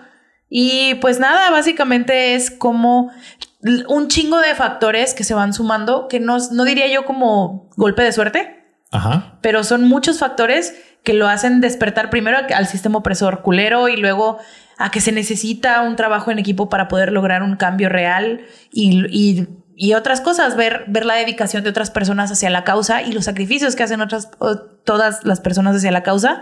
Y 0.49 0.95
pues 1.01 1.19
nada, 1.19 1.51
básicamente 1.51 2.35
es 2.35 2.51
como 2.51 3.11
un 3.89 4.07
chingo 4.07 4.39
de 4.39 4.55
factores 4.55 5.13
que 5.13 5.25
se 5.25 5.33
van 5.33 5.51
sumando, 5.53 6.07
que 6.07 6.21
no, 6.21 6.37
no 6.53 6.63
diría 6.63 6.87
yo 6.87 7.03
como 7.05 7.69
golpe 7.75 8.03
de 8.03 8.13
suerte, 8.13 8.56
Ajá. 8.91 9.37
pero 9.41 9.63
son 9.63 9.83
muchos 9.87 10.19
factores 10.19 10.75
que 11.03 11.13
lo 11.13 11.27
hacen 11.27 11.61
despertar 11.61 12.09
primero 12.09 12.37
al 12.55 12.67
sistema 12.67 12.99
opresor 12.99 13.41
culero 13.41 13.89
y 13.89 13.97
luego 13.97 14.37
a 14.77 14.91
que 14.91 15.01
se 15.01 15.11
necesita 15.11 15.81
un 15.81 15.95
trabajo 15.95 16.31
en 16.31 16.39
equipo 16.39 16.69
para 16.69 16.87
poder 16.87 17.11
lograr 17.11 17.43
un 17.43 17.55
cambio 17.57 17.89
real 17.89 18.41
y, 18.71 19.05
y- 19.09 19.47
y 19.79 19.93
otras 19.93 20.21
cosas, 20.21 20.55
ver, 20.55 20.85
ver 20.87 21.05
la 21.05 21.13
dedicación 21.15 21.63
de 21.63 21.69
otras 21.69 21.91
personas 21.91 22.31
hacia 22.31 22.49
la 22.49 22.63
causa 22.63 23.03
y 23.03 23.11
los 23.11 23.25
sacrificios 23.25 23.75
que 23.75 23.83
hacen 23.83 24.01
otras, 24.01 24.29
todas 24.85 25.23
las 25.23 25.39
personas 25.39 25.75
hacia 25.75 25.91
la 25.91 26.01
causa 26.01 26.41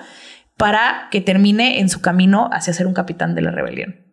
para 0.56 1.10
que 1.12 1.20
termine 1.20 1.80
en 1.82 1.89
su 1.89 2.00
camino 2.00 2.50
hacia 2.54 2.72
ser 2.74 2.88
un 2.88 2.93
capitán 2.93 3.36
de 3.36 3.41
la 3.41 3.52
rebelión. 3.52 4.05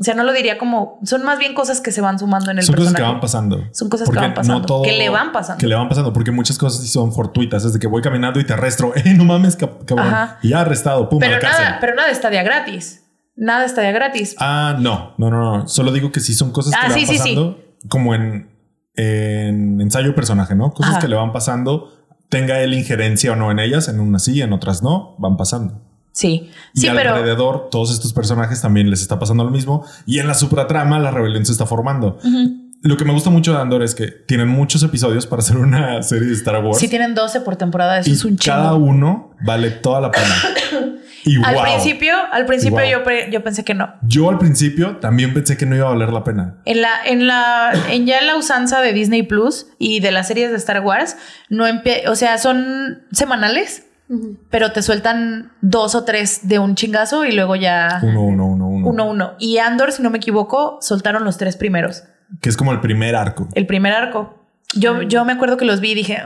O 0.00 0.02
sea, 0.02 0.14
no 0.14 0.24
lo 0.24 0.32
diría 0.32 0.56
como, 0.56 0.98
son 1.04 1.24
más 1.24 1.38
bien 1.38 1.52
cosas 1.52 1.82
que 1.82 1.92
se 1.92 2.00
van 2.00 2.18
sumando 2.18 2.50
en 2.50 2.56
el 2.58 2.64
Son 2.64 2.74
cosas 2.74 2.94
personaje. 2.94 3.04
que 3.10 3.12
van 3.12 3.20
pasando. 3.20 3.64
Son 3.72 3.90
cosas 3.90 4.08
que 4.08 4.16
van 4.16 4.32
pasando, 4.32 4.80
que 4.82 4.92
le 4.92 5.10
van 5.10 5.30
pasando. 5.30 5.58
Que 5.60 5.66
le 5.66 5.74
van 5.74 5.90
pasando, 5.90 6.12
porque 6.14 6.30
muchas 6.30 6.56
cosas 6.56 6.88
son 6.88 7.12
fortuitas. 7.12 7.66
Es 7.66 7.74
de 7.74 7.78
que 7.78 7.86
voy 7.86 8.00
caminando 8.00 8.40
y 8.40 8.44
te 8.44 8.54
arresto. 8.54 8.92
Eh, 8.96 9.12
no 9.14 9.24
mames, 9.24 9.56
cabrón. 9.56 9.98
Ajá. 9.98 10.38
Y 10.42 10.48
ya 10.48 10.62
arrestado, 10.62 11.06
pum, 11.10 11.18
a 11.18 11.26
Pero 11.26 11.38
la 11.38 11.48
nada, 11.50 11.78
pero 11.82 11.94
nada 11.94 12.10
está 12.10 12.30
de 12.30 12.42
gratis. 12.42 13.04
Nada 13.36 13.66
está 13.66 13.82
de 13.82 13.92
gratis. 13.92 14.36
Ah, 14.38 14.76
no, 14.78 15.12
no, 15.18 15.28
no, 15.30 15.58
no. 15.58 15.68
Solo 15.68 15.92
digo 15.92 16.10
que 16.12 16.20
sí 16.20 16.32
son 16.32 16.50
cosas 16.50 16.72
que 16.72 16.78
Ah, 16.80 16.88
le 16.88 16.94
van 16.94 17.00
sí, 17.00 17.06
sí, 17.06 17.12
sí. 17.18 17.34
pasando, 17.34 17.58
como 17.90 18.14
en, 18.14 18.50
en 18.94 19.80
ensayo 19.80 20.14
personaje, 20.14 20.54
¿no? 20.54 20.72
Cosas 20.72 20.92
Ajá. 20.92 21.00
que 21.00 21.08
le 21.08 21.16
van 21.16 21.32
pasando, 21.32 21.92
tenga 22.30 22.60
él 22.60 22.72
injerencia 22.74 23.32
o 23.32 23.36
no 23.36 23.50
en 23.50 23.58
ellas, 23.58 23.88
en 23.88 24.00
unas 24.00 24.24
sí, 24.24 24.40
en 24.40 24.52
otras 24.52 24.82
no, 24.82 25.14
van 25.18 25.36
pasando. 25.36 25.82
Sí, 26.20 26.50
Y 26.74 26.80
sí, 26.82 26.88
pero 26.94 27.14
alrededor, 27.14 27.68
todos 27.70 27.90
estos 27.92 28.12
personajes 28.12 28.60
también 28.60 28.90
les 28.90 29.00
está 29.00 29.18
pasando 29.18 29.42
lo 29.42 29.50
mismo. 29.50 29.86
Y 30.04 30.18
en 30.18 30.26
la 30.26 30.34
supratrama, 30.34 30.98
la 30.98 31.10
rebelión 31.10 31.46
se 31.46 31.52
está 31.52 31.64
formando. 31.64 32.18
Lo 32.82 32.96
que 32.98 33.04
me 33.06 33.12
gusta 33.12 33.30
mucho 33.30 33.52
de 33.54 33.60
Andor 33.60 33.82
es 33.82 33.94
que 33.94 34.06
tienen 34.08 34.48
muchos 34.48 34.82
episodios 34.82 35.26
para 35.26 35.40
hacer 35.40 35.56
una 35.56 36.02
serie 36.02 36.28
de 36.28 36.34
Star 36.34 36.62
Wars. 36.64 36.78
si 36.78 36.88
tienen 36.88 37.14
12 37.14 37.40
por 37.40 37.56
temporada, 37.56 37.98
eso 37.98 38.10
y 38.10 38.12
es 38.12 38.24
un 38.24 38.36
cada 38.36 38.72
chingo. 38.72 38.84
uno 38.84 39.30
vale 39.44 39.70
toda 39.70 40.00
la 40.00 40.10
pena. 40.10 40.34
y 41.24 41.36
Al 41.44 41.54
wow. 41.54 41.62
principio, 41.64 42.14
al 42.32 42.46
principio 42.46 42.78
Wow. 42.80 42.88
yo, 42.90 43.30
yo 43.30 43.44
pensé 43.44 43.64
que 43.64 43.74
no. 43.74 43.94
Yo 44.02 44.28
al 44.30 44.38
principio 44.38 44.96
también 44.96 45.32
pensé 45.34 45.56
que 45.56 45.66
no 45.66 45.76
iba 45.76 45.86
a 45.88 45.90
valer 45.92 46.10
la 46.12 46.24
pena. 46.24 46.56
En 46.64 46.80
la, 46.82 46.90
en 47.04 47.26
la, 47.26 47.72
en 47.90 48.06
ya 48.06 48.18
en 48.18 48.26
la 48.26 48.36
usanza 48.36 48.80
de 48.80 48.92
Disney 48.92 49.22
Plus 49.24 49.66
y 49.78 50.00
de 50.00 50.10
las 50.12 50.28
series 50.28 50.50
de 50.50 50.56
Star 50.56 50.80
Wars, 50.80 51.16
no 51.50 51.64
o 52.08 52.14
sea, 52.14 52.38
son 52.38 53.02
semanales, 53.12 53.84
pero 54.50 54.72
te 54.72 54.82
sueltan 54.82 55.52
dos 55.60 55.94
o 55.94 56.04
tres 56.04 56.40
de 56.48 56.58
un 56.58 56.74
chingazo 56.74 57.24
y 57.24 57.32
luego 57.32 57.54
ya 57.56 58.00
Uno, 58.02 58.22
uno, 58.22 58.46
uno, 58.46 58.66
uno. 58.68 58.88
uno, 58.88 59.04
uno. 59.10 59.32
Y 59.38 59.58
Andor, 59.58 59.92
si 59.92 60.02
no 60.02 60.10
me 60.10 60.18
equivoco, 60.18 60.78
soltaron 60.80 61.24
los 61.24 61.36
tres 61.38 61.56
primeros. 61.56 62.02
Que 62.40 62.48
es 62.48 62.56
como 62.56 62.72
el 62.72 62.80
primer 62.80 63.14
arco. 63.14 63.48
El 63.54 63.66
primer 63.66 63.92
arco. 63.92 64.34
Yo, 64.74 65.02
yo 65.02 65.24
me 65.24 65.32
acuerdo 65.32 65.56
que 65.56 65.64
los 65.64 65.80
vi 65.80 65.92
y 65.92 65.94
dije, 65.94 66.18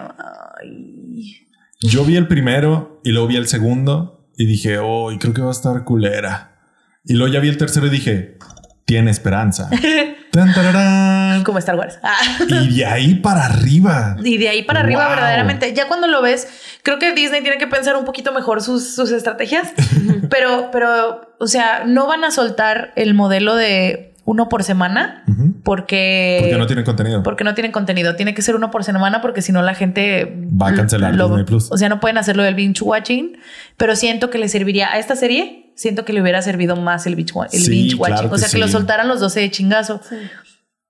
"Ay". 0.61 1.47
Yo 1.80 2.05
vi 2.05 2.16
el 2.16 2.26
primero 2.28 3.01
y 3.05 3.11
luego 3.12 3.26
vi 3.28 3.37
el 3.37 3.47
segundo 3.47 4.26
y 4.37 4.47
dije, 4.47 4.78
oh, 4.78 5.12
y 5.12 5.18
creo 5.18 5.35
que 5.35 5.43
va 5.43 5.49
a 5.49 5.53
estar 5.53 5.85
culera. 5.85 6.57
Y 7.05 7.14
luego 7.14 7.32
ya 7.32 7.41
vi 7.41 7.49
el 7.49 7.59
tercero 7.59 7.87
y 7.87 7.91
dije, 7.91 8.39
tiene 8.87 9.11
esperanza. 9.11 9.68
Tan, 10.32 10.53
tararán. 10.55 11.24
Como 11.45 11.59
Star 11.59 11.76
Wars. 11.76 11.99
Ah. 12.03 12.16
Y 12.49 12.76
de 12.78 12.86
ahí 12.86 13.14
para 13.16 13.45
arriba. 13.45 14.16
Y 14.24 14.38
de 14.38 14.49
ahí 14.49 14.62
para 14.62 14.80
arriba, 14.80 15.09
verdaderamente. 15.09 15.72
Ya 15.74 15.86
cuando 15.86 16.07
lo 16.09 16.20
ves, 16.22 16.49
creo 16.82 16.99
que 16.99 17.12
Disney 17.12 17.42
tiene 17.42 17.59
que 17.59 17.66
pensar 17.66 17.97
un 17.97 18.05
poquito 18.05 18.32
mejor 18.32 18.62
sus, 18.62 18.95
sus 18.95 19.11
estrategias. 19.12 19.72
pero, 20.30 20.70
pero, 20.72 21.34
o 21.38 21.47
sea, 21.47 21.84
no 21.86 22.07
van 22.07 22.24
a 22.24 22.30
soltar 22.30 22.92
el 22.97 23.14
modelo 23.14 23.55
de 23.55 24.11
uno 24.26 24.49
por 24.49 24.64
semana 24.64 25.22
porque. 25.64 26.38
Porque 26.40 26.57
no 26.59 26.66
tiene 26.66 26.82
contenido. 26.84 27.22
porque 27.22 27.45
no 27.45 27.55
tienen 27.55 27.72
contenido. 27.72 28.16
Tiene 28.16 28.34
que 28.34 28.40
ser 28.42 28.57
uno 28.57 28.70
por 28.70 28.82
semana 28.82 29.20
porque 29.20 29.42
si 29.42 29.53
no 29.53 29.61
la 29.62 29.74
gente 29.74 30.34
Va 30.61 30.68
a 30.68 30.74
cancelar 30.74 31.14
lo- 31.14 31.28
Disney 31.28 31.45
Plus. 31.45 31.70
O 31.70 31.76
sea, 31.76 31.88
no 31.90 32.01
pueden 32.01 32.16
hacerlo 32.18 32.42
del 32.42 32.55
binge 32.55 32.82
watching, 32.82 33.36
pero 33.76 33.97
siento 33.97 34.30
que 34.30 34.38
le 34.38 34.49
serviría 34.49 34.92
a 34.92 34.99
esta 34.99 35.14
serie. 35.16 35.61
Siento 35.76 36.05
que 36.05 36.12
le 36.12 36.22
hubiera 36.22 36.40
servido 36.40 36.76
más 36.76 37.05
el 37.07 37.16
binge, 37.16 37.32
wa- 37.34 37.47
el 37.53 37.61
Sí, 37.61 37.68
binge 37.70 37.95
watching. 37.97 38.16
claro 38.18 38.34
o 38.34 38.38
sea, 38.38 38.49
que 38.49 38.59
lo 38.59 38.66
sí. 38.66 38.72
soltaran 38.72 39.09
los 39.09 39.18
12 39.20 39.40
de 39.40 39.51
chingazo. 39.51 40.01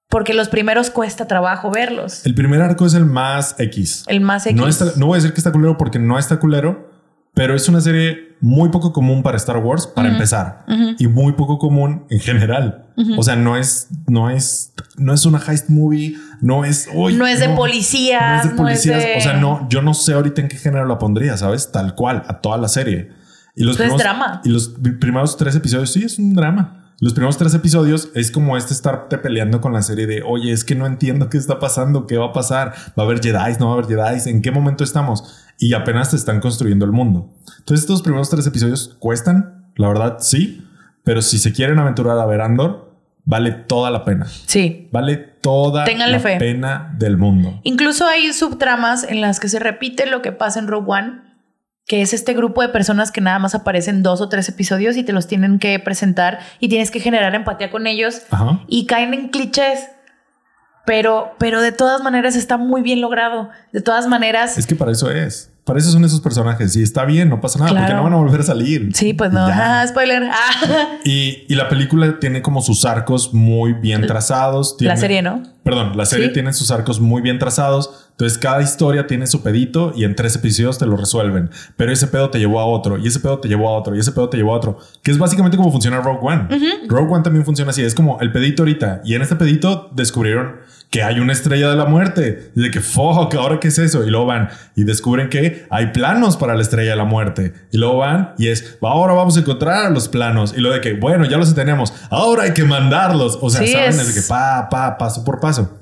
Porque 0.08 0.34
los 0.34 0.48
primeros 0.48 0.90
cuesta 0.90 1.26
trabajo 1.26 1.70
verlos. 1.70 2.24
El 2.24 2.34
primer 2.34 2.62
arco 2.62 2.86
es 2.86 2.94
el 2.94 3.04
más 3.06 3.56
X. 3.58 4.04
El 4.06 4.20
más 4.20 4.46
X. 4.46 4.56
No, 4.56 4.68
está- 4.68 4.92
no 4.96 5.06
voy 5.06 5.14
a 5.16 5.18
decir 5.18 5.32
que 5.32 5.40
está 5.40 5.50
culero 5.50 5.76
porque 5.76 5.98
no 5.98 6.18
está 6.18 6.38
culero, 6.38 6.90
pero 7.34 7.56
es 7.56 7.68
una 7.68 7.80
serie 7.80 8.36
muy 8.40 8.68
poco 8.68 8.92
común 8.92 9.22
para 9.22 9.36
Star 9.38 9.56
Wars 9.56 9.86
para 9.86 10.08
empezar 10.10 10.64
y 10.98 11.06
muy 11.08 11.32
poco 11.32 11.58
común 11.58 12.04
en 12.10 12.20
general. 12.20 12.92
O 13.18 13.22
sea, 13.24 13.34
no 13.34 13.56
es, 13.56 13.88
no 14.06 14.30
es, 14.30 14.72
no 14.98 15.12
es 15.14 15.26
una 15.26 15.38
heist 15.48 15.68
movie, 15.68 16.14
no 16.40 16.64
es, 16.64 16.88
uy, 16.94 17.14
No 17.16 17.26
es 17.26 17.40
de 17.40 17.48
policías, 17.48 18.20
no 18.22 18.36
es 18.36 18.42
de 18.42 18.48
no 18.48 18.54
es 18.54 18.56
policías. 18.60 19.02
de- 19.02 19.16
O 19.16 19.20
sea, 19.20 19.32
no, 19.34 19.66
yo 19.68 19.82
no 19.82 19.94
sé 19.94 20.12
ahorita 20.12 20.42
en 20.42 20.48
qué 20.48 20.58
género 20.58 20.86
la 20.86 20.98
pondría, 20.98 21.36
sabes? 21.36 21.72
Tal 21.72 21.94
cual 21.96 22.22
a 22.28 22.40
toda 22.40 22.56
la 22.58 22.68
serie. 22.68 23.10
Y 23.56 23.64
los 23.64 23.76
primeros, 23.76 24.00
drama. 24.00 24.42
Y 24.44 24.50
los 24.50 24.68
primeros 25.00 25.36
tres 25.36 25.56
episodios, 25.56 25.90
sí, 25.92 26.04
es 26.04 26.18
un 26.18 26.34
drama. 26.34 26.83
Los 27.04 27.12
primeros 27.12 27.36
tres 27.36 27.52
episodios 27.52 28.08
es 28.14 28.30
como 28.30 28.56
este 28.56 28.72
estarte 28.72 29.18
peleando 29.18 29.60
con 29.60 29.74
la 29.74 29.82
serie 29.82 30.06
de, 30.06 30.22
oye, 30.22 30.52
es 30.52 30.64
que 30.64 30.74
no 30.74 30.86
entiendo 30.86 31.28
qué 31.28 31.36
está 31.36 31.58
pasando, 31.58 32.06
qué 32.06 32.16
va 32.16 32.28
a 32.28 32.32
pasar, 32.32 32.72
va 32.98 33.02
a 33.02 33.06
haber 33.06 33.20
Jedi, 33.20 33.58
no 33.60 33.66
va 33.66 33.72
a 33.72 33.74
haber 33.74 33.88
Jedi, 33.88 34.30
en 34.30 34.40
qué 34.40 34.50
momento 34.50 34.84
estamos. 34.84 35.44
Y 35.58 35.74
apenas 35.74 36.08
te 36.08 36.16
están 36.16 36.40
construyendo 36.40 36.86
el 36.86 36.92
mundo. 36.92 37.30
Entonces, 37.58 37.80
estos 37.80 38.00
primeros 38.00 38.30
tres 38.30 38.46
episodios 38.46 38.96
cuestan, 39.00 39.66
la 39.76 39.88
verdad, 39.88 40.16
sí, 40.20 40.66
pero 41.02 41.20
si 41.20 41.38
se 41.38 41.52
quieren 41.52 41.78
aventurar 41.78 42.18
a 42.18 42.24
ver 42.24 42.40
Andor, 42.40 42.90
vale 43.26 43.52
toda 43.52 43.90
la 43.90 44.02
pena. 44.06 44.24
Sí. 44.46 44.88
Vale 44.90 45.18
toda 45.18 45.84
Ténganle 45.84 46.16
la 46.16 46.20
fe. 46.20 46.36
pena 46.38 46.94
del 46.98 47.18
mundo. 47.18 47.60
Incluso 47.64 48.06
hay 48.06 48.32
subtramas 48.32 49.04
en 49.04 49.20
las 49.20 49.40
que 49.40 49.50
se 49.50 49.58
repite 49.58 50.06
lo 50.06 50.22
que 50.22 50.32
pasa 50.32 50.58
en 50.58 50.68
Rogue 50.68 50.90
One, 50.90 51.20
que 51.86 52.00
es 52.02 52.14
este 52.14 52.32
grupo 52.32 52.62
de 52.62 52.68
personas 52.68 53.12
que 53.12 53.20
nada 53.20 53.38
más 53.38 53.54
aparecen 53.54 54.02
dos 54.02 54.20
o 54.20 54.28
tres 54.28 54.48
episodios 54.48 54.96
y 54.96 55.04
te 55.04 55.12
los 55.12 55.26
tienen 55.26 55.58
que 55.58 55.78
presentar 55.78 56.40
y 56.60 56.68
tienes 56.68 56.90
que 56.90 57.00
generar 57.00 57.34
empatía 57.34 57.70
con 57.70 57.86
ellos 57.86 58.22
Ajá. 58.30 58.60
y 58.68 58.86
caen 58.86 59.12
en 59.14 59.28
clichés. 59.28 59.88
Pero, 60.86 61.34
pero 61.38 61.62
de 61.62 61.72
todas 61.72 62.02
maneras 62.02 62.36
está 62.36 62.58
muy 62.58 62.82
bien 62.82 63.00
logrado. 63.00 63.48
De 63.72 63.80
todas 63.80 64.06
maneras, 64.06 64.58
Es 64.58 64.66
que 64.66 64.74
para 64.74 64.92
eso 64.92 65.10
es. 65.10 65.50
Para 65.64 65.78
eso 65.78 65.90
son 65.90 66.04
esos 66.04 66.20
personajes 66.20 66.76
y 66.76 66.82
está 66.82 67.04
bien, 67.06 67.30
no 67.30 67.40
pasa 67.40 67.58
nada 67.58 67.70
porque 67.78 67.94
no 67.94 68.02
van 68.04 68.12
a 68.12 68.16
volver 68.16 68.40
a 68.40 68.44
salir. 68.44 68.90
Sí, 68.94 69.14
pues 69.14 69.32
no. 69.32 69.40
Ah, 69.46 69.84
spoiler. 69.88 70.22
Ah. 70.30 70.90
Y, 71.06 71.44
y 71.48 71.54
la 71.54 71.68
película 71.68 72.18
tiene 72.18 72.40
como 72.40 72.62
sus 72.62 72.84
arcos 72.86 73.34
muy 73.34 73.74
bien 73.74 74.06
trazados. 74.06 74.72
La 74.72 74.78
tiene- 74.78 74.96
serie, 74.96 75.22
¿no? 75.22 75.42
Perdón, 75.62 75.96
la 75.96 76.04
serie 76.06 76.28
Sí. 76.28 76.32
tiene 76.34 76.52
sus 76.52 76.70
arcos 76.70 76.98
muy 77.00 77.20
bien 77.22 77.38
trazados. 77.38 78.08
Entonces, 78.12 78.38
cada 78.38 78.62
historia 78.62 79.06
tiene 79.06 79.26
su 79.26 79.42
pedito 79.42 79.92
y 79.96 80.04
en 80.04 80.14
tres 80.14 80.36
episodios 80.36 80.78
te 80.78 80.86
lo 80.86 80.96
resuelven. 80.96 81.50
Pero 81.76 81.90
ese 81.92 82.06
pedo 82.06 82.30
te 82.30 82.38
llevó 82.38 82.60
a 82.60 82.64
otro, 82.66 82.96
y 82.98 83.06
ese 83.06 83.18
pedo 83.20 83.38
te 83.40 83.48
llevó 83.48 83.68
a 83.68 83.72
otro, 83.78 83.94
y 83.96 83.98
ese 83.98 84.12
pedo 84.12 84.28
te 84.28 84.36
llevó 84.36 84.54
a 84.54 84.56
otro. 84.58 84.78
Que 85.02 85.10
es 85.10 85.18
básicamente 85.18 85.56
como 85.56 85.72
funciona 85.72 86.00
Rogue 86.00 86.20
One. 86.22 86.48
Rogue 86.88 87.12
One 87.12 87.22
también 87.22 87.44
funciona 87.44 87.70
así. 87.70 87.82
Es 87.82 87.94
como 87.94 88.20
el 88.20 88.30
pedito 88.32 88.62
ahorita. 88.62 89.00
Y 89.04 89.14
en 89.14 89.22
este 89.22 89.36
pedito 89.36 89.90
descubrieron 89.94 90.56
que 90.94 91.02
hay 91.02 91.18
una 91.18 91.32
estrella 91.32 91.68
de 91.70 91.74
la 91.76 91.86
muerte. 91.86 92.52
Y 92.54 92.62
de 92.62 92.70
que, 92.70 92.80
fuck, 92.80 93.34
¿ahora 93.34 93.58
qué 93.58 93.66
es 93.66 93.78
eso? 93.80 94.04
Y 94.06 94.10
luego 94.10 94.26
van 94.26 94.48
y 94.76 94.84
descubren 94.84 95.28
que 95.28 95.66
hay 95.68 95.88
planos 95.88 96.36
para 96.36 96.54
la 96.54 96.62
estrella 96.62 96.90
de 96.92 96.96
la 96.96 97.04
muerte. 97.04 97.52
Y 97.72 97.78
luego 97.78 97.96
van 97.96 98.32
y 98.38 98.46
es, 98.46 98.78
ahora 98.80 99.12
vamos 99.12 99.36
a 99.36 99.40
encontrar 99.40 99.90
los 99.90 100.06
planos. 100.08 100.54
Y 100.56 100.60
luego 100.60 100.76
de 100.76 100.80
que, 100.80 100.92
bueno, 100.94 101.24
ya 101.24 101.36
los 101.36 101.52
tenemos. 101.52 101.92
Ahora 102.10 102.44
hay 102.44 102.52
que 102.52 102.62
mandarlos. 102.62 103.38
O 103.42 103.50
sea, 103.50 103.62
Sí, 103.62 103.72
saben, 103.72 103.88
es- 103.88 103.98
es 103.98 104.14
de 104.14 104.20
que 104.20 104.26
pa, 104.28 104.68
pa, 104.70 104.96
paso 104.96 105.24
por 105.24 105.40
paso. 105.40 105.80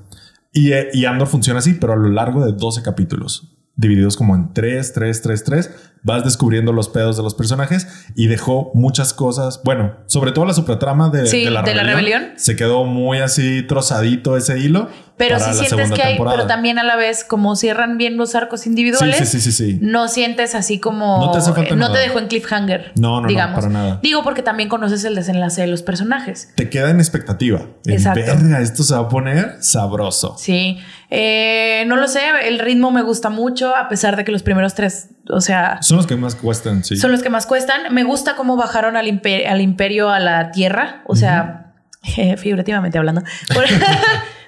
Y, 0.50 0.72
eh, 0.72 0.88
y 0.94 1.04
Andor 1.04 1.28
funciona 1.28 1.58
así, 1.58 1.74
pero 1.74 1.92
a 1.92 1.96
lo 1.96 2.08
largo 2.08 2.44
de 2.46 2.52
12 2.52 2.80
capítulos, 2.82 3.51
divididos 3.76 4.16
como 4.16 4.34
en 4.34 4.52
3, 4.52 4.92
3, 4.92 5.22
3, 5.22 5.44
3, 5.44 5.70
vas 6.02 6.24
descubriendo 6.24 6.72
los 6.72 6.88
pedos 6.88 7.16
de 7.16 7.22
los 7.22 7.34
personajes 7.34 7.86
y 8.14 8.26
dejó 8.26 8.70
muchas 8.74 9.14
cosas. 9.14 9.60
Bueno, 9.64 9.96
sobre 10.06 10.32
todo 10.32 10.44
la 10.44 10.54
supertrama 10.54 11.10
de, 11.10 11.26
Sí, 11.26 11.44
de, 11.44 11.50
la, 11.50 11.62
de 11.62 11.74
la 11.74 11.82
rebelión. 11.82 12.32
Se 12.36 12.56
quedó 12.56 12.84
muy 12.84 13.18
así 13.18 13.62
trozadito 13.62 14.36
ese 14.36 14.58
hilo. 14.58 14.88
Pero 15.16 15.38
sí 15.38 15.46
la 15.46 15.52
sientes 15.54 15.92
que 15.92 16.02
hay, 16.02 16.14
temporada. 16.14 16.36
pero 16.36 16.48
también 16.48 16.78
a 16.78 16.82
la 16.82 16.96
vez, 16.96 17.22
como 17.24 17.54
cierran 17.54 17.96
bien 17.98 18.16
los 18.16 18.34
arcos 18.34 18.66
individuales, 18.66 19.16
Sí, 19.18 19.26
sí, 19.26 19.40
sí, 19.40 19.52
sí, 19.52 19.72
sí. 19.72 19.78
no 19.80 20.08
sientes 20.08 20.54
así 20.54 20.80
como. 20.80 21.18
No 21.24 21.30
te 21.30 21.38
hace 21.38 21.52
falta 21.52 21.70
no 21.76 21.76
nada. 21.88 21.94
te 21.94 22.00
dejó 22.00 22.18
en 22.18 22.26
cliffhanger. 22.28 22.92
No, 22.96 23.16
no, 23.16 23.20
no, 23.22 23.28
digamos. 23.28 23.54
para 23.56 23.68
nada. 23.72 24.00
Digo, 24.02 24.22
porque 24.24 24.42
también 24.42 24.68
conoces 24.68 25.04
el 25.04 25.14
desenlace 25.14 25.60
de 25.60 25.66
los 25.68 25.82
personajes. 25.82 26.50
Te 26.56 26.68
queda 26.70 26.90
en 26.90 26.98
expectativa. 26.98 27.60
En 27.86 27.92
Exacto. 27.92 28.20
verga, 28.20 28.60
esto 28.60 28.82
se 28.82 28.94
va 28.94 29.00
a 29.00 29.08
poner 29.08 29.56
sabroso. 29.60 30.36
Sí. 30.38 30.78
Eh, 31.10 31.84
no 31.88 31.96
lo 31.96 32.08
sé, 32.08 32.20
el 32.44 32.58
ritmo 32.58 32.90
me 32.90 33.02
gusta 33.02 33.28
mucho, 33.28 33.76
a 33.76 33.88
pesar 33.88 34.16
de 34.16 34.24
que 34.24 34.32
los 34.32 34.42
primeros 34.42 34.74
tres, 34.74 35.08
o 35.28 35.42
sea, 35.42 35.80
Son 35.82 35.98
los 35.98 36.06
que 36.06 36.16
más 36.16 36.34
cuestan, 36.34 36.84
sí. 36.84 36.96
son 36.96 37.12
los 37.12 37.22
que 37.22 37.28
más 37.28 37.44
cuestan. 37.46 37.92
Me 37.94 38.02
gusta 38.02 38.34
cómo 38.34 38.56
bajaron 38.56 38.96
al, 38.96 39.06
imper- 39.06 39.46
al 39.46 39.60
imperio 39.60 40.08
a 40.08 40.18
la 40.20 40.50
tierra, 40.52 41.02
o 41.06 41.14
sea, 41.14 41.74
eh, 42.16 42.36
figurativamente 42.38 42.96
hablando. 42.96 43.22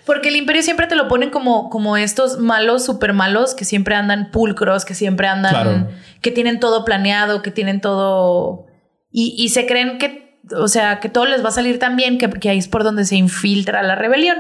Por- 0.05 0.16
Porque 0.16 0.28
el 0.28 0.36
imperio 0.36 0.62
siempre 0.62 0.86
te 0.86 0.96
lo 0.96 1.09
ponen 1.09 1.30
como, 1.30 1.70
como 1.70 1.96
estos 1.96 2.38
malos, 2.38 2.84
súper 2.84 3.12
malos, 3.12 3.55
que 3.55 3.64
siempre 3.64 3.94
andan 3.94 4.30
pulcros, 4.30 4.84
que 4.84 4.94
siempre 4.94 5.26
andan, 5.26 5.52
Claro. 5.52 5.88
que 6.20 6.30
tienen 6.30 6.61
todo 6.61 6.84
planeado, 6.84 7.42
que 7.42 7.50
tienen 7.50 7.80
todo... 7.80 8.66
Y, 9.11 9.34
y 9.38 9.50
se 9.50 9.66
creen 9.66 9.98
que, 9.98 10.40
o 10.57 10.68
sea, 10.68 10.98
que 11.00 11.09
todo 11.09 11.24
les 11.26 11.44
va 11.44 11.48
a 11.48 11.52
salir 11.52 11.78
tan 11.78 11.96
bien, 11.96 12.18
que, 12.18 12.28
que 12.28 12.50
ahí 12.50 12.59
es 12.59 12.68
por 12.68 12.82
donde 12.84 13.05
se 13.05 13.16
infiltra 13.16 13.82
la 13.82 13.94
rebelión. 13.94 14.38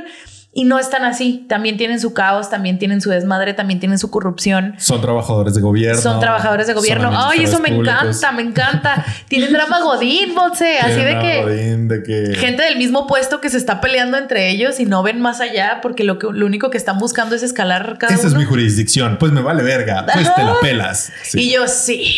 Y 0.56 0.64
no 0.64 0.78
están 0.78 1.04
así. 1.04 1.44
También 1.48 1.76
tienen 1.76 1.98
su 1.98 2.14
caos, 2.14 2.48
también 2.48 2.78
tienen 2.78 3.00
su 3.00 3.10
desmadre, 3.10 3.54
también 3.54 3.80
tienen 3.80 3.98
su 3.98 4.08
corrupción. 4.10 4.74
Son 4.78 5.00
trabajadores 5.00 5.56
de 5.56 5.60
gobierno. 5.60 6.00
Son 6.00 6.20
trabajadores 6.20 6.68
de 6.68 6.74
gobierno. 6.74 7.10
Ay, 7.12 7.42
eso 7.42 7.58
me 7.58 7.70
encanta, 7.70 8.30
me 8.30 8.42
encanta. 8.42 9.04
Tienen 9.28 9.52
drama 9.52 9.80
godín, 9.80 10.32
Monse. 10.32 10.78
Así 10.78 11.00
de 11.00 11.18
que 11.18 11.42
Godín, 11.42 11.88
de 11.88 12.02
que 12.04 12.36
gente 12.36 12.62
del 12.62 12.78
mismo 12.78 13.08
puesto 13.08 13.40
que 13.40 13.50
se 13.50 13.56
está 13.56 13.80
peleando 13.80 14.16
entre 14.16 14.48
ellos 14.50 14.78
y 14.78 14.84
no 14.84 15.02
ven 15.02 15.20
más 15.20 15.40
allá 15.40 15.80
porque 15.82 16.04
lo, 16.04 16.20
que, 16.20 16.28
lo 16.30 16.46
único 16.46 16.70
que 16.70 16.78
están 16.78 16.98
buscando 17.00 17.34
es 17.34 17.42
escalar 17.42 17.98
cada 17.98 18.14
Esa 18.14 18.28
es 18.28 18.34
mi 18.34 18.44
jurisdicción. 18.44 19.16
Pues 19.18 19.32
me 19.32 19.42
vale 19.42 19.64
verga. 19.64 20.06
Pues 20.12 20.32
te 20.36 20.44
la 20.44 20.60
pelas. 20.60 21.12
Sí. 21.24 21.40
Y 21.40 21.52
yo 21.52 21.66
sí. 21.66 22.14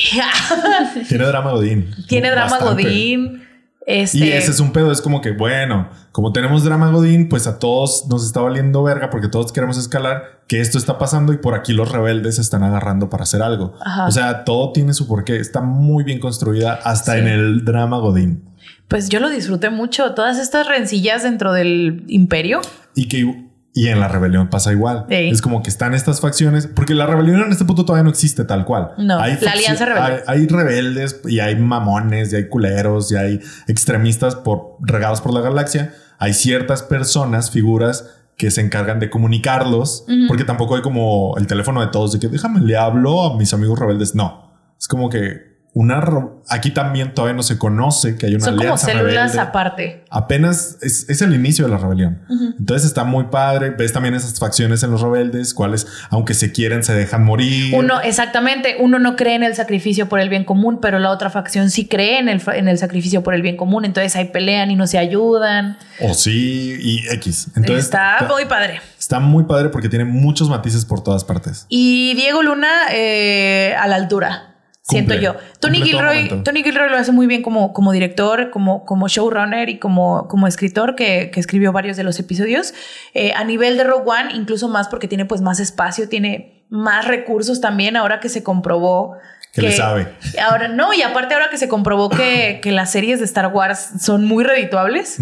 Tiene 1.09 1.25
drama 1.25 1.53
Godín. 1.53 1.91
Tiene 2.07 2.31
drama 2.31 2.59
Bastante. 2.59 2.83
godín. 2.83 3.46
Este, 3.87 4.19
Y 4.19 4.31
ese 4.33 4.51
es 4.51 4.59
un 4.61 4.73
pedo. 4.73 4.91
Es 4.91 5.01
como 5.01 5.21
que, 5.21 5.31
bueno, 5.31 5.89
como 6.11 6.33
tenemos 6.33 6.65
drama 6.65 6.91
Godín, 6.91 7.29
pues 7.29 7.47
a 7.47 7.59
todos 7.61 8.07
nos 8.09 8.27
está 8.27 8.41
valiendo 8.41 8.83
verga 8.83 9.11
porque 9.11 9.29
todos 9.29 9.53
queremos 9.53 9.79
escalar, 9.79 10.41
que 10.49 10.61
esto 10.61 10.77
está 10.77 10.99
pasando 10.99 11.33
y 11.33 11.39
por 11.39 11.55
aquí 11.55 11.73
los 11.73 11.91
rebeldes 11.93 12.35
se 12.37 12.43
están 12.43 12.65
agarrando 12.65 13.09
para 13.09 13.23
hacer 13.23 13.43
algo. 13.43 13.75
Ajá. 13.81 14.07
O 14.07 14.11
sea, 14.11 14.45
todo 14.45 14.73
tiene 14.73 14.93
su 14.93 15.07
porqué. 15.07 15.37
Está 15.37 15.61
muy 15.61 16.03
bien 16.03 16.19
construida 16.19 16.75
hasta 16.83 17.13
Sí. 17.15 17.21
en 17.21 17.29
el 17.29 17.65
drama 17.65 17.99
Godín. 17.99 18.43
Pues 18.89 19.09
yo 19.09 19.21
lo 19.21 19.29
disfruté 19.31 19.71
mucho. 19.71 20.15
Todas 20.15 20.39
estas 20.39 20.67
rencillas 20.67 21.23
dentro 21.23 21.53
del 21.53 22.05
imperio. 22.09 22.61
Y 22.97 23.07
que 23.09 23.46
y 23.77 23.89
en 23.89 24.01
la 24.01 24.09
rebelión 24.09 24.49
pasa 24.49 24.73
igual. 24.73 25.05
Sí. 25.09 25.15
Es 25.15 25.43
como 25.43 25.63
que 25.63 25.69
están 25.69 25.93
estas 25.93 26.21
facciones, 26.23 26.67
porque 26.67 26.95
la 26.95 27.05
rebelión 27.07 27.43
en 27.43 27.53
este 27.53 27.67
punto 27.67 27.85
todavía 27.85 28.05
no 28.05 28.09
existe 28.11 28.45
tal 28.45 28.65
cual. 28.65 28.93
No, 28.97 29.19
la 29.19 29.27
faccio- 29.37 29.51
Alianza 29.51 29.85
Rebelde. 29.85 30.23
Hay, 30.27 30.41
hay 30.41 30.47
rebeldes 30.49 31.21
y 31.27 31.41
hay 31.41 31.57
mamones 31.57 32.33
y 32.33 32.37
hay 32.37 32.49
culeros 32.49 33.13
y 33.13 33.17
hay 33.17 33.41
extremistas 33.69 34.35
por, 34.35 34.77
regados 34.81 35.21
por 35.21 35.35
la 35.35 35.41
galaxia. 35.43 35.93
Hay 36.19 36.33
ciertas 36.33 36.83
personas, 36.83 37.51
figuras 37.51 38.09
que 38.39 38.51
se 38.51 38.63
encargan 38.63 38.99
de 38.99 39.11
comunicarlos, 39.11 40.05
porque 40.29 40.45
tampoco 40.45 40.77
hay 40.77 40.83
como 40.83 41.35
el 41.37 41.47
teléfono 41.47 41.81
de 41.83 41.89
todos 41.89 42.13
de 42.13 42.19
que 42.19 42.29
déjame 42.29 42.61
le 42.61 42.77
hablo 42.79 43.25
a 43.25 43.37
mis 43.37 43.53
amigos 43.53 43.79
rebeldes. 43.79 44.15
No, 44.15 44.53
es 44.79 44.89
como 44.89 45.11
que 45.11 45.56
una 45.77 46.03
aquí 46.49 46.71
también 46.71 47.13
todavía 47.13 47.37
no 47.37 47.43
se 47.43 47.59
conoce 47.59 48.17
que 48.17 48.25
hay 48.25 48.35
una 48.35 48.47
Son 48.47 48.57
como 48.57 48.79
células 48.79 49.05
rebelde 49.05 49.41
aparte. 49.41 50.05
apenas 50.09 50.79
es, 50.81 51.07
es 51.11 51.21
el 51.21 51.35
inicio 51.35 51.67
de 51.67 51.71
la 51.71 51.77
rebelión. 51.77 52.23
Entonces 52.59 52.87
está 52.87 53.05
muy 53.05 53.25
padre. 53.25 53.69
Ves 53.69 53.93
también 53.93 54.15
esas 54.15 54.39
facciones 54.39 54.83
en 54.83 54.91
los 54.91 55.03
rebeldes, 55.03 55.53
cuales, 55.53 55.87
aunque 56.09 56.33
se 56.33 56.51
quieren, 56.51 56.83
se 56.83 56.95
dejan 56.95 57.25
morir. 57.25 57.75
Uno, 57.75 58.01
exactamente, 58.01 58.77
uno 58.81 58.99
no 58.99 59.17
cree 59.17 59.35
en 59.35 59.43
el 59.43 59.55
sacrificio 59.55 60.09
por 60.09 60.19
el 60.19 60.31
bien 60.31 60.45
común, 60.45 60.79
pero 60.81 60.99
la 60.99 61.11
otra 61.11 61.29
facción 61.29 61.69
sí 61.69 61.87
cree 61.87 62.21
en 62.21 62.31
el, 62.31 62.41
en 62.55 62.69
el 62.69 62.79
sacrificio 62.79 63.23
por 63.23 63.35
el 63.35 63.43
bien 63.43 63.59
común. 63.59 63.85
Entonces 63.85 64.17
ahí 64.17 64.31
pelean 64.31 64.71
y 64.71 64.77
no 64.77 64.87
se 64.87 64.97
ayudan. 64.97 65.77
O 66.01 66.15
sí, 66.15 66.79
y 66.81 67.07
X. 67.17 67.49
Entonces 67.55 67.85
está 67.85 68.27
muy 68.27 68.47
padre. 68.47 68.81
está 68.99 69.21
muy 69.21 69.45
padre 69.45 69.69
porque 69.69 69.91
tiene 69.91 70.07
muchos 70.07 70.49
matices 70.49 70.87
por 70.87 71.05
todas 71.05 71.23
partes. 71.23 71.67
Y 71.69 72.15
Diego 72.15 72.43
Luna 72.43 72.71
eh, 72.95 73.75
a 73.79 73.87
la 73.89 73.97
altura. 73.97 74.56
Siento 74.89 75.15
yo. 75.15 75.35
Tony 75.59 75.83
Gilroy. 75.83 76.43
Tony 76.45 76.63
Gilroy 76.63 76.89
lo 76.89 76.97
hace 76.97 77.11
muy 77.11 77.27
bien 77.27 77.43
como, 77.43 77.73
como 77.73 77.91
director, 77.91 78.51
como, 78.51 78.85
como 78.85 79.09
showrunner 79.09 79.69
y 79.69 79.79
como, 79.79 80.29
como 80.29 80.47
escritor 80.47 80.95
que, 80.95 81.31
que 81.33 81.41
escribió 81.41 81.73
varios 81.73 81.97
de 81.97 82.05
los 82.05 82.21
episodios. 82.21 82.73
Eh, 83.13 83.33
a 83.35 83.43
nivel 83.43 83.77
de 83.77 83.85
Rogue 83.85 84.09
One, 84.09 84.35
incluso 84.35 84.69
más 84.69 84.87
porque 84.87 85.09
tiene 85.09 85.25
pues 85.25 85.41
más 85.41 85.59
espacio, 85.59 86.09
tiene 86.09 86.65
más 86.69 87.09
recursos 87.09 87.61
también 87.61 87.97
ahora 87.97 88.21
que 88.21 88.29
se 88.29 88.45
comprobó. 88.45 89.17
Que 89.53 89.63
le 89.63 89.73
sabe. 89.73 90.07
Ahora 90.41 90.69
no, 90.69 90.95
y 90.95 91.03
aparte 91.03 91.35
ahora 91.35 91.51
que 91.51 91.59
se 91.59 91.67
comprobó 91.67 92.09
que, 92.09 92.61
que 92.63 92.71
las 92.71 92.93
series 92.93 93.19
de 93.19 93.25
Star 93.25 93.49
Wars 93.49 93.95
son 94.01 94.25
muy 94.25 94.45
redituables. 94.45 95.19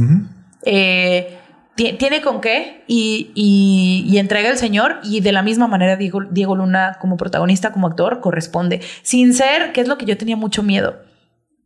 Eh, 0.66 1.38
tiene 1.76 2.20
con 2.20 2.40
qué 2.40 2.84
y, 2.86 3.32
y- 3.34 4.04
y 4.08 4.18
entrega 4.18 4.48
el 4.50 4.56
señor 4.58 5.00
y 5.02 5.20
de 5.20 5.32
la 5.32 5.42
misma 5.42 5.66
manera 5.66 5.96
Diego, 5.96 6.20
Diego 6.30 6.54
Luna 6.54 6.98
como 7.00 7.16
protagonista, 7.16 7.72
como 7.72 7.86
actor, 7.88 8.20
corresponde. 8.20 8.80
Sin 9.02 9.34
ser, 9.34 9.72
que 9.72 9.80
es 9.80 9.88
lo 9.88 9.98
que 9.98 10.06
yo 10.06 10.16
tenía 10.16 10.36
mucho 10.36 10.62
miedo, 10.62 10.96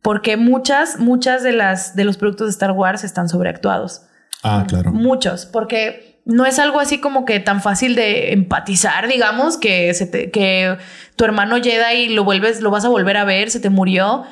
porque 0.01 0.37
muchas, 0.37 0.99
muchas 0.99 1.43
de, 1.43 1.51
las, 1.53 1.95
de 1.95 2.05
los 2.05 2.17
productos 2.17 2.47
de 2.47 2.51
Star 2.51 2.71
Wars 2.71 3.03
están 3.03 3.29
sobreactuados. 3.29 4.03
Ah, 4.43 4.65
claro. 4.67 4.91
Muchos, 4.91 5.45
porque 5.45 6.21
no 6.25 6.45
es 6.45 6.59
algo 6.59 6.79
así 6.79 6.99
como 6.99 7.25
que 7.25 7.39
tan 7.39 7.61
fácil 7.61 7.95
de 7.95 8.33
empatizar, 8.33 9.07
digamos, 9.07 9.57
que, 9.57 9.93
se 9.93 10.05
te- 10.07 10.31
que 10.31 10.77
tu 11.15 11.25
hermano 11.25 11.57
Jedi 11.61 12.09
lo 12.09 12.23
vuelves, 12.23 12.61
lo 12.61 12.71
vas 12.71 12.85
a 12.85 12.89
volver 12.89 13.17
a 13.17 13.25
ver, 13.25 13.51
se 13.51 13.59
te 13.59 13.69
murió 13.69 14.23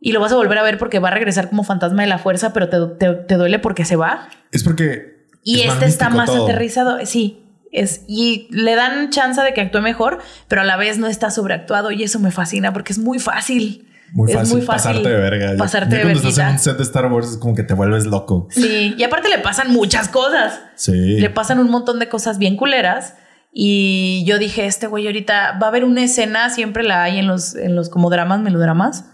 y 0.00 0.12
lo 0.12 0.20
vas 0.20 0.32
a 0.32 0.36
volver 0.36 0.58
a 0.58 0.62
ver 0.62 0.76
porque 0.78 0.98
va 0.98 1.08
a 1.08 1.12
regresar 1.12 1.48
como 1.48 1.64
fantasma 1.64 2.02
de 2.02 2.08
la 2.08 2.18
fuerza, 2.18 2.52
pero 2.52 2.68
te, 2.68 2.76
te- 2.98 3.14
te 3.14 3.34
duele 3.36 3.58
porque 3.58 3.84
se 3.84 3.96
va. 3.96 4.28
Es 4.52 4.62
porque. 4.62 5.13
Y 5.44 5.60
es 5.60 5.72
este 5.74 5.86
está 5.86 6.08
más 6.10 6.26
todo. 6.30 6.44
aterrizado, 6.44 6.98
sí. 7.06 7.40
Es, 7.70 8.02
y 8.06 8.46
le 8.50 8.74
dan 8.76 9.10
chance 9.10 9.40
de 9.42 9.52
que 9.52 9.60
actúe 9.60 9.80
mejor, 9.80 10.18
pero 10.48 10.60
a 10.62 10.64
la 10.64 10.76
vez 10.76 10.98
no 10.98 11.06
está 11.08 11.30
sobreactuado 11.30 11.90
y 11.90 12.02
eso 12.04 12.18
me 12.20 12.30
fascina 12.30 12.72
porque 12.72 12.92
es 12.92 12.98
muy 12.98 13.18
fácil. 13.18 13.88
Muy 14.12 14.30
es 14.30 14.36
fácil, 14.36 14.56
muy 14.58 14.62
fácil 14.64 14.90
pasarte 14.92 15.08
de 15.08 15.16
verga. 15.16 15.52
Ya- 15.52 15.58
pasarte 15.58 15.90
ya 15.90 15.96
de 15.96 16.02
cuando 16.12 16.28
estás 16.28 16.46
en 16.46 16.52
un 16.52 16.58
set 16.60 16.76
de 16.76 16.82
Star 16.84 17.06
Wars 17.12 17.30
es 17.32 17.36
como 17.36 17.54
que 17.56 17.64
te 17.64 17.74
vuelves 17.74 18.06
loco. 18.06 18.46
Sí, 18.50 18.94
y 18.96 19.02
aparte 19.02 19.28
le 19.28 19.38
pasan 19.38 19.72
muchas 19.72 20.08
cosas. 20.08 20.60
Sí. 20.76 20.92
Le 21.18 21.30
pasan 21.30 21.58
un 21.58 21.68
montón 21.68 21.98
de 21.98 22.08
cosas 22.08 22.38
bien 22.38 22.56
culeras. 22.56 23.14
Y 23.52 24.24
yo 24.26 24.38
dije, 24.38 24.66
este 24.66 24.86
güey 24.86 25.06
ahorita 25.06 25.58
va 25.60 25.66
a 25.66 25.68
haber 25.70 25.84
una 25.84 26.02
escena, 26.04 26.50
siempre 26.50 26.82
la 26.84 27.02
hay 27.04 27.18
en 27.18 27.26
los, 27.26 27.54
en 27.54 27.74
los 27.76 27.88
como 27.88 28.10
dramas, 28.10 28.40
melodramas. 28.40 29.06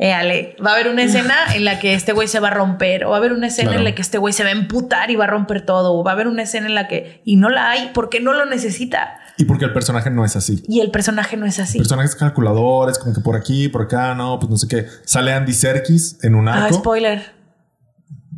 Eh, 0.00 0.12
Ale, 0.12 0.54
va 0.64 0.70
a 0.70 0.74
haber 0.74 0.88
una 0.88 1.02
escena 1.02 1.34
en 1.56 1.64
la 1.64 1.80
que 1.80 1.92
este 1.94 2.12
güey 2.12 2.28
se 2.28 2.38
va 2.38 2.48
a 2.48 2.50
romper, 2.52 3.04
o 3.04 3.10
va 3.10 3.16
a 3.16 3.18
haber 3.18 3.32
una 3.32 3.48
escena 3.48 3.70
Claro. 3.70 3.80
en 3.80 3.84
la 3.84 3.94
que 3.96 4.02
este 4.02 4.16
güey 4.18 4.32
se 4.32 4.44
va 4.44 4.50
a 4.50 4.52
emputar 4.52 5.10
y 5.10 5.16
va 5.16 5.24
a 5.24 5.26
romper 5.28 5.62
todo, 5.66 5.92
o 5.94 6.04
va 6.04 6.12
a 6.12 6.14
haber 6.14 6.28
una 6.28 6.42
escena 6.44 6.66
en 6.68 6.74
la 6.76 6.86
que, 6.86 7.20
y 7.24 7.34
no 7.36 7.48
la 7.48 7.70
hay, 7.70 7.90
porque 7.94 8.20
no 8.20 8.32
lo 8.32 8.44
necesita. 8.46 9.18
Y 9.38 9.44
porque 9.44 9.64
el 9.64 9.72
personaje 9.72 10.08
no 10.10 10.24
es 10.24 10.36
así. 10.36 10.62
Y 10.68 10.80
el 10.80 10.90
personaje 10.92 11.36
no 11.36 11.46
es 11.46 11.58
así. 11.58 11.78
El 11.78 11.82
personaje 11.82 12.08
es 12.08 12.14
calculador, 12.16 12.90
es 12.90 12.98
como 12.98 13.12
que 13.12 13.20
por 13.20 13.34
aquí, 13.36 13.68
por 13.68 13.82
acá, 13.82 14.14
no, 14.14 14.38
pues 14.38 14.50
no 14.50 14.56
sé 14.56 14.68
qué. 14.68 14.86
Sale 15.04 15.32
Andy 15.32 15.52
Serkis 15.52 16.18
en 16.22 16.34
un 16.36 16.48
Ah, 16.48 16.64
arco. 16.66 16.76
spoiler. 16.78 17.36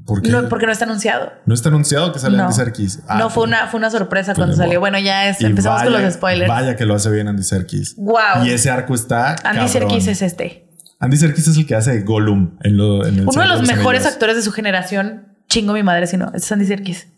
¿Por 0.07 0.23
qué? 0.23 0.31
No, 0.31 0.49
porque 0.49 0.67
no 0.67 0.73
está 0.73 0.87
anunciado. 0.87 1.31
No 1.47 1.55
está 1.55 1.69
anunciado 1.69 2.13
que 2.13 2.19
sale 2.19 2.37
No. 2.37 2.45
Andy 2.45 2.55
Serkis. 2.55 3.01
Ah, 3.07 3.19
no, 3.19 3.31
fue 3.31 3.45
una, 3.45 3.67
fue 3.69 3.79
una 3.79 3.91
sorpresa 3.91 4.33
pues 4.33 4.39
cuando 4.39 4.57
salió. 4.57 4.81
Bueno, 4.81 4.99
ya 4.99 5.29
es, 5.29 5.41
empezamos 5.43 5.83
con 5.83 5.93
los 5.93 6.15
spoilers. 6.15 6.49
Vaya 6.49 6.75
que 6.77 6.85
lo 6.87 6.95
hace 6.95 7.11
bien 7.11 7.29
Andy 7.29 7.43
Serkis. 7.45 7.95
Wow. 7.97 8.45
Y 8.45 8.51
ese 8.51 8.71
arco 8.71 8.95
está. 8.95 9.31
Andy 9.31 9.43
cabrón. 9.45 9.69
Serkis 9.69 10.07
es 10.09 10.23
este. 10.23 10.70
Andy 11.01 11.17
Serkis 11.17 11.49
es 11.49 11.57
el 11.57 11.67
que 11.67 11.75
hace 11.75 12.01
Gollum 12.03 12.59
en, 12.63 12.77
lo, 12.77 13.07
en 13.07 13.15
el 13.21 13.27
Uno 13.27 13.43
de 13.43 13.49
los 13.49 13.67
mejores 13.67 14.05
actores 14.07 14.37
de 14.37 14.43
su 14.43 14.53
generación. 14.53 15.37
Chingo 15.49 15.73
mi 15.73 15.83
madre 15.83 16.07
si 16.07 16.17
no. 16.17 16.31
Es 16.35 16.51
Andy 16.53 16.67
Serkis. 16.67 17.09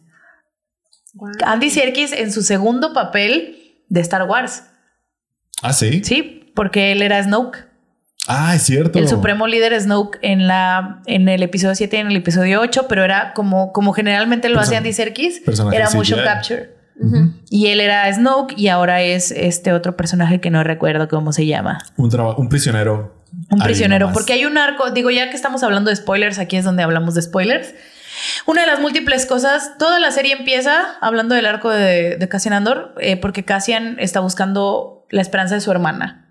Wow. 1.14 1.30
Andy 1.44 1.68
Serkis 1.68 2.12
en 2.12 2.32
su 2.32 2.42
segundo 2.42 2.92
papel 2.94 3.56
de 3.88 4.00
Star 4.00 4.22
Wars. 4.22 4.64
Ah, 5.62 5.72
sí. 5.72 6.02
Sí, 6.04 6.52
porque 6.54 6.92
él 6.92 7.02
era 7.02 7.22
Snoke. 7.22 7.66
Ah, 8.28 8.54
es 8.54 8.62
cierto. 8.62 8.98
El 9.00 9.08
supremo 9.08 9.48
líder 9.48 9.78
Snoke 9.80 10.18
en 10.22 10.46
la 10.46 11.02
en 11.06 11.28
el 11.28 11.42
episodio 11.42 11.74
7 11.74 11.96
y 11.96 12.00
en 12.00 12.06
el 12.06 12.16
episodio 12.16 12.60
8, 12.60 12.86
pero 12.88 13.02
era 13.02 13.34
como, 13.34 13.72
como 13.72 13.92
generalmente 13.92 14.48
lo 14.48 14.58
Person- 14.58 14.62
hace 14.62 14.76
Andy 14.76 14.92
Serkis, 14.92 15.42
era 15.72 15.88
CGI. 15.88 15.96
motion 15.96 16.20
capture. 16.24 16.70
Y 17.50 17.66
él 17.66 17.80
era 17.80 18.12
Snoke 18.14 18.54
y 18.56 18.68
ahora 18.68 19.02
es 19.02 19.32
este 19.32 19.72
otro 19.72 19.96
personaje 19.96 20.40
que 20.40 20.50
no 20.50 20.62
recuerdo 20.62 21.08
cómo 21.08 21.32
se 21.32 21.46
llama. 21.46 21.78
Un, 21.96 22.10
un 22.36 22.48
prisionero. 22.48 23.21
Un 23.50 23.60
Ahí 23.60 23.66
prisionero, 23.68 24.06
nomás. 24.06 24.14
porque 24.14 24.32
hay 24.34 24.44
un 24.44 24.58
arco, 24.58 24.90
digo, 24.90 25.10
ya 25.10 25.30
que 25.30 25.36
estamos 25.36 25.62
hablando 25.62 25.90
de 25.90 25.96
spoilers, 25.96 26.38
aquí 26.38 26.56
es 26.56 26.64
donde 26.64 26.82
hablamos 26.82 27.14
de 27.14 27.22
spoilers. 27.22 27.74
Una 28.46 28.60
de 28.62 28.66
las 28.66 28.80
múltiples 28.80 29.26
cosas, 29.26 29.72
toda 29.78 29.98
la 29.98 30.10
serie 30.10 30.32
empieza 30.34 30.82
hablando 31.00 31.34
del 31.34 31.46
arco 31.46 31.70
de, 31.70 32.16
de 32.16 32.28
Cassian 32.28 32.52
Andor, 32.54 32.94
eh, 33.00 33.16
porque 33.16 33.44
Cassian 33.44 33.96
está 33.98 34.20
buscando 34.20 35.06
la 35.10 35.22
esperanza 35.22 35.54
de 35.54 35.60
su 35.60 35.70
hermana, 35.70 36.28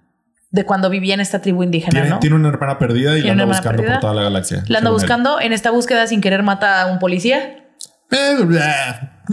de 0.52 0.64
cuando 0.66 0.90
vivía 0.90 1.14
en 1.16 1.20
esta 1.22 1.42
tribu 1.42 1.64
indígena, 1.64 1.92
Tiene, 1.92 2.10
¿no? 2.10 2.20
tiene 2.20 2.36
una 2.36 2.50
hermana 2.50 2.78
perdida 2.78 3.18
y 3.18 3.22
la 3.24 3.32
anda 3.32 3.46
buscando 3.46 3.78
perdida. 3.78 3.94
por 3.96 4.02
toda 4.02 4.14
la 4.14 4.24
galaxia. 4.24 4.64
La 4.68 4.78
anda 4.80 4.90
él. 4.90 4.94
buscando, 4.94 5.40
en 5.42 5.54
esta 5.54 5.72
búsqueda 5.72 6.06
sin 6.08 6.22
querer 6.22 6.44
mata 6.44 6.82
a 6.82 6.86
un 6.88 7.00
policía. 7.00 7.58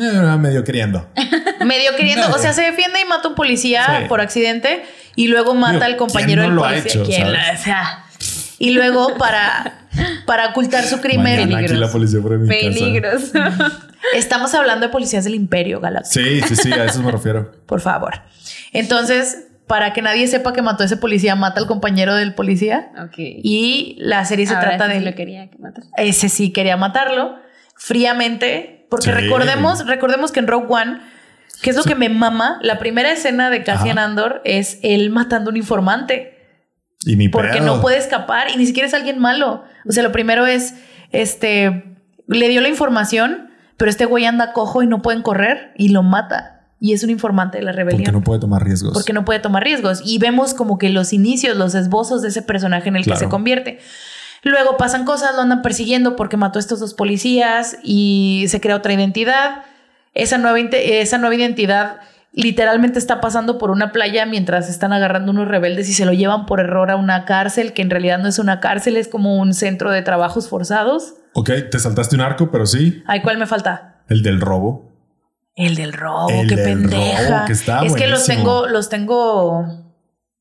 Eh, 0.00 0.04
eh, 0.04 0.34
eh, 0.34 0.38
medio 0.38 0.64
queriendo. 0.64 1.08
Medio 1.64 1.96
queriendo, 1.96 2.28
o 2.30 2.38
sea, 2.38 2.52
se 2.52 2.62
defiende 2.62 3.00
y 3.00 3.04
mata 3.04 3.26
a 3.26 3.30
un 3.30 3.34
policía 3.34 3.84
Sí. 4.02 4.08
por 4.08 4.20
accidente 4.20 4.84
y 5.16 5.26
luego 5.28 5.54
mata 5.54 5.72
Digo, 5.74 5.84
al 5.86 5.96
compañero 5.96 6.42
¿quién 6.42 6.46
del 6.46 6.48
no 6.50 6.54
lo 6.56 6.64
ha 6.64 6.68
policía. 6.70 6.90
hecho, 6.92 7.04
¿Quién 7.04 7.20
sabes? 7.22 7.32
la- 7.32 7.52
o 7.52 7.62
sea, 7.62 8.04
y 8.60 8.70
luego 8.70 9.16
para, 9.18 9.88
para 10.24 10.46
ocultar 10.50 10.84
su 10.84 11.00
crimen. 11.00 11.24
Mañana 11.40 11.42
aquí 11.58 11.66
Peligros. 11.66 11.78
la 11.80 11.92
policía 11.92 12.20
por 12.20 12.38
mi 12.38 12.48
casa. 12.48 12.60
Peligros. 12.60 13.22
Estamos 14.14 14.54
hablando 14.54 14.86
de 14.86 14.92
policías 14.92 15.24
del 15.24 15.34
Imperio 15.34 15.80
Galáctico, 15.80 16.24
Sí, 16.24 16.40
sí, 16.42 16.56
sí, 16.56 16.72
a 16.72 16.84
eso 16.84 17.02
me 17.02 17.10
refiero. 17.10 17.50
por 17.66 17.80
favor. 17.80 18.22
Entonces, 18.72 19.46
para 19.66 19.92
que 19.92 20.00
nadie 20.00 20.26
sepa 20.28 20.52
que 20.52 20.62
mató 20.62 20.84
a 20.84 20.86
ese 20.86 20.96
policía, 20.96 21.34
mata 21.34 21.60
al 21.60 21.66
compañero 21.66 22.14
del 22.14 22.34
policía. 22.34 22.90
ok. 23.04 23.14
Y 23.18 23.96
la 23.98 24.24
serie 24.24 24.46
se 24.46 24.54
Ahora 24.54 24.76
trata 24.76 24.92
sí 24.92 25.00
de 25.00 25.10
lo 25.10 25.14
quería 25.16 25.50
matar. 25.58 25.82
ese 25.96 26.28
sí 26.28 26.52
quería 26.52 26.76
matarlo 26.76 27.34
fríamente, 27.76 28.77
porque 28.88 29.06
Sí. 29.06 29.10
recordemos, 29.12 29.86
recordemos 29.86 30.32
que 30.32 30.40
en 30.40 30.46
Rogue 30.46 30.66
One, 30.68 31.00
que 31.62 31.70
es 31.70 31.76
lo 31.76 31.82
Sí. 31.82 31.88
que 31.90 31.94
me 31.94 32.08
mama, 32.08 32.58
la 32.62 32.78
primera 32.78 33.10
escena 33.12 33.50
de 33.50 33.62
Cassian 33.64 33.98
Ajá. 33.98 34.06
Andor 34.08 34.40
es 34.44 34.78
él 34.82 35.10
matando 35.10 35.50
a 35.50 35.52
un 35.52 35.56
informante, 35.56 36.38
Y 37.04 37.16
ni 37.16 37.28
porque 37.28 37.58
pedo. 37.58 37.64
no 37.66 37.80
puede 37.80 37.98
escapar 37.98 38.48
y 38.52 38.56
ni 38.56 38.66
siquiera 38.66 38.86
es 38.86 38.94
alguien 38.94 39.18
malo. 39.18 39.64
O 39.88 39.92
sea, 39.92 40.02
lo 40.02 40.12
primero 40.12 40.46
es, 40.46 40.74
este, 41.12 41.96
le 42.26 42.48
dio 42.48 42.60
la 42.60 42.68
información, 42.68 43.50
pero 43.76 43.90
este 43.90 44.04
güey 44.04 44.24
anda 44.26 44.52
cojo 44.52 44.82
y 44.82 44.86
no 44.86 45.02
pueden 45.02 45.22
correr 45.22 45.72
y 45.76 45.88
lo 45.90 46.02
mata. 46.02 46.54
Y 46.80 46.92
es 46.92 47.02
un 47.02 47.10
informante 47.10 47.58
de 47.58 47.64
la 47.64 47.72
rebelión 47.72 48.02
Porque 48.04 48.12
no 48.12 48.22
puede 48.22 48.40
tomar 48.40 48.62
riesgos. 48.64 48.92
porque 48.94 49.12
no 49.12 49.24
puede 49.24 49.40
tomar 49.40 49.64
riesgos. 49.64 50.00
Y 50.04 50.18
vemos 50.18 50.54
como 50.54 50.78
que 50.78 50.90
los 50.90 51.12
inicios, 51.12 51.56
los 51.56 51.74
esbozos 51.74 52.22
de 52.22 52.28
ese 52.28 52.40
personaje 52.42 52.88
en 52.88 52.94
el 52.96 53.02
Claro. 53.02 53.18
que 53.18 53.24
se 53.24 53.28
convierte. 53.30 53.78
Luego 54.42 54.76
pasan 54.76 55.04
cosas, 55.04 55.34
lo 55.34 55.42
andan 55.42 55.62
persiguiendo 55.62 56.16
porque 56.16 56.36
mató 56.36 56.58
a 56.58 56.60
estos 56.60 56.80
dos 56.80 56.94
policías 56.94 57.76
y 57.82 58.44
se 58.48 58.60
crea 58.60 58.76
otra 58.76 58.92
identidad. 58.92 59.62
Esa 60.14 60.38
nueva, 60.38 60.60
inte- 60.60 61.00
esa 61.00 61.18
nueva 61.18 61.34
identidad 61.34 61.96
literalmente 62.32 62.98
está 62.98 63.20
pasando 63.20 63.58
por 63.58 63.70
una 63.70 63.90
playa 63.90 64.26
mientras 64.26 64.68
están 64.68 64.92
agarrando 64.92 65.32
unos 65.32 65.48
rebeldes 65.48 65.88
y 65.88 65.92
se 65.94 66.04
lo 66.04 66.12
llevan 66.12 66.46
por 66.46 66.60
error 66.60 66.90
a 66.90 66.96
una 66.96 67.24
cárcel, 67.24 67.72
que 67.72 67.82
en 67.82 67.90
realidad 67.90 68.18
no 68.18 68.28
es 68.28 68.38
una 68.38 68.60
cárcel, 68.60 68.96
es 68.96 69.08
como 69.08 69.36
un 69.38 69.54
centro 69.54 69.90
de 69.90 70.02
trabajos 70.02 70.48
forzados. 70.48 71.14
Ok, 71.34 71.50
te 71.70 71.78
saltaste 71.78 72.14
un 72.14 72.20
arco, 72.22 72.50
pero 72.50 72.66
sí. 72.66 73.02
Ay, 73.06 73.22
¿cuál 73.22 73.38
me 73.38 73.46
falta? 73.46 74.02
El 74.08 74.22
del 74.22 74.40
robo. 74.40 74.92
El 75.56 75.74
del 75.74 75.92
robo, 75.92 76.28
El 76.30 76.48
qué 76.48 76.54
del 76.56 76.64
pendeja. 76.64 77.30
robo, 77.38 77.46
que 77.46 77.52
está 77.52 77.84
es 77.84 77.94
que 77.96 78.06
los 78.06 78.24
tengo, 78.26 78.68
los 78.68 78.88
tengo, 78.88 79.64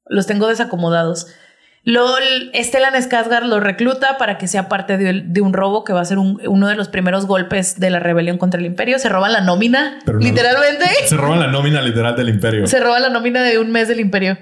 los 0.05 0.27
tengo 0.27 0.47
desacomodados. 0.47 1.27
LOL, 1.89 2.51
Stellan 2.53 2.93
Skarsgård 2.95 3.43
lo 3.45 3.61
recluta 3.61 4.17
para 4.17 4.37
que 4.37 4.47
sea 4.49 4.67
parte 4.67 4.97
de, 4.97 5.21
de 5.25 5.39
un 5.41 5.53
robo 5.53 5.85
que 5.85 5.93
va 5.93 6.01
a 6.01 6.05
ser 6.05 6.17
un- 6.17 6.41
uno 6.45 6.67
de 6.67 6.75
los 6.75 6.89
primeros 6.89 7.25
golpes 7.27 7.79
de 7.79 7.89
la 7.89 7.99
rebelión 7.99 8.37
contra 8.37 8.59
el 8.59 8.65
imperio. 8.65 8.99
Se 8.99 9.07
roban 9.07 9.31
la 9.31 9.39
nómina, 9.39 9.99
Pero 10.05 10.19
no- 10.19 10.23
literalmente. 10.25 10.85
Se 11.05 11.15
roban 11.15 11.39
la 11.39 11.47
nómina 11.47 11.81
literal 11.81 12.13
del 12.17 12.27
imperio. 12.27 12.67
Se 12.67 12.81
roba 12.81 12.99
la 12.99 13.07
nómina 13.07 13.41
de 13.41 13.57
un 13.57 13.71
mes 13.71 13.87
del 13.87 14.01
imperio. 14.01 14.37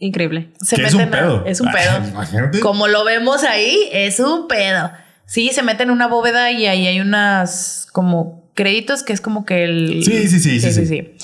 Increíble. 0.00 0.50
Se 0.60 0.76
que 0.76 0.82
es 0.84 0.92
un 0.92 1.00
meten 1.04 1.14
a- 1.14 1.18
pedo. 1.22 1.44
es 1.46 1.60
un 1.62 1.68
Ah, 1.68 1.72
pedo. 1.72 2.08
Imagínate. 2.12 2.60
Como 2.60 2.88
lo 2.88 3.04
vemos 3.04 3.42
ahí, 3.44 3.88
es 3.92 4.20
un 4.20 4.46
pedo. 4.46 4.90
Sí, 5.24 5.50
se 5.54 5.62
meten 5.62 5.88
en 5.88 5.92
una 5.94 6.08
bóveda 6.08 6.50
y 6.50 6.66
ahí 6.66 6.86
hay 6.86 7.00
unas 7.00 7.86
como 7.92 8.39
créditos 8.54 9.02
que 9.02 9.12
es 9.12 9.20
como 9.20 9.44
que 9.44 9.64
el... 9.64 10.02
Sí, 10.04 10.28
sí, 10.28 10.40
sí, 10.40 10.60
sí, 10.60 10.86
sí. 10.86 11.16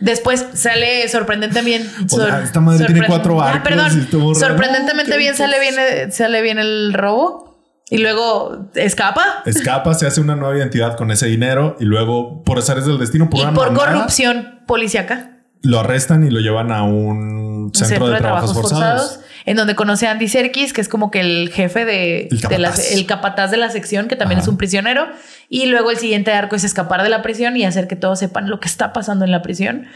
Después 0.00 0.46
sale 0.54 1.08
sorprendente 1.08 1.62
bien. 1.62 1.88
O 2.06 2.08
sea, 2.16 2.42
esta 2.42 2.60
madre 2.60 2.86
tiene 2.86 3.06
cuatro 3.06 3.38
Ya, 3.38 3.50
arcos 3.50 3.68
perdón. 3.68 4.00
estuvo 4.00 4.34
raro. 4.34 4.46
Sorprendentemente 4.48 5.16
bien 5.18 5.32
¿qué 5.32 5.38
sale 5.38 5.60
bien, 5.60 5.74
eh, 5.78 6.10
sale 6.10 6.42
bien 6.42 6.58
el 6.58 6.92
robo 6.92 7.62
y 7.90 7.98
luego 7.98 8.70
escapa. 8.74 9.42
Escapa, 9.46 9.94
se 9.94 10.06
hace 10.06 10.20
una 10.20 10.36
nueva 10.36 10.56
identidad 10.56 10.96
con 10.96 11.10
ese 11.10 11.26
dinero 11.26 11.76
y 11.80 11.84
luego, 11.84 12.42
por 12.44 12.58
azares 12.58 12.86
del 12.86 12.98
destino, 12.98 13.28
por 13.28 13.40
Y 13.40 13.42
una 13.42 13.52
por 13.52 13.74
corrupción 13.74 14.60
policíaca. 14.66 15.38
lo 15.62 15.80
arrestan 15.80 16.24
y 16.24 16.30
lo 16.30 16.40
llevan 16.40 16.70
a 16.72 16.82
un 16.84 17.50
un 17.60 17.74
centro, 17.74 18.08
de, 18.08 18.18
trabajos, 18.18 18.54
forzados. 18.54 19.20
En 19.50 19.56
donde 19.56 19.74
conoce 19.74 20.06
a 20.06 20.12
Andy 20.12 20.28
Serkis, 20.28 20.72
que 20.72 20.80
es 20.80 20.88
como 20.88 21.10
que 21.10 21.18
el 21.20 21.50
jefe 21.52 21.84
de, 21.84 22.28
El 22.30 22.40
de 22.40 22.58
la- 22.58 22.68
capataz. 22.68 22.92
el 22.92 23.06
capataz 23.06 23.50
de 23.50 23.56
la 23.56 23.68
sección, 23.70 24.06
que 24.06 24.14
también 24.14 24.38
Ajá. 24.38 24.44
es 24.44 24.48
un 24.48 24.56
prisionero. 24.56 25.08
Y 25.48 25.66
luego 25.66 25.90
el 25.90 25.96
siguiente 25.96 26.32
arco 26.32 26.54
es 26.54 26.62
escapar 26.62 27.02
de 27.02 27.08
la 27.08 27.20
prisión 27.22 27.56
y 27.56 27.64
hacer 27.64 27.88
que 27.88 27.96
todos 27.96 28.20
sepan 28.20 28.48
lo 28.48 28.60
que 28.60 28.68
está 28.68 28.92
pasando 28.92 29.24
en 29.24 29.32
la 29.32 29.42
prisión. 29.42 29.86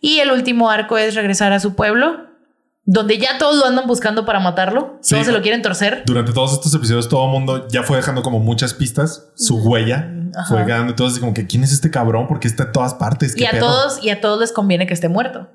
Y 0.00 0.18
el 0.18 0.32
último 0.32 0.68
arco 0.68 0.98
es 0.98 1.14
regresar 1.14 1.52
a 1.52 1.60
su 1.60 1.76
pueblo, 1.76 2.26
donde 2.86 3.18
ya 3.18 3.38
todos 3.38 3.56
lo 3.56 3.66
andan 3.66 3.86
buscando 3.86 4.26
para 4.26 4.40
matarlo. 4.40 4.98
Sí. 5.00 5.14
Todos 5.14 5.26
se 5.26 5.32
lo 5.32 5.42
quieren 5.42 5.62
torcer. 5.62 6.02
Durante 6.06 6.32
todos 6.32 6.52
estos 6.52 6.74
episodios, 6.74 7.08
todo 7.08 7.24
el 7.26 7.30
mundo 7.30 7.68
ya 7.68 7.84
fue 7.84 7.96
dejando 7.98 8.22
como 8.22 8.40
muchas 8.40 8.74
pistas, 8.74 9.30
su 9.36 9.58
huella 9.58 10.10
Ajá. 10.36 10.46
fue 10.64 10.92
todos 10.94 11.12
así 11.12 11.20
como 11.20 11.34
que 11.34 11.46
quién 11.46 11.62
es 11.62 11.72
este 11.72 11.90
cabrón 11.92 12.26
porque 12.26 12.48
está 12.48 12.64
en 12.64 12.72
todas 12.72 12.94
partes. 12.94 13.36
¿Qué 13.36 13.44
Y 13.44 13.46
a 13.46 13.52
pedo?" 13.52 13.66
todos, 13.68 14.02
y 14.02 14.10
a 14.10 14.20
todos 14.20 14.40
les 14.40 14.50
conviene 14.50 14.88
que 14.88 14.94
esté 14.94 15.08
muerto. 15.08 15.48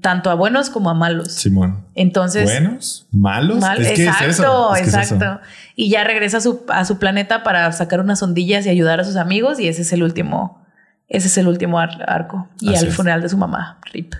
Tanto 0.00 0.30
a 0.30 0.34
buenos 0.34 0.68
como 0.68 0.90
a 0.90 0.94
malos. 0.94 1.32
Simón. 1.32 1.86
Entonces, 1.94 2.42
Buenos, 2.44 3.06
malos. 3.12 3.58
Mal- 3.60 3.80
es 3.80 3.98
exacto, 4.00 4.24
es 4.24 4.30
eso. 4.40 4.74
es 4.74 4.80
que 4.82 4.88
es 4.88 4.94
eso. 4.94 5.14
exacto. 5.14 5.40
Y 5.76 5.90
ya 5.90 6.02
regresa 6.02 6.38
a 6.38 6.40
su, 6.40 6.64
a 6.68 6.84
su 6.84 6.98
planeta 6.98 7.44
para 7.44 7.70
sacar 7.70 8.00
unas 8.00 8.20
ondillas 8.22 8.66
y 8.66 8.68
ayudar 8.68 8.98
a 9.00 9.04
sus 9.04 9.14
amigos. 9.16 9.60
Y 9.60 9.68
ese 9.68 9.82
es 9.82 9.92
el 9.92 10.02
último, 10.02 10.66
ese 11.08 11.28
es 11.28 11.38
el 11.38 11.46
último 11.46 11.78
ar- 11.78 12.04
arco. 12.08 12.48
Y 12.60 12.74
Así 12.74 12.86
al 12.86 12.92
funeral 12.92 13.22
de 13.22 13.28
su 13.28 13.36
mamá, 13.36 13.78
Rip. 13.92 14.12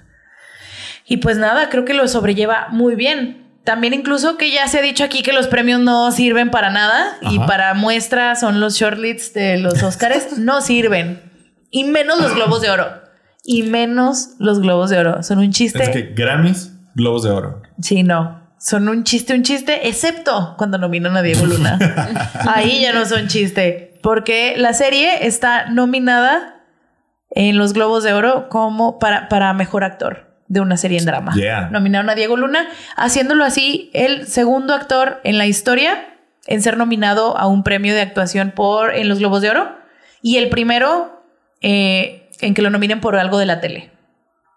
Y 1.05 1.17
pues 1.17 1.37
nada, 1.37 1.69
creo 1.69 1.85
que 1.85 1.95
lo 1.95 2.07
sobrelleva 2.07 2.69
muy 2.71 2.95
bien. 2.95 3.47
También 3.65 3.93
incluso 3.93 4.37
que 4.39 4.53
ya 4.53 4.69
se 4.69 4.79
ha 4.79 4.83
dicho 4.83 5.03
aquí 5.05 5.23
que 5.23 5.33
los 5.33 5.49
premios 5.49 5.81
no 5.81 6.13
sirven 6.13 6.51
para 6.53 6.71
nada 6.71 7.19
y 7.23 7.39
para 7.41 7.75
muestra 7.75 8.37
son 8.37 8.61
los 8.61 8.75
shortlits 8.77 9.35
de 9.35 9.59
los 9.59 9.83
Oscars, 9.83 10.39
no 10.39 10.61
sirven. 10.61 11.21
Y 11.73 11.85
menos 11.85 12.21
los 12.21 12.35
globos 12.37 12.63
de 12.63 12.71
oro. 12.71 12.87
Y 13.45 13.63
menos 13.63 14.31
los 14.39 14.61
globos 14.61 14.91
de 14.91 14.99
oro. 14.99 15.23
Son 15.23 15.39
un 15.39 15.51
chiste. 15.51 15.83
Es 15.83 15.89
que 15.89 16.13
Grammys, 16.15 16.73
Globos 16.95 17.23
de 17.23 17.31
Oro. 17.31 17.63
Sí, 17.81 18.03
no. 18.03 18.41
Son 18.59 18.89
un 18.89 19.05
chiste, 19.05 19.35
un 19.35 19.43
chiste, 19.43 19.89
excepto 19.89 20.55
cuando 20.59 20.77
nominan 20.77 21.17
a 21.17 21.23
Diego 21.23 21.47
Luna. 21.47 21.79
Ahí 22.55 22.83
ya 22.83 22.93
no 22.93 23.07
son 23.07 23.29
chiste. 23.29 23.99
Porque 24.03 24.55
la 24.57 24.75
serie 24.75 25.27
está 25.27 25.71
nominada 25.71 26.63
en 27.31 27.57
los 27.57 27.73
Globos 27.73 28.05
de 28.05 28.13
Oro 28.13 28.49
como 28.49 28.99
para, 28.99 29.29
para 29.29 29.53
mejor 29.55 29.85
actor 29.85 30.31
de 30.49 30.61
una 30.61 30.77
serie 30.77 30.99
en 30.99 31.07
drama. 31.07 31.33
Yeah. 31.35 31.71
Nominaron 31.71 32.11
a 32.11 32.15
Diego 32.15 32.37
Luna, 32.37 32.67
haciéndolo 32.97 33.45
así 33.45 33.91
el 33.95 34.27
segundo 34.27 34.75
actor 34.75 35.21
en 35.25 35.39
la 35.39 35.47
historia 35.47 36.07
en 36.47 36.61
ser 36.61 36.77
nominado 36.77 37.39
a 37.39 37.47
un 37.47 37.63
premio 37.63 37.95
de 37.95 38.01
actuación 38.01 38.51
por 38.51 38.95
en 38.95 39.09
los 39.09 39.21
Globos 39.21 39.43
de 39.43 39.51
Oro 39.51 39.71
y 40.23 40.37
el 40.39 40.49
primero 40.49 41.23
eh, 41.61 42.20
en 42.41 42.55
que 42.55 42.63
lo 42.63 42.71
nominen 42.71 43.01
por 43.01 43.17
algo 43.17 43.39
de 43.39 43.47
la 43.47 43.61
tele. 43.61 43.91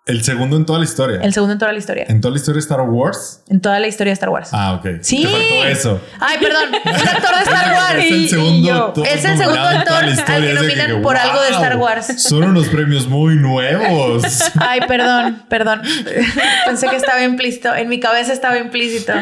El 0.05 0.21
segundo 0.21 0.57
en 0.57 0.65
toda 0.65 0.79
la 0.79 0.83
historia. 0.85 1.21
El 1.21 1.33
segundo 1.33 1.53
en 1.53 1.59
toda 1.59 1.71
la 1.71 1.77
historia. 1.79 2.03
En 2.09 2.19
toda 2.19 2.33
la 2.33 2.37
historia 2.37 2.55
de 2.55 2.59
Star 2.59 2.81
Wars. 2.81 3.41
En 3.47 3.61
toda 3.61 3.79
la 3.79 3.87
historia 3.87 4.11
de 4.11 4.15
Star 4.15 4.29
Wars. 4.31 4.49
Ah, 4.51 4.73
ok. 4.73 4.97
Sí. 5.01 5.23
Te 5.23 5.29
faltó 5.29 5.65
eso. 5.65 6.01
Ay, 6.19 6.37
perdón. 6.41 6.63
Un 6.83 7.07
actor 7.07 7.35
de 7.37 7.43
Star 7.43 7.73
Wars. 7.73 7.95
Es 7.99 8.11
el 8.11 8.17
Y- 8.17 8.23
y 8.25 8.27
segundo 8.27 8.73
actor 8.73 9.07
Es 9.07 9.23
el 9.23 9.37
segundo 9.37 9.61
actor 9.61 9.93
al 10.03 10.25
que 10.25 10.53
nominan 10.55 11.01
por 11.01 11.15
algo 11.15 11.41
de 11.41 11.49
Star 11.51 11.77
Wars. 11.77 12.21
Son 12.21 12.43
unos 12.43 12.67
premios 12.67 13.07
muy 13.07 13.35
nuevos. 13.35 14.23
Ay, 14.59 14.81
perdón, 14.89 15.43
perdón. 15.47 15.81
Pensé 16.65 16.89
que 16.89 16.97
estaba 16.97 17.23
implícito. 17.23 17.73
En 17.73 17.87
mi 17.87 18.01
cabeza 18.01 18.33
estaba 18.33 18.57
implícito. 18.57 19.13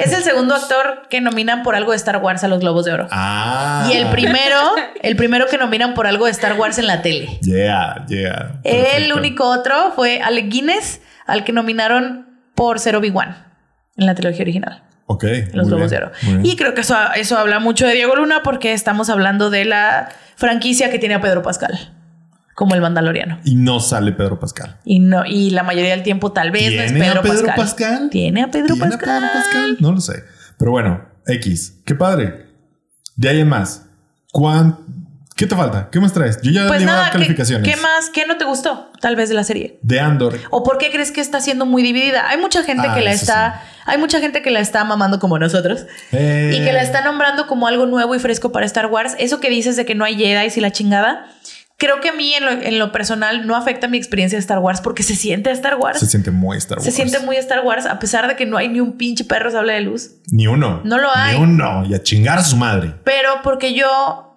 Es 0.00 0.12
el 0.12 0.24
segundo 0.24 0.56
actor 0.56 1.02
que 1.08 1.20
nominan 1.20 1.62
por 1.62 1.76
algo 1.76 1.92
de 1.92 1.96
Star 1.96 2.16
Wars 2.16 2.42
a 2.42 2.48
los 2.48 2.58
Globos 2.58 2.84
de 2.86 2.92
Oro. 2.92 3.06
Ah. 3.12 3.88
Y 3.88 3.96
el 3.96 4.08
primero, 4.08 4.58
el 5.00 5.14
primero 5.14 5.46
que 5.46 5.58
nominan 5.58 5.94
por 5.94 6.08
algo 6.08 6.24
de 6.24 6.32
Star 6.32 6.54
Wars 6.54 6.78
en 6.78 6.88
la 6.88 7.02
tele. 7.02 7.38
Yeah, 7.42 8.04
yeah. 8.08 8.58
El 8.64 9.12
único 9.12 9.48
otro 9.48 9.92
fue 9.94 10.07
Alec 10.16 10.48
Guinness, 10.48 11.00
al 11.26 11.44
que 11.44 11.52
nominaron 11.52 12.40
por 12.54 12.80
ser 12.80 12.96
Obi-Wan 12.96 13.36
en 13.96 14.06
la 14.06 14.14
trilogía 14.14 14.42
original. 14.42 14.84
Ok. 15.06 15.24
Los 15.52 15.68
Globos 15.68 15.90
bien, 15.90 16.02
de 16.02 16.32
Oro. 16.36 16.40
Y 16.44 16.56
creo 16.56 16.74
que 16.74 16.82
eso, 16.82 16.96
eso 17.16 17.38
habla 17.38 17.60
mucho 17.60 17.86
de 17.86 17.94
Diego 17.94 18.14
Luna 18.16 18.42
porque 18.42 18.72
estamos 18.72 19.08
hablando 19.08 19.50
de 19.50 19.64
la 19.64 20.10
franquicia 20.36 20.90
que 20.90 20.98
tiene 20.98 21.14
a 21.14 21.20
Pedro 21.20 21.42
Pascal 21.42 21.94
como 22.58 22.74
el 22.74 22.80
Mandaloriano. 22.80 23.38
Y 23.44 23.54
no 23.54 23.78
sale 23.78 24.10
Pedro 24.10 24.40
Pascal. 24.40 24.80
Y 24.84 24.98
no, 24.98 25.24
y 25.24 25.50
la 25.50 25.62
mayoría 25.62 25.92
del 25.92 26.02
tiempo 26.02 26.32
tal 26.32 26.50
vez 26.50 26.74
no 26.74 26.82
es 26.82 26.92
¿Tiene 26.92 27.08
a 27.08 27.22
Pedro, 27.22 27.22
Pascal. 27.22 27.54
Pascal? 27.56 28.10
Tiene 28.10 28.42
a 28.42 28.50
Pedro 28.50 28.74
¿Tiene 28.74 28.84
a 28.84 28.88
Pascal. 28.88 29.20
Pedro 29.20 29.32
Pascal? 29.32 29.76
No 29.78 29.92
lo 29.92 30.00
sé. 30.00 30.24
Pero 30.58 30.72
bueno, 30.72 31.08
X. 31.28 31.80
Qué 31.86 31.94
padre. 31.94 32.46
De 33.14 33.28
ahí 33.28 33.40
en 33.40 33.48
más. 33.48 33.86
¿Cuán... 34.32 34.76
¿Qué 35.38 35.46
te 35.46 35.54
falta? 35.54 35.88
¿Qué 35.92 36.00
más 36.00 36.12
traes? 36.12 36.40
Yo 36.42 36.50
ya 36.50 36.66
Pues 36.66 36.80
le 36.80 36.82
iba 36.84 36.92
a 36.92 36.96
nada, 36.96 37.02
dar 37.04 37.12
¿qué, 37.12 37.18
calificaciones. 37.18 37.66
qué 37.72 37.80
más? 37.80 38.10
¿Qué 38.12 38.26
no 38.26 38.36
te 38.38 38.44
gustó? 38.44 38.90
Tal 39.00 39.14
vez 39.14 39.28
de 39.28 39.36
la 39.36 39.44
serie. 39.44 39.78
De 39.82 40.00
Andor. 40.00 40.36
¿O 40.50 40.64
por 40.64 40.78
qué 40.78 40.90
crees 40.90 41.12
que 41.12 41.20
está 41.20 41.40
siendo 41.40 41.64
muy 41.64 41.84
dividida? 41.84 42.28
Hay 42.28 42.38
mucha 42.38 42.64
gente 42.64 42.88
Ah, 42.90 42.94
que 42.94 43.02
la 43.02 43.12
está, 43.12 43.62
hay 43.86 43.98
mucha 43.98 44.18
gente 44.18 44.42
que 44.42 44.50
la 44.50 44.58
está 44.58 44.82
mamando 44.82 45.20
como 45.20 45.38
nosotros 45.38 45.86
Eh, 46.10 46.56
y 46.60 46.64
que 46.64 46.72
la 46.72 46.82
está 46.82 47.02
nombrando 47.04 47.46
como 47.46 47.68
algo 47.68 47.86
nuevo 47.86 48.16
y 48.16 48.18
fresco 48.18 48.50
para 48.50 48.66
Star 48.66 48.86
Wars. 48.86 49.14
Eso 49.20 49.38
que 49.38 49.48
dices 49.48 49.76
de 49.76 49.86
que 49.86 49.94
no 49.94 50.04
hay 50.04 50.16
Jedi 50.16 50.48
y 50.56 50.60
la 50.60 50.72
chingada, 50.72 51.26
creo 51.76 52.00
que 52.00 52.08
a 52.08 52.12
mí 52.14 52.34
en 52.34 52.44
lo, 52.44 52.50
en 52.50 52.78
lo 52.80 52.90
personal 52.90 53.46
no 53.46 53.54
afecta 53.54 53.86
mi 53.86 53.96
experiencia 53.96 54.36
de 54.36 54.40
Star 54.40 54.58
Wars 54.58 54.80
porque 54.80 55.04
se 55.04 55.14
siente 55.14 55.50
a 55.50 55.52
Star 55.52 55.76
Wars. 55.76 56.00
Se 56.00 56.06
siente 56.06 56.32
muy 56.32 56.56
Star 56.58 56.78
Wars. 56.78 56.84
Se 56.84 56.90
siente 56.90 57.20
muy 57.20 57.36
Star 57.36 57.64
Wars 57.64 57.86
a 57.86 58.00
pesar 58.00 58.26
de 58.26 58.34
que 58.34 58.44
no 58.44 58.56
hay 58.56 58.68
ni 58.70 58.80
un 58.80 58.96
pinche 58.98 59.24
perro 59.24 59.52
sable 59.52 59.74
de 59.74 59.82
luz. 59.82 60.10
Ni 60.32 60.48
uno. 60.48 60.80
No 60.82 60.98
lo 60.98 61.08
hay. 61.14 61.36
Ni 61.38 61.44
uno. 61.44 61.84
Y 61.88 61.94
a 61.94 62.02
chingar 62.02 62.38
a 62.38 62.42
su 62.42 62.56
madre. 62.56 62.94
Pero 63.04 63.30
porque 63.44 63.72
yo, 63.74 64.27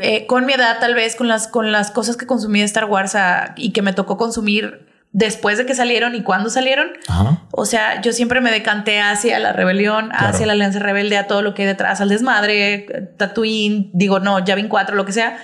eh, 0.00 0.26
con 0.26 0.46
mi 0.46 0.52
edad, 0.52 0.78
tal 0.80 0.94
vez, 0.94 1.16
con 1.16 1.28
las, 1.28 1.46
con 1.48 1.72
las 1.72 1.90
cosas 1.90 2.16
que 2.16 2.26
consumí 2.26 2.60
de 2.60 2.64
Star 2.66 2.84
Wars 2.86 3.14
ah, 3.14 3.54
y 3.56 3.72
que 3.72 3.82
me 3.82 3.92
tocó 3.92 4.16
consumir 4.16 4.86
después 5.12 5.58
de 5.58 5.66
que 5.66 5.74
salieron 5.74 6.14
y 6.14 6.22
cuando 6.22 6.50
salieron, 6.50 6.88
Ajá. 7.08 7.42
o 7.52 7.66
sea, 7.66 8.00
yo 8.00 8.12
siempre 8.12 8.40
me 8.40 8.50
decanté 8.52 9.00
hacia 9.00 9.38
la 9.40 9.52
rebelión, 9.52 10.08
Claro. 10.10 10.26
hacia 10.28 10.46
la 10.46 10.52
alianza 10.52 10.78
rebelde, 10.78 11.16
a 11.18 11.26
todo 11.26 11.42
lo 11.42 11.52
que 11.54 11.62
hay 11.62 11.68
detrás, 11.68 12.00
al 12.00 12.08
desmadre, 12.08 13.12
Tatooine, 13.16 13.90
digo, 13.92 14.20
no, 14.20 14.38
Yavin 14.44 14.68
4, 14.68 14.94
lo 14.94 15.04
que 15.04 15.12
sea. 15.12 15.36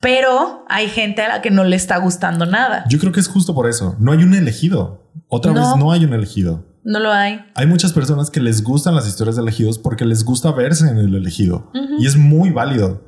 Pero 0.00 0.64
hay 0.68 0.88
gente 0.88 1.22
a 1.22 1.28
la 1.28 1.42
que 1.42 1.50
no 1.50 1.64
le 1.64 1.74
está 1.74 1.96
gustando 1.96 2.46
nada. 2.46 2.84
Yo 2.88 2.98
creo 2.98 3.12
que 3.12 3.18
es 3.20 3.26
justo 3.28 3.54
por 3.54 3.68
eso. 3.68 3.96
No 3.98 4.12
hay 4.12 4.22
un 4.22 4.32
elegido. 4.34 5.10
Otra 5.26 5.52
No. 5.52 5.60
vez 5.60 5.76
no 5.76 5.90
hay 5.90 6.04
un 6.04 6.12
elegido. 6.12 6.64
No 6.84 7.00
lo 7.00 7.10
hay. 7.12 7.44
Hay 7.56 7.66
muchas 7.66 7.92
personas 7.92 8.30
que 8.30 8.40
les 8.40 8.62
gustan 8.62 8.94
las 8.94 9.08
historias 9.08 9.34
de 9.36 9.42
elegidos 9.42 9.78
porque 9.78 10.04
les 10.04 10.24
gusta 10.24 10.52
verse 10.52 10.88
en 10.88 10.98
el 10.98 11.14
elegido. 11.14 11.72
Y 11.98 12.06
es 12.06 12.16
muy 12.16 12.50
válido. 12.50 13.07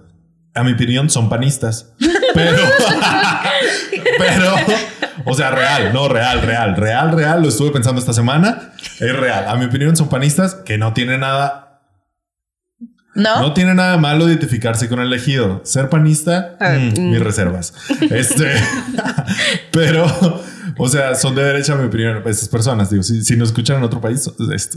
A 0.55 0.63
mi 0.65 0.73
opinión, 0.73 1.09
son 1.11 1.29
panistas. 1.29 1.93
Pero, 2.35 2.57
pero, 4.19 4.55
o 5.25 5.35
sea, 5.35 5.51
real, 5.51 5.93
no, 5.93 6.09
real, 6.09 6.43
real, 6.43 6.77
real, 6.77 7.11
real. 7.13 7.43
Lo 7.43 7.49
estuve 7.49 7.73
pensando 7.73 8.01
esta 8.01 8.13
semana. 8.13 8.73
Es 9.01 9.17
real. 9.17 9.47
A 9.49 9.57
mi 9.57 9.65
opinión, 9.65 9.97
son 9.97 10.09
panistas 10.09 10.55
que 10.55 10.79
no 10.79 10.93
tienen 10.93 11.21
nada, 11.21 11.83
¿No? 13.17 13.41
no 13.41 13.53
tiene 13.53 13.75
nada 13.75 13.97
malo 13.97 14.27
de 14.27 14.35
identificarse 14.35 14.89
con 14.89 15.01
el 15.01 15.09
elegido. 15.09 15.61
Ser 15.65 15.89
panista, 15.89 16.57
Ah, 16.61 16.77
mm, 16.79 17.01
mm. 17.01 17.11
mis 17.11 17.21
reservas. 17.21 17.75
Este, 18.11 18.55
pero, 19.73 20.07
o 20.79 20.89
sea, 20.89 21.17
son 21.17 21.35
de 21.35 21.43
derecha, 21.43 21.73
a 21.73 21.77
mi 21.77 21.87
opinión. 21.87 22.23
Esas 22.27 22.49
personas, 22.49 22.91
digo, 22.91 23.03
si, 23.03 23.25
si 23.25 23.37
nos 23.37 23.49
escuchan 23.49 23.79
en 23.79 23.83
otro 23.83 24.01
país, 24.01 24.31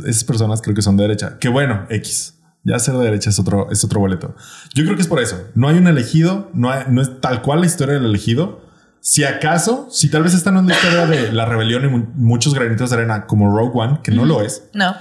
esas 0.08 0.24
personas 0.24 0.60
creo 0.62 0.76
que 0.76 0.82
son 0.82 0.98
de 0.98 1.04
derecha. 1.04 1.38
Que 1.40 1.50
bueno, 1.50 1.86
X. 1.90 2.34
Ya 2.64 2.80
ser 2.80 2.96
de 2.96 3.04
derecha 3.04 3.30
es 3.30 3.40
otro, 3.40 3.70
es 3.72 3.84
otro 3.84 4.00
boleto. 4.00 4.36
Yo 4.74 4.84
creo 4.84 4.96
que 4.96 5.02
es 5.02 5.08
por 5.08 5.20
eso. 5.22 5.38
No 5.56 5.68
hay 5.68 5.78
un 5.78 5.88
elegido, 5.88 6.50
no, 6.54 6.72
hay- 6.72 6.86
no 6.90 7.02
es 7.02 7.20
tal 7.22 7.42
cual 7.42 7.60
la 7.62 7.66
historia 7.66 7.96
del 7.96 8.06
elegido. 8.06 8.62
Si 9.02 9.26
acaso, 9.26 9.90
si 9.92 10.10
tal 10.10 10.24
vez 10.24 10.34
están 10.34 10.56
en 10.56 10.64
una 10.66 10.74
historia 10.76 11.06
de 11.06 11.34
la 11.34 11.46
rebelión 11.46 11.84
y 11.84 11.88
mu- 11.90 12.08
muchos 12.16 12.54
granitos 12.54 12.90
de 12.90 12.96
arena 12.96 13.26
como 13.28 13.54
Rogue 13.54 13.72
One, 13.74 14.00
que 14.02 14.12
no 14.12 14.24
lo 14.24 14.42
es, 14.42 14.70
No. 14.74 14.96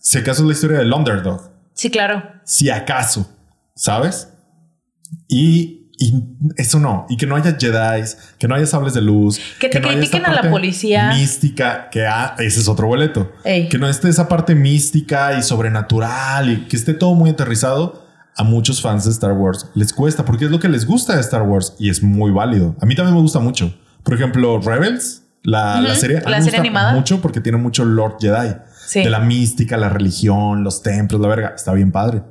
si 0.00 0.18
acaso 0.18 0.42
es 0.42 0.46
la 0.46 0.52
historia 0.54 0.78
del 0.78 0.92
underdog, 0.92 1.50
Sí, 1.74 1.90
claro. 1.90 2.22
si 2.44 2.70
acaso, 2.70 3.28
¿sabes? 3.74 4.28
Y, 5.28 5.79
y 6.02 6.24
eso 6.56 6.80
no, 6.80 7.04
y 7.10 7.16
que 7.18 7.26
no 7.26 7.36
haya 7.36 7.56
Jedi, 7.60 8.02
que 8.38 8.48
no 8.48 8.54
haya 8.54 8.64
sables 8.66 8.94
de 8.94 9.02
luz, 9.02 9.38
Que 9.60 9.68
te 9.68 9.78
no 9.80 9.88
haya 9.88 9.98
critiquen 9.98 10.24
a 10.24 10.32
la 10.32 10.50
policía. 10.50 11.12
mística, 11.12 11.90
que 11.90 12.06
ah, 12.06 12.34
ese 12.38 12.58
es 12.60 12.68
otro 12.68 12.86
boleto, 12.86 13.30
Ey. 13.44 13.68
que 13.68 13.78
no 13.78 13.86
esté 13.86 14.08
esa 14.08 14.26
parte 14.26 14.54
mística 14.54 15.38
y 15.38 15.42
sobrenatural 15.42 16.50
y 16.50 16.56
que 16.68 16.76
esté 16.76 16.94
todo 16.94 17.14
muy 17.14 17.30
aterrizado. 17.30 18.08
A 18.36 18.42
muchos 18.44 18.80
fans 18.80 19.04
de 19.04 19.10
Star 19.10 19.32
Wars 19.32 19.66
les 19.74 19.92
cuesta 19.92 20.24
porque 20.24 20.46
es 20.46 20.50
lo 20.50 20.58
que 20.60 20.68
les 20.68 20.86
gusta 20.86 21.14
de 21.14 21.20
Star 21.20 21.42
Wars 21.42 21.74
y 21.78 21.90
es 21.90 22.02
muy 22.02 22.30
válido. 22.30 22.74
A 22.80 22.86
mí 22.86 22.94
también 22.94 23.14
me 23.14 23.20
gusta 23.20 23.38
mucho. 23.40 23.74
Por 24.02 24.14
ejemplo, 24.14 24.58
Rebels, 24.62 25.24
la, 25.42 25.94
serie, 25.96 26.18
a 26.18 26.20
mí 26.20 26.30
la 26.30 26.38
me 26.38 26.44
serie 26.44 26.60
gusta 26.60 26.60
animada. 26.60 26.92
mucho 26.94 27.20
porque 27.20 27.40
tiene 27.42 27.58
mucho 27.58 27.84
Lord 27.84 28.16
Jedi. 28.20 28.54
Sí. 28.86 29.00
De 29.02 29.10
la 29.10 29.20
mística, 29.20 29.76
la 29.76 29.90
religión, 29.90 30.64
los 30.64 30.82
templos, 30.82 31.20
la 31.20 31.28
verga. 31.28 31.52
Está 31.54 31.74
bien 31.74 31.92
padre. 31.92 32.22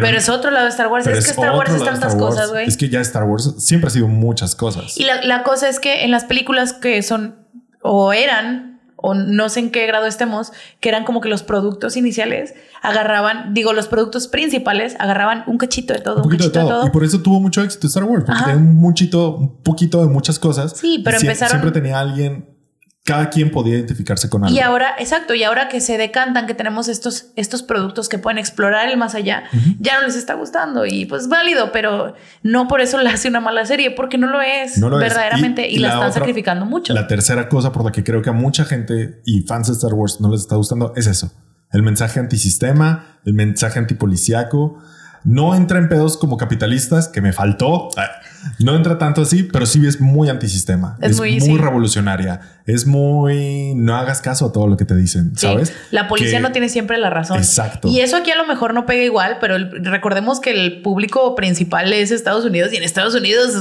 Pero, 0.00 0.16
es 0.16 0.28
otro 0.28 0.50
lado 0.50 0.64
de 0.64 0.70
Star 0.70 0.88
Wars. 0.88 1.04
pero 1.04 1.18
Es 1.18 1.24
que 1.24 1.30
Star 1.32 1.54
Wars 1.56 1.70
es 1.72 1.84
tantas 1.84 2.14
cosas, 2.16 2.50
güey. 2.50 2.66
Es 2.66 2.76
que 2.76 2.88
ya 2.88 3.00
Star 3.00 3.24
Wars 3.24 3.54
siempre 3.58 3.88
ha 3.88 3.90
sido 3.90 4.08
muchas 4.08 4.54
cosas. 4.54 4.96
Y 4.98 5.04
la, 5.04 5.22
la 5.22 5.42
cosa 5.42 5.68
es 5.68 5.78
que 5.80 6.04
en 6.04 6.10
las 6.10 6.24
películas 6.24 6.72
que 6.72 7.02
son 7.02 7.36
o 7.82 8.12
eran, 8.12 8.80
o 8.96 9.14
no 9.14 9.48
sé 9.48 9.58
en 9.60 9.70
qué 9.72 9.86
grado 9.88 10.06
estemos, 10.06 10.52
que 10.80 10.88
eran 10.88 11.04
como 11.04 11.20
que 11.20 11.28
los 11.28 11.42
productos 11.42 11.96
iniciales 11.96 12.54
agarraban, 12.82 13.52
digo, 13.54 13.72
los 13.72 13.88
productos 13.88 14.28
principales 14.28 14.94
agarraban 15.00 15.42
un 15.48 15.58
cachito 15.58 15.92
de 15.92 16.00
todo, 16.00 16.16
un 16.18 16.22
poquito 16.22 16.44
de 16.44 16.50
todo. 16.50 16.86
Y 16.86 16.90
por 16.90 17.02
eso 17.04 17.20
tuvo 17.20 17.40
mucho 17.40 17.62
éxito 17.62 17.86
Star 17.88 18.04
Wars, 18.04 18.24
porque 18.24 18.36
Ajá. 18.40 18.52
tenía 18.52 18.60
un 18.60 18.74
muchito, 18.76 19.34
un 19.36 19.56
poquito 19.62 20.00
de 20.00 20.06
muchas 20.06 20.38
cosas. 20.38 20.72
Sí, 20.76 21.00
pero 21.04 21.18
sie- 21.18 21.22
empezaron- 21.26 21.50
Siempre 21.60 21.72
tenía 21.72 21.98
alguien, 21.98 22.51
cada 23.04 23.30
quien 23.30 23.50
podía 23.50 23.74
identificarse 23.74 24.28
con 24.30 24.44
algo. 24.44 24.56
Y 24.56 24.60
ahora, 24.60 24.94
exacto, 24.98 25.34
y 25.34 25.42
ahora 25.42 25.68
que 25.68 25.80
se 25.80 25.98
decantan, 25.98 26.46
que 26.46 26.54
tenemos 26.54 26.86
estos, 26.86 27.26
estos 27.34 27.62
productos 27.64 28.08
que 28.08 28.16
pueden 28.18 28.38
explorar 28.38 28.88
el 28.88 28.96
más 28.96 29.16
allá, 29.16 29.42
ya 29.80 30.00
no 30.00 30.06
les 30.06 30.14
está 30.14 30.34
gustando 30.34 30.86
y 30.86 31.06
pues 31.06 31.28
válido, 31.28 31.72
pero 31.72 32.14
no 32.44 32.68
por 32.68 32.80
eso 32.80 32.98
la 33.02 33.10
hace 33.10 33.28
una 33.28 33.40
mala 33.40 33.66
serie, 33.66 33.90
porque 33.90 34.18
no 34.18 34.28
lo 34.28 34.40
es 34.40 34.78
No 34.78 34.88
lo 34.88 35.00
es. 35.00 35.08
verdaderamente 35.08 35.68
y, 35.68 35.72
Y- 35.72 35.76
y 35.76 35.78
la, 35.80 35.88
la 35.88 35.94
están 35.94 36.10
otra- 36.10 36.20
sacrificando 36.20 36.64
mucho. 36.64 36.92
La 36.94 37.08
tercera 37.08 37.48
cosa 37.48 37.72
por 37.72 37.84
la 37.84 37.90
que 37.90 38.04
creo 38.04 38.22
que 38.22 38.30
a 38.30 38.34
mucha 38.34 38.64
gente 38.64 39.20
y 39.26 39.40
fans 39.42 39.66
de 39.66 39.72
Star 39.72 39.94
Wars 39.94 40.20
no 40.20 40.30
les 40.30 40.42
está 40.42 40.54
gustando 40.54 40.92
es 40.94 41.08
eso. 41.08 41.32
El 41.72 41.82
mensaje 41.82 42.20
antisistema, 42.20 43.18
el 43.24 43.34
mensaje 43.34 43.78
antipoliciaco. 43.78 44.78
No 45.24 45.54
entra 45.54 45.78
en 45.78 45.88
pedos 45.88 46.16
como 46.16 46.36
capitalistas, 46.36 47.08
que 47.08 47.20
me 47.20 47.32
faltó. 47.32 47.88
No 48.58 48.74
entra 48.76 48.98
tanto 48.98 49.22
así, 49.22 49.42
pero 49.44 49.66
sí 49.66 49.86
es 49.86 50.00
muy 50.00 50.28
antisistema. 50.28 50.96
Es 51.00 51.12
Es, 51.12 51.46
muy- 51.48 51.58
revolucionaria. 51.58 52.40
Es 52.66 52.86
muy... 52.86 53.74
No 53.74 53.96
hagas 53.96 54.20
caso 54.20 54.46
a 54.46 54.52
todo 54.52 54.66
lo 54.68 54.76
que 54.76 54.84
te 54.84 54.94
dicen, 54.96 55.32
Sí, 55.36 55.46
¿sabes? 55.46 55.72
La 55.90 56.08
policía 56.08 56.38
Que- 56.38 56.42
no 56.42 56.52
tiene 56.52 56.68
siempre 56.68 56.98
la 56.98 57.10
razón. 57.10 57.38
Exacto. 57.38 57.88
Y 57.88 58.00
eso 58.00 58.16
aquí 58.16 58.30
a 58.30 58.36
lo 58.36 58.46
mejor 58.46 58.74
no 58.74 58.86
pega 58.86 59.02
igual, 59.02 59.38
pero 59.40 59.56
el- 59.56 59.84
recordemos 59.84 60.40
que 60.40 60.50
el 60.52 60.82
público 60.82 61.34
principal 61.34 61.92
es 61.92 62.10
Estados 62.10 62.44
Unidos 62.44 62.72
y 62.72 62.76
en 62.76 62.82
Estados 62.82 63.14
Unidos 63.14 63.54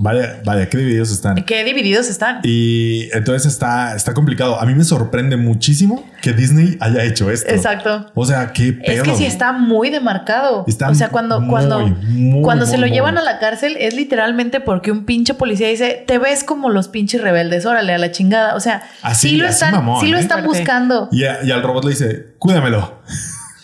Vaya, 0.00 0.40
vaya, 0.44 0.68
qué 0.68 0.78
divididos 0.78 1.10
están. 1.10 1.36
qué 1.44 1.64
divididos 1.64 2.08
están. 2.08 2.38
Y 2.44 3.08
entonces 3.12 3.52
está, 3.52 3.96
está 3.96 4.14
complicado. 4.14 4.60
A 4.60 4.64
mí 4.64 4.74
me 4.74 4.84
sorprende 4.84 5.36
muchísimo 5.36 6.08
que 6.22 6.32
Disney 6.32 6.76
haya 6.80 7.02
hecho 7.04 7.30
esto. 7.30 7.50
Exacto. 7.52 8.06
O 8.14 8.24
sea, 8.24 8.52
qué 8.52 8.72
pedo. 8.72 9.02
Es 9.02 9.02
que 9.02 9.16
sí 9.16 9.26
está 9.26 9.52
muy 9.52 9.90
demarcado. 9.90 10.64
Está 10.68 10.88
o 10.90 10.94
sea, 10.94 11.08
cuando, 11.08 11.40
muy, 11.40 11.50
cuando, 11.50 11.80
muy, 11.88 12.42
cuando 12.42 12.64
muy, 12.64 12.70
se 12.72 12.78
lo 12.78 12.86
muy. 12.86 12.94
llevan 12.94 13.18
a 13.18 13.22
la 13.22 13.38
cárcel 13.40 13.76
es 13.78 13.94
literalmente 13.94 14.60
porque 14.60 14.92
un 14.92 15.04
pinche 15.04 15.34
policía 15.34 15.68
dice, 15.68 16.04
te 16.06 16.18
ves 16.18 16.44
como 16.44 16.70
los 16.70 16.86
pinches 16.88 17.20
rebeldes, 17.20 17.66
órale, 17.66 17.92
a 17.92 17.98
la 17.98 18.12
chingada. 18.12 18.54
O 18.54 18.60
sea, 18.60 18.82
Así- 19.02 19.30
sí 19.30 19.36
lo 19.36 19.46
así 19.46 19.54
están, 19.54 19.72
mamón, 19.72 20.00
sí 20.00 20.08
lo 20.12 20.18
¿eh? 20.18 20.20
están 20.20 20.44
buscando. 20.44 21.08
Y, 21.10 21.24
a- 21.24 21.42
y 21.44 21.50
al 21.50 21.62
robot 21.62 21.84
le 21.84 21.90
dice, 21.90 22.26
cuídamelo. 22.38 23.00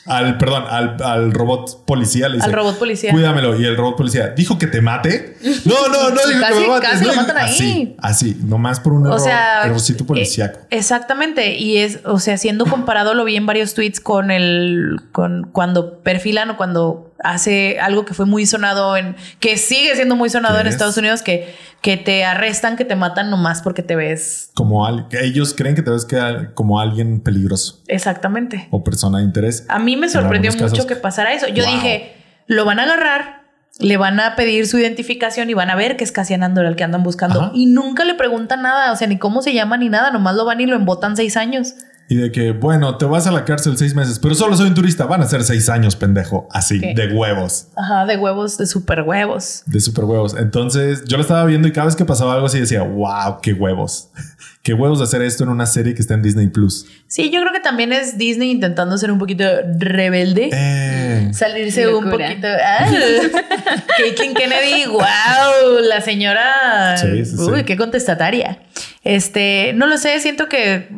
Al, 0.06 0.36
perdón, 0.36 0.64
al, 0.68 0.96
al 1.02 1.32
robot 1.32 1.84
policía 1.86 2.28
le 2.28 2.34
dice, 2.36 2.46
Al 2.46 2.52
robot 2.52 2.78
policía. 2.78 3.10
Cuídamelo. 3.10 3.58
Y 3.58 3.64
el 3.64 3.76
robot 3.76 3.96
policía 3.96 4.28
dijo 4.36 4.58
que 4.58 4.66
te 4.66 4.82
mate. 4.82 5.36
No, 5.64 5.88
no, 5.88 6.10
no 6.10 6.16
dijo 6.28 6.40
Casi- 6.40 6.54
que 6.54 6.60
me 6.60 6.66
mates. 6.68 6.90
casi 6.90 7.04
no, 7.04 7.10
lo 7.10 7.16
matan 7.16 7.36
ahí. 7.38 7.44
Así, 7.54 7.96
así, 7.98 8.36
nomás 8.44 8.80
por 8.80 8.92
un 8.92 9.04
O 9.06 9.08
error, 9.08 9.20
sea, 9.20 9.64
errorcito 9.64 10.04
eh, 10.04 10.06
policíaco. 10.06 10.60
exactamente. 10.70 11.56
Y 11.58 11.78
es, 11.78 12.00
o 12.04 12.18
sea, 12.18 12.36
siendo 12.36 12.66
comparado, 12.66 13.14
lo 13.14 13.24
vi 13.24 13.36
en 13.36 13.46
varios 13.46 13.72
tweets 13.74 14.00
con 14.00 14.30
el, 14.30 15.00
con 15.12 15.48
cuando 15.52 15.98
perfilan 16.00 16.50
o 16.50 16.56
cuando 16.56 17.13
hace 17.24 17.78
algo 17.80 18.04
que 18.04 18.14
fue 18.14 18.26
muy 18.26 18.46
sonado 18.46 18.96
en, 18.96 19.16
que 19.40 19.56
sigue 19.58 19.94
siendo 19.96 20.14
muy 20.16 20.30
sonado 20.30 20.54
¿Qué 20.56 20.60
en 20.62 20.66
es? 20.68 20.74
Estados 20.74 20.96
Unidos, 20.96 21.22
que, 21.22 21.54
que 21.80 21.96
te 21.96 22.24
arrestan, 22.24 22.76
que 22.76 22.84
te 22.84 22.94
matan 22.96 23.30
nomás 23.30 23.62
porque 23.62 23.82
te 23.82 23.96
ves 23.96 24.50
Como 24.54 24.86
al, 24.86 25.06
ellos 25.20 25.54
creen 25.56 25.74
que 25.74 25.82
te 25.82 25.90
ves 25.90 26.04
que 26.04 26.18
como 26.54 26.80
alguien 26.80 27.20
peligroso 27.20 27.80
exactamente. 27.88 28.68
o 28.70 28.84
persona 28.84 29.18
de 29.18 29.24
interés. 29.24 29.64
A 29.68 29.78
mí 29.78 29.96
me 29.96 30.06
En 30.06 30.12
sorprendió 30.12 30.52
mucho 30.52 30.68
casos. 30.68 30.86
que 30.86 30.96
pasara 30.96 31.32
eso. 31.32 31.48
Yo 31.48 31.64
Wow. 31.64 31.74
dije, 31.74 32.14
lo 32.46 32.64
van 32.64 32.78
a 32.78 32.84
agarrar, 32.84 33.42
le 33.80 33.96
van 33.96 34.20
a 34.20 34.36
pedir 34.36 34.66
su 34.68 34.78
identificación 34.78 35.50
y 35.50 35.54
van 35.54 35.70
a 35.70 35.74
ver 35.74 35.96
que 35.96 36.04
es 36.04 36.12
Cassian 36.12 36.42
Andor 36.44 36.64
el 36.66 36.76
que 36.76 36.84
andan 36.84 37.02
buscando. 37.02 37.40
Ajá. 37.40 37.50
Y 37.54 37.66
nunca 37.66 38.04
le 38.04 38.14
preguntan 38.14 38.62
nada, 38.62 38.92
o 38.92 38.96
sea, 38.96 39.08
ni 39.08 39.18
cómo 39.18 39.42
se 39.42 39.52
llama 39.52 39.76
ni 39.76 39.88
nada, 39.88 40.10
nomás 40.10 40.34
lo 40.36 40.44
van 40.44 40.60
y 40.60 40.66
lo 40.66 40.76
embotan 40.76 41.16
seis 41.16 41.36
años. 41.36 41.74
Y 42.08 42.16
de 42.16 42.32
que, 42.32 42.52
bueno, 42.52 42.98
te 42.98 43.06
vas 43.06 43.26
a 43.26 43.32
la 43.32 43.44
cárcel 43.44 43.78
seis 43.78 43.94
meses, 43.94 44.18
pero 44.18 44.34
solo 44.34 44.56
soy 44.56 44.68
un 44.68 44.74
turista. 44.74 45.06
Van 45.06 45.22
a 45.22 45.26
ser 45.26 45.42
seis 45.42 45.68
años, 45.70 45.96
pendejo. 45.96 46.46
Así, 46.50 46.78
¿Qué? 46.80 46.94
de 46.94 47.14
huevos. 47.14 47.68
Ajá, 47.76 48.04
de 48.04 48.16
huevos, 48.16 48.58
de 48.58 48.66
super 48.66 49.02
huevos. 49.02 49.62
De 49.66 49.80
super 49.80 50.04
huevos. 50.04 50.36
Entonces 50.38 51.04
yo 51.04 51.16
lo 51.16 51.22
estaba 51.22 51.44
viendo 51.46 51.66
y 51.66 51.72
cada 51.72 51.86
vez 51.86 51.96
que 51.96 52.04
pasaba 52.04 52.34
algo 52.34 52.46
así 52.46 52.60
decía, 52.60 52.82
wow, 52.82 53.40
qué 53.40 53.54
huevos. 53.54 54.10
qué 54.62 54.74
huevos 54.74 54.98
de 54.98 55.04
hacer 55.04 55.22
esto 55.22 55.44
en 55.44 55.50
una 55.50 55.66
serie 55.66 55.94
que 55.94 56.00
está 56.02 56.14
en 56.14 56.22
Disney 56.22 56.48
Plus. 56.48 56.86
Sí, 57.06 57.30
yo 57.30 57.40
creo 57.40 57.52
que 57.52 57.60
también 57.60 57.92
es 57.92 58.18
Disney 58.18 58.50
intentando 58.50 58.98
ser 58.98 59.10
un 59.10 59.18
poquito 59.18 59.44
rebelde. 59.78 60.50
Eh, 60.52 61.30
Salirse 61.32 61.86
un 61.88 62.10
poquito. 62.10 62.48
Ah, 62.48 62.86
Caitlyn 63.98 64.34
Kennedy, 64.34 64.86
wow, 64.86 65.80
la 65.82 66.00
señora. 66.00 66.96
Sí, 66.96 67.24
sí, 67.24 67.36
sí. 67.36 67.42
Uy, 67.42 67.64
qué 67.64 67.76
contestataria. 67.76 68.58
Este, 69.04 69.72
no 69.74 69.86
lo 69.86 69.98
sé, 69.98 70.18
siento 70.20 70.48
que. 70.48 70.88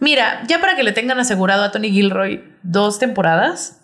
Mira, 0.00 0.42
ya 0.46 0.60
para 0.60 0.76
que 0.76 0.82
le 0.82 0.92
tengan 0.92 1.18
asegurado 1.18 1.62
a 1.64 1.70
Tony 1.72 1.90
Gilroy 1.90 2.44
dos 2.62 2.98
temporadas, 2.98 3.80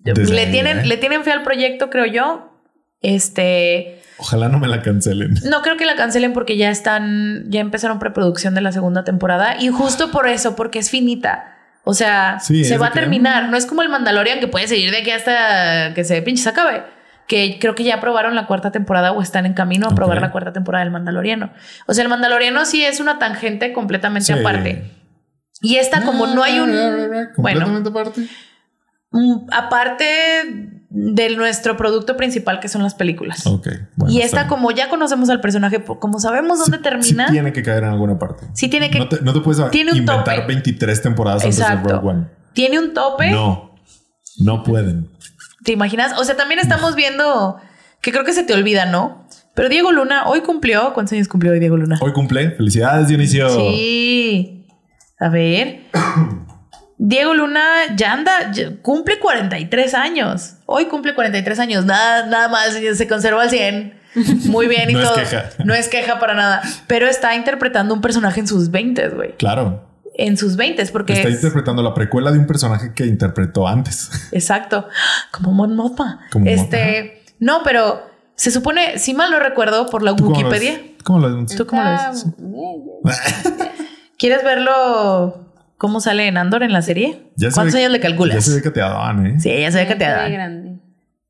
Desde 0.00 0.32
le 0.34 0.42
ahí, 0.42 0.50
tienen, 0.52 0.78
¿eh? 0.80 0.86
le 0.86 0.96
tienen 0.96 1.24
fe 1.24 1.32
al 1.32 1.42
proyecto, 1.42 1.90
creo 1.90 2.06
yo. 2.06 2.46
Este, 3.02 4.02
ojalá 4.18 4.48
no 4.48 4.58
me 4.58 4.68
la 4.68 4.82
cancelen. 4.82 5.34
no 5.44 5.62
creo 5.62 5.76
que 5.78 5.86
la 5.86 5.96
cancelen 5.96 6.32
porque 6.34 6.56
ya 6.56 6.70
están, 6.70 7.44
ya 7.48 7.60
empezaron 7.60 7.98
preproducción 7.98 8.54
de 8.54 8.60
la 8.60 8.72
segunda 8.72 9.04
temporada 9.04 9.56
y 9.58 9.68
justo 9.68 10.10
por 10.10 10.28
eso, 10.28 10.54
porque 10.54 10.78
es 10.78 10.90
finita. 10.90 11.56
O 11.84 11.94
sea, 11.94 12.38
Sí, 12.40 12.62
se 12.64 12.76
va 12.76 12.88
a 12.88 12.92
que- 12.92 13.00
terminar. 13.00 13.48
No 13.48 13.56
es 13.56 13.64
como 13.64 13.80
el 13.82 13.88
Mandalorian 13.88 14.38
que 14.38 14.48
puede 14.48 14.68
seguir 14.68 14.90
de 14.90 14.98
aquí 14.98 15.10
hasta 15.10 15.94
que 15.94 16.04
se 16.04 16.20
pinche 16.20 16.42
se 16.42 16.50
acabe. 16.50 16.82
Que 17.30 17.58
creo 17.60 17.76
que 17.76 17.84
ya 17.84 17.94
aprobaron 17.94 18.34
la 18.34 18.48
cuarta 18.48 18.72
temporada 18.72 19.12
o 19.12 19.22
están 19.22 19.46
en 19.46 19.54
camino 19.54 19.86
a 19.86 19.92
aprobar 19.92 20.20
la 20.20 20.32
cuarta 20.32 20.52
temporada 20.52 20.82
del 20.82 20.92
Mandaloriano. 20.92 21.52
O 21.86 21.94
sea, 21.94 22.02
el 22.02 22.08
Mandaloriano 22.10 22.64
sí 22.64 22.84
es 22.84 22.98
una 22.98 23.20
tangente 23.20 23.72
completamente 23.72 24.32
Sí. 24.34 24.38
aparte. 24.40 24.90
Y 25.62 25.76
esta, 25.76 26.02
como 26.02 26.26
no 26.26 26.42
hay 26.42 26.58
un. 26.58 26.70
Bueno, 27.36 27.60
Completamente 27.66 27.88
aparte. 27.90 28.26
un- 29.12 29.46
aparte 29.52 30.04
de 30.92 31.36
nuestro 31.36 31.76
producto 31.76 32.16
principal, 32.16 32.58
que 32.58 32.66
son 32.68 32.82
las 32.82 32.94
películas. 32.94 33.46
Ok. 33.46 33.68
bueno, 33.94 34.12
y 34.12 34.22
esta, 34.22 34.48
como 34.48 34.72
ya 34.72 34.88
conocemos 34.88 35.30
al 35.30 35.40
personaje, 35.40 35.84
como 35.84 36.18
sabemos 36.18 36.58
dónde 36.58 36.78
Sí- 36.78 36.82
termina, 36.82 37.26
Sí 37.28 37.32
tiene 37.32 37.52
que 37.52 37.62
caer 37.62 37.84
en 37.84 37.90
alguna 37.90 38.18
parte. 38.18 38.46
sí 38.54 38.66
tiene 38.68 38.90
que. 38.90 38.98
No 38.98 39.08
te, 39.08 39.20
no 39.20 39.32
te 39.32 39.40
puedes 39.40 39.70
tiene 39.70 39.92
un 39.92 39.98
inventar 39.98 40.34
tope. 40.34 40.46
23 40.48 41.00
temporadas 41.00 41.44
antes 41.44 41.58
de 41.58 41.62
Exacto. 41.62 41.90
Rogue 41.90 42.08
One. 42.08 42.26
Tiene 42.54 42.80
un 42.80 42.92
tope. 42.92 43.30
No, 43.30 43.76
no 44.40 44.64
pueden. 44.64 45.08
¿Te 45.64 45.72
imaginas? 45.72 46.18
O 46.18 46.24
sea, 46.24 46.36
también 46.36 46.60
estamos 46.60 46.94
viendo 46.94 47.60
que 48.00 48.12
creo 48.12 48.24
que 48.24 48.32
se 48.32 48.44
te 48.44 48.54
olvida, 48.54 48.86
¿no? 48.86 49.26
Pero 49.54 49.68
Diego 49.68 49.92
Luna 49.92 50.26
hoy 50.26 50.40
cumplió. 50.40 50.92
¿Cuántos 50.94 51.12
años 51.12 51.28
cumplió 51.28 51.52
hoy 51.52 51.60
Diego 51.60 51.76
Luna? 51.76 51.98
Hoy 52.00 52.12
cumple. 52.12 52.52
Felicidades, 52.52 53.08
Dionisio. 53.08 53.48
Sí. 53.50 54.66
A 55.18 55.28
ver. 55.28 55.82
Diego 56.98 57.34
Luna 57.34 57.96
ya 57.96 58.12
anda, 58.12 58.52
ya 58.52 58.76
cumple 58.82 59.18
43 59.18 59.94
años. 59.94 60.54
Hoy 60.66 60.86
cumple 60.86 61.14
43 61.14 61.58
años. 61.58 61.84
Nada, 61.84 62.26
nada 62.26 62.48
más 62.48 62.74
se 62.74 63.08
conserva 63.08 63.42
al 63.42 63.50
100. 63.50 64.00
Muy 64.46 64.66
bien 64.66 64.90
y 64.90 64.94
No 64.94 65.02
es 65.02 65.10
queja. 65.10 65.50
No 65.64 65.74
es 65.74 65.88
queja 65.88 66.18
para 66.18 66.34
nada. 66.34 66.62
Pero 66.86 67.06
está 67.06 67.34
interpretando 67.34 67.94
un 67.94 68.00
personaje 68.00 68.40
en 68.40 68.48
sus 68.48 68.70
20, 68.70 69.08
güey. 69.08 69.36
Claro. 69.36 69.89
En 70.22 70.36
sus 70.36 70.56
20, 70.56 70.84
porque 70.86 71.14
Está 71.14 71.28
es- 71.28 71.36
interpretando 71.36 71.82
la 71.82 71.94
precuela 71.94 72.30
de 72.30 72.38
un 72.38 72.46
personaje 72.46 72.92
que 72.94 73.06
interpretó 73.06 73.66
antes. 73.66 74.10
Exacto. 74.32 74.86
Como 75.32 75.52
Mon 75.52 75.74
Mothma. 75.74 76.20
Como 76.30 76.46
este, 76.46 77.22
no, 77.38 77.60
pero 77.64 78.02
se 78.34 78.50
supone, 78.50 78.98
si 78.98 79.14
mal 79.14 79.30
no 79.30 79.38
recuerdo, 79.40 79.86
por 79.88 80.02
la 80.02 80.14
¿Tú 80.16 80.24
cómo 80.24 80.40
lo 80.42 80.48
Wikipedia. 80.48 80.80
¿Cómo 81.04 81.18
lo 81.20 81.36
ves? 81.42 81.56
¿Tú 81.56 81.66
cómo 81.66 81.82
lo 81.82 81.90
ves? 81.90 82.26
¿Quieres 84.18 84.44
verlo 84.44 85.54
cómo 85.78 86.00
sale 86.00 86.26
en 86.28 86.36
Andor 86.36 86.62
en 86.62 86.72
la 86.74 86.82
serie? 86.82 87.32
Ya 87.36 87.50
¿Cuántos 87.50 87.74
años 87.76 87.90
le 87.90 88.00
calculas? 88.00 88.34
Ya 88.36 88.40
se 88.42 88.54
ve 88.54 88.62
cateadón, 88.62 89.26
¿eh? 89.26 89.40
Sí, 89.40 89.48
ya 89.58 89.72
se 89.72 89.78
ve 89.78 89.86
que 89.86 89.94
te. 89.96 90.06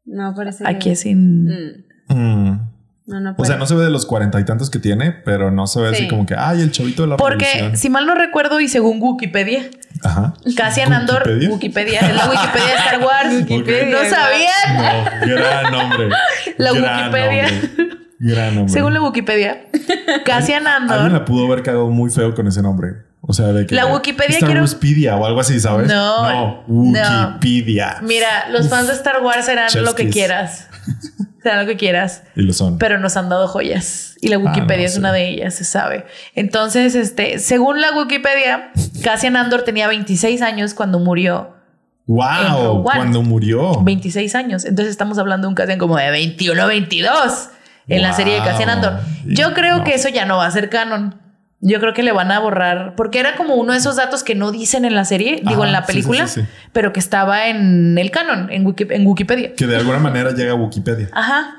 No, 0.07 0.35
parece. 0.35 0.65
Aquí 0.67 0.91
es 0.91 1.01
sin. 1.01 1.45
Mm, 1.47 1.85
Mm. 2.09 2.70
No, 3.11 3.21
no 3.21 3.35
O 3.37 3.45
sea, 3.45 3.57
no 3.57 3.67
se 3.67 3.75
ve 3.75 3.83
de 3.85 3.91
los 3.91 4.07
cuarenta 4.07 4.39
y 4.41 4.45
tantos 4.45 4.71
que 4.71 4.79
tiene, 4.79 5.11
pero 5.11 5.51
no 5.51 5.67
se 5.67 5.81
ve 5.81 5.89
así 5.89 6.03
Sí. 6.05 6.09
como 6.09 6.27
que, 6.27 6.35
ay, 6.39 6.61
el 6.63 6.71
chavito 6.71 7.03
de 7.03 7.09
la 7.09 7.17
Porque, 7.17 7.45
revolución". 7.45 7.77
si 7.77 7.91
mal 7.91 8.07
no 8.07 8.15
recuerdo, 8.15 8.61
y 8.61 8.69
según 8.69 8.99
Wikipedia, 9.03 9.65
Ajá. 10.05 10.35
Cassian 10.57 10.93
Andor, 10.93 11.23
¿Wikipedia? 11.27 11.51
Wikipedia, 11.51 12.01
es 12.01 12.17
la 12.17 12.31
Wikipedia 12.31 12.67
de 12.69 12.75
Star 12.75 13.01
Wars. 13.01 13.35
Wikipedia, 13.51 13.85
¿No 14.03 14.09
sabían? 14.09 15.29
No, 15.29 15.35
gran 15.37 15.73
nombre. 15.73 16.09
La 16.59 16.73
Gran 16.73 16.99
Wikipedia. 17.13 17.51
nombre. 17.51 17.71
Gran 18.23 18.55
nombre. 18.55 18.73
Según 18.73 18.93
la 18.95 19.01
Wikipedia, 19.03 19.65
Cassian 20.27 20.67
Alguien 20.67 20.91
Andor. 20.93 21.11
la 21.13 21.25
pudo 21.25 21.47
haber 21.47 21.63
cagado 21.63 21.89
muy 21.89 22.11
feo 22.11 22.35
con 22.35 22.47
ese 22.47 22.61
nombre. 22.63 22.91
O 23.23 23.33
sea, 23.33 23.47
de 23.47 23.67
que. 23.67 23.75
La 23.75 23.87
Wikipedia 23.87 24.37
Star 24.37 24.49
quiero- 24.51 25.17
o 25.19 25.27
algo 25.27 25.41
así, 25.41 25.59
¿sabes? 25.59 25.89
No, 25.89 26.23
No. 26.23 26.65
no. 26.69 27.39
Wikipedia. 27.39 27.97
Mira, 28.03 28.49
los 28.51 28.69
fans 28.69 28.89
de 28.89 28.93
Star 28.95 29.23
Wars 29.23 29.47
serán 29.47 29.69
lo 29.85 29.95
que 29.95 30.05
kiss. 30.05 30.13
quieras. 30.13 30.69
Serán 31.43 31.61
lo 31.61 31.67
que 31.67 31.77
quieras. 31.77 32.23
Y 32.37 32.43
lo 32.43 32.53
son. 32.53 32.77
Pero 32.79 32.99
nos 32.99 33.17
han 33.17 33.29
dado 33.31 33.49
joyas. 33.49 34.17
Y 34.21 34.29
la 34.29 34.37
Wikipedia 34.39 34.75
Ah, 34.75 34.79
no, 34.81 34.85
es 34.87 34.93
sí. 34.93 34.99
una 34.99 35.13
de 35.13 35.29
ellas, 35.31 35.55
se 35.55 35.65
sabe. 35.65 36.05
Entonces, 36.35 36.95
este, 36.95 37.39
según 37.39 37.81
la 37.81 37.93
Wikipedia, 37.97 38.71
Cassian 39.03 39.37
Andor 39.37 39.63
tenía 39.63 39.89
26 39.89 40.43
años 40.43 40.75
cuando 40.75 40.99
murió. 40.99 41.55
¡Wow! 42.07 42.83
Cuando 42.83 43.23
murió. 43.23 43.81
26 43.83 44.35
años. 44.35 44.65
Entonces 44.65 44.91
estamos 44.91 45.19
hablando 45.19 45.47
de 45.47 45.51
un 45.51 45.55
Cassian 45.55 45.79
como 45.79 45.97
de 45.97 46.11
21, 46.11 46.67
22 46.67 47.49
en 47.89 48.03
la 48.03 48.13
serie 48.13 48.35
de 48.35 48.41
Cassian 48.41 48.69
Andor. 48.69 49.01
Yo 49.27 49.55
creo 49.55 49.79
No. 49.79 49.85
que 49.85 49.95
eso 49.95 50.09
ya 50.09 50.25
no 50.27 50.37
va 50.39 50.47
a 50.47 50.51
ser 50.51 50.69
canon. 50.71 51.15
Yo 51.63 51.79
creo 51.79 51.93
que 51.93 52.03
le 52.03 52.13
van 52.13 52.33
a 52.33 52.39
borrar, 52.39 52.95
porque 52.97 53.21
era 53.21 53.37
como 53.37 53.55
uno 53.57 53.73
de 53.73 53.79
esos 53.79 53.97
datos 53.97 54.25
que 54.25 54.35
no 54.35 54.51
dicen 54.51 54.85
en 54.87 54.95
la 54.95 55.05
serie, 55.05 55.43
digo 55.47 55.65
en 55.65 55.73
la 55.73 55.85
película, 55.85 56.27
sí, 56.27 56.41
sí, 56.41 56.47
sí. 56.47 56.69
pero 56.73 56.93
que 56.95 57.01
estaba 57.01 57.49
en 57.49 57.99
el 57.99 58.11
canon, 58.11 58.49
en, 58.51 58.65
Wiki- 58.65 58.87
en 58.91 59.07
Wikipedia. 59.07 59.55
Que 59.55 59.67
de 59.67 59.77
alguna 59.77 59.99
manera 59.99 60.31
llega 60.31 60.53
a 60.53 60.55
Wikipedia. 60.55 61.09
Ajá. 61.13 61.57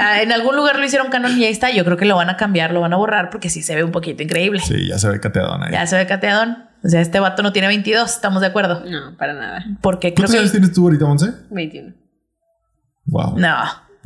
Ah, 0.00 0.22
En 0.22 0.30
algún 0.30 0.54
lugar 0.54 0.78
lo 0.78 0.84
hicieron 0.84 1.08
canon 1.10 1.36
y 1.36 1.44
ahí 1.44 1.50
está. 1.50 1.70
Yo 1.72 1.84
creo 1.84 1.96
que 1.96 2.04
lo 2.04 2.14
van 2.16 2.30
a 2.30 2.36
cambiar, 2.36 2.70
lo 2.72 2.80
van 2.82 2.92
a 2.92 2.96
borrar 2.96 3.30
porque 3.30 3.48
sí 3.48 3.62
se 3.62 3.74
ve 3.74 3.82
un 3.82 3.90
poquito 3.90 4.22
increíble. 4.22 4.60
Sí, 4.60 4.86
ya 4.86 4.98
se 4.98 5.08
ve 5.08 5.18
cateadón 5.18 5.64
ahí. 5.64 5.72
Ya 5.72 5.84
se 5.86 5.96
ve 5.96 6.06
cateadón. 6.06 6.68
O 6.84 6.88
sea, 6.88 7.00
este 7.00 7.18
vato 7.18 7.42
no 7.42 7.52
tiene 7.52 7.66
22, 7.68 8.08
estamos 8.08 8.40
de 8.42 8.46
acuerdo. 8.48 8.84
No, 8.88 9.16
para 9.16 9.32
nada. 9.32 9.64
Porque 9.80 10.12
creo 10.14 10.26
¿Cuántos 10.28 10.34
años 10.38 10.52
que... 10.52 10.58
tienes 10.58 10.74
tú 10.74 10.84
ahorita, 10.84 11.06
Monse? 11.06 11.32
21. 11.50 11.94
Wow. 13.06 13.38
No, 13.38 13.56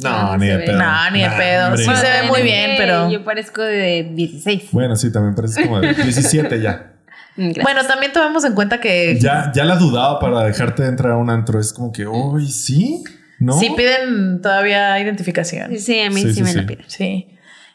No, 0.03 0.11
No, 0.33 0.37
ni 0.39 0.47
de 0.47 0.59
pedo. 0.59 0.79
No, 0.79 1.11
ni 1.11 1.21
de 1.23 1.29
Nah, 1.29 1.37
pedo. 1.37 1.77
Sí 1.77 1.87
no. 1.87 1.97
se 1.97 2.07
ve 2.11 2.23
muy 2.29 2.43
bien, 2.43 2.73
pero- 2.79 3.11
Yo 3.11 3.25
parezco 3.25 3.63
de 3.63 4.09
16. 4.15 4.69
Bueno, 4.73 4.95
sí, 4.97 5.11
también 5.13 5.35
parece 5.35 5.63
como 5.65 5.81
de 5.81 5.95
17 5.95 6.61
ya. 6.61 6.93
Mm, 7.37 7.43
gracias. 7.51 7.63
Bueno, 7.65 7.85
también 7.87 8.13
tomemos 8.13 8.45
en 8.45 8.55
cuenta 8.55 8.81
que 8.81 9.19
Ya, 9.21 9.53
ya 9.55 9.65
la 9.65 9.77
dudaba 9.77 10.19
para 10.21 10.43
dejarte 10.45 10.85
entrar 10.87 11.13
a 11.13 11.17
un 11.17 11.31
antro. 11.31 11.61
Es 11.61 11.73
como 11.73 11.93
que, 11.93 12.07
uy, 12.07 12.49
sí, 12.49 13.03
¿no? 13.39 13.59
sí 13.59 13.71
piden 13.77 14.41
todavía 14.43 14.99
identificación. 15.01 15.71
Sí, 15.71 15.79
sí, 15.79 16.01
a 16.01 16.11
mí 16.11 16.23
Sí, 16.23 16.29
sí, 16.29 16.35
sí, 16.35 16.43
me 16.43 16.53
sí. 16.53 16.61
lo 16.61 16.67
piden. 16.67 16.85
Sí. 16.89 17.29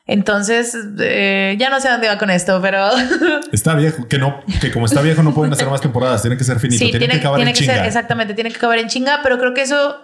Entonces, 0.06 0.76
eh, 1.00 1.56
ya 1.58 1.70
no 1.70 1.80
sé 1.80 1.88
dónde 1.90 2.10
va 2.10 2.18
con 2.18 2.30
esto, 2.30 2.60
pero 2.62 2.90
Está 3.54 3.74
viejo, 3.76 4.06
que 4.10 4.18
no, 4.18 4.42
que 4.60 4.70
como 4.70 4.86
está 4.86 5.02
viejo 5.02 5.24
no 5.24 5.34
pueden 5.34 5.54
hacer 5.54 5.70
más 5.70 5.80
temporadas, 5.80 6.22
tiene 6.22 6.36
que 6.36 6.44
ser 6.44 6.60
finito, 6.60 6.80
sí, 6.80 6.92
tiene, 6.92 7.00
tiene, 7.00 7.14
que 7.14 7.20
acabar 7.22 7.38
tiene 7.38 7.52
en 7.52 7.56
que 7.56 7.62
chinga. 7.62 7.76
ser, 7.76 7.86
exactamente, 7.86 8.34
tiene 8.34 8.50
que 8.50 8.58
acabar 8.58 8.80
en 8.80 8.88
chinga, 8.90 9.22
pero 9.24 9.40
creo 9.40 9.54
que 9.54 9.62
eso, 9.62 9.96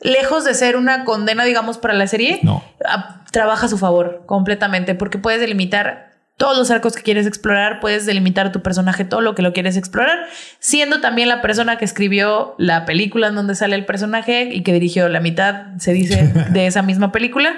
lejos 0.00 0.44
de 0.44 0.54
ser 0.54 0.76
una 0.76 1.04
condena, 1.04 1.44
digamos, 1.44 1.78
para 1.78 1.94
la 1.94 2.06
serie, 2.06 2.40
No. 2.42 2.62
a- 2.84 3.24
trabaja 3.32 3.66
a 3.66 3.68
su 3.68 3.78
favor 3.78 4.22
completamente, 4.26 4.94
porque 4.94 5.18
puedes 5.18 5.40
delimitar 5.40 6.08
todos 6.36 6.56
los 6.56 6.70
arcos 6.70 6.94
que 6.94 7.02
quieres 7.02 7.26
explorar, 7.26 7.80
puedes 7.80 8.06
delimitar 8.06 8.46
a 8.46 8.52
tu 8.52 8.62
personaje 8.62 9.04
todo 9.04 9.20
lo 9.22 9.34
que 9.34 9.42
lo 9.42 9.52
quieres 9.52 9.76
explorar, 9.76 10.26
siendo 10.60 11.00
también 11.00 11.28
la 11.28 11.42
persona 11.42 11.78
que 11.78 11.84
escribió 11.84 12.54
la 12.58 12.84
película 12.84 13.26
en 13.26 13.34
donde 13.34 13.56
sale 13.56 13.74
el 13.74 13.84
personaje 13.84 14.44
y 14.52 14.62
que 14.62 14.72
dirigió 14.72 15.08
la 15.08 15.18
mitad, 15.20 15.76
se 15.78 15.92
dice, 15.92 16.32
de 16.52 16.66
esa 16.66 16.82
misma 16.82 17.10
película. 17.10 17.54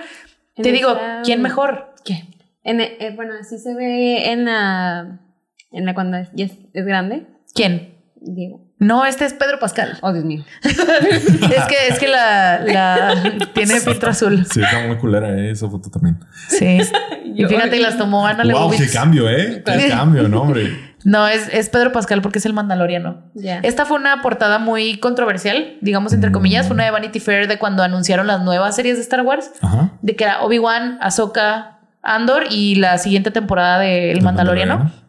Te 0.56 0.72
digo, 0.72 0.92
esa- 0.92 1.20
¿quién 1.24 1.42
mejor? 1.42 1.94
¿Qué? 2.04 2.24
En, 2.64 2.80
eh, 2.80 3.12
bueno, 3.14 3.34
así 3.40 3.58
se 3.58 3.74
ve 3.74 4.30
en 4.32 4.44
la. 4.46 5.20
En 5.72 5.84
la 5.86 5.94
cuando 5.94 6.16
es, 6.16 6.28
es, 6.36 6.52
es 6.74 6.84
grande. 6.86 7.26
¿Quién? 7.54 7.94
Digo. 8.16 8.60
No, 8.80 9.04
este 9.06 9.26
es 9.26 9.34
Pedro 9.34 9.58
Pascal. 9.60 9.98
Oh, 10.00 10.12
Dios 10.12 10.24
mío. 10.24 10.42
es 10.62 10.74
que, 11.68 11.76
es 11.88 11.98
que 12.00 12.08
la, 12.08 12.60
la 12.66 13.14
tiene 13.52 13.78
filtro 13.78 14.10
azul. 14.10 14.44
Sí, 14.50 14.60
está 14.62 14.86
muy 14.86 14.96
culera 14.96 15.28
eh, 15.38 15.50
esa 15.52 15.68
foto 15.68 15.90
también. 15.90 16.18
Sí. 16.48 16.80
Y 17.32 17.44
fíjate, 17.46 17.78
las 17.78 17.96
tomó 17.96 18.26
Ana 18.26 18.42
wow, 18.52 18.70
qué 18.72 18.88
cambio, 18.90 19.28
¿eh? 19.30 19.62
Qué 19.64 19.88
cambio, 19.88 20.28
no, 20.28 20.42
hombre. 20.42 20.92
No, 21.04 21.28
es, 21.28 21.48
es 21.52 21.68
Pedro 21.68 21.92
Pascal 21.92 22.20
porque 22.22 22.38
es 22.40 22.44
el 22.44 22.52
mandaloriano. 22.52 23.22
Ya. 23.34 23.60
Esta 23.62 23.86
fue 23.86 23.96
una 23.98 24.20
portada 24.20 24.58
muy 24.58 24.98
controversial, 24.98 25.76
digamos 25.80 26.12
entre 26.12 26.30
Mm. 26.30 26.32
comillas, 26.32 26.66
fue 26.66 26.74
una 26.74 26.84
de 26.86 26.90
Vanity 26.90 27.20
Fair 27.20 27.46
de 27.46 27.56
cuando 27.58 27.84
anunciaron 27.84 28.26
las 28.26 28.42
nuevas 28.42 28.74
series 28.74 28.96
de 28.96 29.02
Star 29.02 29.22
Wars, 29.22 29.52
Ajá. 29.62 29.92
de 30.02 30.16
que 30.16 30.24
era 30.24 30.42
Obi-Wan, 30.42 30.98
Ahsoka, 31.00 31.78
Andor 32.02 32.44
y 32.50 32.74
la 32.74 32.98
siguiente 32.98 33.30
temporada 33.30 33.78
de 33.78 34.10
El 34.10 34.18
El 34.18 34.24
Mandaloriano. 34.24 34.74
Mandaloriano. 34.78 34.99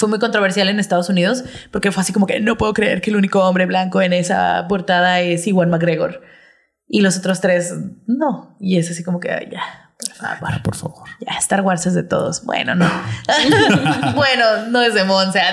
Fue 0.00 0.08
muy 0.08 0.18
controversial 0.18 0.70
en 0.70 0.80
Estados 0.80 1.10
Unidos 1.10 1.44
porque 1.70 1.92
fue 1.92 2.00
así 2.00 2.14
como 2.14 2.26
que 2.26 2.40
no 2.40 2.56
puedo 2.56 2.72
creer 2.72 3.02
que 3.02 3.10
el 3.10 3.16
único 3.16 3.46
hombre 3.46 3.66
blanco 3.66 4.00
en 4.00 4.14
esa 4.14 4.64
portada 4.66 5.20
es 5.20 5.46
Iwan 5.46 5.68
McGregor. 5.68 6.22
Y 6.88 7.02
los 7.02 7.18
otros 7.18 7.42
tres, 7.42 7.74
no. 8.06 8.56
Y 8.58 8.78
es 8.78 8.90
así 8.90 9.04
como 9.04 9.20
que, 9.20 9.28
ya, 9.52 9.92
por 9.98 10.14
favor. 10.14 10.50
Ah, 10.54 10.62
por 10.64 10.74
favor. 10.74 11.08
Ya, 11.20 11.38
Star 11.38 11.60
Wars 11.60 11.84
es 11.84 11.92
de 11.92 12.02
todos. 12.02 12.46
Bueno, 12.46 12.74
no. 12.74 12.90
bueno, 14.14 14.66
no 14.70 14.80
es 14.80 14.94
de 14.94 15.04
Monse. 15.04 15.38
¿ah? 15.38 15.52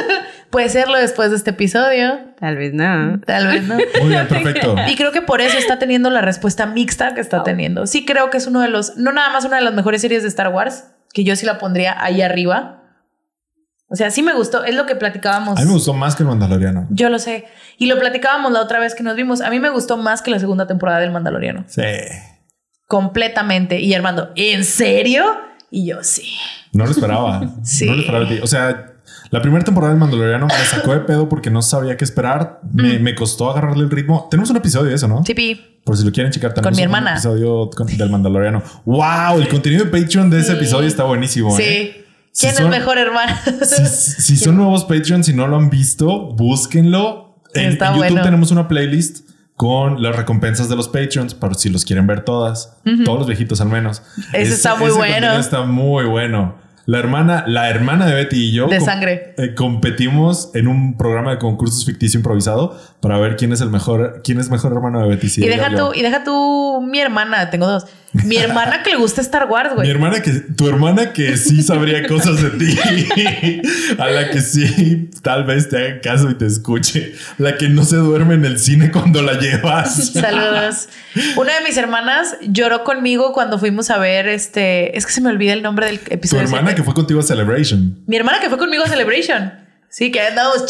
Puede 0.50 0.68
serlo 0.68 0.96
después 0.96 1.30
de 1.30 1.36
este 1.36 1.50
episodio. 1.50 2.20
Tal 2.38 2.56
vez 2.56 2.72
no. 2.72 3.20
Tal 3.26 3.48
vez 3.48 3.64
no. 3.64 3.74
Muy 4.00 4.10
bien, 4.10 4.28
perfecto. 4.28 4.76
Y 4.86 4.94
creo 4.94 5.10
que 5.10 5.22
por 5.22 5.40
eso 5.40 5.58
está 5.58 5.80
teniendo 5.80 6.08
la 6.08 6.20
respuesta 6.20 6.66
mixta 6.66 7.14
que 7.14 7.20
está 7.20 7.42
teniendo. 7.42 7.88
Sí 7.88 8.06
creo 8.06 8.30
que 8.30 8.38
es 8.38 8.46
uno 8.46 8.60
de 8.60 8.68
los, 8.68 8.96
no 8.96 9.10
nada 9.10 9.30
más 9.32 9.44
una 9.44 9.56
de 9.56 9.62
las 9.62 9.74
mejores 9.74 10.02
series 10.02 10.22
de 10.22 10.28
Star 10.28 10.48
Wars, 10.48 10.84
que 11.12 11.24
yo 11.24 11.34
sí 11.34 11.44
la 11.44 11.58
pondría 11.58 12.00
ahí 12.00 12.22
arriba. 12.22 12.77
O 13.90 13.96
sea, 13.96 14.10
sí 14.10 14.22
me 14.22 14.34
gustó, 14.34 14.64
es 14.64 14.74
lo 14.74 14.84
que 14.86 14.96
platicábamos. 14.96 15.56
A 15.58 15.62
mí 15.62 15.66
me 15.66 15.72
gustó 15.72 15.94
más 15.94 16.14
que 16.14 16.22
el 16.22 16.28
Mandaloriano. 16.28 16.86
Yo 16.90 17.08
lo 17.08 17.18
sé. 17.18 17.46
Y 17.78 17.86
lo 17.86 17.98
platicábamos 17.98 18.52
la 18.52 18.60
otra 18.60 18.78
vez 18.80 18.94
que 18.94 19.02
nos 19.02 19.16
vimos. 19.16 19.40
A 19.40 19.48
mí 19.50 19.60
me 19.60 19.70
gustó 19.70 19.96
más 19.96 20.20
que 20.20 20.30
la 20.30 20.38
segunda 20.38 20.66
temporada 20.66 21.00
del 21.00 21.10
Mandaloriano. 21.10 21.64
Sí. 21.68 21.82
Completamente. 22.86 23.80
Y 23.80 23.94
Armando, 23.94 24.30
¿en 24.36 24.64
serio? 24.64 25.24
Y 25.70 25.86
yo 25.86 26.02
sí. 26.02 26.32
No 26.72 26.84
lo 26.84 26.90
esperaba. 26.90 27.54
Sí. 27.62 27.86
No 27.88 27.92
lo 27.94 28.00
esperaba 28.00 28.24
de 28.24 28.36
ti. 28.36 28.40
O 28.42 28.46
sea, 28.46 28.92
la 29.30 29.42
primera 29.42 29.64
temporada 29.64 29.92
del 29.92 30.00
Mandaloriano 30.00 30.46
me 30.46 30.64
sacó 30.64 30.92
de 30.92 31.00
pedo 31.00 31.28
porque 31.28 31.50
no 31.50 31.60
sabía 31.62 31.96
qué 31.96 32.04
esperar. 32.04 32.60
Me, 32.72 32.98
me 32.98 33.14
costó 33.14 33.50
agarrarle 33.50 33.84
el 33.84 33.90
ritmo. 33.90 34.26
Tenemos 34.30 34.50
un 34.50 34.56
episodio 34.56 34.88
de 34.90 34.94
eso, 34.96 35.08
¿no? 35.08 35.22
Tipi. 35.22 35.80
Por 35.84 35.96
si 35.96 36.04
lo 36.04 36.12
quieren 36.12 36.32
checar, 36.32 36.52
tenemos 36.54 36.76
mi 36.76 36.82
un 36.82 36.84
hermana. 36.84 37.12
episodio 37.12 37.70
con- 37.74 37.86
del 37.86 38.10
Mandaloriano. 38.10 38.62
¡Wow! 38.84 39.38
El 39.38 39.48
contenido 39.48 39.84
de 39.86 39.90
Patreon 39.90 40.28
de 40.30 40.40
ese 40.40 40.52
episodio 40.52 40.86
está 40.88 41.04
buenísimo. 41.04 41.54
Sí. 41.56 41.62
¿eh? 41.62 42.04
Si 42.38 42.46
¿Quién 42.46 42.52
es 42.52 42.58
son- 42.58 42.70
mejor 42.70 42.98
hermano? 42.98 43.34
Si, 43.64 44.22
si 44.22 44.36
son 44.36 44.56
nuevos 44.56 44.84
Patreons 44.84 45.28
y 45.28 45.34
no 45.34 45.48
lo 45.48 45.56
han 45.56 45.70
visto, 45.70 46.28
búsquenlo. 46.36 47.42
En, 47.54 47.72
YouTube 47.72 47.96
bueno. 47.96 48.22
tenemos 48.22 48.52
una 48.52 48.68
playlist 48.68 49.28
con 49.56 50.00
las 50.00 50.14
recompensas 50.14 50.68
de 50.68 50.76
los 50.76 50.86
Patreons 50.86 51.34
para 51.34 51.54
si 51.54 51.68
los 51.68 51.84
quieren 51.84 52.06
ver 52.06 52.20
todas. 52.24 52.76
Todos 53.04 53.18
los 53.18 53.26
viejitos 53.26 53.60
al 53.60 53.70
menos. 53.70 54.02
Ese 54.32 54.54
está 54.54 54.76
muy 54.76 54.90
bueno. 54.92 55.32
Está 55.36 55.62
muy 55.62 56.04
bueno. 56.04 56.54
La 56.86 57.00
hermana, 57.00 57.44
la 57.48 57.68
hermana 57.68 58.06
de 58.06 58.14
Betty 58.14 58.36
y 58.44 58.52
yo 58.52 58.66
De 58.68 58.78
com- 58.78 58.86
sangre. 58.86 59.34
eh, 59.36 59.54
competimos 59.54 60.50
en 60.54 60.68
un 60.68 60.96
programa 60.96 61.32
de 61.32 61.38
concursos 61.38 61.84
ficticio 61.84 62.18
improvisado 62.18 62.78
para 63.00 63.18
ver 63.18 63.36
quién 63.36 63.52
es 63.52 63.60
el 63.60 63.68
mejor, 63.68 64.22
quién 64.24 64.40
es 64.40 64.48
mejor 64.48 64.72
hermano 64.72 65.02
de 65.02 65.08
Betty. 65.08 65.28
si 65.28 65.44
y 65.44 65.48
deja 65.48 65.74
tú, 65.74 65.90
y 65.94 66.00
deja 66.02 66.24
tú 66.24 66.80
mi 66.88 66.98
hermana, 67.00 67.50
tengo 67.50 67.66
dos. 67.66 67.84
Mi 68.12 68.36
hermana 68.38 68.82
que 68.82 68.90
le 68.90 68.96
gusta 68.96 69.20
Star 69.20 69.48
Wars, 69.50 69.70
Mi 69.70 69.76
güey. 69.76 69.90
hermana 69.90 70.22
que, 70.22 70.30
tu 70.32 70.66
hermana 70.68 71.12
que 71.12 71.36
sí 71.36 71.62
sabría 71.62 72.06
cosas 72.06 72.40
de 72.42 72.50
ti, 72.50 72.78
a 73.98 74.08
la 74.08 74.30
que 74.30 74.40
sí 74.40 75.10
tal 75.22 75.44
vez 75.44 75.68
te 75.68 75.76
haga 75.76 76.00
caso 76.00 76.30
y 76.30 76.34
te 76.34 76.46
escuche, 76.46 77.12
la 77.36 77.56
que 77.56 77.68
no 77.68 77.84
se 77.84 77.96
duerme 77.96 78.34
en 78.34 78.44
el 78.46 78.58
cine 78.58 78.90
cuando 78.90 79.20
la 79.22 79.34
llevas. 79.38 80.12
Saludos. 80.12 80.88
Una 81.36 81.54
de 81.58 81.60
mis 81.66 81.76
hermanas 81.76 82.36
lloró 82.42 82.82
conmigo 82.84 83.32
cuando 83.32 83.58
fuimos 83.58 83.90
a 83.90 83.98
ver 83.98 84.26
este. 84.28 84.96
Es 84.96 85.04
que 85.04 85.12
se 85.12 85.20
me 85.20 85.28
olvida 85.28 85.52
el 85.52 85.62
nombre 85.62 85.86
del 85.86 85.98
Tu 86.00 86.14
episodio. 86.14 86.42
hermana 86.44 86.62
siete. 86.68 86.76
que 86.76 86.82
fue 86.84 86.94
contigo 86.94 87.20
a 87.20 87.22
Celebration. 87.22 87.98
Mi 88.06 88.16
hermana 88.16 88.40
que 88.40 88.48
fue 88.48 88.58
conmigo 88.58 88.84
a 88.84 88.88
Celebration. 88.88 89.52
Sí, 89.90 90.12
que 90.12 90.20
andamos. 90.20 90.66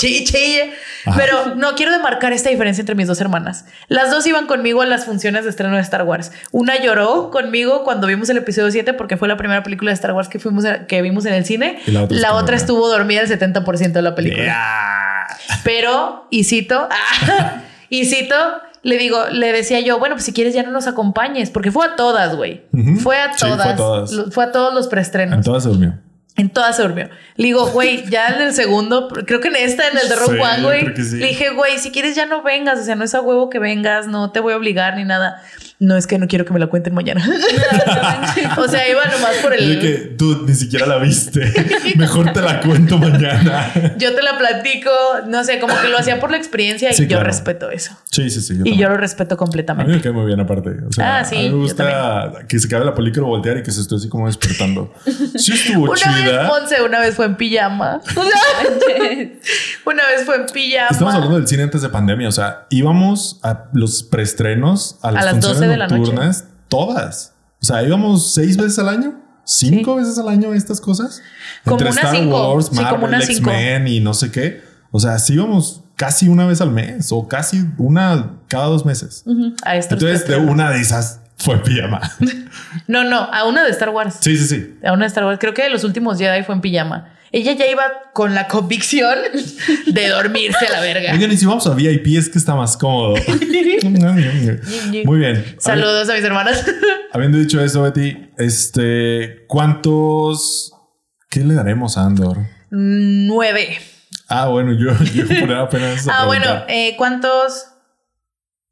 Ajá. 1.07 1.16
Pero 1.16 1.55
no 1.57 1.74
quiero 1.74 1.90
demarcar 1.93 2.32
esta 2.32 2.51
diferencia 2.51 2.81
entre 2.82 2.95
mis 2.95 3.09
dos 3.09 3.20
hermanas. 3.20 3.65
Las 3.89 4.11
dos 4.11 4.27
iban 4.27 4.47
conmigo 4.47 4.81
a 4.82 4.86
las 4.86 5.05
funciones 5.07 5.45
de 5.45 5.51
estreno 5.51 5.74
de 5.74 5.82
Star 5.82 6.05
Wars. 6.05 6.31
Una 6.53 6.81
lloró 6.81 7.31
conmigo 7.31 7.82
cuando 7.85 8.07
vimos 8.07 8.28
el 8.31 8.36
episodio 8.39 8.70
7 8.70 8.93
porque 8.95 9.16
fue 9.16 9.27
la 9.28 9.36
primera 9.36 9.62
película 9.65 9.90
de 9.90 9.95
Star 9.95 10.12
Wars 10.12 10.28
que, 10.28 10.39
fuimos 10.39 10.65
a- 10.65 10.86
que 10.86 11.03
vimos 11.03 11.27
en 11.27 11.35
el 11.35 11.45
cine. 11.45 11.81
Y 11.86 11.90
la 11.90 12.03
otra 12.05 12.16
dormida. 12.32 12.57
estuvo 12.57 12.89
dormida 12.89 13.20
el 13.23 13.28
70% 13.28 13.93
de 13.93 14.03
la 14.03 14.15
película. 14.15 14.45
Yeah. 14.45 15.59
Pero, 15.65 16.27
y 16.31 16.45
cito, 16.45 16.89
y 17.90 18.05
cito, 18.05 18.35
le 18.82 18.99
digo, 18.99 19.27
le 19.31 19.53
decía 19.53 19.81
yo, 19.81 19.99
bueno, 19.99 20.15
pues 20.15 20.24
si 20.24 20.32
quieres 20.32 20.55
ya 20.55 20.62
no 20.62 20.70
nos 20.70 20.86
acompañes, 20.86 21.51
porque 21.51 21.73
fue 21.73 21.85
a 21.86 21.97
todas, 21.97 22.36
güey. 22.36 22.62
Fue 23.03 23.19
a 23.19 23.32
Sí, 23.32 23.40
fue 23.40 23.49
a 23.51 23.57
todas. 23.57 23.77
todas. 23.77 24.12
Lo- 24.12 24.31
Fue 24.31 24.45
a 24.45 24.53
todos 24.53 24.73
los 24.74 24.86
preestrenos. 24.89 25.39
En 25.39 25.43
todas 25.43 25.65
se 25.65 25.69
durmió. 25.70 25.99
En 26.39 26.48
todas 26.51 26.77
se 26.77 26.82
durmió. 26.82 27.10
Le 27.36 27.47
digo, 27.47 27.66
güey, 27.66 28.09
ya 28.09 28.28
en 28.28 28.40
el 28.43 28.52
segundo, 28.55 29.09
creo 29.09 29.40
que 29.40 29.48
en 29.48 29.56
esta, 29.56 29.89
en 29.89 29.98
el 29.98 30.09
de 30.09 30.16
Rogue 30.16 30.36
Sí, 30.36 30.40
One, 30.40 30.62
güey. 30.62 30.97
sí. 31.05 31.16
Le 31.16 31.27
dije, 31.27 31.51
güey, 31.51 31.78
si 31.78 31.90
quieres 31.90 32.15
ya 32.15 32.27
no 32.27 32.43
vengas. 32.43 32.78
O 32.78 32.85
sea, 32.85 32.94
no 32.94 33.05
es 33.05 33.15
a 33.15 33.20
huevo 33.20 33.51
que 33.51 33.59
vengas, 33.59 34.06
no 34.06 34.31
te 34.31 34.39
voy 34.40 34.52
a 34.52 34.56
obligar 34.56 34.97
ni 34.97 35.05
nada. 35.05 35.43
No 35.81 35.97
es 35.97 36.09
que 36.09 36.19
no 36.19 36.27
quiero 36.27 36.45
que 36.45 36.53
me 36.53 36.59
la 36.59 36.67
cuenten 36.67 36.93
mañana. 36.93 37.25
o 38.59 38.67
sea, 38.67 38.89
iba 38.89 39.05
nomás 39.07 39.37
por 39.43 39.53
de 39.53 39.59
el. 39.59 39.81
que 39.81 39.93
tú 40.19 40.45
ni 40.47 40.55
siquiera 40.55 40.87
la 40.87 40.99
viste. 40.99 41.53
Mejor 41.97 42.33
te 42.33 42.41
la 42.41 42.61
cuento 42.61 42.99
mañana. 42.99 43.71
Yo 43.97 44.13
te 44.15 44.23
la 44.23 44.37
platico, 44.37 44.91
no 45.29 45.45
sé, 45.45 45.61
como 45.61 45.75
que 45.81 45.87
lo 45.89 45.97
hacía 45.99 46.19
por 46.19 46.33
la 46.33 46.37
experiencia 46.37 46.91
y 46.91 46.95
Sí, 46.95 47.03
yo 47.03 47.09
claro. 47.11 47.25
respeto 47.27 47.71
eso. 47.71 47.93
Sí, 48.11 48.29
sí, 48.29 48.41
sí. 48.41 48.55
yo 48.55 48.55
y 48.55 48.59
también. 48.59 48.79
yo 48.81 48.89
lo 48.89 48.97
respeto 48.97 49.35
A 49.35 49.37
mí 49.37 49.39
completamente. 49.39 49.93
me 49.93 50.01
cae 50.01 50.11
muy 50.13 50.27
bien 50.27 50.41
aparte. 50.41 50.71
O 50.89 50.93
sea, 50.93 51.19
Ah, 51.19 51.25
sí, 51.25 51.37
a 51.37 51.39
mí 51.43 51.51
me 51.51 51.55
gusta 51.57 52.33
que 52.49 52.59
se 52.59 52.67
acabe 52.67 52.85
la 52.85 52.95
película, 52.95 53.27
voltear 53.27 53.59
y 53.59 53.63
que 53.63 53.71
se 53.71 53.81
esté 53.81 53.95
así 53.95 54.09
como 54.09 54.27
despertando. 54.27 54.93
Sí 55.37 55.53
estuvo 55.53 55.85
Una 55.85 55.95
chida. 55.95 56.41
vez 56.43 56.49
Ponce, 56.51 56.83
una 56.83 56.99
vez 56.99 57.15
fue 57.15 57.27
en 57.27 57.37
pijama. 57.37 58.01
O 58.17 58.23
sea, 58.25 58.99
una 59.87 60.07
vez 60.07 60.25
fue 60.27 60.37
en 60.37 60.47
pijama. 60.47 60.89
Estamos 60.91 61.15
hablando 61.15 61.37
del 61.37 61.47
cine 61.47 61.63
antes 61.63 61.83
de 61.83 61.89
pandemia. 61.89 62.29
O 62.29 62.33
sea, 62.33 62.67
íbamos 62.71 63.39
a 63.45 63.67
los 63.73 64.03
preestrenos 64.03 64.99
a 65.03 65.13
las, 65.13 65.25
las 65.25 65.35
12 65.35 65.47
funciones 65.47 65.68
de 65.69 65.77
la 65.77 65.86
noche. 65.86 65.99
nocturnas, 65.99 66.45
todas. 66.69 67.35
O 67.61 67.65
sea, 67.65 67.82
íbamos 67.82 68.32
seis 68.35 68.57
veces 68.57 68.78
al 68.78 68.89
año, 68.89 69.15
cinco 69.45 69.97
veces 69.97 70.19
al 70.19 70.28
año 70.28 70.53
a 70.53 70.57
estas 70.57 70.81
cosas. 70.81 71.20
Como 71.65 71.77
Entre 71.77 71.90
unas 71.90 72.05
Star 72.05 72.16
cinco. 72.16 72.53
Wars, 72.55 72.66
Sí, 72.73 72.74
Marvel, 72.77 73.23
cinco. 73.23 73.51
X-Men 73.51 73.89
y 73.89 74.01
no 74.01 74.15
sé 74.15 74.31
qué. 74.31 74.62
O 74.90 75.01
sea, 75.01 75.19
sí 75.19 75.35
íbamos 75.35 75.82
casi 75.97 76.28
una 76.28 76.47
vez 76.47 76.61
al 76.61 76.70
mes 76.70 77.09
o 77.11 77.27
casi 77.28 77.65
una 77.78 78.32
cada 78.49 78.66
dos 78.66 78.86
meses. 78.86 79.23
Ujú, 79.27 79.55
A 79.65 79.77
estos 79.77 80.01
Entonces, 80.01 80.28
de 80.28 80.36
una 80.36 80.70
de 80.70 80.81
esas 80.81 81.20
fue 81.36 81.55
en 81.55 81.62
pijama. 81.62 82.01
No, 82.86 83.05
no, 83.05 83.19
a 83.19 83.45
una 83.47 83.65
de 83.65 83.70
Star 83.70 83.90
Wars. 83.90 84.16
sí, 84.20 84.36
sí, 84.36 84.47
sí. 84.47 84.78
A 84.85 84.93
una 84.93 85.05
de 85.05 85.09
Star 85.09 85.24
Wars. 85.24 85.39
Creo 85.40 85.53
que 85.55 85.62
de 85.62 85.70
los 85.70 85.85
últimos 85.85 86.19
Jedi 86.19 86.43
fue 86.45 86.55
en 86.55 86.61
pijama. 86.61 87.09
Ella 87.31 87.53
ya 87.53 87.67
iba 87.67 87.85
con 88.15 88.35
la 88.35 88.49
convicción 88.49 89.17
de 89.87 90.09
dormirse 90.09 90.67
a 90.67 90.73
la 90.73 90.81
verga. 90.81 91.13
Oigan, 91.13 91.31
y 91.31 91.37
si 91.37 91.45
vamos 91.47 91.67
a 91.67 91.75
VIP 91.75 92.07
es 92.19 92.29
que 92.29 92.39
está 92.39 92.55
más 92.55 92.77
cómodo. 92.77 93.15
Muy 95.05 95.19
bien. 95.19 95.57
Saludos 95.59 96.09
a 96.09 96.15
mis 96.15 96.25
hermanas. 96.25 96.65
Habiendo 97.13 97.39
dicho 97.39 97.61
eso, 97.63 97.83
Betty, 97.83 98.31
este, 98.39 99.45
¿cuántos? 99.47 100.73
¿Qué 101.31 101.41
le 101.41 101.55
daremos 101.55 101.99
a 101.99 102.07
Andor? 102.07 102.39
Nueve. 102.71 103.79
Ah, 104.29 104.49
bueno, 104.49 104.73
yo, 104.73 104.93
yo 105.15 105.27
por 105.41 105.53
apenas. 105.53 106.07
Ah, 106.11 106.27
bueno, 106.27 106.47
eh, 106.69 106.95
¿cuántos 106.97 107.67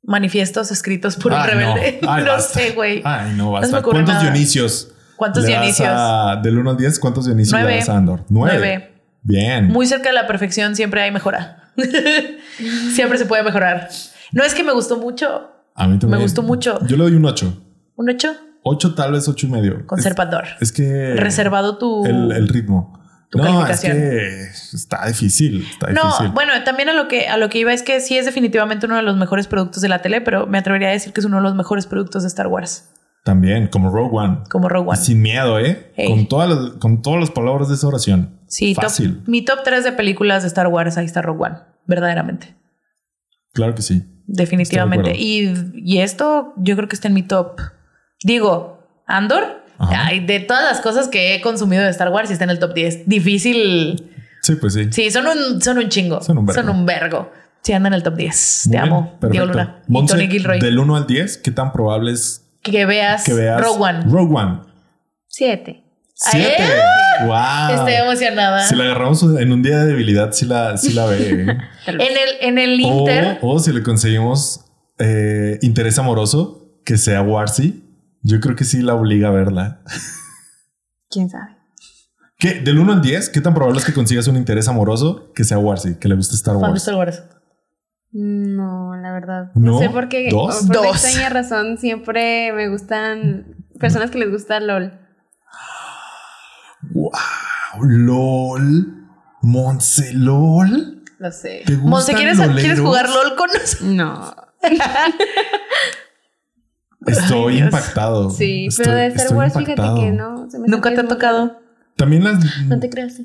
manifiestos 0.03 0.71
escritos 0.71 1.17
por 1.17 1.33
un 1.33 1.39
Ay, 1.39 1.51
rebelde? 1.51 1.99
No, 2.03 2.13
Ay, 2.13 2.25
No, 2.25 2.41
sé, 2.41 2.71
güey. 2.73 3.03
Ay, 3.05 3.31
no 3.37 3.45
No 3.45 3.51
basta. 3.53 3.79
ocurre 3.79 3.97
¿Cuántos 3.97 4.15
nada. 4.15 4.31
Dionisios? 4.31 4.93
¿Cuántos 5.17 5.43
le 5.45 5.49
Dionisios? 5.51 5.89
a- 5.91 6.41
del 6.43 6.59
1 6.59 6.71
al 6.71 6.77
10, 6.77 6.99
¿cuántos 6.99 7.27
Dionisios 7.27 7.53
Nueve. 7.53 7.73
le 7.73 7.79
das 7.79 7.89
a 7.89 7.97
Andor? 7.97 8.25
Nueve. 8.29 8.57
Nueve. 8.59 8.93
Bien. 9.23 9.69
Muy 9.69 9.87
cerca 9.87 10.11
de 10.11 10.15
la 10.15 10.27
perfección 10.27 10.77
siempre 10.77 11.01
hay 11.03 11.11
mejora. 11.11 11.71
siempre 12.95 13.19
se 13.19 13.27
puede 13.27 13.43
mejorar. 13.43 13.89
No 14.33 14.43
es 14.45 14.55
que 14.55 14.63
me 14.63 14.73
gustó 14.73 14.97
mucho. 14.99 15.51
a 15.75 15.87
mí 15.87 15.99
también. 15.99 16.19
me 16.19 16.23
gustó 16.25 16.43
mucho. 16.43 16.79
Yo 16.87 16.97
le 16.97 17.05
doy 17.05 17.15
un 17.15 17.25
8. 17.25 17.63
¿Un 17.97 18.11
ocho? 18.11 18.35
8, 18.63 18.95
tal 18.95 19.13
vez 19.13 19.29
8 19.29 19.47
y 19.47 19.51
medio. 19.51 19.87
Conservador. 19.87 20.45
Es, 20.61 20.63
es 20.71 20.73
que. 20.73 21.15
Reservado 21.17 21.79
tu... 21.79 22.05
El, 22.05 22.33
el 22.33 22.49
ritmo. 22.49 22.99
tu 23.31 23.39
no, 23.39 23.45
calificación. 23.45 23.97
es 23.97 24.01
que 24.71 24.77
está 24.77 25.07
difícil. 25.07 25.67
Está 25.71 25.91
No, 25.93 26.03
difícil. 26.05 26.29
bueno, 26.31 26.53
también 26.65 26.89
a 26.89 26.93
lo 26.93 27.07
que 27.09 27.29
a 27.29 27.37
lo 27.37 27.49
que 27.49 27.59
iba 27.59 27.73
es 27.73 27.83
que 27.83 28.01
sí 28.01 28.19
es 28.19 28.27
definitivamente 28.27 28.87
uno 28.87 28.97
de 28.97 29.03
los 29.03 29.17
mejores 29.17 29.47
productos 29.47 29.83
de 29.83 29.89
la 29.89 30.03
tele, 30.03 30.21
pero 30.21 30.47
me 30.47 30.59
atrevería 30.59 30.89
a 30.89 30.93
decir 30.93 31.13
que 31.13 31.21
es 31.21 31.27
uno 31.27 31.37
de 31.37 31.43
los 31.43 31.55
mejores 31.55 31.87
productos 31.87 32.23
de 32.23 32.29
Star 32.29 32.49
Wars, 32.49 32.91
También, 33.27 33.67
como 33.67 33.91
Rogue 33.91 34.17
One. 34.17 34.39
como 34.49 34.69
Rogue 34.69 34.91
One. 34.91 34.99
Sin 34.99 35.21
miedo, 35.21 35.59
¿eh? 35.59 35.91
Hey. 35.97 36.09
Con, 36.11 36.29
todas 36.29 36.49
las, 36.49 36.59
con 36.79 37.03
todas 37.03 37.19
las 37.19 37.31
palabras 37.33 37.69
de 37.69 37.75
esa 37.75 37.89
oración. 37.89 38.39
Sí, 38.47 38.73
top- 38.73 38.85
Fácil. 38.85 39.21
mi 39.27 39.45
top 39.45 39.59
3 39.65 39.83
de 39.83 39.91
películas 39.91 40.43
de 40.45 40.47
Star 40.49 40.69
Wars, 40.69 40.97
ahí 40.97 41.07
está 41.07 41.23
Rogue 41.23 41.43
One, 41.47 41.57
verdaderamente. 41.87 42.55
Claro 43.53 43.75
que 43.75 43.83
sí. 43.83 44.05
Definitivamente. 44.29 45.17
Y, 45.19 45.53
y 45.75 45.99
esto 45.99 46.53
yo 46.57 46.77
creo 46.77 46.89
que 46.89 46.95
está 46.95 47.09
en 47.09 47.15
mi 47.15 47.25
top. 47.25 47.61
Digo, 48.23 48.79
Andor, 49.09 49.43
ay, 49.79 50.25
de 50.25 50.39
todas 50.39 50.63
las 50.63 50.81
cosas 50.81 51.09
que 51.09 51.35
he 51.35 51.41
consumido 51.41 51.83
de 51.83 51.91
Star 51.91 52.11
Wars, 52.11 52.31
y 52.31 52.35
está 52.35 52.45
en 52.45 52.51
el 52.51 52.61
top 52.61 52.75
10. 52.75 53.09
Difícil. 53.09 54.09
Sí, 54.43 54.55
pues 54.55 54.75
sí. 54.75 54.87
Sí, 54.93 55.11
son 55.11 55.27
un, 55.27 55.61
son 55.61 55.79
un 55.79 55.89
chingo. 55.89 56.23
Son 56.23 56.39
un 56.39 56.47
vergo. 56.47 56.63
Son 56.63 56.71
un 56.71 56.87
vergo. 56.87 57.33
Sí, 57.63 57.73
anda 57.73 57.89
en 57.89 57.95
el 57.95 58.05
top 58.05 58.15
10. 58.15 58.63
Muy 58.67 58.71
Te 58.73 58.79
bien, 58.81 58.93
amo. 58.93 59.03
perfecto. 59.19 59.29
Diego 59.31 59.47
Luna. 59.47 59.83
Y 59.89 59.93
Monse, 59.93 60.15
Tony 60.15 60.29
Gilroy. 60.29 60.61
Del 60.61 60.79
1 60.79 60.95
al 60.97 61.07
10, 61.09 61.39
¿qué 61.39 61.51
tan 61.51 61.73
probable 61.73 62.13
es 62.13 62.46
que 62.71 62.87
veas, 62.87 63.25
que 63.25 63.35
veas 63.35 63.61
Rogue 63.61 63.83
One. 63.83 64.01
Rogue 64.09 64.35
One. 64.35 64.61
Siete. 65.29 65.85
Siete. 66.15 66.65
Wow. 67.27 67.75
Estoy 67.75 67.93
emocionada. 67.93 68.67
Si 68.67 68.75
la 68.75 68.85
agarramos 68.85 69.23
en 69.23 69.53
un 69.53 69.63
día 69.63 69.79
de 69.81 69.87
debilidad, 69.87 70.33
sí 70.33 70.47
la, 70.47 70.77
sí 70.79 70.93
la 70.93 71.07
ve. 71.07 71.43
¿eh? 71.43 71.59
En 71.87 72.01
el, 72.01 72.09
en 72.41 72.59
el 72.59 72.85
o, 72.85 72.99
Inter. 73.01 73.39
o 73.43 73.59
si 73.59 73.73
le 73.73 73.83
conseguimos 73.83 74.65
eh, 74.99 75.59
interés 75.63 75.99
amoroso, 75.99 76.81
que 76.85 76.97
sea 76.97 77.23
Warsi, 77.23 77.85
yo 78.23 78.41
creo 78.41 78.57
que 78.57 78.65
sí 78.65 78.83
la 78.83 78.95
obliga 78.95 79.29
a 79.29 79.31
verla. 79.31 79.83
¿Quién 81.11 81.29
sabe? 81.29 81.57
¿Qué? 82.39 82.55
Del 82.61 82.79
1 82.79 82.95
al 82.95 83.03
10, 83.03 83.29
¿qué 83.31 83.41
tan 83.41 83.55
probable 83.55 83.79
es 83.79 83.85
que 83.85 83.93
consigas 83.93 84.27
un 84.27 84.37
interés 84.37 84.69
amoroso 84.69 85.33
que 85.35 85.45
sea 85.45 85.59
Warsi, 85.59 85.95
que 85.95 86.09
le 86.09 86.17
guste 86.17 86.35
Star 86.35 86.57
Wars? 86.57 86.77
Star 86.77 86.97
Wars. 86.97 87.23
No, 88.19 88.97
la 88.97 89.13
verdad. 89.13 89.51
¿No? 89.55 89.73
No 89.73 89.79
sé 89.79 89.91
por 89.91 90.09
qué. 90.09 90.29
¿Dos? 90.31 90.65
Por 90.67 90.77
Dos. 90.77 91.05
extraña 91.05 91.29
razón, 91.29 91.77
siempre 91.77 92.51
me 92.55 92.69
gustan 92.71 93.57
personas 93.79 94.11
que 94.11 94.19
les 94.19 94.31
gusta 94.31 94.59
LOL. 94.59 94.99
Wow, 96.95 97.13
LOL. 97.83 98.95
Monse 99.43 100.15
LOL. 100.15 101.03
Lo 101.19 101.31
sé. 101.31 101.63
¿Te 101.67 101.75
gustan 101.75 101.91
Monse, 101.91 102.15
¿quieres, 102.15 102.39
¿quieres 102.41 102.81
jugar 102.81 103.07
LOL 103.11 103.37
con 103.37 103.49
nosotros? 103.49 103.83
No. 103.83 104.35
Estoy 107.07 107.59
Ay, 107.59 107.63
impactado. 107.65 108.31
Sí, 108.31 108.67
Estoy- 108.69 108.85
pero 108.87 108.97
de 108.97 109.07
Star 109.09 109.37
Wars, 109.37 109.55
fíjate 109.55 109.83
que 110.01 110.11
no. 110.13 110.51
se 110.51 110.59
me 110.59 110.69
Nunca 110.69 110.95
te 110.95 111.01
ha 111.01 111.07
tocado. 111.07 111.61
También 111.97 112.25
las. 112.25 112.39
No 112.67 112.81
te 112.81 112.89
creas. 112.89 113.21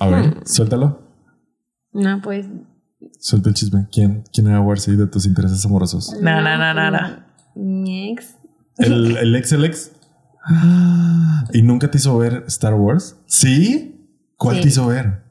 A 0.00 0.06
ver, 0.06 0.36
suéltalo. 0.46 1.02
No, 1.92 2.20
pues. 2.22 2.46
Suelta 3.18 3.48
el 3.48 3.54
chisme. 3.54 3.86
¿Quién, 3.92 4.24
quién 4.32 4.46
era 4.48 4.60
Warsi 4.60 4.96
de 4.96 5.06
tus 5.06 5.26
intereses 5.26 5.64
amorosos? 5.64 6.14
No, 6.20 6.40
no, 6.40 6.56
no, 6.58 6.74
no, 6.74 6.90
no. 6.90 7.24
Mi 7.54 8.12
ex. 8.12 8.36
¿El, 8.78 9.16
el 9.16 9.34
ex, 9.36 9.52
el 9.52 9.64
ex? 9.64 9.92
¿Y 11.52 11.62
nunca 11.62 11.90
te 11.90 11.98
hizo 11.98 12.16
ver 12.18 12.44
Star 12.48 12.74
Wars? 12.74 13.16
¿Sí? 13.26 14.08
¿Cuál 14.36 14.56
Sí. 14.56 14.62
te 14.62 14.68
hizo 14.68 14.86
ver? 14.86 15.22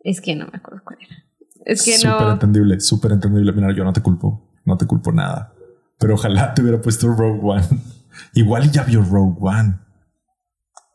Es 0.00 0.20
que 0.20 0.36
no 0.36 0.46
me 0.46 0.58
acuerdo 0.58 0.82
cuál 0.84 0.98
era. 1.00 1.16
Es 1.64 1.82
que 1.82 1.96
Súper 1.96 2.20
no. 2.20 2.32
entendible, 2.32 2.80
súper 2.80 3.12
entendible. 3.12 3.52
Mira, 3.52 3.74
yo 3.74 3.84
no 3.84 3.92
te 3.92 4.02
culpo, 4.02 4.52
no 4.64 4.76
te 4.76 4.86
culpo 4.86 5.12
nada. 5.12 5.52
Pero 5.98 6.14
ojalá 6.14 6.52
te 6.54 6.60
hubiera 6.62 6.80
puesto 6.80 7.08
Rogue 7.08 7.40
One. 7.42 7.64
Igual 8.34 8.70
ya 8.70 8.82
vio 8.84 9.02
Rogue 9.02 9.38
One. 9.40 9.78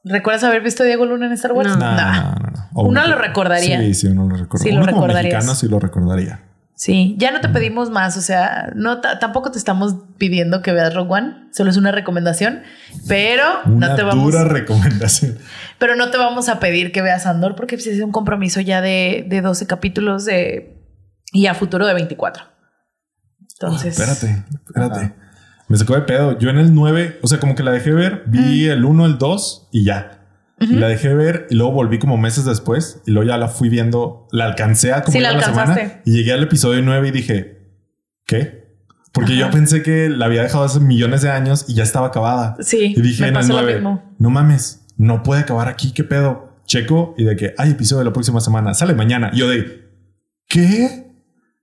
¿Recuerdas 0.09 0.43
haber 0.43 0.61
visto 0.61 0.83
a 0.83 0.85
Diego 0.85 1.05
Luna 1.05 1.27
en 1.27 1.31
Star 1.33 1.53
Wars? 1.53 1.69
No. 1.69 1.77
No, 1.77 1.91
no, 1.95 2.11
no. 2.23 2.39
no. 2.39 2.69
O 2.73 2.87
Uno 2.87 3.07
lo 3.07 3.15
recordaría. 3.15 3.79
Sí, 3.79 3.93
sí, 3.93 4.07
uno 4.07 4.27
lo 4.27 4.35
recordaría. 4.35 4.71
Sí, 4.71 4.91
lo 4.91 5.07
mexicano 5.07 5.55
sí 5.55 5.67
lo 5.67 5.79
recordaría. 5.79 6.43
Sí, 6.75 7.15
ya 7.19 7.31
no 7.31 7.41
te 7.41 7.49
pedimos 7.49 7.89
más, 7.89 8.15
o 8.15 8.21
sea, 8.21 8.71
no 8.73 9.01
ta- 9.01 9.19
tampoco 9.19 9.51
te 9.51 9.57
estamos 9.57 9.95
pidiendo 10.17 10.61
que 10.61 10.71
veas 10.71 10.93
Rogue 10.93 11.11
One, 11.11 11.49
solo 11.51 11.69
es 11.71 11.75
una 11.75 11.91
recomendación, 11.91 12.61
pero 13.05 13.43
Una 13.65 13.89
no 13.89 13.95
te 13.95 14.03
vamos 14.03 14.23
dura 14.23 14.45
recomendación. 14.45 15.37
pero 15.77 15.97
no 15.97 16.09
te 16.09 16.17
vamos 16.17 16.47
a 16.47 16.61
pedir 16.61 16.93
que 16.93 17.01
veas 17.01 17.25
Andor 17.25 17.55
porque 17.57 17.75
pues, 17.75 17.87
es 17.87 18.01
un 18.01 18.13
compromiso 18.13 18.61
ya 18.61 18.79
de, 18.79 19.25
de 19.27 19.41
12 19.41 19.67
capítulos 19.67 20.23
de 20.23 20.77
y 21.33 21.47
a 21.47 21.53
futuro 21.53 21.85
de 21.85 21.93
24. 21.95 22.45
Entonces, 23.55 23.99
Espérate, 23.99 24.45
espérate. 24.65 25.13
Me 25.69 25.77
sacó 25.77 25.95
de 25.95 26.01
pedo. 26.01 26.37
Yo 26.39 26.49
en 26.49 26.57
el 26.57 26.73
9, 26.73 27.19
o 27.21 27.27
sea, 27.27 27.39
como 27.39 27.55
que 27.55 27.63
la 27.63 27.71
dejé 27.71 27.91
ver, 27.91 28.23
vi 28.27 28.67
el 28.67 28.83
1, 28.83 29.05
el 29.05 29.17
2 29.17 29.69
y 29.71 29.85
ya. 29.85 30.15
Y 30.59 30.73
la 30.75 30.89
dejé 30.89 31.13
ver 31.13 31.47
y 31.49 31.55
luego 31.55 31.71
volví 31.71 31.99
como 31.99 32.17
meses 32.17 32.43
después 32.43 33.01
y 33.05 33.11
luego 33.11 33.29
ya 33.29 33.37
la 33.37 33.47
fui 33.47 33.69
viendo, 33.69 34.27
la 34.33 34.43
alcancé 34.45 34.91
a 34.91 35.03
como 35.03 35.13
Sí, 35.13 35.21
la 35.21 35.31
la 35.31 35.41
semana 35.43 36.01
y 36.05 36.11
llegué 36.11 36.33
al 36.33 36.43
episodio 36.43 36.81
9 36.81 37.07
y 37.07 37.11
dije, 37.11 37.57
¿qué? 38.25 38.67
Porque 39.13 39.37
yo 39.37 39.49
pensé 39.51 39.81
que 39.83 40.09
la 40.09 40.25
había 40.25 40.43
dejado 40.43 40.65
hace 40.65 40.81
millones 40.81 41.21
de 41.21 41.29
años 41.29 41.63
y 41.69 41.75
ya 41.75 41.83
estaba 41.83 42.07
acabada. 42.07 42.57
Sí, 42.59 42.93
Y 42.97 43.01
dije 43.01 43.21
me 43.23 43.29
en 43.29 43.35
el 43.35 43.39
pasó 43.41 43.53
lo 43.53 43.61
9, 43.61 43.73
mismo. 43.75 44.15
no 44.19 44.29
mames, 44.29 44.85
no 44.97 45.23
puede 45.23 45.41
acabar 45.41 45.69
aquí, 45.69 45.93
¿qué 45.93 46.03
pedo? 46.03 46.57
Checo 46.65 47.15
y 47.17 47.23
de 47.23 47.35
que 47.37 47.53
hay 47.57 47.71
episodio 47.71 47.99
de 47.99 48.05
la 48.05 48.13
próxima 48.13 48.41
semana, 48.41 48.73
sale 48.73 48.93
mañana. 48.95 49.29
Y 49.33 49.37
yo 49.37 49.49
de, 49.49 49.89
¿qué? 50.47 51.07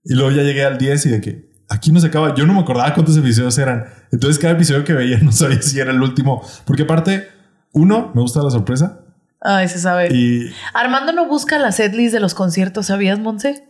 Y 0.04 0.14
luego 0.14 0.30
ya 0.30 0.42
llegué 0.42 0.64
al 0.64 0.78
10 0.78 1.06
y 1.06 1.08
de 1.10 1.20
que 1.20 1.45
aquí 1.68 1.92
no 1.92 2.00
se 2.00 2.06
acaba. 2.08 2.34
Yo 2.34 2.46
no 2.46 2.54
me 2.54 2.60
acordaba 2.60 2.92
cuántos 2.94 3.16
episodios 3.16 3.56
eran. 3.58 3.86
Entonces 4.12 4.38
cada 4.38 4.54
episodio 4.54 4.84
que 4.84 4.92
veía 4.92 5.18
no 5.22 5.32
sabía 5.32 5.62
si 5.62 5.78
era 5.80 5.90
el 5.92 6.00
último. 6.02 6.42
Porque 6.64 6.82
aparte, 6.82 7.28
uno, 7.72 8.10
me 8.14 8.20
gusta 8.22 8.42
la 8.42 8.50
sorpresa. 8.50 9.00
Ay, 9.40 9.68
se 9.68 9.78
sabe. 9.78 10.08
Y 10.14 10.50
Armando 10.74 11.12
no 11.12 11.26
busca 11.26 11.58
la 11.58 11.70
setlist 11.72 12.12
de 12.12 12.20
los 12.20 12.34
conciertos, 12.34 12.86
¿sabías, 12.86 13.18
Monse? 13.18 13.64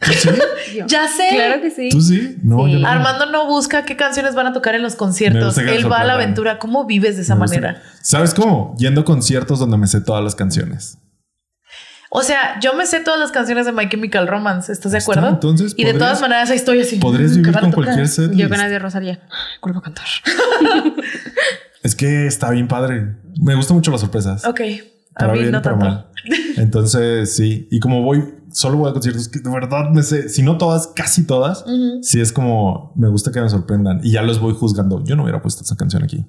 Ya 0.86 1.08
sé. 1.08 1.28
Claro 1.34 1.60
que 1.60 1.70
sí. 1.70 1.88
¿Tú 1.90 2.00
sí? 2.00 2.36
No, 2.42 2.64
Sí. 2.66 2.72
yo 2.72 2.78
no. 2.78 2.88
Armando 2.88 3.26
no 3.26 3.46
busca 3.46 3.84
qué 3.84 3.96
canciones 3.96 4.34
van 4.34 4.46
a 4.46 4.52
tocar 4.52 4.74
en 4.74 4.82
los 4.82 4.94
conciertos. 4.96 5.58
Él 5.58 5.90
va 5.90 6.00
a 6.00 6.04
la 6.04 6.14
aventura. 6.14 6.58
¿Cómo 6.58 6.86
vives 6.86 7.16
de 7.16 7.22
esa 7.22 7.34
Me 7.34 7.42
gusta. 7.42 7.56
manera? 7.60 7.82
¿Sabes 8.00 8.32
cómo? 8.32 8.74
Yendo 8.78 9.02
a 9.02 9.04
conciertos 9.04 9.58
donde 9.58 9.76
me 9.76 9.86
sé 9.86 10.00
todas 10.00 10.22
las 10.24 10.34
canciones. 10.34 10.96
O 12.12 12.22
sea, 12.22 12.58
yo 12.60 12.74
me 12.74 12.86
sé 12.86 13.00
todas 13.00 13.20
las 13.20 13.30
canciones 13.30 13.66
de 13.66 13.72
My 13.72 13.88
Chemical 13.88 14.26
Romance. 14.26 14.72
¿Estás 14.72 14.90
de 14.92 14.98
acuerdo? 14.98 15.28
entonces, 15.28 15.74
y 15.76 15.84
de 15.84 15.94
todas 15.94 16.20
maneras 16.20 16.50
ahí 16.50 16.56
estoy 16.56 16.80
así. 16.80 16.96
Podrías 16.96 17.30
mm, 17.30 17.34
¿qué 17.36 17.40
vivir 17.42 17.56
a 17.56 17.60
con 17.60 17.72
cualquier 17.72 18.08
set. 18.08 18.32
Yo 18.32 18.48
con 18.48 18.58
las 18.58 18.68
de 18.70 18.78
Rosalía. 18.80 19.20
Vuelvo 19.62 19.78
a 19.78 19.82
cantar. 19.82 20.06
Es 21.82 21.94
que 21.94 22.26
está 22.26 22.50
bien 22.50 22.68
padre. 22.68 23.16
Me 23.40 23.54
gustan 23.54 23.76
mucho 23.76 23.90
las 23.90 24.00
sorpresas. 24.00 24.44
Ok. 24.44 24.60
A 25.14 25.20
Para 25.20 25.32
mí 25.32 25.38
bien 25.40 25.52
no 25.52 25.62
para 25.62 25.78
tanto. 25.78 25.94
mal. 25.94 26.06
Entonces, 26.56 27.34
sí. 27.34 27.68
Y 27.70 27.80
como 27.80 28.02
voy, 28.02 28.22
solo 28.52 28.76
voy 28.76 28.90
a 28.90 28.92
conciertos 28.92 29.28
que 29.28 29.38
de 29.38 29.50
verdad 29.50 29.88
me 29.90 30.02
sé, 30.02 30.28
si 30.28 30.42
no 30.42 30.58
todas, 30.58 30.88
casi 30.88 31.26
todas, 31.26 31.62
Ujú. 31.62 32.00
sí 32.02 32.20
es 32.20 32.32
como 32.32 32.92
me 32.96 33.08
gusta 33.08 33.32
que 33.32 33.40
me 33.40 33.48
sorprendan 33.48 34.00
y 34.02 34.12
ya 34.12 34.22
los 34.22 34.40
voy 34.40 34.52
juzgando. 34.54 35.02
Yo 35.04 35.16
no 35.16 35.22
hubiera 35.22 35.40
puesto 35.40 35.62
esa 35.62 35.76
canción 35.76 36.02
aquí, 36.02 36.26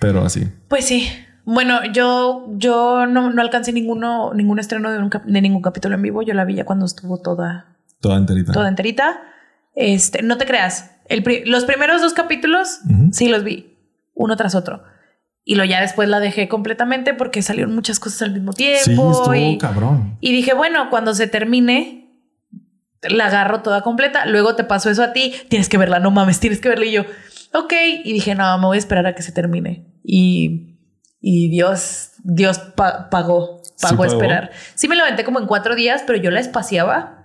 pero 0.00 0.24
así. 0.24 0.48
Pues 0.68 0.86
sí. 0.86 1.08
Bueno, 1.44 1.80
yo, 1.92 2.46
yo 2.56 3.06
no, 3.06 3.30
no 3.30 3.42
alcancé 3.42 3.72
ninguno, 3.72 4.32
ningún 4.34 4.58
estreno 4.58 4.90
de, 4.92 4.98
un 4.98 5.08
cap- 5.08 5.24
de 5.24 5.40
ningún 5.42 5.62
capítulo 5.62 5.94
en 5.96 6.02
vivo. 6.02 6.22
Yo 6.22 6.34
la 6.34 6.44
vi 6.44 6.54
ya 6.54 6.64
cuando 6.64 6.86
estuvo 6.86 7.20
toda, 7.20 7.76
Toda 8.00 8.16
enterita. 8.18 8.52
toda 8.52 8.68
enterita. 8.68 9.20
Este, 9.74 10.22
no 10.22 10.38
te 10.38 10.46
creas. 10.46 10.90
El 11.08 11.22
pri- 11.22 11.44
los 11.44 11.64
primeros 11.64 12.00
dos 12.00 12.12
capítulos 12.14 12.80
sí 13.12 13.28
los 13.28 13.42
vi, 13.42 13.76
uno 14.14 14.36
tras 14.36 14.54
otro. 14.54 14.84
Y 15.44 15.56
lo 15.56 15.64
ya 15.64 15.80
después 15.80 16.08
la 16.08 16.20
dejé 16.20 16.46
completamente 16.46 17.14
porque 17.14 17.42
salieron 17.42 17.74
muchas 17.74 17.98
cosas 17.98 18.22
al 18.22 18.32
mismo 18.32 18.52
Sí, 18.52 18.58
tiempo. 18.58 19.10
estuvo 19.10 19.34
y, 19.34 19.58
cabrón. 19.58 20.16
y 20.20 20.30
dije, 20.32 20.54
bueno, 20.54 20.88
cuando 20.90 21.14
se 21.14 21.26
termine, 21.26 22.14
la 23.02 23.26
agarro 23.26 23.62
toda 23.62 23.82
completa. 23.82 24.26
Luego 24.26 24.54
te 24.54 24.62
pasó 24.62 24.88
eso 24.90 25.02
a 25.02 25.12
ti. 25.12 25.34
Tienes 25.48 25.68
que 25.68 25.78
verla, 25.78 25.98
no 25.98 26.12
mames, 26.12 26.38
tienes 26.38 26.60
que 26.60 26.68
verla. 26.68 26.84
Y 26.86 26.92
yo, 26.92 27.02
ok. 27.54 27.72
Y 28.04 28.12
dije, 28.12 28.36
no, 28.36 28.56
me 28.58 28.66
voy 28.66 28.76
a 28.76 28.78
esperar 28.78 29.04
a 29.06 29.16
que 29.16 29.22
se 29.22 29.32
termine. 29.32 29.84
Y, 30.04 30.71
y 31.22 31.48
Dios, 31.48 32.10
Dios 32.24 32.58
pa- 32.58 33.08
pagó, 33.08 33.60
¿Sí 33.64 33.72
pagó 33.80 33.96
pagó? 34.02 34.12
esperar. 34.12 34.50
Sí 34.74 34.88
me 34.88 34.96
la 34.96 35.04
aventé 35.04 35.24
como 35.24 35.38
en 35.40 35.46
cuatro 35.46 35.74
días, 35.74 36.02
pero 36.06 36.18
yo 36.20 36.30
la 36.30 36.40
espaciaba 36.40 37.18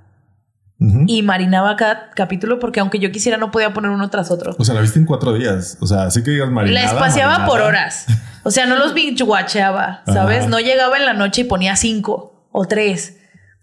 y 1.07 1.23
marinaba 1.23 1.75
cada 1.75 2.11
capítulo 2.11 2.59
porque 2.59 2.79
aunque 2.79 2.99
yo 2.99 3.11
quisiera 3.11 3.39
no 3.39 3.49
podía 3.49 3.73
poner 3.73 3.89
uno 3.89 4.11
tras 4.11 4.29
otro. 4.29 4.55
O 4.59 4.63
sea, 4.63 4.75
la 4.75 4.81
viste 4.81 4.99
en 4.99 5.05
cuatro 5.05 5.33
días. 5.33 5.75
O 5.81 5.87
sea, 5.87 6.03
así 6.03 6.21
que 6.23 6.29
digas 6.31 6.51
marinada. 6.51 6.85
la 6.85 6.91
espaciaba 6.91 7.31
marinada. 7.39 7.49
por 7.49 7.61
horas. 7.61 8.05
O 8.43 8.51
sea, 8.51 8.67
no 8.67 8.77
los 8.77 8.93
binge 8.93 9.23
watcheaba, 9.23 10.03
¿sabes? 10.05 10.41
Ajá. 10.41 10.49
No 10.49 10.59
llegaba 10.59 10.95
en 10.97 11.05
la 11.05 11.13
noche 11.13 11.41
y 11.41 11.43
ponía 11.45 11.75
cinco 11.75 12.47
o 12.51 12.65
tres. 12.65 13.17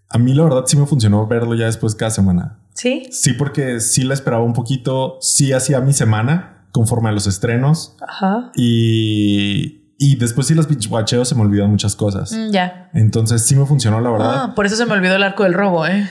A 0.09 0.17
mí 0.17 0.33
la 0.33 0.43
verdad 0.43 0.63
sí 0.67 0.75
me 0.75 0.85
funcionó 0.85 1.25
verlo 1.25 1.55
ya 1.55 1.65
después 1.67 1.95
cada 1.95 2.11
semana. 2.11 2.59
¿Sí? 2.73 3.07
Sí, 3.11 3.31
porque 3.31 3.79
sí 3.79 4.03
la 4.03 4.13
esperaba 4.13 4.43
un 4.43 4.51
poquito. 4.53 5.17
Sí 5.21 5.53
hacía 5.53 5.79
mi 5.79 5.93
semana 5.93 6.67
conforme 6.73 7.07
a 7.07 7.11
los 7.13 7.27
estrenos. 7.27 7.95
Ajá. 8.05 8.51
Y, 8.57 9.84
y 9.97 10.17
después 10.17 10.47
sí 10.47 10.53
los 10.53 10.67
binge 10.67 10.89
watcheo 10.89 11.23
se 11.23 11.35
me 11.35 11.41
olvidan 11.41 11.69
muchas 11.69 11.95
cosas. 11.95 12.31
Mm, 12.33 12.51
ya. 12.51 12.89
Entonces 12.93 13.43
sí 13.43 13.55
me 13.55 13.65
funcionó, 13.65 14.01
la 14.01 14.09
verdad. 14.09 14.33
Ah, 14.35 14.55
por 14.55 14.65
eso 14.65 14.75
se 14.75 14.85
me 14.85 14.93
olvidó 14.93 15.15
el 15.15 15.23
arco 15.23 15.43
del 15.43 15.53
robo, 15.53 15.87
¿eh? 15.87 16.09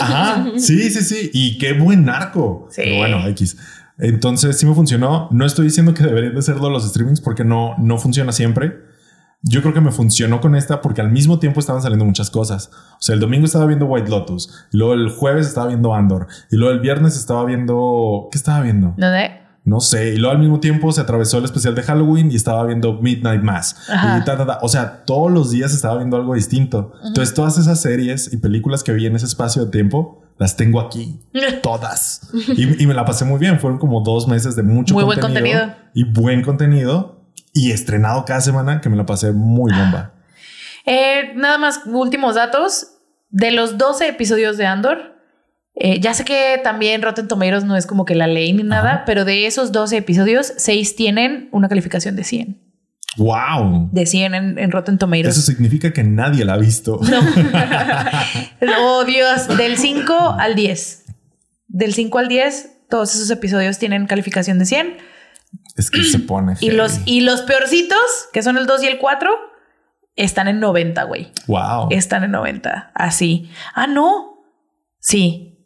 Ajá, 0.00 0.46
sí, 0.56 0.90
sí, 0.90 1.02
sí. 1.02 1.30
Y 1.34 1.58
qué 1.58 1.74
buen 1.74 2.08
arco. 2.08 2.68
Sí. 2.70 2.82
Pero 2.84 2.96
bueno, 2.96 3.26
X. 3.28 3.56
Entonces 3.98 4.58
sí 4.58 4.64
me 4.64 4.74
funcionó. 4.74 5.28
No 5.30 5.44
estoy 5.44 5.66
diciendo 5.66 5.92
que 5.92 6.04
deberían 6.04 6.32
de 6.32 6.38
hacerlo 6.38 6.70
los 6.70 6.88
streamings 6.88 7.20
porque 7.20 7.44
no, 7.44 7.76
no 7.78 7.98
funciona 7.98 8.32
siempre. 8.32 8.88
Yo 9.42 9.60
creo 9.62 9.72
que 9.72 9.80
me 9.80 9.92
funcionó 9.92 10.40
con 10.40 10.56
esta 10.56 10.80
porque 10.80 11.00
al 11.00 11.10
mismo 11.10 11.38
tiempo 11.38 11.60
estaban 11.60 11.82
saliendo 11.82 12.04
muchas 12.04 12.30
cosas. 12.30 12.70
O 12.94 13.00
sea, 13.00 13.14
el 13.14 13.20
domingo 13.20 13.44
estaba 13.44 13.66
viendo 13.66 13.86
White 13.86 14.10
Lotus, 14.10 14.66
y 14.72 14.76
luego 14.76 14.94
el 14.94 15.10
jueves 15.10 15.46
estaba 15.46 15.68
viendo 15.68 15.94
Andor, 15.94 16.26
y 16.50 16.56
luego 16.56 16.74
el 16.74 16.80
viernes 16.80 17.16
estaba 17.16 17.44
viendo... 17.44 18.28
¿Qué 18.32 18.38
estaba 18.38 18.62
viendo? 18.62 18.94
¿Dónde? 18.96 19.47
No 19.68 19.80
sé. 19.80 20.14
Y 20.14 20.16
luego 20.16 20.32
al 20.32 20.38
mismo 20.38 20.60
tiempo 20.60 20.90
se 20.92 21.02
atravesó 21.02 21.36
el 21.36 21.44
especial 21.44 21.74
de 21.74 21.82
Halloween 21.82 22.32
y 22.32 22.36
estaba 22.36 22.64
viendo 22.64 22.94
Midnight 22.94 23.42
Mass. 23.42 23.76
Ajá. 23.90 24.18
Y 24.18 24.24
ta, 24.24 24.38
ta, 24.38 24.46
ta. 24.46 24.58
O 24.62 24.68
sea, 24.68 25.04
todos 25.04 25.30
los 25.30 25.50
días 25.50 25.74
estaba 25.74 25.98
viendo 25.98 26.16
algo 26.16 26.34
distinto. 26.34 26.94
Entonces, 27.04 27.34
todas 27.34 27.58
esas 27.58 27.78
series 27.78 28.32
y 28.32 28.38
películas 28.38 28.82
que 28.82 28.92
vi 28.92 29.04
en 29.04 29.14
ese 29.14 29.26
espacio 29.26 29.66
de 29.66 29.70
tiempo 29.70 30.22
las 30.38 30.56
tengo 30.56 30.80
aquí. 30.80 31.20
Todas. 31.62 32.30
Y, 32.32 32.82
y 32.82 32.86
me 32.86 32.94
la 32.94 33.04
pasé 33.04 33.26
muy 33.26 33.38
bien. 33.38 33.60
Fueron 33.60 33.78
como 33.78 34.00
dos 34.00 34.26
meses 34.26 34.56
de 34.56 34.62
mucho 34.62 34.94
Muy 34.94 35.04
buen 35.04 35.20
contenido, 35.20 35.60
contenido. 35.60 35.90
Y 35.92 36.04
buen 36.04 36.42
contenido. 36.42 37.26
Y 37.52 37.70
estrenado 37.72 38.24
cada 38.24 38.40
semana 38.40 38.80
que 38.80 38.88
me 38.88 38.96
la 38.96 39.04
pasé 39.04 39.32
muy 39.32 39.70
bomba. 39.70 40.14
Eh, 40.86 41.34
nada 41.36 41.58
más, 41.58 41.82
últimos 41.84 42.36
datos. 42.36 42.94
De 43.28 43.50
los 43.50 43.76
12 43.76 44.08
episodios 44.08 44.56
de 44.56 44.64
Andor, 44.64 45.17
eh, 45.80 46.00
ya 46.00 46.12
sé 46.12 46.24
que 46.24 46.60
también 46.64 47.02
Rotten 47.02 47.28
Tomatoes 47.28 47.64
no 47.64 47.76
es 47.76 47.86
como 47.86 48.04
que 48.04 48.14
la 48.14 48.26
ley 48.26 48.52
ni 48.52 48.64
nada, 48.64 48.90
Ajá. 48.90 49.02
pero 49.06 49.24
de 49.24 49.46
esos 49.46 49.70
12 49.70 49.98
episodios, 49.98 50.52
6 50.56 50.96
tienen 50.96 51.48
una 51.52 51.68
calificación 51.68 52.16
de 52.16 52.24
100. 52.24 52.68
Wow. 53.16 53.88
de 53.92 54.06
100 54.06 54.34
en, 54.34 54.58
en 54.58 54.70
Rotten 54.70 54.98
Tomatoes. 54.98 55.36
Eso 55.36 55.42
significa 55.42 55.92
que 55.92 56.04
nadie 56.04 56.44
la 56.44 56.54
ha 56.54 56.56
visto. 56.56 57.00
No. 57.02 57.20
oh, 58.80 59.04
Dios. 59.04 59.56
Del 59.56 59.76
5 59.76 60.36
al 60.38 60.54
10. 60.54 61.04
Del 61.68 61.94
5 61.94 62.18
al 62.18 62.28
10, 62.28 62.70
todos 62.88 63.14
esos 63.14 63.30
episodios 63.30 63.78
tienen 63.78 64.06
calificación 64.06 64.58
de 64.58 64.66
100. 64.66 64.96
Es 65.76 65.90
que 65.90 66.02
se 66.02 66.18
pone. 66.18 66.54
Y 66.60 66.70
los, 66.70 67.00
y 67.04 67.20
los 67.20 67.42
peorcitos, 67.42 67.98
que 68.32 68.42
son 68.42 68.56
el 68.58 68.66
2 68.66 68.82
y 68.82 68.86
el 68.86 68.98
4, 68.98 69.30
están 70.16 70.48
en 70.48 70.58
90, 70.60 71.04
güey. 71.04 71.32
Wow. 71.46 71.88
Están 71.90 72.24
en 72.24 72.32
90. 72.32 72.92
Así. 72.94 73.50
Ah, 73.74 73.86
no. 73.86 74.44
Sí. 74.98 75.57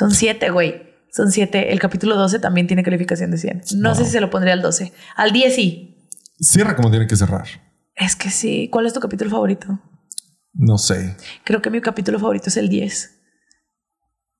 Son 0.00 0.10
7, 0.12 0.48
güey. 0.50 0.82
Son 1.12 1.30
7. 1.30 1.72
El 1.72 1.78
capítulo 1.78 2.16
12 2.16 2.38
también 2.38 2.66
tiene 2.66 2.82
calificación 2.82 3.30
de 3.30 3.36
100. 3.36 3.62
No 3.76 3.94
sé 3.94 4.06
si 4.06 4.12
se 4.12 4.20
lo 4.22 4.30
pondría 4.30 4.54
al 4.54 4.62
12. 4.62 4.92
Al 5.14 5.30
10 5.32 5.54
sí. 5.54 6.08
Cierra 6.40 6.74
como 6.74 6.90
tiene 6.90 7.06
que 7.06 7.16
cerrar. 7.16 7.46
Es 7.94 8.16
que 8.16 8.30
sí. 8.30 8.70
¿Cuál 8.72 8.86
es 8.86 8.94
tu 8.94 9.00
capítulo 9.00 9.30
favorito? 9.30 9.78
No 10.54 10.78
sé. 10.78 11.16
Creo 11.44 11.60
que 11.60 11.68
mi 11.68 11.82
capítulo 11.82 12.18
favorito 12.18 12.48
es 12.48 12.56
el 12.56 12.70
10. 12.70 13.18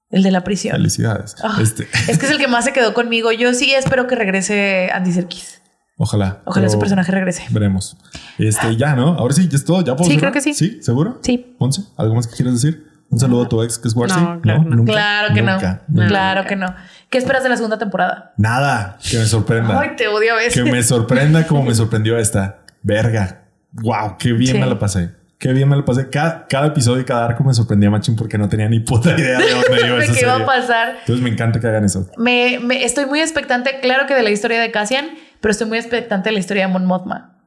El 0.09 0.23
de 0.23 0.31
la 0.31 0.43
prisión. 0.45 0.77
Felicidades. 0.77 1.37
Ah, 1.43 1.59
Este, 1.61 1.87
Es 2.09 2.17
que 2.19 2.25
es 2.25 2.33
el 2.33 2.39
que 2.39 2.49
más 2.49 2.65
se 2.65 2.73
quedó 2.73 2.95
conmigo. 2.95 3.31
Yo 3.33 3.53
sí 3.53 3.73
espero 3.75 4.07
que 4.07 4.15
regrese 4.15 4.89
Andy 4.95 5.13
Serkis. 5.13 5.61
ojalá. 5.99 6.43
Ojalá 6.47 6.71
su 6.71 6.79
personaje 6.79 7.13
regrese. 7.13 7.45
Veremos. 7.51 7.99
Este, 8.39 8.77
ya, 8.77 8.97
¿no? 8.97 9.09
Ahora 9.19 9.35
sí, 9.35 9.47
ya 9.47 9.57
es 9.59 9.65
todo. 9.67 9.83
¿Ya 9.85 9.95
puedo 9.95 10.09
Sí, 10.11 10.17
cerrar? 10.17 10.33
creo 10.33 10.43
que 10.43 10.53
sí. 10.53 10.55
¿Sí? 10.55 10.79
¿Seguro? 10.83 11.21
Sí. 11.23 11.55
Ponce, 11.59 11.83
¿algo 11.99 12.15
más 12.15 12.27
que 12.27 12.35
quieras 12.37 12.55
decir? 12.55 12.87
Un 13.11 13.19
saludo 13.19 13.43
a 13.45 13.49
tu 13.49 13.63
ex 13.63 13.79
que 13.79 13.89
es 13.89 13.95
Warsi. 13.97 14.21
No, 14.21 14.41
claro 14.41 14.63
que 14.63 14.69
no. 14.71 14.77
¿Nunca? 14.77 14.93
Claro 14.93 15.35
que 15.35 15.43
Nunca. 15.43 15.83
no. 15.89 15.95
Nunca. 15.95 16.09
Claro 16.09 16.45
que 16.47 16.57
no. 16.57 16.75
¿Qué 17.11 17.19
esperas 17.19 17.43
de 17.43 17.49
la 17.49 17.57
segunda 17.57 17.77
temporada? 17.79 18.33
Nada. 18.37 18.99
Que 19.09 19.19
me 19.19 19.25
sorprenda. 19.25 19.81
Ay, 19.81 19.91
te 19.97 20.07
odio 20.09 20.33
a 20.35 20.37
veces. 20.37 20.55
que 20.55 20.71
me 20.71 20.83
sorprenda 20.83 21.47
como 21.47 21.65
me 21.65 21.75
sorprendió 21.75 22.17
esta. 22.19 22.59
Verga. 22.83 23.43
Wow, 23.73 24.17
qué 24.19 24.33
bien 24.33 24.55
Sí. 24.57 24.59
me 24.61 24.67
la 24.67 24.79
pasé. 24.79 25.11
Qué 25.39 25.53
bien 25.53 25.69
me 25.69 25.77
la 25.77 25.85
pasé. 25.85 26.09
Cada, 26.11 26.47
cada 26.47 26.67
episodio 26.69 27.01
y 27.01 27.05
cada 27.05 27.25
arco 27.25 27.43
me 27.43 27.55
sorprendía 27.55 27.91
machín 27.91 28.15
porque 28.15 28.37
no 28.39 28.49
tenía 28.49 28.69
ni 28.69 28.81
puta 28.81 29.11
idea 29.19 29.39
de 29.39 29.51
dónde 29.51 29.87
iba 29.87 30.05
esa 30.05 30.13
qué 30.13 30.27
va 30.27 30.37
a 30.37 30.45
pasar. 30.47 30.97
Entonces 31.01 31.23
me 31.25 31.31
encanta 31.31 31.59
que 31.61 31.67
hagan 31.67 31.85
eso. 31.85 32.07
Me, 32.19 32.59
me- 32.61 32.85
estoy 32.85 33.07
muy 33.07 33.21
expectante, 33.21 33.81
claro 33.81 34.07
que 34.07 34.15
de 34.15 34.23
la 34.23 34.31
historia 34.31 34.61
de 34.61 34.71
Cassian, 34.71 35.07
pero 35.41 35.51
estoy 35.53 35.67
muy 35.67 35.79
expectante 35.79 36.29
de 36.29 36.35
la 36.35 36.41
historia 36.41 36.67
de 36.67 36.73
Mon 36.73 36.85
Mothma. 36.85 37.39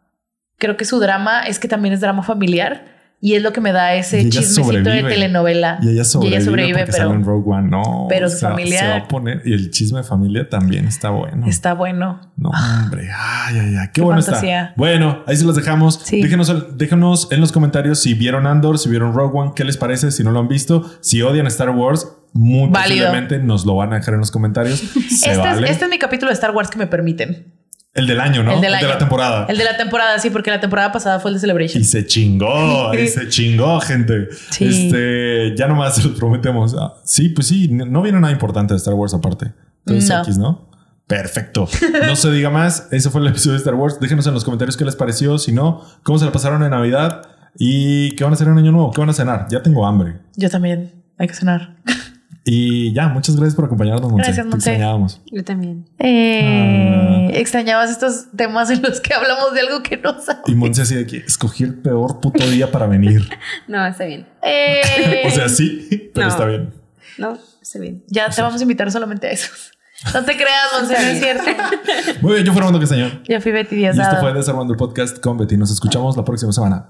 Creo 0.58 0.76
que 0.76 0.86
su 0.86 1.00
drama 1.00 1.44
es 1.44 1.60
que 1.60 1.68
también 1.68 1.94
es 1.94 2.02
drama 2.02 2.24
familiar 2.24 2.86
y 3.26 3.36
es 3.36 3.42
lo 3.42 3.54
que 3.54 3.62
me 3.62 3.72
da 3.72 3.96
ese 3.96 4.28
chismecito 4.30 4.90
de 4.90 5.02
telenovela. 5.02 5.80
Y 5.82 5.90
ella 5.92 6.04
sobrevive, 6.04 6.44
porque 6.72 6.86
pero 6.92 6.92
sale 6.98 7.16
en 7.16 7.24
Rogue 7.24 7.50
One. 7.52 7.70
No, 7.70 8.08
pero 8.10 8.30
su 8.30 8.36
se 8.38 8.46
va- 8.46 8.52
familia- 8.52 8.80
se 8.80 8.88
va 8.90 8.96
a 8.98 9.08
poner 9.08 9.42
y 9.46 9.54
el 9.54 9.72
chisme 9.72 10.00
de 10.00 10.04
familia 10.04 10.50
también 10.50 10.86
está 10.86 11.10
bueno. 11.10 11.48
está 11.48 11.74
bueno. 11.74 12.20
No, 12.36 12.50
hombre. 12.50 13.08
Ay, 13.18 13.60
ay, 13.60 13.76
ay. 13.80 13.88
Qué, 13.88 13.92
Qué 13.94 14.02
bueno 14.02 14.22
fantasía. 14.22 14.62
está. 14.64 14.74
Bueno, 14.76 15.24
ahí 15.26 15.38
se 15.38 15.46
los 15.46 15.56
dejamos. 15.56 16.02
Sí. 16.04 16.22
Déjenos, 16.22 16.78
déjenos 16.78 17.30
en 17.32 17.40
los 17.40 17.54
comentarios 17.54 18.00
si 18.00 18.14
vieron 18.14 18.46
Andor, 18.46 18.78
si 18.78 18.90
vieron 18.90 19.14
Rogue 19.14 19.40
One, 19.40 19.52
qué 19.56 19.64
les 19.64 19.78
parece, 19.78 20.12
si 20.12 20.22
no 20.26 20.32
lo 20.32 20.40
han 20.42 20.50
visto, 20.50 20.84
si 21.00 21.22
odian 21.22 21.48
Star 21.48 21.70
Wars, 21.70 22.08
muy 22.34 22.70
Válido. 22.70 23.06
posiblemente 23.06 23.40
nos 23.40 23.66
lo 23.66 23.76
van 23.78 23.94
a 23.94 23.98
dejar 24.00 24.16
en 24.16 24.20
los 24.20 24.32
comentarios. 24.32 24.84
Este, 25.24 25.38
vale. 25.38 25.66
es, 25.68 25.72
este 25.72 25.86
es 25.86 25.90
mi 25.92 25.98
capítulo 26.00 26.30
de 26.30 26.34
Star 26.34 26.52
Wars 26.52 26.70
que 26.70 26.78
me 26.78 26.88
permiten. 26.88 27.54
El 27.94 28.08
del 28.08 28.20
año, 28.20 28.42
¿no? 28.44 28.54
El 28.54 28.62
del 28.62 28.74
año. 28.74 28.88
de 28.88 28.94
la 28.94 28.98
temporada. 28.98 29.46
El 29.48 29.58
de 29.58 29.64
la 29.64 29.78
temporada, 29.78 30.18
sí, 30.20 30.30
porque 30.32 30.50
la 30.50 30.60
temporada 30.60 30.92
pasada 30.92 31.20
fue 31.20 31.30
el 31.30 31.36
de 31.36 31.42
Celebration. 31.42 31.82
Y 31.82 31.86
se 31.86 32.06
chingó, 32.08 32.92
y 33.00 33.08
se 33.08 33.30
chingó, 33.30 33.80
gente. 33.82 34.30
Sí. 34.50 34.66
Este, 34.66 35.56
ya 35.56 35.68
nomás 35.68 35.96
se 35.96 36.04
los 36.04 36.18
prometemos. 36.18 36.76
Ah, 36.80 36.96
sí, 37.04 37.30
pues 37.30 37.48
sí, 37.48 37.68
no 37.68 37.86
no 37.86 38.02
viene 38.02 38.20
nada 38.20 38.34
importante 38.34 38.74
de 38.74 38.78
Star 38.80 38.96
Wars 38.96 39.14
aparte. 39.14 39.54
Entonces, 39.86 40.10
No. 40.10 40.22
X, 40.24 40.38
¿no? 40.38 40.70
Perfecto. 41.06 41.68
No 42.08 42.16
se 42.16 42.32
diga 42.32 42.50
más. 42.50 42.88
Ese 42.92 43.10
fue 43.12 43.22
el 43.22 43.28
episodio 43.28 43.52
de 43.54 43.58
Star 43.60 43.76
Wars. 43.76 44.00
Déjenos 44.00 44.26
en 44.26 44.34
los 44.34 44.44
comentarios 44.44 44.78
qué 44.78 44.86
les 44.86 44.96
pareció. 44.96 45.38
Si 45.38 45.52
no, 45.52 45.82
cómo 46.02 46.18
se 46.18 46.26
la 46.26 46.32
pasaron 46.32 46.64
en 46.64 46.72
Navidad 46.72 47.22
y 47.60 48.16
qué 48.16 48.24
van 48.24 48.34
a 48.34 48.36
hacer 48.36 48.48
en 48.48 48.58
Año 48.58 48.72
Nuevo, 48.72 48.90
qué 48.92 49.02
van 49.02 49.10
a 49.10 49.14
cenar. 49.14 49.48
Ya 49.52 49.62
tengo 49.62 49.86
hambre. 49.86 50.16
Yo 50.36 50.50
también. 50.50 51.04
Hay 51.20 51.28
que 51.28 51.36
cenar. 51.36 51.76
Y 52.46 52.92
ya, 52.94 53.08
muchas 53.08 53.36
gracias 53.38 53.56
por 53.56 53.66
acompañarnos, 53.66 54.12
Monse. 54.12 54.26
Gracias, 54.26 54.46
Te 54.46 54.50
Monse. 54.52 54.70
extrañábamos. 54.72 55.22
Yo 55.32 55.44
también. 55.46 55.86
Eh, 55.98 57.32
Extrañabas 57.36 57.90
estos 57.90 58.26
temas 58.36 58.70
en 58.70 58.82
los 58.82 59.00
que 59.00 59.14
hablamos 59.14 59.54
de 59.54 59.62
algo 59.62 59.82
que 59.82 59.96
no 59.98 60.20
sabes. 60.22 60.42
Y 60.48 60.56
Monse 60.56 60.82
así 60.82 60.96
de 60.96 61.06
que 61.08 61.18
escogí 61.18 61.64
el 61.64 61.76
peor 61.76 62.20
puto 62.20 62.46
día 62.50 62.70
para 62.72 62.86
venir. 62.88 63.28
No, 63.68 63.86
está 63.86 64.06
bien. 64.06 64.28
Eh, 64.42 65.24
O 65.28 65.30
sea, 65.32 65.48
sí, 65.48 66.12
pero 66.14 66.28
No. 66.28 66.32
está 66.34 66.46
bien. 66.46 66.74
No, 67.18 67.38
está 67.62 67.80
bien. 67.80 68.04
ya 68.08 68.30
te 68.30 68.42
vamos 68.42 68.60
a 68.60 68.64
invitar 68.64 68.92
solamente 68.92 69.28
a 69.28 69.32
esos. 69.32 69.72
No 70.14 70.26
te 70.26 70.36
creas, 70.36 70.68
Monse, 70.78 70.94
no 70.94 71.00
es 71.00 71.20
cierto. 71.20 71.44
Muy 72.22 72.34
bien, 72.34 72.46
yo 72.46 72.52
fui 72.52 72.60
Armando 72.60 72.80
Castañón. 72.80 73.24
Yo 73.28 73.40
fui 73.40 73.54
Betty 73.54 73.76
Y 73.76 73.78
Díaz. 73.80 73.96
esto 73.98 74.10
Dado. 74.10 74.22
fue 74.22 74.34
Desarmando 74.34 74.74
el 74.74 74.78
Podcast 74.78 75.20
con 75.20 75.38
Betty. 75.38 75.56
Nos 75.56 75.72
escuchamos 75.72 76.18
la 76.18 76.26
próxima 76.26 76.52
semana. 76.52 76.90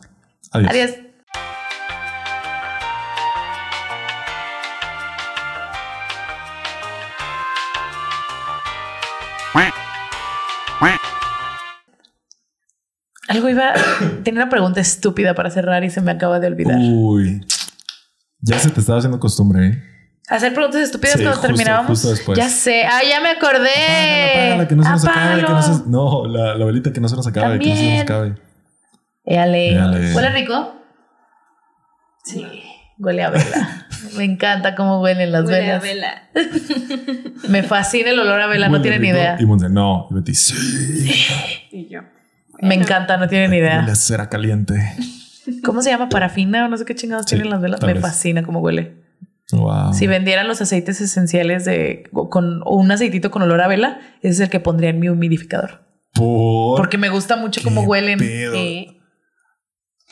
Adiós. 0.51 0.71
Adiós. 0.71 1.12
Algo 13.33 13.49
iba. 13.49 13.73
Tenía 14.23 14.41
una 14.43 14.49
pregunta 14.49 14.79
estúpida 14.79 15.33
para 15.33 15.49
cerrar 15.49 15.83
y 15.83 15.89
se 15.89 16.01
me 16.01 16.11
acaba 16.11 16.39
de 16.39 16.47
olvidar. 16.47 16.77
Uy. 16.79 17.45
Ya 18.41 18.59
se 18.59 18.69
te 18.69 18.79
estaba 18.79 18.97
haciendo 18.99 19.19
costumbre, 19.19 19.67
¿eh? 19.67 19.83
Hacer 20.29 20.53
preguntas 20.53 20.81
estúpidas 20.81 21.15
Sí, 21.17 21.23
cuando 21.23 21.35
justo- 21.41 21.47
terminábamos. 21.47 21.87
justo 21.89 22.09
después. 22.11 22.37
Ya 22.37 22.47
sé. 22.49 22.83
Ah, 22.85 23.01
ya 23.07 23.19
me 23.21 23.29
acordé. 23.29 23.69
Apágala, 23.69 24.31
apágala, 24.63 24.67
que 24.67 24.75
no 24.75 24.83
se 24.83 24.89
nos 24.89 25.05
acabe. 25.05 25.35
Que 25.35 25.41
no, 25.41 25.47
Apágalo. 25.49 25.77
se- 25.77 25.89
no, 25.89 26.27
la, 26.27 26.55
la 26.57 26.65
velita 26.65 26.93
que 26.93 27.01
no 27.01 27.09
se 27.09 27.15
nos 27.15 27.27
acabe. 27.27 27.59
Que 27.59 27.69
no 27.69 27.75
se 27.75 27.81
nos 27.81 27.81
También. 27.81 28.01
acabe. 28.01 28.35
Éale. 29.25 29.73
Éale. 29.73 30.13
¿Huele 30.15 30.29
rico? 30.29 30.75
Sí. 32.25 32.45
Huele 32.99 33.23
a 33.23 33.29
vela. 33.31 33.87
me 34.17 34.23
encanta 34.23 34.75
cómo 34.75 35.01
huelen 35.01 35.31
las 35.31 35.45
Huele 35.45 35.71
a 35.71 35.79
velas. 35.79 36.13
vela. 36.33 36.49
Me 37.49 37.61
fascina 37.63 38.11
el 38.11 38.19
olor 38.19 38.39
a 38.39 38.47
vela, 38.47 38.69
no 38.69 38.81
tienen 38.81 39.01
ni 39.01 39.07
rico. 39.09 39.19
idea. 39.19 39.35
Y 39.39 39.45
Monse, 39.45 39.69
no. 39.69 40.07
Y 40.09 40.13
Betty, 40.13 40.33
sí. 40.33 40.55
Y 41.71 41.89
yo. 41.89 41.99
Me 42.61 42.75
encanta, 42.75 43.17
no 43.17 43.27
tienen 43.27 43.51
ni 43.51 43.57
idea. 43.57 43.83
a 43.83 43.95
cera 43.95 44.29
caliente. 44.29 44.75
¿Cómo 45.63 45.81
se 45.81 45.89
llama? 45.89 46.09
Parafina 46.09 46.65
o 46.65 46.69
no 46.69 46.77
sé 46.77 46.85
qué 46.85 46.95
chingados 46.95 47.25
Sí, 47.25 47.35
tienen 47.35 47.49
las 47.49 47.61
velas. 47.61 47.81
Me 47.81 47.93
vez. 47.93 48.01
fascina 48.01 48.43
cómo 48.43 48.59
huele. 48.59 49.03
Wow. 49.51 49.93
Si 49.93 50.07
vendieran 50.07 50.47
los 50.47 50.61
aceites 50.61 51.01
esenciales 51.01 51.65
de 51.65 52.09
con 52.29 52.61
o 52.63 52.75
un 52.75 52.91
aceitito 52.91 53.29
con 53.29 53.41
olor 53.41 53.61
a 53.61 53.67
vela, 53.67 53.99
ese 54.21 54.29
es 54.29 54.39
el 54.39 54.49
que 54.49 54.59
pondría 54.59 54.89
en 54.89 54.99
mi 54.99 55.09
humidificador. 55.09 55.83
Por. 56.13 56.77
Porque 56.77 56.97
me 56.97 57.09
gusta 57.09 57.35
mucho 57.35 57.61
cómo 57.63 57.81
huelen. 57.81 58.19
pedo. 58.19 58.53
Eh, 58.55 58.99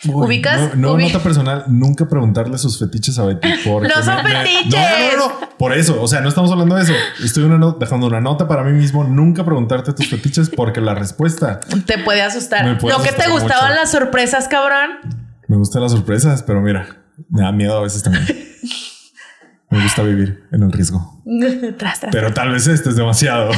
Uy, 0.06 0.26
¿Ubicas? 0.28 0.76
No, 0.76 0.98
nota 0.98 1.20
personal, 1.20 1.66
nunca 1.68 2.08
preguntarle 2.08 2.58
sus 2.58 2.80
fetiches 2.80 3.20
a 3.20 3.26
Betty. 3.26 3.48
porque 3.66 3.88
¡No 3.88 4.02
son 4.04 4.16
me- 4.24 4.24
me- 4.24 4.42
fetiches! 4.46 4.80
No, 5.18 5.28
no, 5.28 5.40
no, 5.42 5.50
Por 5.58 5.74
eso, 5.74 6.02
o 6.02 6.08
sea, 6.08 6.22
no 6.22 6.30
estamos 6.30 6.52
hablando 6.52 6.76
de 6.76 6.84
eso. 6.84 6.94
Estoy 7.24 7.44
una 7.44 7.58
no- 7.58 7.74
dejando 7.74 8.08
una 8.08 8.20
nota 8.20 8.48
para 8.48 8.64
mí 8.64 8.72
mismo. 8.72 9.04
Nunca 9.04 9.44
preguntarte 9.46 9.94
tus 9.94 10.10
fetiches 10.10 10.50
porque 10.50 10.82
la 10.82 10.96
respuesta. 10.96 11.60
Te 11.86 11.98
puede 12.00 12.22
asustar. 12.24 12.80
Puede 12.80 12.98
¿No 12.98 13.04
que 13.04 13.12
te 13.12 13.30
gustaban 13.30 13.70
mucho. 13.70 13.80
las 13.82 13.92
sorpresas, 13.92 14.48
cabrón? 14.48 14.90
Me 15.48 15.58
gustan 15.58 15.82
las 15.84 15.92
sorpresas, 15.92 16.42
pero 16.44 16.62
mira, 16.62 16.88
me 17.30 17.42
da 17.44 17.52
miedo 17.52 17.78
a 17.78 17.82
veces 17.82 18.02
también. 18.04 18.26
Me 19.70 19.82
gusta 19.82 20.02
vivir 20.04 20.44
en 20.52 20.64
el 20.64 20.72
riesgo. 20.74 21.22
tras, 21.78 22.02
tras. 22.02 22.12
Pero 22.12 22.34
tal 22.34 22.52
vez 22.52 22.68
este 22.68 22.90
es 22.90 22.98
demasiado. 22.98 23.52